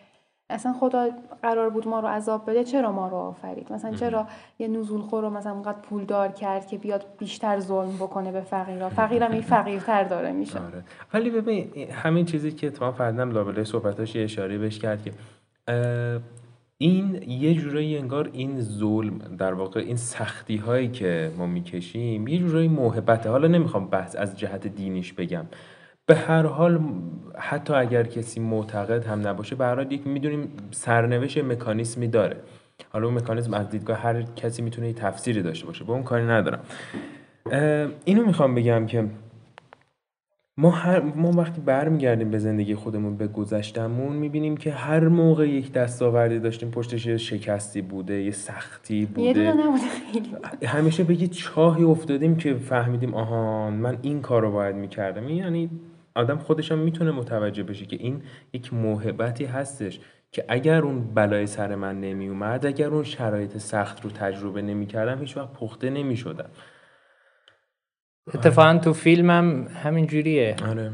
اصلا 0.50 0.72
خدا 0.72 1.08
قرار 1.42 1.70
بود 1.70 1.88
ما 1.88 2.00
رو 2.00 2.08
عذاب 2.08 2.50
بده 2.50 2.64
چرا 2.64 2.92
ما 2.92 3.08
رو 3.08 3.16
آفرید؟ 3.16 3.72
مثلا 3.72 3.94
چرا 3.94 4.26
یه 4.58 4.68
نزول 4.68 5.00
خور 5.00 5.22
رو 5.22 5.30
مثلا 5.30 5.52
اونقدر 5.52 5.78
پول 5.78 6.04
دار 6.04 6.28
کرد 6.28 6.66
که 6.66 6.78
بیاد 6.78 7.04
بیشتر 7.18 7.60
ظلم 7.60 7.96
بکنه 7.96 8.32
به 8.32 8.40
فقیرا؟ 8.40 8.88
فقیرم 8.88 9.32
این 9.32 9.40
فقیرتر 9.40 10.04
داره 10.04 10.32
میشه. 10.32 10.58
آره. 10.58 10.84
ولی 11.14 11.30
ببین 11.30 11.90
همین 11.90 12.24
چیزی 12.24 12.52
که 12.52 12.70
تو 12.70 12.92
فردم 12.92 13.30
لابلای 13.30 13.64
صحبتاش 13.64 14.14
یه 14.14 14.24
اشاره 14.24 14.58
بهش 14.58 14.78
کرد 14.78 15.02
که 15.02 15.12
این 16.78 17.22
یه 17.28 17.54
جورایی 17.54 17.98
انگار 17.98 18.30
این 18.32 18.60
ظلم 18.60 19.18
در 19.18 19.54
واقع 19.54 19.80
این 19.80 19.96
سختی 19.96 20.56
هایی 20.56 20.88
که 20.88 21.32
ما 21.38 21.46
می‌کشیم 21.46 22.28
یه 22.28 22.38
جورایی 22.38 22.68
محبته. 22.68 23.30
حالا 23.30 23.48
نمی‌خوام 23.48 23.86
بحث 23.86 24.16
از 24.16 24.38
جهت 24.38 24.66
دینیش 24.66 25.12
بگم. 25.12 25.44
به 26.06 26.14
هر 26.14 26.46
حال 26.46 26.80
حتی 27.38 27.72
اگر 27.74 28.02
کسی 28.02 28.40
معتقد 28.40 29.06
هم 29.06 29.28
نباشه 29.28 29.56
حال 29.56 29.92
یک 29.92 30.06
می‌دونیم 30.06 30.48
سرنوشت 30.70 31.38
مکانیسمی 31.38 32.08
داره. 32.08 32.36
حالا 32.92 33.06
اون 33.06 33.16
مکانیزم 33.16 33.54
از 33.54 33.70
دیدگاه 33.70 33.98
هر 33.98 34.22
کسی 34.22 34.62
می‌تونه 34.62 34.86
یه 34.86 34.92
تفسیری 34.92 35.42
داشته 35.42 35.66
باشه 35.66 35.84
با 35.84 35.94
اون 35.94 36.02
کاری 36.02 36.24
ندارم. 36.24 36.60
اینو 38.04 38.26
می‌خوام 38.26 38.54
بگم 38.54 38.86
که 38.86 39.04
ما, 40.56 40.70
هر 40.70 41.00
ما 41.00 41.30
وقتی 41.30 41.60
برمیگردیم 41.60 42.30
به 42.30 42.38
زندگی 42.38 42.74
خودمون 42.74 43.16
به 43.16 43.26
گذشتمون 43.26 44.16
می‌بینیم 44.16 44.56
که 44.56 44.72
هر 44.72 45.08
موقع 45.08 45.48
یک 45.48 45.72
دستاوردی 45.72 46.38
داشتیم 46.38 46.70
پشتش 46.70 47.06
یه 47.06 47.16
شکستی 47.16 47.82
بوده 47.82 48.22
یه 48.22 48.30
سختی 48.30 49.06
بوده. 49.06 49.54
همیشه 50.64 51.04
به 51.04 51.22
یه 51.22 51.28
چاهی 51.28 51.84
افتادیم 51.84 52.36
که 52.36 52.54
فهمیدیم 52.54 53.14
آهان 53.14 53.72
من 53.72 53.98
این 54.02 54.20
کار 54.20 54.42
رو 54.42 54.52
باید 54.52 54.76
می‌کردم. 54.76 55.28
یعنی 55.28 55.70
آدم 56.18 56.38
خودش 56.38 56.72
هم 56.72 56.78
می‌تونه 56.78 57.10
متوجه 57.10 57.62
بشه 57.62 57.86
که 57.86 57.96
این 58.00 58.22
یک 58.52 58.74
موهبتی 58.74 59.44
هستش 59.44 60.00
که 60.32 60.44
اگر 60.48 60.82
اون 60.82 61.14
بلای 61.14 61.46
سر 61.46 61.74
من 61.74 62.00
نمی 62.00 62.28
اومد 62.28 62.66
اگر 62.66 62.86
اون 62.86 63.04
شرایط 63.04 63.58
سخت 63.58 64.04
رو 64.04 64.10
تجربه 64.10 64.62
نمی 64.62 64.86
کردم 64.86 65.20
هیچ 65.20 65.36
وقت 65.36 65.52
پخته 65.52 65.90
نمی 65.90 66.16
شدم 66.16 66.50
اتفاقا 68.34 68.78
تو 68.78 68.92
فیلمم 68.92 69.68
همین 69.84 70.06
جوریه. 70.06 70.56
آره. 70.68 70.92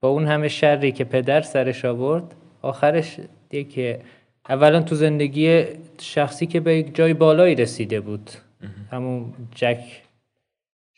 با 0.00 0.08
اون 0.08 0.26
همه 0.26 0.48
شری 0.48 0.92
که 0.92 1.04
پدر 1.04 1.40
سرش 1.40 1.84
آورد 1.84 2.34
آخرش 2.62 3.20
دیگه 3.48 3.70
که 3.70 4.00
اولا 4.48 4.82
تو 4.82 4.94
زندگی 4.94 5.64
شخصی 6.00 6.46
که 6.46 6.60
به 6.60 6.76
یک 6.76 6.94
جای 6.94 7.14
بالایی 7.14 7.54
رسیده 7.54 8.00
بود. 8.00 8.30
همون 8.90 9.32
جک 9.54 10.02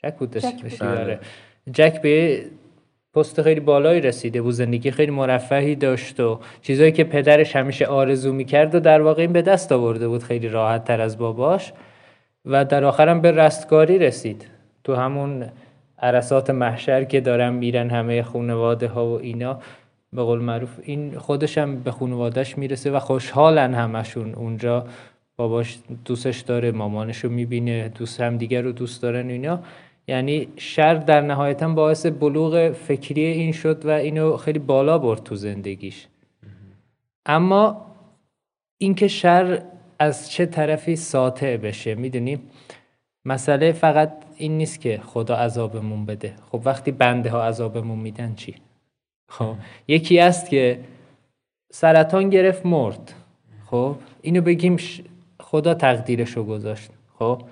جک 0.04 0.14
بود 0.14 0.36
جک, 0.36 0.82
آره. 0.82 1.20
جک 1.72 2.02
به 2.02 2.44
پست 3.16 3.42
خیلی 3.42 3.60
بالایی 3.60 4.00
رسیده 4.00 4.42
بود 4.42 4.52
زندگی 4.52 4.90
خیلی 4.90 5.10
مرفهی 5.10 5.74
داشت 5.74 6.20
و 6.20 6.38
چیزایی 6.62 6.92
که 6.92 7.04
پدرش 7.04 7.56
همیشه 7.56 7.86
آرزو 7.86 8.32
می‌کرد 8.32 8.74
و 8.74 8.80
در 8.80 9.02
واقع 9.02 9.22
این 9.22 9.32
به 9.32 9.42
دست 9.42 9.72
آورده 9.72 10.08
بود 10.08 10.22
خیلی 10.22 10.48
راحت 10.48 10.84
تر 10.84 11.00
از 11.00 11.18
باباش 11.18 11.72
و 12.44 12.64
در 12.64 12.84
آخرم 12.84 13.20
به 13.20 13.30
رستگاری 13.30 13.98
رسید. 13.98 14.48
تو 14.84 14.94
همون 14.94 15.44
عرصات 15.98 16.50
محشر 16.50 17.04
که 17.04 17.20
دارن 17.20 17.54
میرن 17.54 17.90
همه 17.90 18.22
خانواده 18.22 18.88
ها 18.88 19.06
و 19.06 19.20
اینا 19.20 19.60
به 20.12 20.22
قول 20.22 20.40
معروف 20.40 20.70
این 20.82 21.18
خودش 21.18 21.58
هم 21.58 21.76
به 21.80 21.90
خانوادهش 21.90 22.58
می‌رسه 22.58 22.90
و 22.90 22.98
خوشحالن 22.98 23.74
همشون. 23.74 24.34
اونجا 24.34 24.86
باباش 25.36 25.78
دوستش 26.04 26.40
داره 26.40 26.70
مامانش 26.72 27.18
رو 27.18 27.30
می‌بینه 27.30 27.88
دوست 27.88 28.20
هم 28.20 28.36
دیگر 28.36 28.62
رو 28.62 28.72
دوست 28.72 29.02
دارن 29.02 29.28
اینا. 29.28 29.60
یعنی 30.08 30.48
شر 30.56 30.94
در 30.94 31.20
نهایتا 31.20 31.68
باعث 31.68 32.06
بلوغ 32.06 32.72
فکری 32.72 33.24
این 33.24 33.52
شد 33.52 33.86
و 33.86 33.90
اینو 33.90 34.36
خیلی 34.36 34.58
بالا 34.58 34.98
برد 34.98 35.22
تو 35.22 35.34
زندگیش. 35.34 36.06
اما 37.26 37.86
اینکه 38.78 39.08
شر 39.08 39.62
از 39.98 40.30
چه 40.30 40.46
طرفی 40.46 40.96
ساطع 40.96 41.56
بشه 41.56 41.94
می‌دونی؟ 41.94 42.38
مسئله 43.24 43.72
فقط 43.72 44.12
این 44.36 44.58
نیست 44.58 44.80
که 44.80 45.00
خدا 45.04 45.36
عذابمون 45.36 46.06
بده. 46.06 46.34
خب 46.50 46.62
وقتی 46.64 46.90
بنده 46.90 47.30
ها 47.30 47.44
عذابمون 47.44 47.98
میدن 47.98 48.34
چی؟ 48.34 48.54
خب 49.28 49.54
یکی 49.88 50.20
است 50.20 50.50
که 50.50 50.80
سرطان 51.72 52.30
گرفت 52.30 52.66
مرد. 52.66 53.12
خب 53.66 53.96
اینو 54.22 54.40
بگیم 54.40 54.76
خدا 55.40 55.74
تقدیرشو 55.74 56.44
گذاشت. 56.44 56.90
خب 57.18 57.42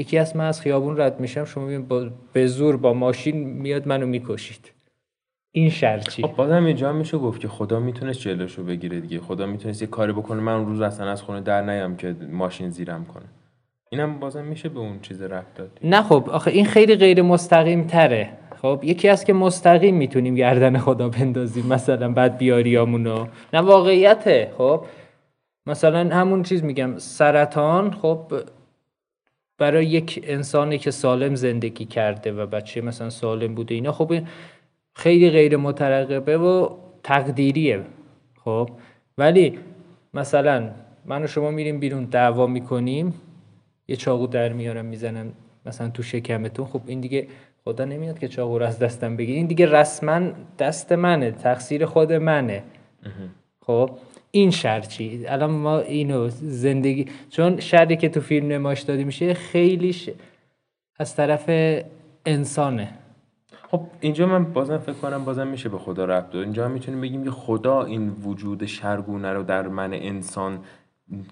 یکی 0.00 0.18
از 0.18 0.36
من 0.36 0.44
از 0.44 0.60
خیابون 0.60 1.00
رد 1.00 1.20
میشم 1.20 1.44
شما 1.44 1.80
با 1.80 2.08
به 2.32 2.46
زور 2.46 2.76
با 2.76 2.92
ماشین 2.92 3.36
میاد 3.36 3.88
منو 3.88 4.06
می‌کشید. 4.06 4.72
این 5.52 5.70
شرچی 5.70 6.22
خب 6.22 6.36
بازم 6.36 6.64
اینجا 6.64 6.92
میشه 6.92 7.18
گفت 7.18 7.40
که 7.40 7.48
خدا 7.48 7.80
می‌تونست 7.80 8.20
جلوشو 8.20 8.64
بگیره 8.64 9.00
دیگه. 9.00 9.20
خدا 9.20 9.46
می‌تونست 9.46 9.82
یه 9.82 9.88
کاری 9.88 10.12
بکنه. 10.12 10.40
من 10.40 10.52
اون 10.52 10.66
روز 10.66 10.80
اصلا 10.80 11.10
از 11.10 11.22
خونه 11.22 11.40
در 11.40 11.62
نیام 11.62 11.96
که 11.96 12.16
ماشین 12.32 12.70
زیرم 12.70 13.04
کنه. 13.04 13.24
اینم 13.90 14.18
بازم 14.18 14.44
میشه 14.44 14.68
به 14.68 14.80
اون 14.80 15.00
چیز 15.00 15.22
رفت 15.22 15.54
داد. 15.54 15.78
نه 15.84 16.02
خب 16.02 16.30
آخه 16.30 16.50
این 16.50 16.64
خیلی 16.64 16.96
غیر 16.96 17.22
مستقیم 17.22 17.86
تره. 17.86 18.28
خب 18.62 18.80
یکی 18.82 19.08
از 19.08 19.24
که 19.24 19.32
مستقیم 19.32 19.96
می‌تونیم 19.96 20.34
گردن 20.34 20.78
خدا 20.78 21.08
بندازیم 21.08 21.66
مثلا 21.66 22.12
بعد 22.12 22.38
بیاریامونو. 22.38 23.26
نه 23.52 23.60
واقعیته. 23.60 24.52
خب 24.58 24.84
مثلا 25.66 26.16
همون 26.16 26.42
چیز 26.42 26.64
میگم 26.64 26.98
سرطان 26.98 27.90
خب 27.90 28.32
برای 29.60 29.86
یک 29.86 30.20
انسانی 30.24 30.78
که 30.78 30.90
سالم 30.90 31.34
زندگی 31.34 31.84
کرده 31.84 32.32
و 32.32 32.46
بچه 32.46 32.80
مثلا 32.80 33.10
سالم 33.10 33.54
بوده 33.54 33.74
اینا 33.74 33.92
خب 33.92 34.12
خیلی 34.94 35.30
غیر 35.30 35.56
مترقبه 35.56 36.38
و 36.38 36.68
تقدیریه 37.02 37.80
خب؟ 38.44 38.70
ولی 39.18 39.58
مثلا 40.14 40.70
من 41.04 41.22
و 41.22 41.26
شما 41.26 41.50
میریم 41.50 41.80
بیرون 41.80 42.04
دعوا 42.04 42.46
می‌کنیم 42.46 43.14
یه 43.88 43.96
چاقو 43.96 44.26
در 44.26 44.52
میارم 44.52 44.84
می‌زنم 44.84 45.32
مثلا 45.66 45.88
تو 45.88 46.02
شکمتون. 46.02 46.66
خب 46.66 46.80
این 46.86 47.00
دیگه 47.00 47.26
خدا 47.64 47.84
نمیاد 47.84 48.18
که 48.18 48.28
چاقو 48.28 48.58
رو 48.58 48.66
از 48.66 48.78
دستم 48.78 49.16
بگیر 49.16 49.36
این 49.36 49.46
دیگه 49.46 49.66
رسما 49.66 50.20
دست 50.58 50.92
منه 50.92 51.30
تقصیر 51.30 51.86
خود 51.86 52.12
منه. 52.12 52.62
خب؟ 53.66 53.90
این 54.30 54.50
شر 54.50 54.80
چی؟ 54.80 55.26
الان 55.26 55.50
ما 55.50 55.78
اینو 55.78 56.28
زندگی 56.28 57.06
چون 57.30 57.60
شری 57.60 57.96
که 57.96 58.08
تو 58.08 58.20
فیلم 58.20 58.48
نمایش 58.48 58.80
داده 58.80 59.04
میشه 59.04 59.34
خیلیش 59.34 60.10
از 60.98 61.16
طرف 61.16 61.44
انسانه. 62.26 62.88
خب 63.70 63.80
اینجا 64.00 64.26
من 64.26 64.44
بازم 64.44 64.78
فکر 64.78 64.92
کنم 64.92 65.24
بازم 65.24 65.46
میشه 65.46 65.68
به 65.68 65.78
خدا 65.78 66.04
ربط 66.04 66.30
داد 66.30 66.42
اینجا 66.42 66.64
هم 66.64 66.70
می‌تونیم 66.70 67.00
بگیم 67.00 67.24
که 67.24 67.30
خدا 67.30 67.84
این 67.84 68.08
وجود 68.08 68.66
شرگونه 68.66 69.32
رو 69.32 69.42
در 69.42 69.68
من 69.68 69.92
انسان 69.92 70.58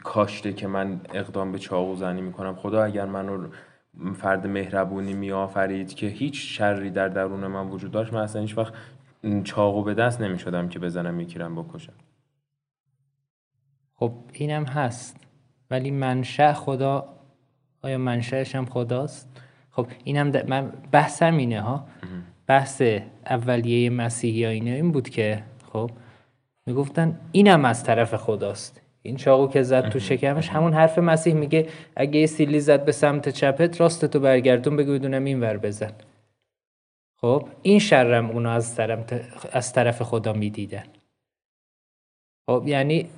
کاشته 0.05 0.53
که 0.53 0.67
من 0.67 1.01
اقدام 1.15 1.53
به 1.53 1.59
چاقو 1.59 1.97
زنی 1.97 2.21
می‌کنم. 2.21 2.55
خدا 2.55 2.85
اگر 2.85 3.05
منو 3.05 3.47
فرد 4.15 4.47
مهربونی 4.47 5.13
میآفرید 5.13 5.95
که 5.95 6.07
هیچ 6.07 6.59
شری 6.59 6.91
در 6.91 7.09
درون 7.09 7.47
من 7.47 7.69
وجود 7.69 7.91
داشت 7.91 8.13
من 8.13 8.21
اصلا 8.21 8.43
هیچ 8.43 8.59
وقت 8.59 8.73
چاقو 9.45 9.83
به 9.83 9.95
دست 9.95 10.21
نمی‌شدم 10.21 10.69
که 10.69 10.79
بزنم 10.79 11.21
یکیرم 11.21 11.55
بکشم. 11.55 11.93
خب 13.99 14.13
اینم 14.33 14.65
هست. 14.65 15.17
ولی 15.71 15.91
منشأ 15.91 16.53
خدا 16.53 17.09
آیا 17.83 17.99
منشأش 17.99 18.55
هم 18.55 18.67
خداست؟ 18.67 19.29
خب 19.71 19.87
اینم 20.05 20.31
د... 20.31 20.51
من 20.51 20.73
بحثم 20.93 21.37
اینه 21.37 21.61
ها. 21.61 21.87
بحث 22.47 22.83
اولیه 23.27 23.91
مسیحی 23.91 24.45
ها 24.45 24.51
اینه 24.51 24.71
این 24.71 24.93
بود 24.93 25.09
که 25.09 25.43
خب 25.73 25.91
می‌گفتن 26.67 27.21
اینم 27.33 27.65
از 27.65 27.85
طرف 27.85 28.15
خداست. 28.15 28.81
این 29.03 29.17
چاقو 29.17 29.49
که 29.49 29.63
زد 29.63 29.89
تو 29.89 29.99
شکمش 29.99 30.49
همون 30.49 30.73
حرف 30.73 30.99
مسیح 30.99 31.35
میگه 31.35 31.69
اگه 31.97 32.21
یه 32.21 32.27
سیلی 32.27 32.61
زد 32.61 32.85
به 32.85 32.93
سمت 32.93 33.29
چپت 33.29 33.81
راست 33.81 34.05
تو 34.05 34.21
برگردون 34.21 34.77
بگو 34.77 34.93
بدونم 34.93 35.25
این 35.25 35.41
ور 35.41 35.57
بزن. 35.57 35.93
خب 37.17 37.49
این 37.63 37.79
شرم 37.79 38.31
اونو 38.31 38.49
از 38.49 38.75
طرف, 38.75 39.13
از 39.53 39.73
طرف 39.73 40.03
خدا 40.03 40.33
می‌دیدن. 40.33 40.85
خب 42.47 42.63
یعنی 42.67 43.09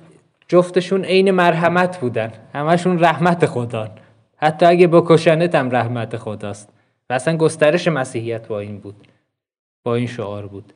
جفتشون 0.51 1.05
عین 1.05 1.31
مرحمت 1.31 1.99
بودن. 1.99 2.31
همشون 2.53 2.99
رحمت 2.99 3.45
خدا 3.45 3.95
حتی 4.37 4.65
اگه 4.65 4.87
بکشنت 4.87 5.55
هم 5.55 5.71
رحمت 5.71 6.17
خداست. 6.17 6.69
و 7.09 7.13
اصلا 7.13 7.37
گسترش 7.37 7.87
مسیحیت 7.87 8.47
با 8.47 8.59
این 8.59 8.79
بود. 8.79 8.95
با 9.83 9.95
این 9.95 10.07
شعار 10.07 10.47
بود. 10.47 10.73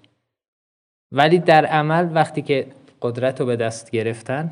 ولی 1.11 1.39
در 1.39 1.65
عمل 1.65 2.10
وقتی 2.14 2.41
که 2.41 2.68
قدرت 3.02 3.39
رو 3.39 3.45
به 3.45 3.56
دست 3.56 3.91
گرفتن 3.91 4.52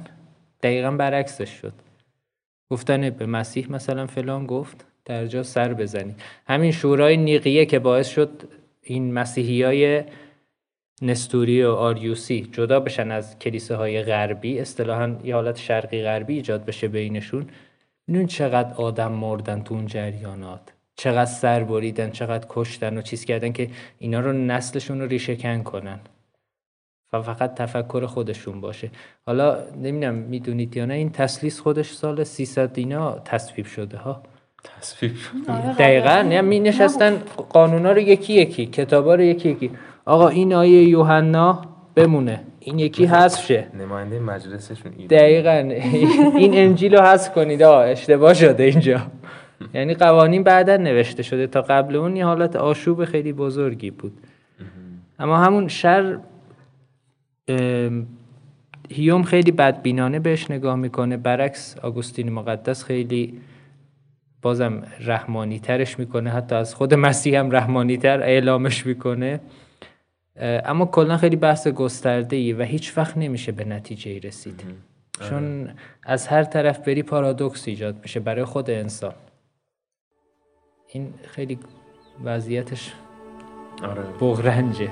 دقیقا 0.64 0.91
برعکسش 0.91 1.50
شد. 1.50 1.74
گفتن 2.72 3.10
به 3.10 3.26
مسیح 3.26 3.72
مثلا 3.72 4.08
فلان 4.08 4.45
گفت 4.45 4.86
در 5.06 5.26
جا 5.26 5.44
سر 5.44 5.74
بزنید 5.74 6.22
همین 6.48 6.72
شورای 6.72 7.18
نیقیه 7.18 7.66
که 7.66 7.80
باعث 7.80 8.08
شد 8.08 8.44
این 8.82 9.14
مسیحی 9.14 9.64
های 9.64 10.04
نستوری 11.04 11.64
و 11.64 11.72
آریوسی 11.72 12.50
جدا 12.52 12.80
بشن 12.80 13.12
از 13.12 13.40
کلیسه 13.40 13.76
های 13.76 14.02
غربی 14.02 14.60
اصطلاحا 14.60 15.16
یه 15.24 15.36
حالت 15.36 15.58
شرقی 15.58 16.04
غربی 16.04 16.36
ایجاد 16.36 16.66
بشه 16.66 16.88
بینشون. 16.88 17.50
نون 18.08 18.26
چقدر 18.26 18.74
آدم 18.74 19.12
مردن 19.12 19.62
تو 19.62 19.74
اون 19.74 19.86
جریانات؟ 19.86 20.62
چقدر 20.96 21.26
سر 21.26 21.64
بریدن 21.64 22.10
چقدر 22.10 22.46
کشتن 22.50 22.98
و 22.98 23.02
چیز 23.02 23.26
کردن 23.26 23.52
که 23.52 23.70
اینا 24.00 24.20
رو 24.20 24.34
نسلشون 24.34 25.02
رو 25.02 25.08
ریشه 25.08 25.36
کن 25.36 25.64
کنن. 25.64 26.00
و 27.14 27.22
فقط 27.22 27.56
تفکر 27.56 28.06
خودشون 28.06 28.62
باشه. 28.62 28.90
حالا 29.26 29.58
نمی‌دونم 29.82 30.16
می‌دونید 30.16 30.78
یا 30.78 30.86
نه 30.86 30.94
این 30.94 31.12
تسلیس 31.12 31.60
خودش 31.60 31.92
سال 31.92 32.24
300 32.24 32.78
اینا 32.78 33.20
تصویب 33.20 33.66
شده 33.66 33.98
ها. 33.98 34.24
تصویب 34.64 35.16
شده. 35.16 35.54
آره، 35.54 35.74
دقیقا 35.74 36.10
قبلا. 36.10 36.34
یعنی 36.34 36.48
می 36.48 36.60
نشستن 36.60 37.18
قانونا 37.50 37.92
رو 37.92 38.00
یکی 38.00 38.34
یکی 38.34 38.66
کتابا 38.66 39.16
رو 39.16 39.22
یکی 39.22 39.50
یکی. 39.50 39.72
آقا 40.06 40.28
این 40.28 40.54
آیه 40.54 40.84
یوحنا 40.84 41.62
بمونه. 41.96 42.42
این 42.60 42.80
یکی 42.80 43.06
حذف 43.06 43.46
شه 43.46 43.68
نماینده 43.80 44.20
مجلسشون 44.20 44.92
ایده. 44.98 45.18
دقیقا. 45.18 45.52
این 46.38 46.54
انجیل 46.54 46.96
رو 46.96 47.04
حذف 47.04 47.34
کنید. 47.34 47.64
آه 47.64 47.86
اشتباه 47.86 48.34
شده 48.34 48.64
اینجا. 48.64 49.02
یعنی 49.74 49.94
قوانین 49.94 50.44
بعدا 50.44 50.78
نوشته 50.78 51.24
شده. 51.24 51.48
تا 51.48 51.62
قبل 51.62 51.96
اون 51.96 52.16
یه 52.16 52.26
حالت 52.26 52.56
آشوب 52.56 53.06
خیلی 53.06 53.34
بزرگی 53.34 53.92
بود. 53.92 54.14
اما 55.20 55.38
همون 55.38 55.68
شر 55.68 56.20
هیوم 58.92 59.24
خیلی 59.24 59.52
بدبینانه 59.52 60.20
بهش 60.20 60.52
نگاه 60.52 60.76
می‌کنه. 60.76 61.18
برعکس 61.18 61.76
آگوستین 61.84 62.30
مقدس 62.30 62.84
خیلی 62.84 63.40
بازم 64.42 64.84
رحمانی 65.00 65.60
ترش 65.60 66.00
می‌کنه. 66.00 66.30
حتی 66.30 66.56
از 66.56 66.76
خود 66.76 66.94
مسیح 66.94 67.40
هم 67.40 67.52
رحمانی 67.52 67.98
تر 67.98 68.22
اعلامش 68.22 68.86
می‌کنه. 68.86 69.40
اما 70.40 70.86
کلا 70.86 71.18
خیلی 71.18 71.36
بحث 71.36 71.68
گسترده 71.68 72.36
ای 72.36 72.54
و 72.54 72.64
هیچ 72.64 72.98
وقت 72.98 73.18
نمیشه 73.18 73.52
به 73.52 73.66
نتیجه 73.66 74.12
ای 74.12 74.20
رسید. 74.20 74.64
چون 75.30 75.70
از 76.04 76.28
هر 76.28 76.44
طرف 76.44 76.80
بری 76.80 77.04
پارادوکس 77.04 77.68
ایجاد 77.68 78.00
میشه 78.02 78.20
برای 78.20 78.46
خود 78.46 78.70
انسان. 78.70 79.14
این 80.88 81.14
خیلی 81.28 81.60
وضعیتش 82.24 82.94
آره. 83.84 84.02
بغرنجه. 84.20 84.88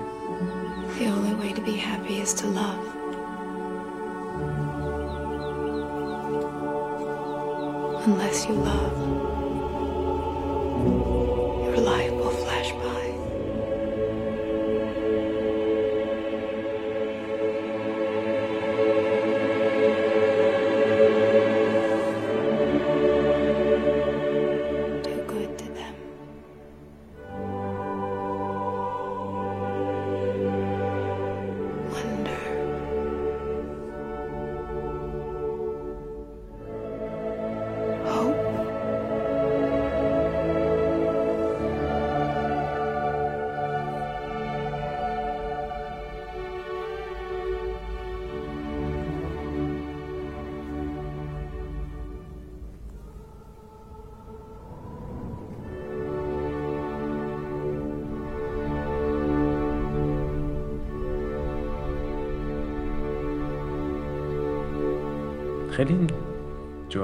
The 1.00 1.04
only 1.04 1.36
way 1.42 1.54
to 1.54 1.62
be 1.62 1.78
happy 1.90 2.16
is 2.26 2.34
to 2.42 2.46
love. 2.60 2.86
Unless 8.08 8.40
you 8.48 8.56
love, 8.70 8.98
your 11.68 11.80
life. 11.92 12.21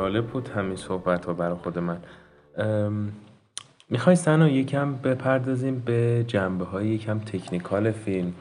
جالب 0.08 0.28
بود 0.28 0.48
همین 0.48 0.76
صحبت 0.76 1.26
ها 1.26 1.34
برای 1.34 1.56
خود 1.56 1.80
من. 1.80 1.98
می‌خوای 3.90 4.16
سنا 4.16 4.50
یکم 4.50 4.96
بپردازیم 4.96 5.80
به 5.86 6.26
جنبه 6.28 6.66
های 6.66 6.88
یکم 6.88 7.20
تکنیکال 7.20 7.92
فیلم. 7.92 8.34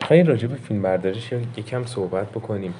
می‌خوای 0.00 0.22
راجع 0.22 0.48
به 0.48 0.54
فیلم 0.54 0.82
برداریش 0.82 1.32
یکم 1.32 1.84
صحبت 1.84 2.30
بکنیم. 2.30 2.74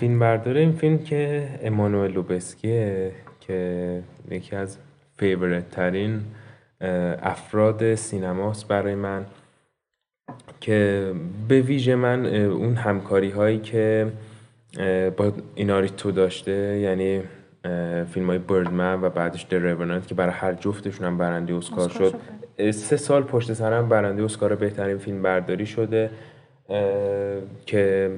فیلم 0.00 0.18
بردار 0.18 0.56
این 0.56 0.72
فیلم 0.72 0.98
که 0.98 1.48
امانوئل 1.62 2.12
لوبسکیه 2.12 3.12
که 3.40 4.02
یکی 4.30 4.56
از 4.56 4.78
فیورت 5.16 5.70
ترین 5.70 6.20
افراد 7.22 7.94
سینماست 7.94 8.68
برای 8.68 8.94
من 8.94 9.26
که 10.60 11.12
به 11.48 11.60
ویژه 11.60 11.94
من 11.94 12.26
اون 12.26 12.74
همکاری 12.74 13.30
هایی 13.30 13.58
که 13.58 14.12
با 15.16 15.32
ایناریتو 15.54 16.10
داشته 16.10 16.78
یعنی 16.78 17.22
فیلم 18.12 18.26
های 18.26 18.38
بردمن 18.38 19.02
و 19.02 19.10
بعدش 19.10 19.42
در 19.42 20.00
که 20.00 20.14
برای 20.14 20.32
هر 20.32 20.52
جفتشون 20.52 21.06
هم 21.06 21.18
برنده 21.18 21.54
اسکار 21.54 21.88
اسکار 21.88 21.88
شد. 21.88 22.14
سه 22.70 22.96
سال 22.96 23.22
پشت 23.22 23.52
سر 23.52 23.72
هم 23.72 23.88
برنده 23.88 24.22
اسکار 24.22 24.54
بهترین 24.54 24.98
فیلم 24.98 25.22
برداری 25.22 25.66
شده 25.66 26.10
که 27.66 28.10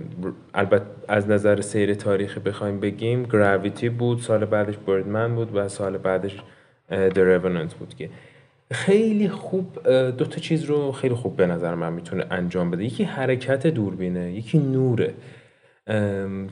البته 0.55 0.85
از 1.09 1.31
نظر 1.31 1.61
سیر 1.61 1.95
تاریخی 1.95 2.41
بخوایم 2.41 2.81
بگیم 2.81 3.23
گراویتی 3.23 3.89
بود 3.89 4.21
سال 4.21 4.45
بعدش 4.45 4.77
بردمن 4.77 5.35
بود 5.35 5.57
و 5.57 5.69
سال 5.69 5.99
بعدش 5.99 6.43
در 6.91 7.39
بود 7.39 7.95
که 7.95 8.09
خیلی 8.73 9.29
خوب 9.29 9.89
دو 10.19 10.25
تا 10.25 10.41
چیز 10.41 10.65
رو 10.65 10.93
خیلی 10.93 11.15
خوب 11.15 11.37
به 11.37 11.47
نظر 11.47 11.75
من 11.75 11.93
می‌تونه 11.93 12.25
انجام 12.31 12.71
بده. 12.71 12.85
یکی 12.85 13.05
حرکت 13.05 13.67
دوربینه 13.67 14.33
یکی 14.33 14.59
نوره. 14.59 15.15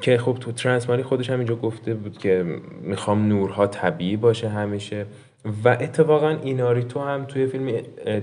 که 0.01 0.19
خب 0.19 0.37
تو 0.41 0.53
ترانسمالی 0.53 1.03
خودش 1.03 1.31
هم 1.31 1.39
اینجا 1.39 1.57
گفته 1.57 1.95
بود 1.95 2.19
که 2.19 2.45
می‌خوام 2.83 3.29
نورها 3.29 3.67
طبیعی 3.67 4.17
باشه 4.17 4.49
همیشه. 4.49 5.07
و 5.65 5.69
اتفاقا 5.69 6.29
ایناریتو 6.29 7.01
هم 7.01 7.25
توی 7.25 7.47
فیلم 7.47 7.73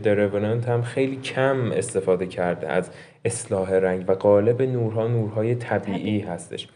در 0.03 0.15
رونانت 0.15 0.69
هم 0.69 0.81
خیلی 0.81 1.15
کم 1.15 1.71
استفاده 1.71 2.27
کرده 2.27 2.67
از 2.67 2.89
اصلاح 3.25 3.73
رنگ 3.73 4.09
و 4.09 4.11
قالب 4.13 4.61
نورها 4.61 5.07
نورهای 5.07 5.55
طبیعی 5.55 6.19
هستش. 6.19 6.67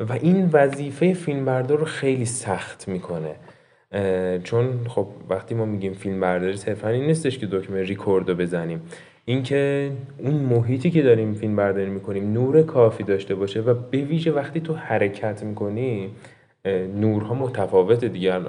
و 0.00 0.12
این 0.12 0.50
وظیفه 0.52 1.14
فیلمبردار 1.14 1.78
رو 1.78 1.84
خیلی 1.84 2.24
سخت 2.24 2.88
می‌کنه. 2.88 3.34
چون 4.44 4.80
خب 4.88 5.08
وقتی 5.28 5.54
ما 5.54 5.64
میگیم 5.64 5.92
فیلم 5.92 6.20
برداری 6.20 6.56
صرفا 6.56 6.88
این 6.88 7.06
نیستش 7.06 7.38
که 7.38 7.46
دکمه 7.46 7.82
ریکورد 7.82 8.28
رو 8.28 8.34
بزنیم. 8.34 8.82
اینکه 9.24 9.92
اون 10.18 10.34
محیطی 10.34 10.90
که 10.90 11.02
داریم 11.02 11.34
فیلم 11.34 11.56
برداری 11.56 11.90
می‌کنیم 11.90 12.32
نور 12.32 12.62
کافی 12.62 13.02
داشته 13.02 13.34
باشه 13.34 13.60
و 13.60 13.74
به 13.74 13.98
ویژه 13.98 14.32
وقتی 14.32 14.60
تو 14.60 14.74
حرکت 14.74 15.42
می‌کنی 15.42 16.10
نورها 16.94 17.34
متفاوته 17.34 18.08
دیگه. 18.08 18.40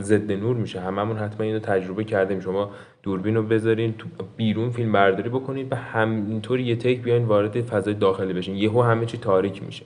ضد 0.00 0.32
نور 0.32 0.56
میشه. 0.56 0.80
هممون 0.80 1.16
حتما 1.16 1.46
اینو 1.46 1.58
تجربه 1.58 2.04
کردیم. 2.04 2.40
شما 2.40 2.70
دوربین 3.02 3.34
رو 3.34 3.42
بذارین 3.42 3.94
تو 3.98 4.08
بیرون 4.36 4.70
فیلم 4.70 4.92
برداری 4.92 5.28
بکنید 5.28 5.72
و 5.72 5.76
همینطور 5.76 6.60
یه 6.60 6.76
تک 6.76 7.02
بیاین 7.02 7.24
وارد 7.24 7.60
فضای 7.60 7.94
داخلی 7.94 8.32
بشین. 8.32 8.56
یهو 8.56 8.82
همه 8.82 9.06
چی 9.06 9.18
تاریک 9.18 9.62
میشه. 9.62 9.84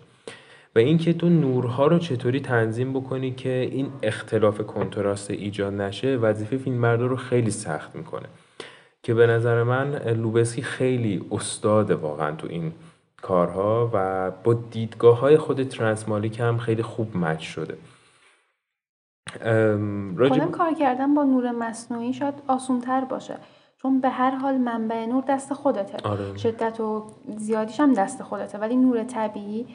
و 0.77 0.79
اینکه 0.79 1.13
تو 1.13 1.29
نورها 1.29 1.87
رو 1.87 1.99
چطوری 1.99 2.41
تنظیم 2.41 2.93
بکنی 2.93 3.31
که 3.31 3.69
این 3.73 3.87
اختلاف 4.03 4.61
کنتراست 4.61 5.31
ایجاد 5.31 5.75
نشه 5.75 6.17
وظیفه 6.17 6.57
فیلمبردار 6.57 7.09
رو 7.09 7.17
خیلی 7.17 7.51
سخت 7.51 7.97
می‌کنه. 7.97 8.27
که 9.03 9.15
به 9.15 9.27
نظر 9.27 9.63
من 9.63 9.95
لوبسکی 9.97 10.63
خیلی 10.63 11.27
استاده 11.31 11.95
واقعا 11.95 12.37
تو 12.37 12.47
این 12.47 12.73
کارها 13.23 13.91
و 13.93 14.31
با 14.31 14.55
دیدگاه 14.55 15.19
های 15.21 15.37
خود 15.39 15.63
ترانسمالیک 15.63 16.41
هم 16.41 16.59
خیلی 16.59 16.83
خوب 16.83 17.17
مچ 17.17 17.41
شده. 17.41 17.79
کلا 20.19 20.47
کار 20.47 20.75
کردن 20.75 21.15
با 21.15 21.25
نور 21.25 21.51
مصنوعی 21.51 22.13
شاید 22.13 22.35
آسونتر 22.47 23.05
باشه 23.05 23.37
چون 23.83 24.01
به 24.01 24.09
هر 24.09 24.31
حال 24.31 24.59
منبع 24.59 25.07
نور 25.07 25.25
دست 25.29 25.55
خودته. 25.55 26.09
آره. 26.09 26.37
شدت 26.37 26.81
و 26.81 27.07
زیادیش 27.37 27.81
هم 27.81 27.93
دست 27.93 28.23
خودته 28.23 28.59
ولی 28.59 28.77
نور 28.77 29.05
طبیعی 29.05 29.67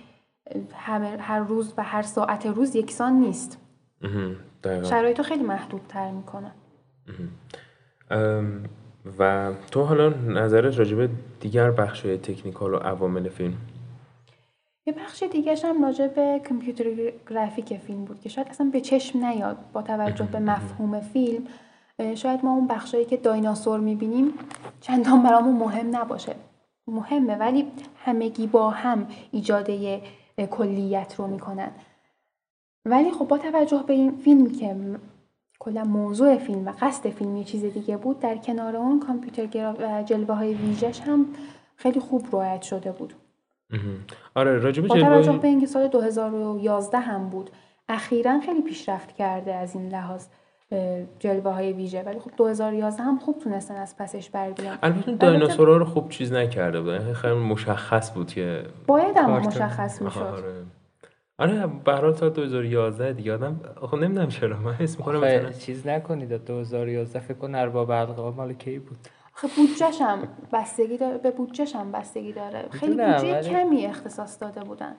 همه 0.74 1.18
هر 1.20 1.40
روز 1.40 1.74
و 1.78 1.84
هر 1.84 2.02
ساعت 2.02 2.46
روز 2.46 2.76
یکسان 2.76 3.14
نیست. 3.14 3.62
شرایط 4.64 5.22
خیلی 5.22 5.44
محدودتر 5.44 6.12
می‌کنه. 6.12 6.52
و 9.20 9.52
تو 9.72 9.84
حالا 9.84 10.10
نظرت 10.10 10.80
راجع 10.80 10.96
به 10.96 11.10
دیگر 11.40 11.72
بخش 11.72 12.02
تکنیکال 12.02 12.74
و 12.74 12.78
عوامل 12.78 13.30
فیلم؟ 13.30 13.58
یه 14.86 14.94
بخش 14.94 15.24
دیگه 15.24 15.56
هم 15.64 15.86
راجع 15.86 16.08
به 16.08 16.42
کامپیوتر 16.50 17.12
گرافیک 17.30 17.78
فیلم 17.78 18.06
بود 18.06 18.22
که 18.22 18.30
شاید 18.30 18.48
اصلا 18.48 18.70
به 18.74 18.82
چشم 18.82 19.26
نیاد 19.26 19.58
با 19.74 19.82
توجه 19.82 20.26
به 20.26 20.40
مفهوم 20.40 21.00
فیلم. 21.00 21.48
شاید 22.16 22.46
ما 22.46 22.54
اون 22.54 22.68
بخشایی 22.68 23.06
که 23.06 23.18
دایناسور 23.18 23.80
می‌بینیم 23.80 24.34
چندان 24.82 25.24
برامون 25.24 25.56
مهم 25.56 25.96
نباشه. 25.96 26.36
مهمه 26.88 27.36
ولی 27.36 27.72
همگی 27.98 28.48
با 28.48 28.70
هم 28.70 29.08
ایجاد 29.32 29.70
کلیت 30.52 31.16
رو 31.18 31.28
می‌کنن. 31.28 31.72
ولی 32.86 33.12
خب 33.12 33.28
با 33.28 33.38
توجه 33.38 33.84
به 33.88 33.94
این 33.94 34.18
فیلم 34.18 34.50
که 34.50 34.76
کلا 35.60 35.84
موضوع 35.84 36.38
فیلم 36.38 36.68
و 36.68 36.72
قصد 36.82 37.10
فیلم 37.10 37.36
یه 37.38 37.44
چیز 37.44 37.66
دیگه 37.66 37.98
بود 37.98 38.20
در 38.20 38.38
کنار 38.38 38.76
اون 38.76 39.00
کامپیوتر 39.00 39.46
گرا- 39.46 39.76
و 39.80 40.04
جلوه 40.04 40.36
های 40.36 40.54
ویژش 40.54 41.02
هم 41.02 41.26
خیلی 41.76 42.00
خوب 42.00 42.28
رعایت 42.34 42.62
شده 42.62 42.92
بود. 42.92 43.14
آره 44.36 44.58
راجع 44.58 44.82
به 44.82 44.88
با 44.88 44.96
توجه 44.96 45.32
به 45.38 45.48
اینکه 45.48 45.66
سال 45.66 45.88
2011 45.88 47.00
هم 47.00 47.30
بود 47.30 47.50
اخیرا 47.90 48.40
خیلی 48.40 48.62
پیشرفت 48.62 49.16
کرده 49.16 49.54
از 49.56 49.76
این 49.76 49.90
لحاظ 49.90 50.26
جلوه 51.20 51.52
های 51.52 51.74
ویژه. 51.74 52.04
ولی 52.04 52.20
خب 52.20 52.32
2011 52.38 53.04
هم 53.04 53.20
خوب 53.20 53.40
تونستن 53.40 53.76
از 53.76 53.98
پسش 53.98 54.30
بر 54.30 54.52
بیان. 54.52 54.78
البته 54.84 55.12
دایناسورها 55.12 55.78
رو 55.78 55.86
خوب 55.86 56.10
چیز 56.10 56.34
نکرده 56.34 56.82
بودن 56.82 57.14
خیلی 57.14 57.34
مشخص 57.34 58.12
بود 58.14 58.28
که 58.28 58.64
باید 58.88 59.18
هم. 59.18 59.32
مشخص 59.32 60.02
می‌شد. 60.02 60.44
آره 61.40 61.70
حال 61.88 62.14
تا 62.14 62.30
2011 62.30 63.14
دیگه. 63.14 63.34
آدم 63.34 63.60
خب 63.82 63.96
نمی‌دونم 63.98 64.28
چرا. 64.28 64.58
من 64.60 64.74
حس 64.74 65.00
می‌کنم 65.00 65.18
آخه 65.18 65.38
مثلا 65.40 65.52
چیز 65.52 65.88
نکنید. 65.88 66.34
2011 66.46 67.20
فکر 67.20 67.34
کن 67.38 67.56
ارباب 67.56 67.92
حلقه 67.92 68.32
مال 68.32 68.54
کی 68.54 68.80
بود؟ 68.80 68.98
خب 69.34 69.48
بودجهش 69.56 70.02
هم 70.02 70.20
بستگی 70.54 70.98
داره. 70.98 71.18
به 71.18 71.32
بودجهش 71.32 71.76
هم 71.76 71.92
بستگی 71.92 72.34
داره. 72.34 72.66
خیلی 72.72 72.92
بودجه 72.92 73.34
ولی- 73.40 73.50
کمی 73.50 73.86
اختصاص 73.86 74.42
داده 74.42 74.62
بودن. 74.62 74.96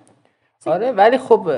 آره 0.66 0.92
ولی 0.92 1.18
خب 1.18 1.50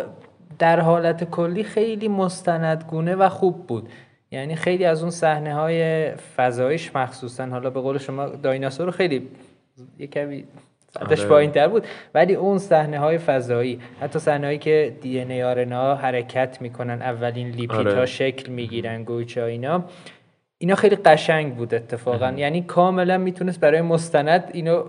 در 0.59 0.81
حالت 0.81 1.31
کلی 1.31 1.65
خیلی 1.65 2.09
مستندگونه 2.09 3.17
و 3.17 3.29
خوب 3.29 3.67
بود. 3.67 3.89
یعنی 4.31 4.57
خیلی 4.57 4.85
از 4.85 5.03
اون 5.03 5.11
صحنه 5.11 5.55
های 5.55 6.11
فضایش 6.15 6.97
مخصوصا 6.97 7.47
حالا 7.47 7.71
به 7.71 7.81
قول 7.81 7.99
شما 7.99 8.27
دایناسور 8.29 8.87
رو 8.87 8.93
خیلی 8.93 9.29
یه 9.99 10.07
کمی 10.07 10.45
صدش 10.89 11.20
آره. 11.20 11.28
پایین 11.28 11.51
تر 11.51 11.69
بود. 11.69 11.86
ولی 12.15 12.35
اون 12.35 12.59
صحنه 12.59 12.98
های 12.98 13.19
فضایی 13.19 13.81
حتی 14.01 14.19
صحنه 14.19 14.47
هایی 14.47 14.59
که 14.59 14.97
دی 15.01 15.20
ان 15.20 15.73
ها 15.73 15.94
حرکت 15.94 16.59
می‌کنن 16.60 17.02
اولین 17.02 17.48
لیپیت 17.48 17.70
ها 17.70 17.90
آره. 17.90 18.06
شکل 18.06 18.52
می‌گیرن 18.52 19.05
گوچه 19.05 19.43
اینا. 19.43 19.85
اینا 20.59 20.74
خیلی 20.74 20.97
قشنگ 20.97 21.55
بود 21.55 21.74
اتفاقا. 21.74 22.32
یعنی 22.36 22.62
کاملا 22.62 23.19
می‌تونست 23.19 23.60
برای 23.60 23.81
مستند 23.81 24.51
اینو 24.52 24.85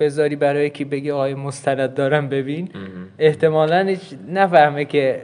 بذاری 0.00 0.36
برای 0.36 0.70
کی 0.70 0.84
بگی 0.84 1.10
آقای 1.10 1.34
مستند 1.34 1.94
دارم 1.94 2.28
ببین. 2.28 2.68
احتمالا 3.18 3.86
هیچ 3.86 4.14
نفهمه 4.28 4.84
که 4.84 5.22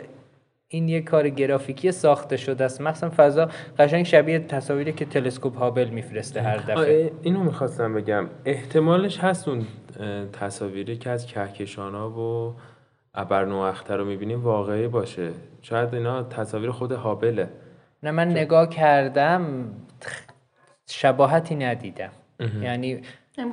این 0.68 0.88
یه 0.88 1.00
کار 1.00 1.28
گرافیکی 1.28 1.92
ساخته 1.92 2.36
شده 2.36 2.64
است. 2.64 2.80
مخصوصا 2.80 3.10
فضا 3.16 3.48
قشنگ 3.78 4.04
شبیه 4.04 4.38
تصاویری 4.38 4.92
که 4.92 5.04
تلسکوپ 5.04 5.58
هابل 5.58 5.88
میفرسته 5.88 6.42
هر 6.42 6.56
دفعه. 6.56 7.10
اینو 7.22 7.44
می‌خواستم 7.44 7.94
بگم. 7.94 8.26
احتمالش 8.44 9.18
هست 9.18 9.48
اون 9.48 9.66
تصاویری 10.32 10.96
که 10.96 11.10
از 11.10 11.26
کهکشان 11.26 11.94
ها 11.94 12.10
و 12.10 12.54
ابرنواخته 13.14 13.96
رو 13.96 14.04
می‌بینیم 14.04 14.42
واقعی 14.42 14.88
باشه. 14.88 15.30
شاید 15.62 15.94
اینا 15.94 16.22
تصاویر 16.22 16.70
خود 16.70 16.92
هابله. 16.92 17.48
نه 18.02 18.10
من 18.10 18.28
نگاه 18.28 18.68
کردم 18.68 19.64
شباهتی 20.86 21.54
ندیدم. 21.54 22.10
یعنی 22.62 23.02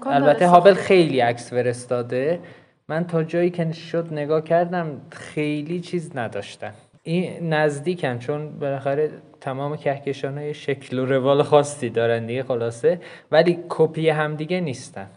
البته 0.06 0.48
هابل. 0.48 0.74
خیلی 0.74 1.20
عکس 1.20 1.50
فرستاده. 1.50 2.40
من 2.88 3.08
تا 3.08 3.24
جایی 3.24 3.50
که 3.50 3.72
شد 3.72 4.14
نگاه 4.14 4.42
کردم 4.42 5.02
خیلی 5.12 5.80
چیز 5.80 6.18
نداشتن 6.18 6.74
این 7.04 7.54
نزدیکن 7.54 8.20
چون 8.20 8.60
بالاخره 8.60 9.12
تمام 9.42 9.78
کهکشان 9.78 10.38
های 10.38 10.54
شکل 10.54 11.00
و 11.00 11.06
روال 11.06 11.44
خاصی 11.44 11.90
دارن 11.90 12.26
دیگه 12.26 12.44
خلاصه. 12.44 13.02
ولی 13.32 13.60
کپی 13.70 14.10
همدیگه 14.10 14.60
نیستن. 14.60 15.08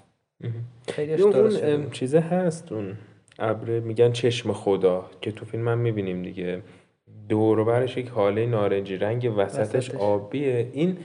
خیلیش 0.89 1.21
اون. 1.21 1.91
چیزه 1.91 2.21
هست 2.21 2.73
اون. 2.73 2.93
ابر 3.39 3.81
میگن 3.81 4.13
چشم 4.13 4.53
خدا 4.53 5.05
که 5.21 5.33
تو 5.33 5.45
فیلم 5.45 5.69
هم 5.69 5.79
می‌بینیم 5.79 6.23
دیگه. 6.23 6.63
دور 7.29 7.59
و 7.59 7.65
برش 7.65 7.97
یک 7.97 8.09
حاله 8.09 8.47
نارنجی 8.47 8.97
رنگ 8.97 9.33
وسطش 9.37 9.89
وسطش. 9.89 9.95
آبیه. 9.95 10.71
این 10.73 10.97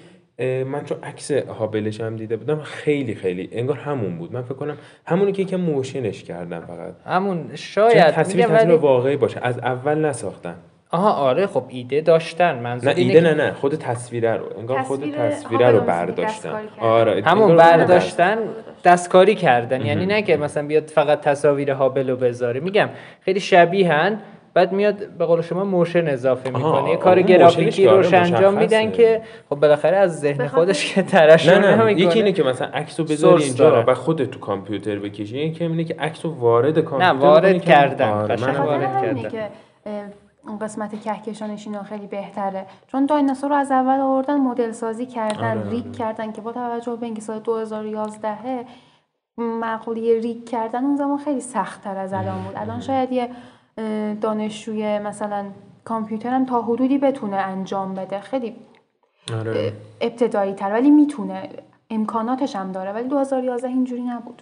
من 0.64 0.86
چون 0.86 0.98
عکس 1.04 1.32
هابلش 1.32 2.02
هم 2.02 2.16
دیده 2.16 2.38
بودم 2.38 2.60
خیلی 2.60 3.16
خیلی 3.16 3.50
انگار 3.52 3.78
همون 3.78 4.18
بود. 4.18 4.34
من 4.34 4.42
فکر 4.42 4.54
کنم 4.54 4.78
همونی 5.06 5.32
که 5.32 5.42
یکم 5.42 5.58
موشنش 5.58 6.24
کردم 6.24 6.60
فقط. 6.60 6.96
همون 7.06 7.56
شاید. 7.56 7.98
تصویر 7.98 8.46
تصویر 8.46 8.48
ولی 8.48 8.76
واقعی 8.76 9.18
باشه. 9.18 9.40
از 9.44 9.60
اول 9.60 10.06
نساختن. 10.06 10.56
آها 10.92 11.12
آره 11.14 11.48
خب 11.48 11.64
ایده 11.70 12.02
داشتن 12.02 12.60
منظور 12.60 12.90
نه 12.94 12.98
اینه 13.00 13.14
ایده 13.14 13.34
نه 13.34 13.44
نه 13.46 13.52
خود 13.54 13.76
تصویره 13.76 14.34
رو 14.38 14.46
انگار 14.60 14.82
خود 14.82 15.00
تصویر 15.00 15.30
تصویره 15.30 15.72
رو 15.72 15.80
برداشتن 15.80 16.24
دستکاری 16.52 16.68
کردن. 16.76 16.88
آره 16.88 17.22
همون 17.26 17.56
برداشتن 17.56 18.38
دستکاری 18.84 19.36
کردن 19.36 19.86
یعنی 19.86 20.06
نه 20.06 20.22
که 20.22 20.38
مثلا 20.38 20.68
بیاد 20.68 20.88
فقط 20.88 21.22
تصاویر 21.22 21.72
هابل 21.72 22.10
رو 22.10 22.16
بذاره 22.16 22.60
میگم 22.60 22.90
خیلی 23.22 23.40
شبیهن 23.40 24.20
بعد 24.54 24.72
میاد 24.72 25.08
به 25.18 25.26
قول 25.26 25.42
شما 25.42 25.64
motion 25.64 26.08
اضافه 26.08 26.50
می‌کنه 26.50 26.90
یه 26.90 26.98
کار 26.98 27.18
اون 27.18 27.26
گرافیکی 27.28 27.88
آره، 27.88 27.98
روش 27.98 28.14
انجام. 28.14 28.54
میدن 28.58 28.92
که 28.92 29.22
خب 29.50 29.56
بالاخره 29.56 29.98
از 29.98 30.20
ذهن 30.20 30.48
خودش 30.48 30.94
که 30.94 31.02
ترشح 31.02 31.52
نه 31.52 31.60
نه 31.60 31.68
نمی‌کنه 31.84 31.94
یکی 32.08 32.20
اینه 32.20 32.32
که 32.32 32.44
مثلا 32.44 32.68
عکس 32.68 33.00
رو 33.00 33.06
بذاری 33.06 33.44
اینجا. 33.44 33.84
و 33.88 33.94
خودت 33.94 34.32
تو 34.32 34.40
کامپیوتر 34.40 35.00
بکشی 35.00 35.38
یکی 35.38 35.64
اینه 35.64 35.84
که 35.84 35.96
عکس 36.00 36.26
رو 36.26 36.32
وارد 36.32 36.76
نه 36.80 36.82
کامپیوتر 36.82 37.14
وارد 37.26 37.44
بکنی 37.44 37.60
که- 37.60 37.66
کردن. 37.66 38.10
آره، 38.10 38.36
قشنگ 38.36 38.60
وارد 38.66 39.02
کردن. 39.02 39.52
قسمت 40.56 41.02
کهکشانش 41.02 41.68
اینا 41.68 41.84
خیلی 41.84 42.08
بهتره. 42.08 42.66
چون 42.88 43.06
دایناسور 43.06 43.50
رو 43.50 43.56
از 43.56 43.72
اول 43.72 44.00
آوردن 44.00 44.38
مدل 44.38 44.72
سازی 44.72 45.06
کردن 45.06 45.58
آره، 45.58 45.68
آره. 45.68 45.92
کردن 45.92 46.32
که 46.32 46.42
با 46.42 46.52
توجه 46.52 46.96
به 46.96 47.06
اینکه 47.06 47.22
سال 47.22 47.40
2011 47.40 48.66
مقوله 49.38 50.20
ریگ 50.20 50.46
کردن 50.46 50.86
اون 50.86 50.96
زمان 50.96 51.18
خیلی 51.18 51.42
سخت 51.42 51.84
تر 51.84 51.98
از 51.98 52.14
الان 52.14 52.44
بود. 52.44 52.54
الان 52.56 52.80
شاید 52.80 53.12
یه 53.12 53.30
دانشجوی 54.22 55.00
مثلا 55.00 55.46
کامپیوتر 55.86 56.30
هم 56.30 56.46
تا 56.46 56.62
حدودی 56.62 56.98
بتونه 56.98 57.36
انجام 57.36 57.94
بده. 57.94 58.20
خیلی 58.20 58.56
آره. 59.40 59.74
ابتدایی 60.02 60.54
تر 60.54 60.72
ولی 60.72 60.92
می‌تونه. 60.92 61.50
امکاناتش 61.90 62.56
هم 62.56 62.72
داره 62.72 62.92
ولی 62.92 63.08
2011 63.08 63.68
اینجوری 63.68 64.02
نبود. 64.02 64.42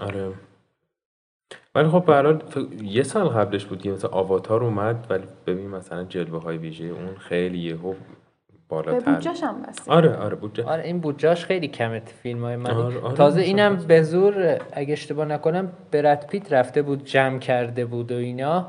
آره. 0.00 0.32
ولی 1.74 1.88
خب 1.88 2.04
به 2.06 2.14
حال 2.14 2.38
ف- 2.38 2.82
یه 2.82 3.02
سال 3.02 3.28
قبلش 3.28 3.64
بود 3.64 3.82
که 3.82 3.90
مثلا 3.90 4.10
آواتار 4.10 4.64
اومد 4.64 5.06
ولی 5.10 5.24
ببین 5.46 5.68
مثلا 5.68 6.04
جلوه 6.04 6.42
های 6.42 6.56
ویژه 6.58 6.84
اون 6.84 7.14
خیلی 7.18 7.58
یهو 7.58 7.90
به 7.92 7.96
بالاتر 8.68 9.12
بودجهش 9.12 9.42
هم 9.42 9.62
بسته. 9.62 9.92
آره 9.92 10.16
آره 10.16 10.36
بودجه. 10.36 10.64
آره 10.64 10.82
این 10.84 11.00
بودجاش 11.00 11.44
خیلی 11.44 11.68
کمه 11.68 12.02
فیلم 12.22 12.44
های 12.44 12.56
من 12.56 12.70
آره، 12.70 13.00
آره، 13.00 13.14
تازه 13.14 13.40
اینم. 13.40 13.76
به 13.76 14.02
زور 14.02 14.58
اگه 14.72 14.92
اشتباه 14.92 15.26
نکنم 15.26 15.72
برد 15.92 16.26
پیت 16.26 16.52
رفته 16.52 16.82
بود 16.82 17.04
جمع 17.04 17.38
کرده 17.38 17.84
بود 17.84 18.12
و 18.12 18.14
اینا. 18.14 18.66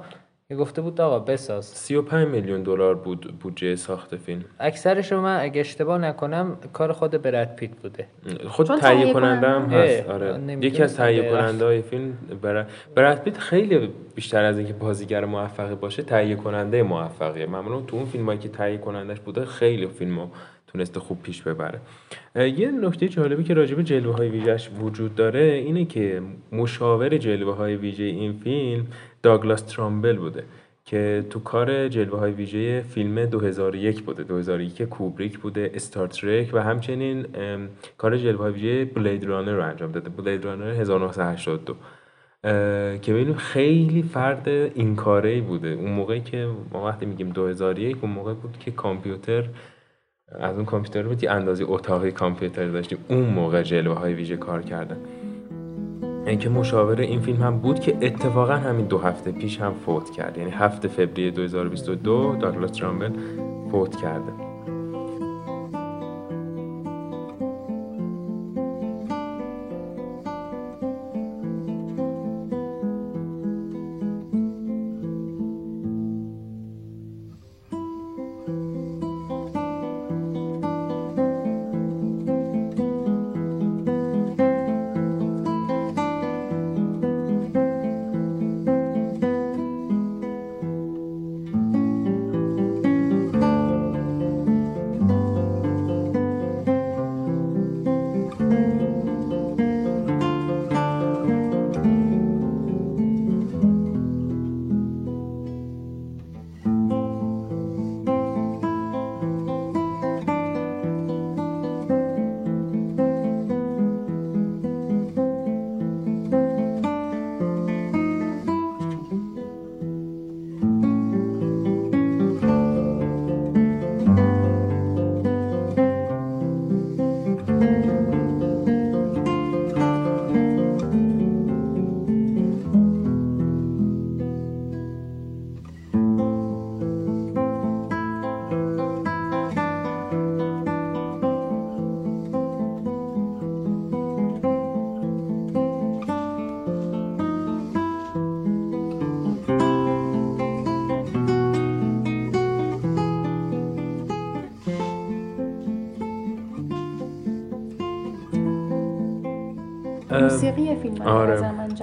که 0.51 0.57
گفته 0.57 0.81
بود 0.81 1.01
آقا 1.01 1.19
بساز. 1.19 1.65
35 1.65 2.27
میلیون 2.27 2.63
دلار 2.63 2.95
بود 2.95 3.39
بودجه 3.39 3.75
ساخت 3.75 4.15
فیلم. 4.15 4.45
اکثرش 4.59 5.11
رو 5.11 5.21
من 5.21 5.39
اگه 5.41 5.59
اشتباه 5.59 5.97
نکنم 5.97 6.57
کار 6.73 6.91
خود 6.91 7.11
برد 7.11 7.55
پیت 7.55 7.71
بوده. 7.71 8.07
خود 8.47 8.67
تهیه 8.79 9.13
کننده 9.13 9.47
هم 9.47 9.61
هست 9.61 10.09
آره. 10.09 10.57
یکی 10.61 10.83
از 10.83 10.97
تهیه. 10.97 11.29
کننده 11.29 11.65
های 11.65 11.81
فیلم 11.81 12.17
برد 12.41 12.69
برد 12.95 13.23
پیت 13.23 13.37
خیلی 13.37 13.89
بیشتر 14.15 14.43
از 14.43 14.57
اینکه 14.57 14.73
بازیگر 14.73 15.25
موفقی 15.25 15.75
باشه 15.75 16.03
تهیه 16.03 16.35
کننده 16.35 16.83
موفقیه. 16.83 17.45
معمولا 17.45 17.81
تو 17.81 17.95
اون 17.95 18.05
فیلم 18.05 18.25
هایی 18.25 18.39
که 18.39 18.49
تهیه 18.49 18.77
کنندش 18.77 19.19
بوده 19.19 19.45
خیلی 19.45 19.87
فیلم 19.87 20.19
رو 20.19 20.29
تونسته 20.73 20.99
خوب 20.99 21.21
پیش 21.21 21.41
ببره. 21.41 21.79
یه 22.35 22.71
نکته 22.71 23.07
جالبی 23.07 23.43
که 23.43 23.53
راجب 23.53 23.81
جلوه 23.81 24.15
های 24.15 24.29
ویژهش 24.29 24.69
وجود 24.81 25.15
داره 25.15 25.39
اینه 25.39 25.85
که 25.85 26.21
مشاور 26.51 27.17
جلوه 27.17 27.55
های 27.55 27.75
ویژه 27.75 28.03
این 28.03 28.33
فیلم 28.33 28.87
داگلاس 29.23 29.61
ترامبل 29.61 30.17
بوده 30.17 30.43
که 30.85 31.25
تو 31.29 31.39
کار 31.39 31.87
جلوه 31.87 32.19
های 32.19 32.31
ویژه 32.31 32.81
فیلم 32.81 33.25
2001 33.25 34.03
بوده. 34.03 34.23
2001 34.23 34.81
کوبریک 34.81 35.39
بوده 35.39 35.71
استار 35.73 36.07
ترک 36.07 36.49
و 36.53 36.63
همچنین 36.63 37.25
کار 37.97 38.17
جلوه 38.17 38.41
های 38.41 38.51
ویژه 38.51 38.85
بلید 38.85 39.23
رانر 39.23 39.51
رو 39.51 39.63
انجام 39.63 39.91
داده. 39.91 40.09
بلید 40.09 40.45
رانر 40.45 40.71
1982 40.73 41.75
اه، 42.43 42.97
که 42.97 43.13
ببینیم 43.13 43.33
خیلی 43.33 44.03
فرد 44.03 44.49
این 44.49 44.95
کاره 44.95 45.41
بوده. 45.41 45.67
اون 45.67 45.91
موقعی 45.91 46.21
که 46.21 46.47
ما 46.71 46.85
وقتی 46.85 47.05
میگیم 47.05 47.29
2001 47.29 47.97
اون 48.01 48.11
موقع 48.11 48.33
بود 48.33 48.57
که 48.59 48.71
کامپیوتر 48.71 49.49
از 50.39 50.55
اون 50.55 50.65
کامپیوتر 50.65 51.03
بود 51.03 51.23
یه 51.23 51.31
اندازه 51.31 51.65
اتاقی 51.67 52.11
کامپیوتر 52.11 52.67
داشتیم. 52.67 52.97
اون 53.07 53.25
موقع 53.25 53.61
جلوه 53.61 53.95
های 53.95 54.13
ویژه 54.13 54.37
کار 54.37 54.61
کردن. 54.61 54.97
اینکه 56.25 56.49
مشاور 56.49 57.01
این 57.01 57.19
فیلم 57.19 57.41
هم 57.41 57.59
بود 57.59 57.79
که 57.79 57.97
اتفاقا 58.01 58.53
همین 58.53 58.85
دو 58.85 58.97
هفته 58.97 59.31
پیش 59.31 59.59
هم 59.59 59.73
فوت 59.73 60.09
کرد. 60.09 60.37
یعنی 60.37 60.51
هفته 60.51 60.87
فوریه 60.87 61.31
2022 61.31 62.35
داگلاس 62.35 62.71
ترامبل 62.71 63.11
فوت 63.71 63.95
کرده. 63.95 64.50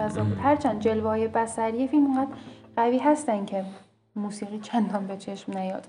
جذاب 0.09 0.27
بود. 0.27 0.39
هرچند 0.39 0.81
جلوه 0.81 1.09
های 1.09 1.29
بصری 1.29 1.89
فیلم 1.89 2.07
اونقدر 2.07 2.31
قوی 2.77 2.99
هستن 2.99 3.45
که 3.45 3.65
موسیقی 4.17 4.59
چندان 4.59 5.07
به 5.07 5.17
چشم 5.17 5.59
نیاد. 5.59 5.87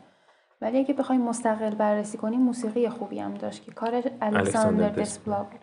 ولی 0.61 0.77
اگه 0.79 0.93
بخوایم 0.93 1.21
مستقل 1.21 1.75
بررسی 1.75 2.17
کنیم 2.17 2.41
موسیقی 2.41 2.89
خوبی 2.89 3.19
هم 3.19 3.33
داشت 3.33 3.65
که 3.65 3.71
کار 3.71 4.03
الکساندر 4.21 4.89
دسپلا 4.89 5.43
بود. 5.43 5.59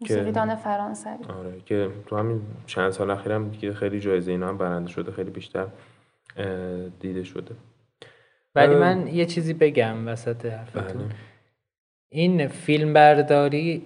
موسیقیدان 0.00 0.54
فرانسوی. 0.54 1.24
آره 1.38 1.60
که 1.66 1.90
تو 2.06 2.16
همین 2.16 2.42
چند 2.66 2.90
سال 2.90 3.10
اخیرم 3.10 3.48
دیگه 3.48 3.74
خیلی 3.74 4.00
جایزه 4.00 4.30
اینا 4.30 4.48
هم 4.48 4.58
برنده 4.58 4.90
شده 4.90 5.12
خیلی 5.12 5.30
بیشتر 5.30 5.66
دیده 7.00 7.24
شده. 7.24 7.54
ولی. 8.54 8.74
من 8.74 9.06
یه 9.06 9.26
چیزی 9.26 9.54
بگم 9.54 10.08
وسط 10.08 10.46
حرفتون. 10.46 10.82
بله. 10.82 11.14
این 12.08 12.48
فیلم 12.48 12.92
برداری 12.92 13.82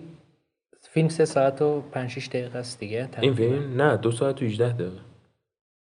فیلم 0.95 1.09
سه 1.09 1.25
ساعت 1.25 1.62
و 1.62 1.81
پنج 1.93 2.11
شیش 2.11 2.29
دقیقه 2.29 2.59
است 2.59 2.81
دیگه 2.81 2.99
این 2.99 3.07
تقریباً. 3.07 3.37
فیلم 3.37 3.83
نه 3.83 3.97
دو 3.97 4.11
ساعت 4.11 4.43
و 4.43 4.45
18 4.45 4.73
دقیقه. 4.73 4.91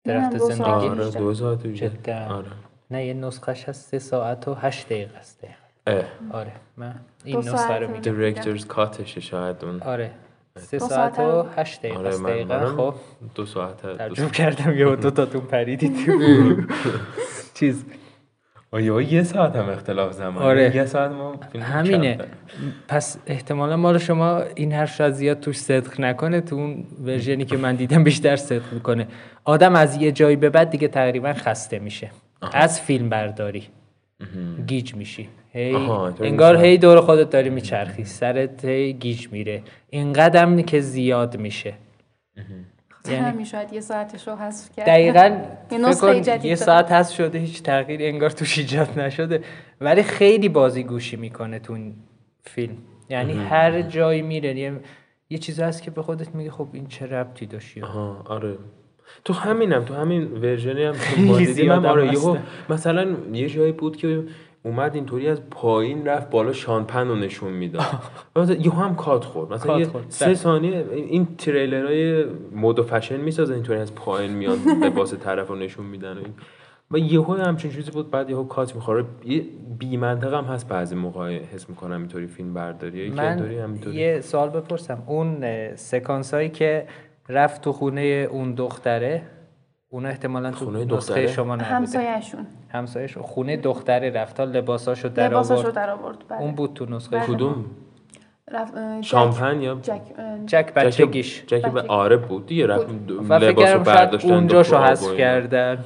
درخت 0.05 0.33
نه، 0.33 0.39
دو 0.39 0.39
ساعت 0.39 0.53
زندگی 0.57 0.89
آره 0.89 1.01
18. 1.07 1.19
دو 1.21 1.35
ساعت 1.35 1.67
و 1.67 1.69
18 1.69 1.89
جدا. 1.89 2.35
آره. 2.35 2.47
نه 2.91 3.07
یه 3.07 3.15
نسخش 3.15 3.65
هست 3.69 3.89
سه 3.91 3.99
ساعت 3.99 4.49
و 4.49 4.55
هشت 4.55 4.87
دقیقه 4.87 5.17
است. 5.19 5.45
اه. 5.87 6.05
آره 6.31 6.53
من 6.77 6.95
این 7.25 7.35
دو 7.35 7.41
نسخه 7.41 7.57
ساعت 7.57 7.83
رو 7.83 7.89
میگم 7.89 8.01
دیرکتورز 8.01 8.67
کاتشه 8.67 9.21
شاید 9.21 9.65
اون. 9.65 9.81
آره. 9.83 10.11
سه 10.59 10.79
دو 10.79 10.87
ساعت 10.89 11.19
و 11.19 11.43
هشت 11.57 11.79
دقیقه 11.83 11.99
آره 11.99 12.09
است 12.09 12.21
من 12.21 12.31
دقیقا 12.31 12.59
منم 12.59 12.77
خب. 12.77 12.95
دو 13.35 13.47
ساعت 13.47 13.81
ساعت. 13.83 14.33
کردم 14.33 14.79
یه 14.79 14.97
دو 14.97 15.11
تاتون 15.11 15.41
پریدید. 15.41 16.07
تو 16.07 16.63
چیز. 17.59 17.85
آیا 18.75 19.01
یه 19.01 19.23
ساعت 19.23 19.57
هم 19.57 19.69
اختلاف 19.69 20.13
زمان 20.13 20.43
آره. 20.43 20.77
یه 20.77 20.85
ساعت 20.87 21.11
ما 21.11 21.35
همینه. 21.61 22.15
کمتر. 22.15 22.29
پس 22.89 23.17
احتمالا 23.27 23.77
مال 23.77 23.99
شما 23.99 24.43
این 24.55 24.73
حرف 24.73 24.97
شاید 24.97 25.13
زیاد 25.13 25.41
توش 25.41 25.57
صدق 25.57 26.01
نکنه 26.01 26.41
تو 26.41 26.57
اون 26.57 26.85
ورژنی 27.05 27.45
که 27.45 27.57
من 27.57 27.75
دیدم 27.75 28.05
بیشتر 28.05 28.37
صدق 28.37 28.73
می‌کنه. 28.73 29.07
آدم 29.45 29.75
از 29.75 29.97
یه 29.97 30.13
جایی 30.13 30.37
به 30.37 30.51
بعد 30.51 30.71
دیگه 30.71 30.89
تقریبا 30.89 31.33
خسته 31.33 31.79
میشه. 31.79 32.11
از 32.53 32.81
فیلم 32.81 33.09
برداری. 33.09 33.65
گیج 34.67 34.95
میشی. 34.95 35.29
هی 35.53 35.75
انگار. 36.21 36.57
هی 36.57 36.79
دور 36.79 37.01
خودت 37.01 37.31
داری 37.31 37.51
میچرخی. 37.51 38.05
سرت 38.05 38.65
هی 38.65 38.93
گیج 38.93 39.29
میره. 39.33 39.63
این 39.91 40.13
قدم 40.13 40.63
که 40.63 40.81
زیاد 40.81 41.37
میشه. 41.37 41.75
یعنی- 43.09 43.25
همین 43.25 43.45
شاید 43.45 43.73
یه 43.73 43.81
ساعتش 43.81 44.29
رو 44.29 44.35
حذف 44.37 44.71
کرد. 44.77 44.87
دقیقا 44.87 45.39
فکر 45.71 45.79
نسخه 45.79 46.15
کن 46.15 46.23
جدید 46.23 46.45
یه. 46.45 46.55
ساعت 46.55 46.93
هست 46.93 47.13
شده 47.13 47.39
هیچ 47.39 47.63
تغییر 47.63 48.01
انگار 48.03 48.31
توش 48.31 48.59
ایجاد 48.59 48.99
نشده. 49.01 49.43
ولی 49.81 50.03
خیلی 50.03 50.49
بازی 50.49 50.83
گوشی 50.85 51.17
می‌کنه 51.17 51.59
تو 51.59 51.73
این 51.73 51.95
فیلم. 52.45 52.77
یعنی 53.11 53.33
هر 53.33 53.83
جایی 53.83 54.23
میره. 54.23 54.59
یه, 54.59 54.73
یه 55.31 55.39
چیز 55.39 55.61
هست 55.61 55.83
که 55.83 55.91
به 55.91 56.03
خودت 56.03 56.35
میگه 56.35 56.51
خب 56.51 56.69
این 56.73 56.87
چه 56.87 57.07
ربطی 57.07 57.47
داشت؟ 57.47 57.79
آها 57.83 58.23
آره. 58.27 58.55
تو 59.25 59.33
همینم 59.33 59.85
تو 59.85 59.95
همین 59.95 60.23
ورژنی 60.33 60.85
هم 60.85 60.93
تو 60.93 61.71
هم 61.73 61.87
آره 61.87 62.39
مثلا 62.71 63.17
یه 63.33 63.49
جایی 63.49 63.73
بود 63.73 63.97
که 63.97 64.25
اومد 64.65 64.95
اینطوری 64.95 65.29
از 65.29 65.43
پایین 65.51 66.07
رفت 66.07 66.31
بالا 66.31 66.53
شانپن 66.53 67.09
رو 67.09 67.17
نشون 67.17 67.53
می‌داد. 67.53 67.85
یهو 68.37 68.75
هم 68.75 68.95
کات 68.97 69.25
خورد. 69.25 69.53
مثلا 69.53 69.81
یه. 69.81 69.89
سه 70.09 70.35
ثانیه 70.35 70.85
این 70.93 71.29
تریلرهای 71.39 72.25
مد 72.55 72.79
و 72.79 72.83
فشن 72.83 73.17
می‌سازن 73.17 73.55
اینطوری 73.55 73.79
از 73.79 73.95
پایین 73.95 74.33
میاد 74.33 74.59
لباس 74.85 75.15
طرف 75.15 75.49
رو 75.49 75.57
نشون 75.57 75.87
میدن 75.87 76.17
و 76.91 76.99
یهو 76.99 77.35
همچین 77.35 77.71
چیزی 77.71 77.91
بود. 77.91 78.11
بعد 78.11 78.31
یهو 78.31 78.45
کات 78.45 78.75
می‌خوره. 78.75 79.05
یه 79.25 79.45
بی 79.79 79.97
منطق 79.97 80.35
هم 80.35 80.45
هست 80.45 80.69
بعضی 80.69 80.95
موقع 80.95 81.39
حس 81.39 81.69
می‌کنم 81.69 81.99
اینطوری 81.99 82.27
فیلم 82.27 82.55
برداریه 82.55 83.11
که 83.11 83.17
من 83.17 83.79
یه 83.93 84.21
سوال 84.21 84.49
بپرسم. 84.49 85.03
اون 85.07 85.45
سکانس 85.77 86.35
هایی 86.35 86.49
که 86.49 86.87
رفت 87.29 87.63
تو 87.63 87.73
خونه 87.73 88.29
اون 88.31 88.55
دختره 88.55 89.23
اون 89.93 90.07
احتمالا 90.07 90.51
تو 90.51 90.65
خونه 90.65 90.85
دختره؟ 90.85 91.27
شما 91.27 91.55
نبوده 91.57 91.71
همسایه‌شون 91.71 92.47
همسایش 92.69 93.19
خونه 93.19 93.57
دختره 93.57 94.11
رفت 94.11 94.37
تا 94.37 94.45
لباساشو 94.45 95.09
در 95.09 95.35
آورد 95.35 95.75
در 95.75 95.91
آورد 95.91 96.17
بله. 96.29 96.41
اون 96.41 96.55
بود 96.55 96.75
تو 96.75 96.87
نسخه 96.87 97.17
بله. 97.17 97.27
کدوم 97.27 97.65
جک- 98.53 99.01
شامپن 99.01 99.61
یا 99.63 99.75
جک 99.83 100.01
جک 100.47 100.75
بچگیش 100.75 101.45
جکی 101.47 101.71
به. 101.71 101.83
آره 101.83 102.17
بود 102.17 102.47
دیگه 102.47 102.67
رفت 102.67 102.87
و 103.29 103.39
فکر 103.39 103.49
لباس 103.49 103.49
رو 103.49 103.55
کردم 103.65 103.85
شاید 103.85 103.99
برداشتن 103.99 104.33
اونجاشو 104.33 104.77
حذف. 104.79 105.17
کردن 105.17 105.85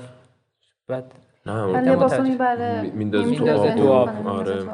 بعد 0.88 1.12
نه 1.46 1.52
و 1.52 1.56
اون- 1.56 1.80
لباس 1.80 2.12
رو 2.12 2.18
متوجه. 2.18 2.30
می‌بره 2.32 2.82
می- 2.82 2.90
میندازه 2.90 3.74
تو 3.74 3.88
آب. 3.92 4.26
آره. 4.26 4.64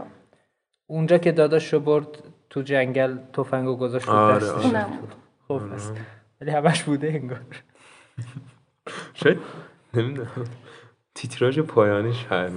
اونجا 0.86 1.18
که 1.18 1.32
داداش 1.32 1.72
رو 1.72 1.80
برد 1.80 2.06
تو 2.50 2.62
جنگل 2.62 3.16
تفنگو 3.32 3.76
گذاشت 3.76 4.08
رو 4.08 4.14
آره، 4.14 4.36
دستش 4.36 4.64
آره. 4.66 4.86
خب 5.48 5.60
هست 5.74 5.92
ولی 6.40 6.50
همش 6.50 6.82
بوده 6.82 7.08
انگار 7.08 7.40
شاید 9.14 9.38
نمی‌دونم. 9.94 10.28
تیتراژ 11.14 11.58
پایانیش 11.58 12.24
هست 12.24 12.54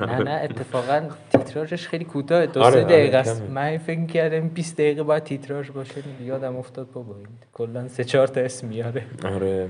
نه 0.00 0.22
نه 0.22 0.30
اتفاقا 0.30 1.08
تیتراژش 1.30 1.88
خیلی 1.88 2.04
کوتاه. 2.04 2.46
دو 2.46 2.62
آره، 2.62 2.72
سه 2.72 2.84
آره، 2.84 2.88
دقیقه 2.88 3.16
است. 3.16 3.42
کمه. 3.42 3.50
من 3.50 3.78
فکر 3.78 4.06
کردم 4.06 4.48
20 4.48 4.74
دقیقه 4.76 5.02
باید 5.02 5.22
تیتراژ 5.22 5.70
باشه. 5.70 6.02
یادم 6.24 6.56
افتاد 6.56 6.92
بابا 6.92 7.16
این 7.16 7.26
کلا 7.52 7.88
سه 7.88 8.04
چهار 8.04 8.26
تا 8.26 8.40
اسم 8.40 8.66
میاره. 8.66 9.04
آره. 9.24 9.68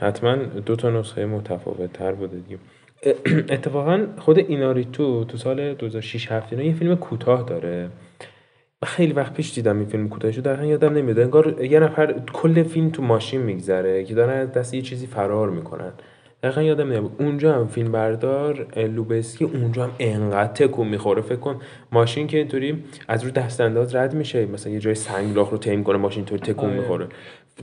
حتما 0.00 0.36
دو 0.36 0.76
تا 0.76 0.90
نسخه 0.90 1.26
متفاوت 1.26 1.92
تر 1.92 2.12
بوده 2.12 2.36
دیگه. 2.36 2.58
اتفاقا 3.48 4.06
خود 4.18 4.38
ایناریتو 4.38 5.24
تو 5.24 5.36
سال 5.36 5.74
2006 5.74 6.32
7 6.32 6.52
اینا 6.52 6.64
یه 6.64 6.74
فیلم 6.74 6.96
کوتاه 6.96 7.42
داره. 7.42 7.90
خیلی 8.84 9.12
وقت 9.12 9.34
پیش 9.34 9.54
دیدم 9.54 9.78
این 9.78 9.86
فیلم 9.86 10.08
کوتاهشو 10.08 10.40
دقیقا 10.40 10.64
یادم 10.64 10.94
نمیاد. 10.94 11.18
انگار 11.18 11.64
یه 11.64 11.80
نفر 11.80 12.14
کل 12.32 12.62
فیلم 12.62 12.90
تو 12.90 13.02
ماشین 13.02 13.40
میگذره 13.40 14.04
که 14.04 14.14
دارن 14.14 14.38
از 14.38 14.52
دست 14.52 14.74
یه 14.74 14.82
چیزی 14.82 15.06
فرار 15.06 15.50
می‌کنن. 15.50 15.92
دقیقا 16.42 16.62
یادم 16.62 16.86
نمیاد. 16.86 17.10
اونجا 17.18 17.54
هم 17.54 17.66
فیلم 17.66 17.92
بردار 17.92 18.66
لوبسکی 18.76 19.44
اونجا 19.44 19.84
هم 19.84 19.90
انقدر 19.98 20.52
تکون 20.52 20.88
می‌خوره. 20.88 21.22
فکر 21.22 21.36
کن 21.36 21.56
ماشین 21.92 22.26
که 22.26 22.38
اینطوری 22.38 22.84
از 23.08 23.24
رو 23.24 23.30
دست 23.30 23.60
انداز 23.60 23.94
رد 23.94 24.14
میشه 24.14 24.46
مثلا 24.46 24.72
یه 24.72 24.80
جای 24.80 24.94
سنگلاخ 24.94 25.50
رو 25.50 25.58
تیم 25.58 25.84
کنه 25.84 25.98
ماشین 25.98 26.18
اینطوری 26.18 26.52
تکون 26.52 26.70
آره. 26.70 26.80
می‌خوره. 26.80 27.06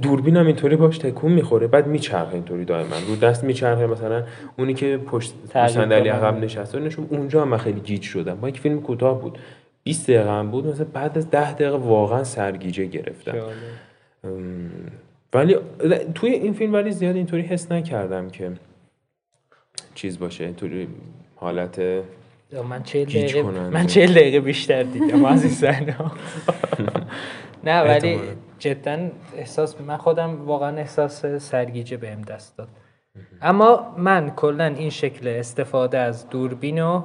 دوربین 0.02 0.38
هم 0.38 0.46
اینطوری 0.46 0.76
باش 0.76 0.98
تکون 0.98 1.32
می‌خوره. 1.32 1.68
بعد 1.68 1.88
میچرخه 1.88 2.34
اینطوری 2.34 2.66
دائما. 2.66 2.96
رو 3.08 3.16
دست 3.16 3.44
میچرخه 3.44 3.88
مثلا 3.88 4.24
اونی 4.58 4.74
که 4.74 4.98
پشت 4.98 5.34
صندلی. 5.68 6.10
عقب 6.10 6.44
نشسته. 6.44 6.80
نشون 6.80 7.08
اونجا 7.10 7.42
هم 7.42 7.48
من 7.48 7.58
خیلی 7.58 7.80
گیج 7.80 8.02
شدم. 8.02 8.36
با 8.36 8.50
یک 8.50 8.60
فیلم 8.60 8.82
کوتاه 8.82 9.22
بود. 9.22 9.38
20 9.84 10.04
دقیقه 10.10 10.32
هم 10.32 10.52
بود 10.52 10.68
مثلا 10.68 10.86
بعد 10.94 11.18
از 11.18 11.30
10 11.30 11.54
دقیقه 11.54 11.78
واقعا 11.78 12.24
سرگیجه 12.24 12.86
گرفتم 12.86 13.36
ولی 15.34 15.58
توی 16.16 16.30
این 16.30 16.54
فیلم 16.54 16.74
ولی 16.74 16.92
زیاد 16.92 17.16
اینطوری 17.16 17.42
حس 17.42 17.72
نکردم 17.72 18.30
که 18.30 18.52
چیز 19.96 20.20
باشه 20.20 20.44
اینطوری 20.44 20.88
حالت 21.36 21.80
من 22.70 22.82
گیج 22.84 23.32
دقیقه. 23.32 23.70
من 23.70 23.88
چهل 23.88 24.14
دقیقه 24.14 24.40
بیشتر 24.40 24.84
دیدم 24.84 25.26
از 25.26 25.44
این 25.44 25.54
صحنه. 25.54 25.96
نه 27.64 27.82
ولی. 27.82 28.20
جدا 28.60 29.10
احساس 29.38 29.82
من 29.82 29.98
خودم 29.98 30.46
واقعا 30.46 30.78
احساس 30.78 31.26
سرگیجه 31.26 31.98
بهم 31.98 32.22
دست 32.22 32.58
داد 32.58 32.68
اما 33.42 33.96
من 33.98 34.30
کلا 34.30 34.66
این 34.66 34.90
شکل 34.90 35.28
استفاده 35.28 35.98
از 35.98 36.30
دوربین 36.30 36.80
رو 36.80 37.04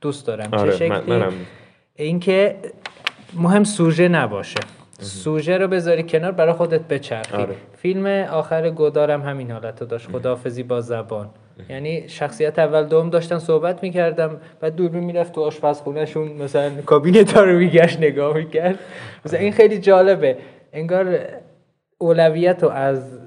دوست 0.00 0.26
دارم 0.26 0.50
چه 0.50 0.56
آره 0.56 0.76
شکلی 0.76 0.88
من 0.88 1.02
منم 1.06 1.32
اینکه 2.04 2.56
مهم 3.34 3.64
سوژه 3.64 4.08
نباشه. 4.08 4.60
سوژه 5.00 5.58
رو 5.58 5.68
بذاری 5.68 6.02
کنار 6.02 6.32
برای 6.32 6.52
خودت 6.52 6.80
بچرخی. 6.80 7.36
آره. 7.36 7.54
فیلم 7.76 8.06
آخر 8.06 8.70
گودارم 8.70 9.22
همین 9.22 9.50
حالت 9.50 9.80
رو 9.80 9.86
داشت 9.86 10.10
خداحافظی 10.10 10.62
با 10.62 10.80
زبان. 10.80 11.30
یعنی 11.68 12.08
شخصیت 12.08 12.58
اول 12.58 12.84
دوم 12.84 13.10
داشتن 13.10 13.38
صحبت 13.38 13.82
می‌کردن. 13.82 14.40
بعد 14.60 14.74
دوربین 14.74 15.04
می‌رفت 15.04 15.32
تو 15.32 15.42
آشپزخونهشون 15.42 16.28
مثلا 16.28 16.70
کابینت 16.86 17.36
رو 17.36 17.58
میگشت 17.58 17.98
نگاه 17.98 18.36
می‌کرد. 18.36 18.78
مثلا 19.24 19.40
این 19.40 19.52
خیلی 19.52 19.78
جالبه. 19.78 20.38
انگار 20.72 21.18
اولویت 21.98 22.62
رو 22.62 22.68
از 22.68 23.18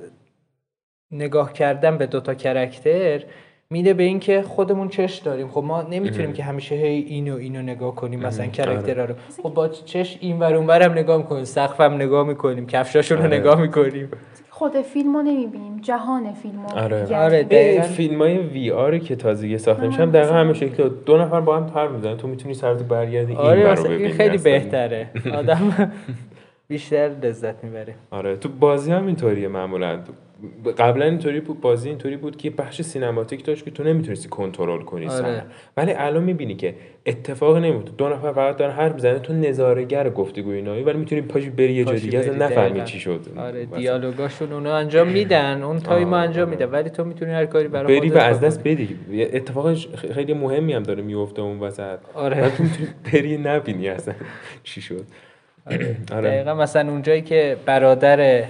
نگاه 1.12 1.54
کردن 1.54 1.98
به 1.98 2.06
دوتا 2.06 2.34
کرکتر 2.34 3.24
میده 3.72 3.94
به 3.94 4.04
اینکه 4.04 4.42
خودمون 4.42 4.90
چش 4.90 5.16
داریم. 5.18 5.48
خب 5.48 5.64
ما 5.64 5.82
نمی‌تونیم 5.82 6.34
که 6.34 6.44
همیشه 6.44 6.76
هی 6.76 7.06
اینو 7.08 7.36
اینو 7.36 7.62
نگاه 7.62 7.96
کنیم 7.96 8.20
مثلا 8.20 8.46
کرکترها 8.46 9.06
رو. 9.06 9.16
خب 9.44 9.50
با 9.50 9.68
چش 9.68 10.18
این 10.22 10.40
ور 10.40 10.54
اون 10.56 10.68
ورم 10.68 10.92
نگاه 10.92 11.18
می‌کنیم 11.18 11.44
سقفم 11.44 11.94
نگاه 11.94 12.28
می‌کنیم 12.28 12.66
کفشاشون 12.68 13.18
رو 13.18 13.24
آره. 13.24 13.38
نگاه 13.38 13.62
می‌کنیم. 13.62 14.10
خود 14.50 14.82
فیلم 14.82 15.16
رو 15.16 15.22
نمی‌بینیم 15.22 15.78
جهان 15.82 16.34
فیلم 16.34 16.62
رو 16.66 16.80
آره. 16.80 17.04
دیگر 17.04 17.18
آره، 17.24 17.38
می‌بینیم. 17.38 17.66
دقیقاً. 17.66 17.88
فیلم 17.88 18.22
های 18.22 18.38
وی 18.38 18.72
آر 18.72 18.98
که 18.98 19.16
تازگی 19.16 19.58
ساخته 19.58 19.88
میشن 19.88 20.10
دقیقا 20.10 20.34
همین 20.34 20.54
شکل. 20.54 20.90
دو 21.06 21.18
نفر 21.18 21.42
با 21.42 21.58
هم 21.58 21.72
حرف 21.76 21.92
می‌زنن. 21.92 22.18
تو 22.18 22.28
می‌تونی 22.28 22.54
سرتو 22.54 22.84
برگردی 22.84 23.32
این 23.32 23.42
آره 23.42 23.64
ور 23.64 23.66
رو 23.66 23.72
مثلا 23.72 23.86
این 23.92 24.00
ببینی 24.00 24.14
خیلی. 24.14 24.38
بهتره. 24.38 25.10
آدم 25.34 25.58
بیشتر 26.72 27.12
لذت 27.24 27.64
می‌بره 27.64 27.96
آره 28.12 28.36
تو 28.36 28.50
بازی 28.50 28.92
هم 28.92 29.06
اینطوریه 29.06 29.48
معمولا 29.48 30.00
قبلا 30.78 31.06
اینطوری 31.06 31.40
بود 31.40 31.62
بازی 31.62 31.90
اینطوری 31.90 32.18
بود 32.18 32.38
که 32.38 32.50
بخش 32.50 32.82
سینماتیک 32.82 33.46
داشت 33.46 33.66
که 33.66 33.72
تو 33.72 33.84
نمی‌تونستی 33.84 34.30
کنترل 34.30 34.82
کنی 34.82 35.08
آره. 35.08 35.44
ولی 35.78 35.92
الان 35.92 36.24
می‌بینی 36.24 36.56
که 36.56 36.76
اتفاق 37.06 37.58
نمیفته 37.58 37.92
دو 37.98 38.10
نفر 38.10 38.32
فقط 38.32 38.58
دارن 38.58 38.72
حرف 38.72 38.94
می‌زنن 38.94 39.20
تو 39.20 39.34
نظارهگر 39.34 40.10
گفتگوی 40.10 40.56
اینایی 40.56 40.84
ولی 40.84 40.98
می‌تونی 40.98 41.22
پاشی 41.22 41.50
بری 41.50 41.74
یه 41.74 41.86
جای 41.86 42.00
دیگه 42.00 42.20
اصلا 42.20 42.34
بری، 42.34 42.44
نفهمی. 42.44 42.84
چی 42.84 43.00
شد 43.00 43.26
آره. 43.38 43.66
دیالوگاشون 43.66 44.54
اونو 44.54 44.70
انجام 44.70 45.08
میدن 45.08 45.64
اون 45.64 45.80
تایم 45.80 46.14
آره، 46.14 46.24
انجام. 46.24 46.50
میده 46.50 46.66
ولی 46.68 46.90
تو 46.90 47.04
می‌تونی 47.04 47.32
هر 47.32 47.46
کاری 47.46 47.68
برای 47.68 48.00
بری 48.00 48.10
و 48.10 48.18
از. 48.18 48.40
دست 48.40 48.64
بدی 48.64 48.98
یه 49.12 49.30
اتفاق 49.34 49.74
خیلی 50.14 50.34
مهمی 50.34 50.74
هم 50.74 50.84
داره 50.84 51.04
میفته 51.04 51.42
اون 51.42 51.60
وسط 51.60 52.00
آره. 52.14 52.50
تو 52.50 52.64
می‌تونی 52.64 52.88
بری 53.14 53.38
نبینی 53.38 53.90
اصلا 53.90 54.14
چی 54.64 54.82
شد 54.82 55.06
آره. 56.12 56.30
دقیقا 56.30 56.54
مثلا 56.54 56.92
اونجایی 56.92 57.22
که 57.22 57.58
برادر 57.66 58.44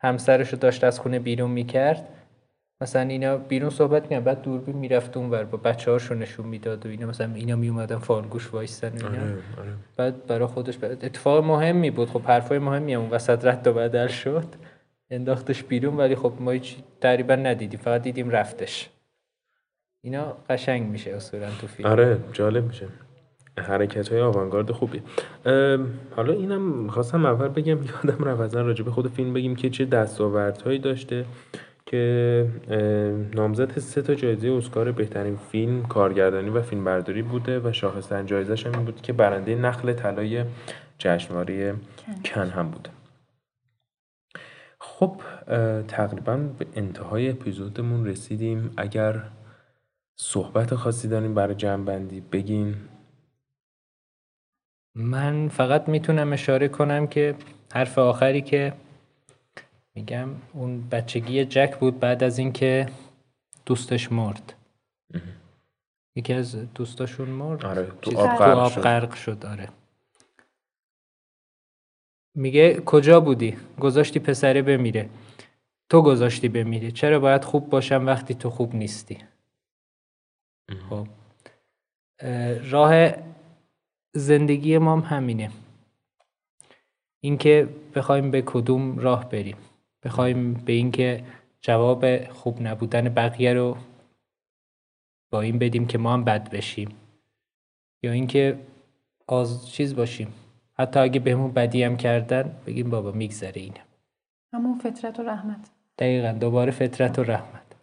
همسرشو 0.00 0.56
داشت 0.56 0.84
از 0.84 1.00
خونه 1.00 1.18
بیرون 1.18 1.50
می‌کرد 1.50 2.08
مثلا 2.82 3.02
اینا 3.02 3.36
بیرون 3.36 3.70
صحبت 3.70 4.02
می‌کنن 4.02 4.20
بعد 4.20 4.42
دوربین 4.42 4.76
می‌رفت 4.76 5.16
اونور 5.16 5.44
با 5.44 5.58
بچه 5.58 5.90
هاشو 5.90 6.14
نشون 6.14 6.46
می‌داد 6.46 6.86
و 6.86 6.88
اینا 6.88 7.06
مثلا 7.06 7.34
اینا 7.34 7.56
میومدن 7.56 7.98
فالگوش 7.98 8.54
وایستن 8.54 8.92
اینا. 8.96 9.08
آره، 9.08 9.20
آره. 9.58 9.72
بعد 9.96 10.26
برای 10.26 10.46
خودش 10.46 10.76
بعد 10.76 11.04
اتفاق 11.04 11.44
مهمی 11.44 11.90
بود. 11.90 12.08
خب 12.08 12.22
حرفای 12.22 12.58
مهمی 12.58 12.94
هم 12.94 13.00
اون 13.00 13.10
وسط 13.10 13.44
رد 13.44 13.66
و 13.66 13.72
بدل 13.72 14.06
شد. 14.06 14.44
انداختش 15.10 15.62
بیرون 15.62 15.96
ولی 15.96 16.14
خب 16.14 16.32
ما 16.40 16.50
هیچ 16.50 16.76
تقریبا 17.00 17.34
ندیدیم. 17.34 17.80
فقط 17.80 18.02
دیدیم 18.02 18.30
رفتش. 18.30 18.90
اینا 20.02 20.36
قشنگ 20.50 20.82
میشه 20.90 21.10
اصولا 21.10 21.50
تو 21.60 21.66
فیلم. 21.66 21.88
آره 21.88 22.18
جالب 22.32 22.64
میشه. 22.66 22.86
حرکت 23.60 24.08
های 24.08 24.20
آوانگارد 24.20 24.70
خوبی. 24.70 25.02
حالا 26.16 26.32
اینم 26.32 26.88
خواستم 26.88 27.26
اول 27.26 27.48
بگم 27.48 27.78
یادم 27.82 28.24
رفت 28.24 28.56
راجع 28.56 28.84
به 28.84 28.90
خود 28.90 29.08
فیلم 29.08 29.32
بگیم 29.32 29.56
که 29.56 29.70
چه 29.70 29.84
دستاوردهایی 29.84 30.78
داشته 30.78 31.24
که 31.86 32.46
ام، 32.70 33.30
نامزد 33.34 33.78
سه 33.78 34.02
تا 34.02 34.14
جایزه 34.14 34.50
اسکار 34.50 34.92
بهترین 34.92 35.36
فیلم 35.36 35.82
کارگردانی 35.82 36.50
و 36.50 36.62
فیلمبرداری 36.62 37.22
بوده 37.22 37.60
و 37.60 37.72
شاخصترین 37.72 38.26
جایزش 38.26 38.66
هم 38.66 38.72
این 38.72 38.84
بود 38.84 39.00
که 39.00 39.12
برنده 39.12 39.54
نخل 39.54 39.92
طلای 39.92 40.44
جشنواره 40.98 41.74
کن. 42.24 42.48
هم 42.48 42.70
بوده 42.70 42.90
خب 44.78 45.20
تقریبا 45.88 46.36
به 46.36 46.66
انتهای 46.74 47.30
اپیزودمون 47.30 48.06
رسیدیم. 48.06 48.70
اگر 48.76 49.22
صحبت 50.16 50.74
خاصی 50.74 51.08
داریم 51.08 51.34
برای 51.34 51.54
جمعبندی 51.54 52.20
بگین. 52.20 52.74
من 55.00 55.48
فقط 55.48 55.88
می‌تونم 55.88 56.32
اشاره 56.32 56.68
کنم 56.68 57.06
که 57.06 57.34
حرف 57.72 57.98
آخری 57.98 58.42
که 58.42 58.72
میگم 59.94 60.28
اون 60.52 60.88
بچگی 60.88 61.44
جک 61.44 61.76
بود 61.76 62.00
بعد 62.00 62.22
از 62.24 62.38
اینکه 62.38 62.86
دوستش 63.66 64.12
مرد. 64.12 64.54
یکی 66.16 66.32
از 66.32 66.74
دوستاشون 66.74 67.28
مرد؟ 67.28 67.66
آره 67.66 67.86
تو 68.02 68.18
آب 68.18 68.30
تو 68.30 68.36
غرق 68.36 68.58
آب 68.58 68.72
شد. 68.72 68.80
غرق 68.80 69.14
شد 69.14 69.46
آره. 69.46 69.68
میگه 72.34 72.80
کجا 72.80 73.20
بودی؟ 73.20 73.56
گذاشتی 73.80 74.18
پسره 74.18 74.62
بمیره. 74.62 75.08
تو 75.88 76.02
گذاشتی 76.02 76.48
بمیری 76.48 76.92
چرا 76.92 77.20
باید 77.20 77.44
خوب 77.44 77.70
باشم 77.70 78.06
وقتی 78.06 78.34
تو 78.34 78.50
خوب 78.50 78.74
نیستی؟ 78.74 79.18
خب. 80.90 81.06
اه، 82.18 82.70
راه 82.70 83.12
زندگی 84.12 84.78
ما 84.78 84.92
هم 84.92 85.16
همینه. 85.16 85.50
اینکه 87.20 87.68
بخوایم 87.94 88.30
به 88.30 88.42
کدوم 88.42 88.98
راه 88.98 89.28
بریم. 89.28 89.56
بخوایم 90.02 90.54
به 90.54 90.72
اینکه 90.72 91.24
جواب 91.60 92.30
خوب 92.30 92.62
نبودن 92.62 93.08
بقیه 93.08 93.54
رو 93.54 93.76
با 95.30 95.40
این 95.40 95.58
بدیم 95.58 95.86
که 95.86 95.98
ما 95.98 96.12
هم 96.12 96.24
بد 96.24 96.50
بشیم. 96.50 96.88
یا 98.02 98.12
اینکه 98.12 98.58
آز 99.26 99.70
چیز 99.70 99.96
باشیم. 99.96 100.34
حتی 100.72 101.00
اگه 101.00 101.20
بهمون 101.20 101.52
بدی 101.52 101.82
هم 101.82 101.96
کردن 101.96 102.56
بگیم 102.66 102.90
بابا 102.90 103.12
میگذره 103.12 103.60
اینه 103.62 103.80
همون 104.52 104.78
فطرت 104.78 105.20
و 105.20 105.22
رحمت. 105.22 105.70
دقیقا 105.98 106.32
دوباره 106.32 106.70
فطرت 106.70 107.18
و 107.18 107.22
رحمت. 107.22 107.76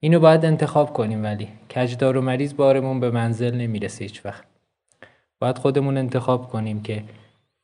اینو 0.00 0.20
باید 0.20 0.44
انتخاب 0.44 0.92
کنیم 0.92 1.22
ولی. 1.22 1.48
کجدار 1.70 2.16
و 2.16 2.20
مریض 2.20 2.54
بارمون 2.54 3.00
به 3.00 3.10
منزل 3.10 3.54
نمی‌رسه 3.54 4.04
هیچ 4.04 4.26
وقت 4.26 4.44
باید 5.38 5.58
خودمون 5.58 5.96
انتخاب 5.96 6.48
کنیم 6.48 6.82
که 6.82 7.02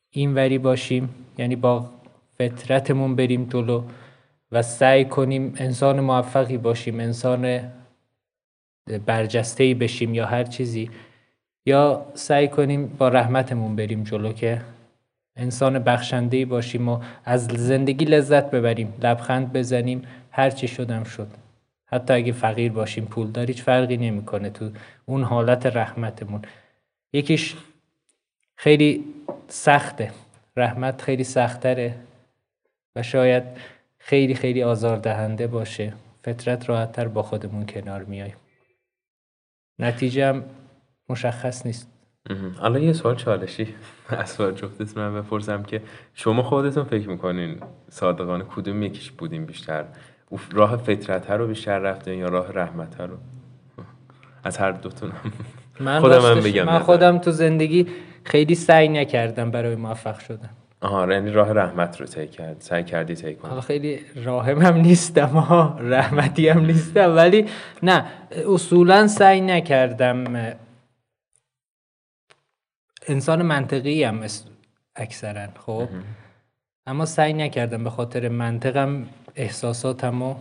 این 0.09 0.33
وری 0.33 0.57
باشیم 0.57 1.09
یعنی 1.37 1.55
با 1.55 1.89
فطرتمون 2.37 3.15
بریم 3.15 3.45
جلو 3.45 3.83
و 4.51 4.61
سعی 4.61 5.05
کنیم 5.05 5.53
انسان 5.57 5.99
موفقی 5.99 6.57
باشیم 6.57 6.99
انسان 6.99 7.71
برجسته‌ای 9.05 9.73
بشیم 9.73 10.13
یا 10.13 10.25
هر 10.25 10.43
چیزی 10.43 10.91
یا 11.65 12.05
سعی 12.13 12.47
کنیم 12.47 12.87
با 12.87 13.07
رحمتمون 13.07 13.75
بریم 13.75 14.03
جلو 14.03 14.33
که 14.33 14.61
انسان 15.35 15.79
بخشنده‌ای 15.79 16.45
باشیم 16.45 16.89
و 16.89 16.99
از 17.25 17.47
زندگی 17.47 18.05
لذت 18.05 18.51
ببریم 18.51 18.93
لبخند 19.01 19.53
بزنیم 19.53 20.01
هر 20.31 20.49
چی 20.49 20.67
شدم 20.67 21.03
شد. 21.03 21.27
حتی 21.85 22.13
اگه 22.13 22.31
فقیر 22.31 22.71
باشیم 22.71 23.05
پول 23.05 23.45
هیچ 23.47 23.61
فرقی 23.61 23.97
نمی‌کنه 23.97 24.49
تو 24.49 24.69
اون 25.05 25.23
حالت 25.23 25.65
رحمتمون. 25.65 26.41
یکیش 27.13 27.55
خیلی 28.55 29.05
سخته. 29.47 30.11
رحمت 30.57 31.01
خیلی 31.01 31.23
سختره 31.23 31.95
و 32.95 33.03
شاید 33.03 33.43
خیلی 33.97 34.35
خیلی 34.35 34.63
آزاردهنده 34.63 35.47
باشه. 35.47 35.93
فطرت 36.23 36.69
راحتتر 36.69 37.07
با 37.07 37.23
خودمون 37.23 37.65
کنار 37.65 38.03
میایم. 38.03 38.35
نتیجه 39.79 40.27
هم 40.27 40.43
مشخص 41.09 41.65
نیست. 41.65 41.89
حالا 42.57 42.79
یه 42.79 42.93
سوال 42.93 43.15
چالشی. 43.15 43.75
از 44.09 44.37
جفتتون 44.37 45.09
من 45.09 45.21
بپرسم 45.21 45.63
که 45.63 45.81
شما 46.13 46.43
خودتون 46.43 46.83
فکر 46.83 47.09
می‌کنین 47.09 47.59
صادقانه 47.89 48.43
کدوم 48.43 48.83
یکیش 48.83 49.11
بودین 49.11 49.45
بیشتر؟ 49.45 49.85
راه 50.51 50.77
فطرت 50.77 51.31
رو 51.31 51.47
بیشتر 51.47 51.79
رفتین 51.79 52.19
یا 52.19 52.29
راه 52.29 52.51
رحمت 52.51 53.01
رو؟ 53.01 53.17
از 54.43 54.57
هر 54.57 54.71
دوتون 54.71 55.11
من 55.79 55.99
خودم 55.99 56.21
هم 56.21 56.39
بگم 56.39 56.63
من. 56.63 56.79
خودم 56.79 57.17
تو 57.17 57.31
زندگی 57.31 57.87
خیلی 58.23 58.55
سعی 58.55 58.87
نکردم 58.87 59.51
برای 59.51 59.75
موفق 59.75 60.19
شدن. 60.19 60.49
آها 60.81 61.13
یعنی 61.13 61.31
راه 61.31 61.53
رحمت 61.53 62.01
رو 62.01 62.07
طی 62.07 62.27
کرد 62.27 62.55
سعی 62.59 62.83
کردی 62.83 63.15
طی 63.15 63.35
کنی. 63.35 63.61
خیلی 63.61 63.99
راهم 64.15 64.61
هم 64.61 64.75
نیستم 64.75 65.27
ها 65.27 65.77
رحمتی 65.79 66.49
هم 66.49 66.65
نیستم 66.65 67.15
ولی 67.15 67.45
نه 67.83 68.05
اصولا 68.47 69.07
سعی 69.07 69.41
نکردم 69.41 70.53
انسان 73.07 73.41
منطقی 73.41 74.03
هم 74.03 74.19
اکثرا 74.95 75.47
خب؟ 75.65 75.87
اما 76.87 77.05
سعی 77.05 77.33
نکردم 77.33 77.83
به 77.83 77.89
خاطر 77.89 78.29
منطقم 78.29 79.05
احساساتم 79.35 80.23
رو 80.23 80.35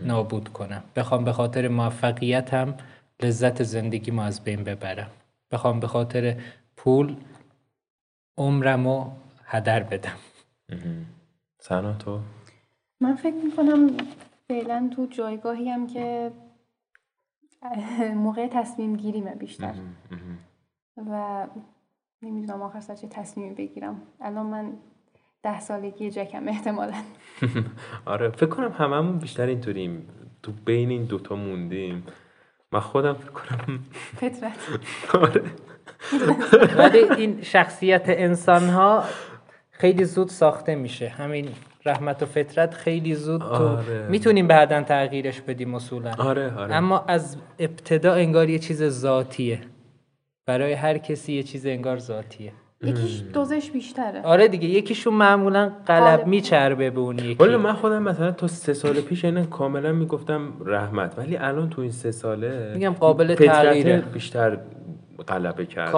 نابود 0.00 0.48
کنم. 0.48 0.82
بخوام 0.96 1.24
به 1.24 1.32
خاطر 1.32 1.68
موفقیتم 1.68 2.74
لذت 3.22 3.62
زندگیمو 3.62 4.22
از 4.22 4.44
بین 4.44 4.64
ببرم. 4.64 5.10
بخوام 5.50 5.80
به 5.80 5.86
خاطر 5.86 6.40
پول 6.76 7.16
عمرمو 8.36 9.10
هدر 9.44 9.82
بدم. 9.82 10.16
سنا 11.58 11.92
تو؟ 11.92 12.20
من 13.00 13.14
فکر 13.14 13.34
می‌کنم 13.34 13.90
فعلا 14.48 14.90
تو 14.96 15.06
جایگاهی 15.06 15.70
هم 15.70 15.86
که 15.86 16.32
موقع 18.14 18.48
تصمیم 18.48 18.96
گیریمه 18.96 19.34
بیشتر. 19.34 19.74
و 20.96 21.46
نمی‌دونم 22.22 22.62
آخر 22.62 22.80
سر 22.80 22.94
چه 22.94 23.08
تصمیمی 23.08 23.54
بگیرم. 23.54 24.02
الان 24.20 24.46
من 24.46 24.72
ده 25.42 25.60
سالگی 25.60 26.10
جکم 26.10 26.48
احتمالا. 26.48 26.94
آره 28.06 28.30
فکر 28.30 28.46
کنم 28.46 28.72
هممون 28.72 29.18
بیشتر 29.18 29.46
اینطوریم. 29.46 30.08
تو 30.42 30.52
بین 30.52 30.90
این 30.90 31.04
دوتا 31.04 31.36
موندیم. 31.36 32.06
من 32.74 32.80
خودم 32.80 33.12
فکر 33.12 33.30
کنم. 33.30 33.78
فطرت. 34.16 34.52
آره. 35.22 35.42
ولی 36.78 36.98
این 36.98 37.42
شخصیت 37.42 38.02
انسان 38.06 38.68
ها 38.68 39.04
خیلی 39.70 40.04
زود 40.04 40.28
ساخته 40.28 40.74
میشه. 40.74 41.08
همین 41.08 41.48
رحمت 41.84 42.22
و 42.22 42.26
فطرت 42.26 42.74
خیلی 42.74 43.14
زود 43.14 43.40
تو 43.40 43.46
آره. 43.46 44.06
می‌تونیم 44.08 44.46
بعدا 44.46 44.82
تغییرش 44.82 45.40
بدیم 45.40 45.74
اصولا. 45.74 46.14
آره 46.18 46.54
آره. 46.56 46.74
اما 46.74 47.04
از 47.08 47.36
ابتدا 47.58 48.14
انگار 48.14 48.50
یه 48.50 48.58
چیز 48.58 48.84
ذاتیه. 48.84 49.60
برای 50.46 50.72
هر 50.72 50.98
کسی 50.98 51.32
یه 51.32 51.42
چیز 51.42 51.66
انگار 51.66 51.98
ذاتیه. 51.98 52.52
یکیش 52.86 53.22
دوزش 53.32 53.70
بیشتره 53.70 54.22
آره 54.22 54.48
دیگه 54.48 54.68
یکیشون 54.68 55.14
معمولا 55.14 55.72
قلب. 55.86 56.26
میچربه 56.26 56.90
به 56.90 57.00
اون 57.00 57.18
یکی 57.18 57.44
ولی 57.44 57.56
من 57.56 57.72
خودم 57.72 58.02
مثلا 58.02 58.32
تا 58.32 58.46
سه 58.46 58.74
سال 58.74 59.00
پیش 59.00 59.24
اینه 59.24 59.46
کاملا 59.46 59.92
می‌گفتم 59.92 60.40
رحمت 60.66 61.18
ولی 61.18 61.36
الان 61.36 61.70
تو 61.70 61.82
این 61.82 61.90
سه 61.90 62.10
ساله 62.10 62.72
میگم 62.74 62.92
قابل 62.92 63.34
تغییره. 63.34 64.02
بیشتر 64.12 64.58
غلبه 65.28 65.66
کرد 65.66 65.94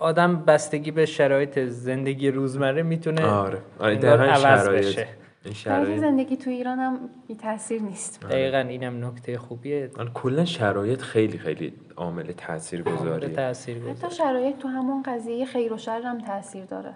آدم 0.00 0.42
بستگی 0.46 0.90
به 0.90 1.06
شرایط 1.06 1.58
زندگی 1.58 2.30
روزمره 2.30 2.82
می‌تونه 2.82 3.26
آره 3.26 3.58
آره 3.78 4.08
عوض 4.08 4.42
شرایط 4.42 4.86
بشه. 4.86 5.06
شرایط. 5.54 6.00
زندگی 6.00 6.36
تو 6.36 6.50
ایران 6.50 6.78
هم 6.78 7.10
بی 7.28 7.34
تاثیر 7.34 7.82
نیست. 7.82 8.20
دقیقا 8.20 8.58
اینم 8.58 9.04
نکته 9.04 9.38
خوبیه. 9.38 9.90
آره، 9.98 10.10
کلا 10.14 10.44
شرایط 10.44 11.00
خیلی 11.00 11.38
خیلی 11.38 11.72
عامل 11.96 12.32
تاثیر 12.32 12.84
حتی 12.84 14.10
شرایط 14.10 14.58
تو 14.58 14.68
همون 14.68 15.02
قضیه 15.02 15.44
خیر 15.44 15.72
و 15.72 15.78
شر 15.78 16.02
هم 16.02 16.18
تاثیر 16.18 16.64
داره. 16.64 16.94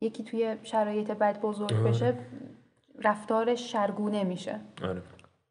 یکی 0.00 0.24
توی 0.24 0.56
شرایط 0.62 1.10
بد 1.10 1.40
بزرگ 1.40 1.82
بشه 1.82 2.14
رفتارش 3.04 3.72
شرگونه 3.72 4.24
میشه. 4.24 4.60
آره. 4.84 5.02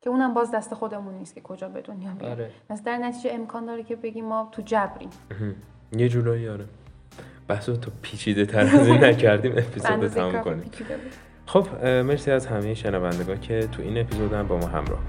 که 0.02 0.10
اونم 0.10 0.34
باز 0.34 0.52
دست 0.52 0.74
خودمون 0.74 1.14
نیست 1.14 1.36
که 1.36 1.42
کجا 1.42 1.70
به 1.70 1.82
دنیا 1.82 2.12
بیاد 2.12 2.32
آره. 2.32 2.52
پس 2.70 2.84
در 2.84 2.98
نتیجه 2.98 3.34
امکان 3.34 3.66
داره 3.66 3.84
که 3.84 3.96
بگیم 3.96 4.26
ما 4.26 4.50
تو 4.52 4.62
جبریم. 4.62 5.10
یه 5.98 6.10
جورایی 6.10 6.50
آره. 6.50 6.66
بحث 7.48 7.66
تا 7.66 7.92
پیچیده 8.02 8.46
تر 8.46 8.60
از 8.60 8.88
این 8.88 9.04
نکردیم 9.04 9.52
اپیزود 9.52 10.08
تموم 10.08 10.42
کنیم. 10.42 10.72
خب 11.46 11.86
مرسی 11.86 12.32
از 12.32 12.46
همه 12.46 12.74
شنوندگان 12.74 13.40
که 13.40 13.68
تو 13.72 13.82
این 13.82 13.98
اپیزود 13.98 14.34
هم 14.34 14.48
با 14.48 14.58
ما 14.58 14.68
همراه. 14.68 15.00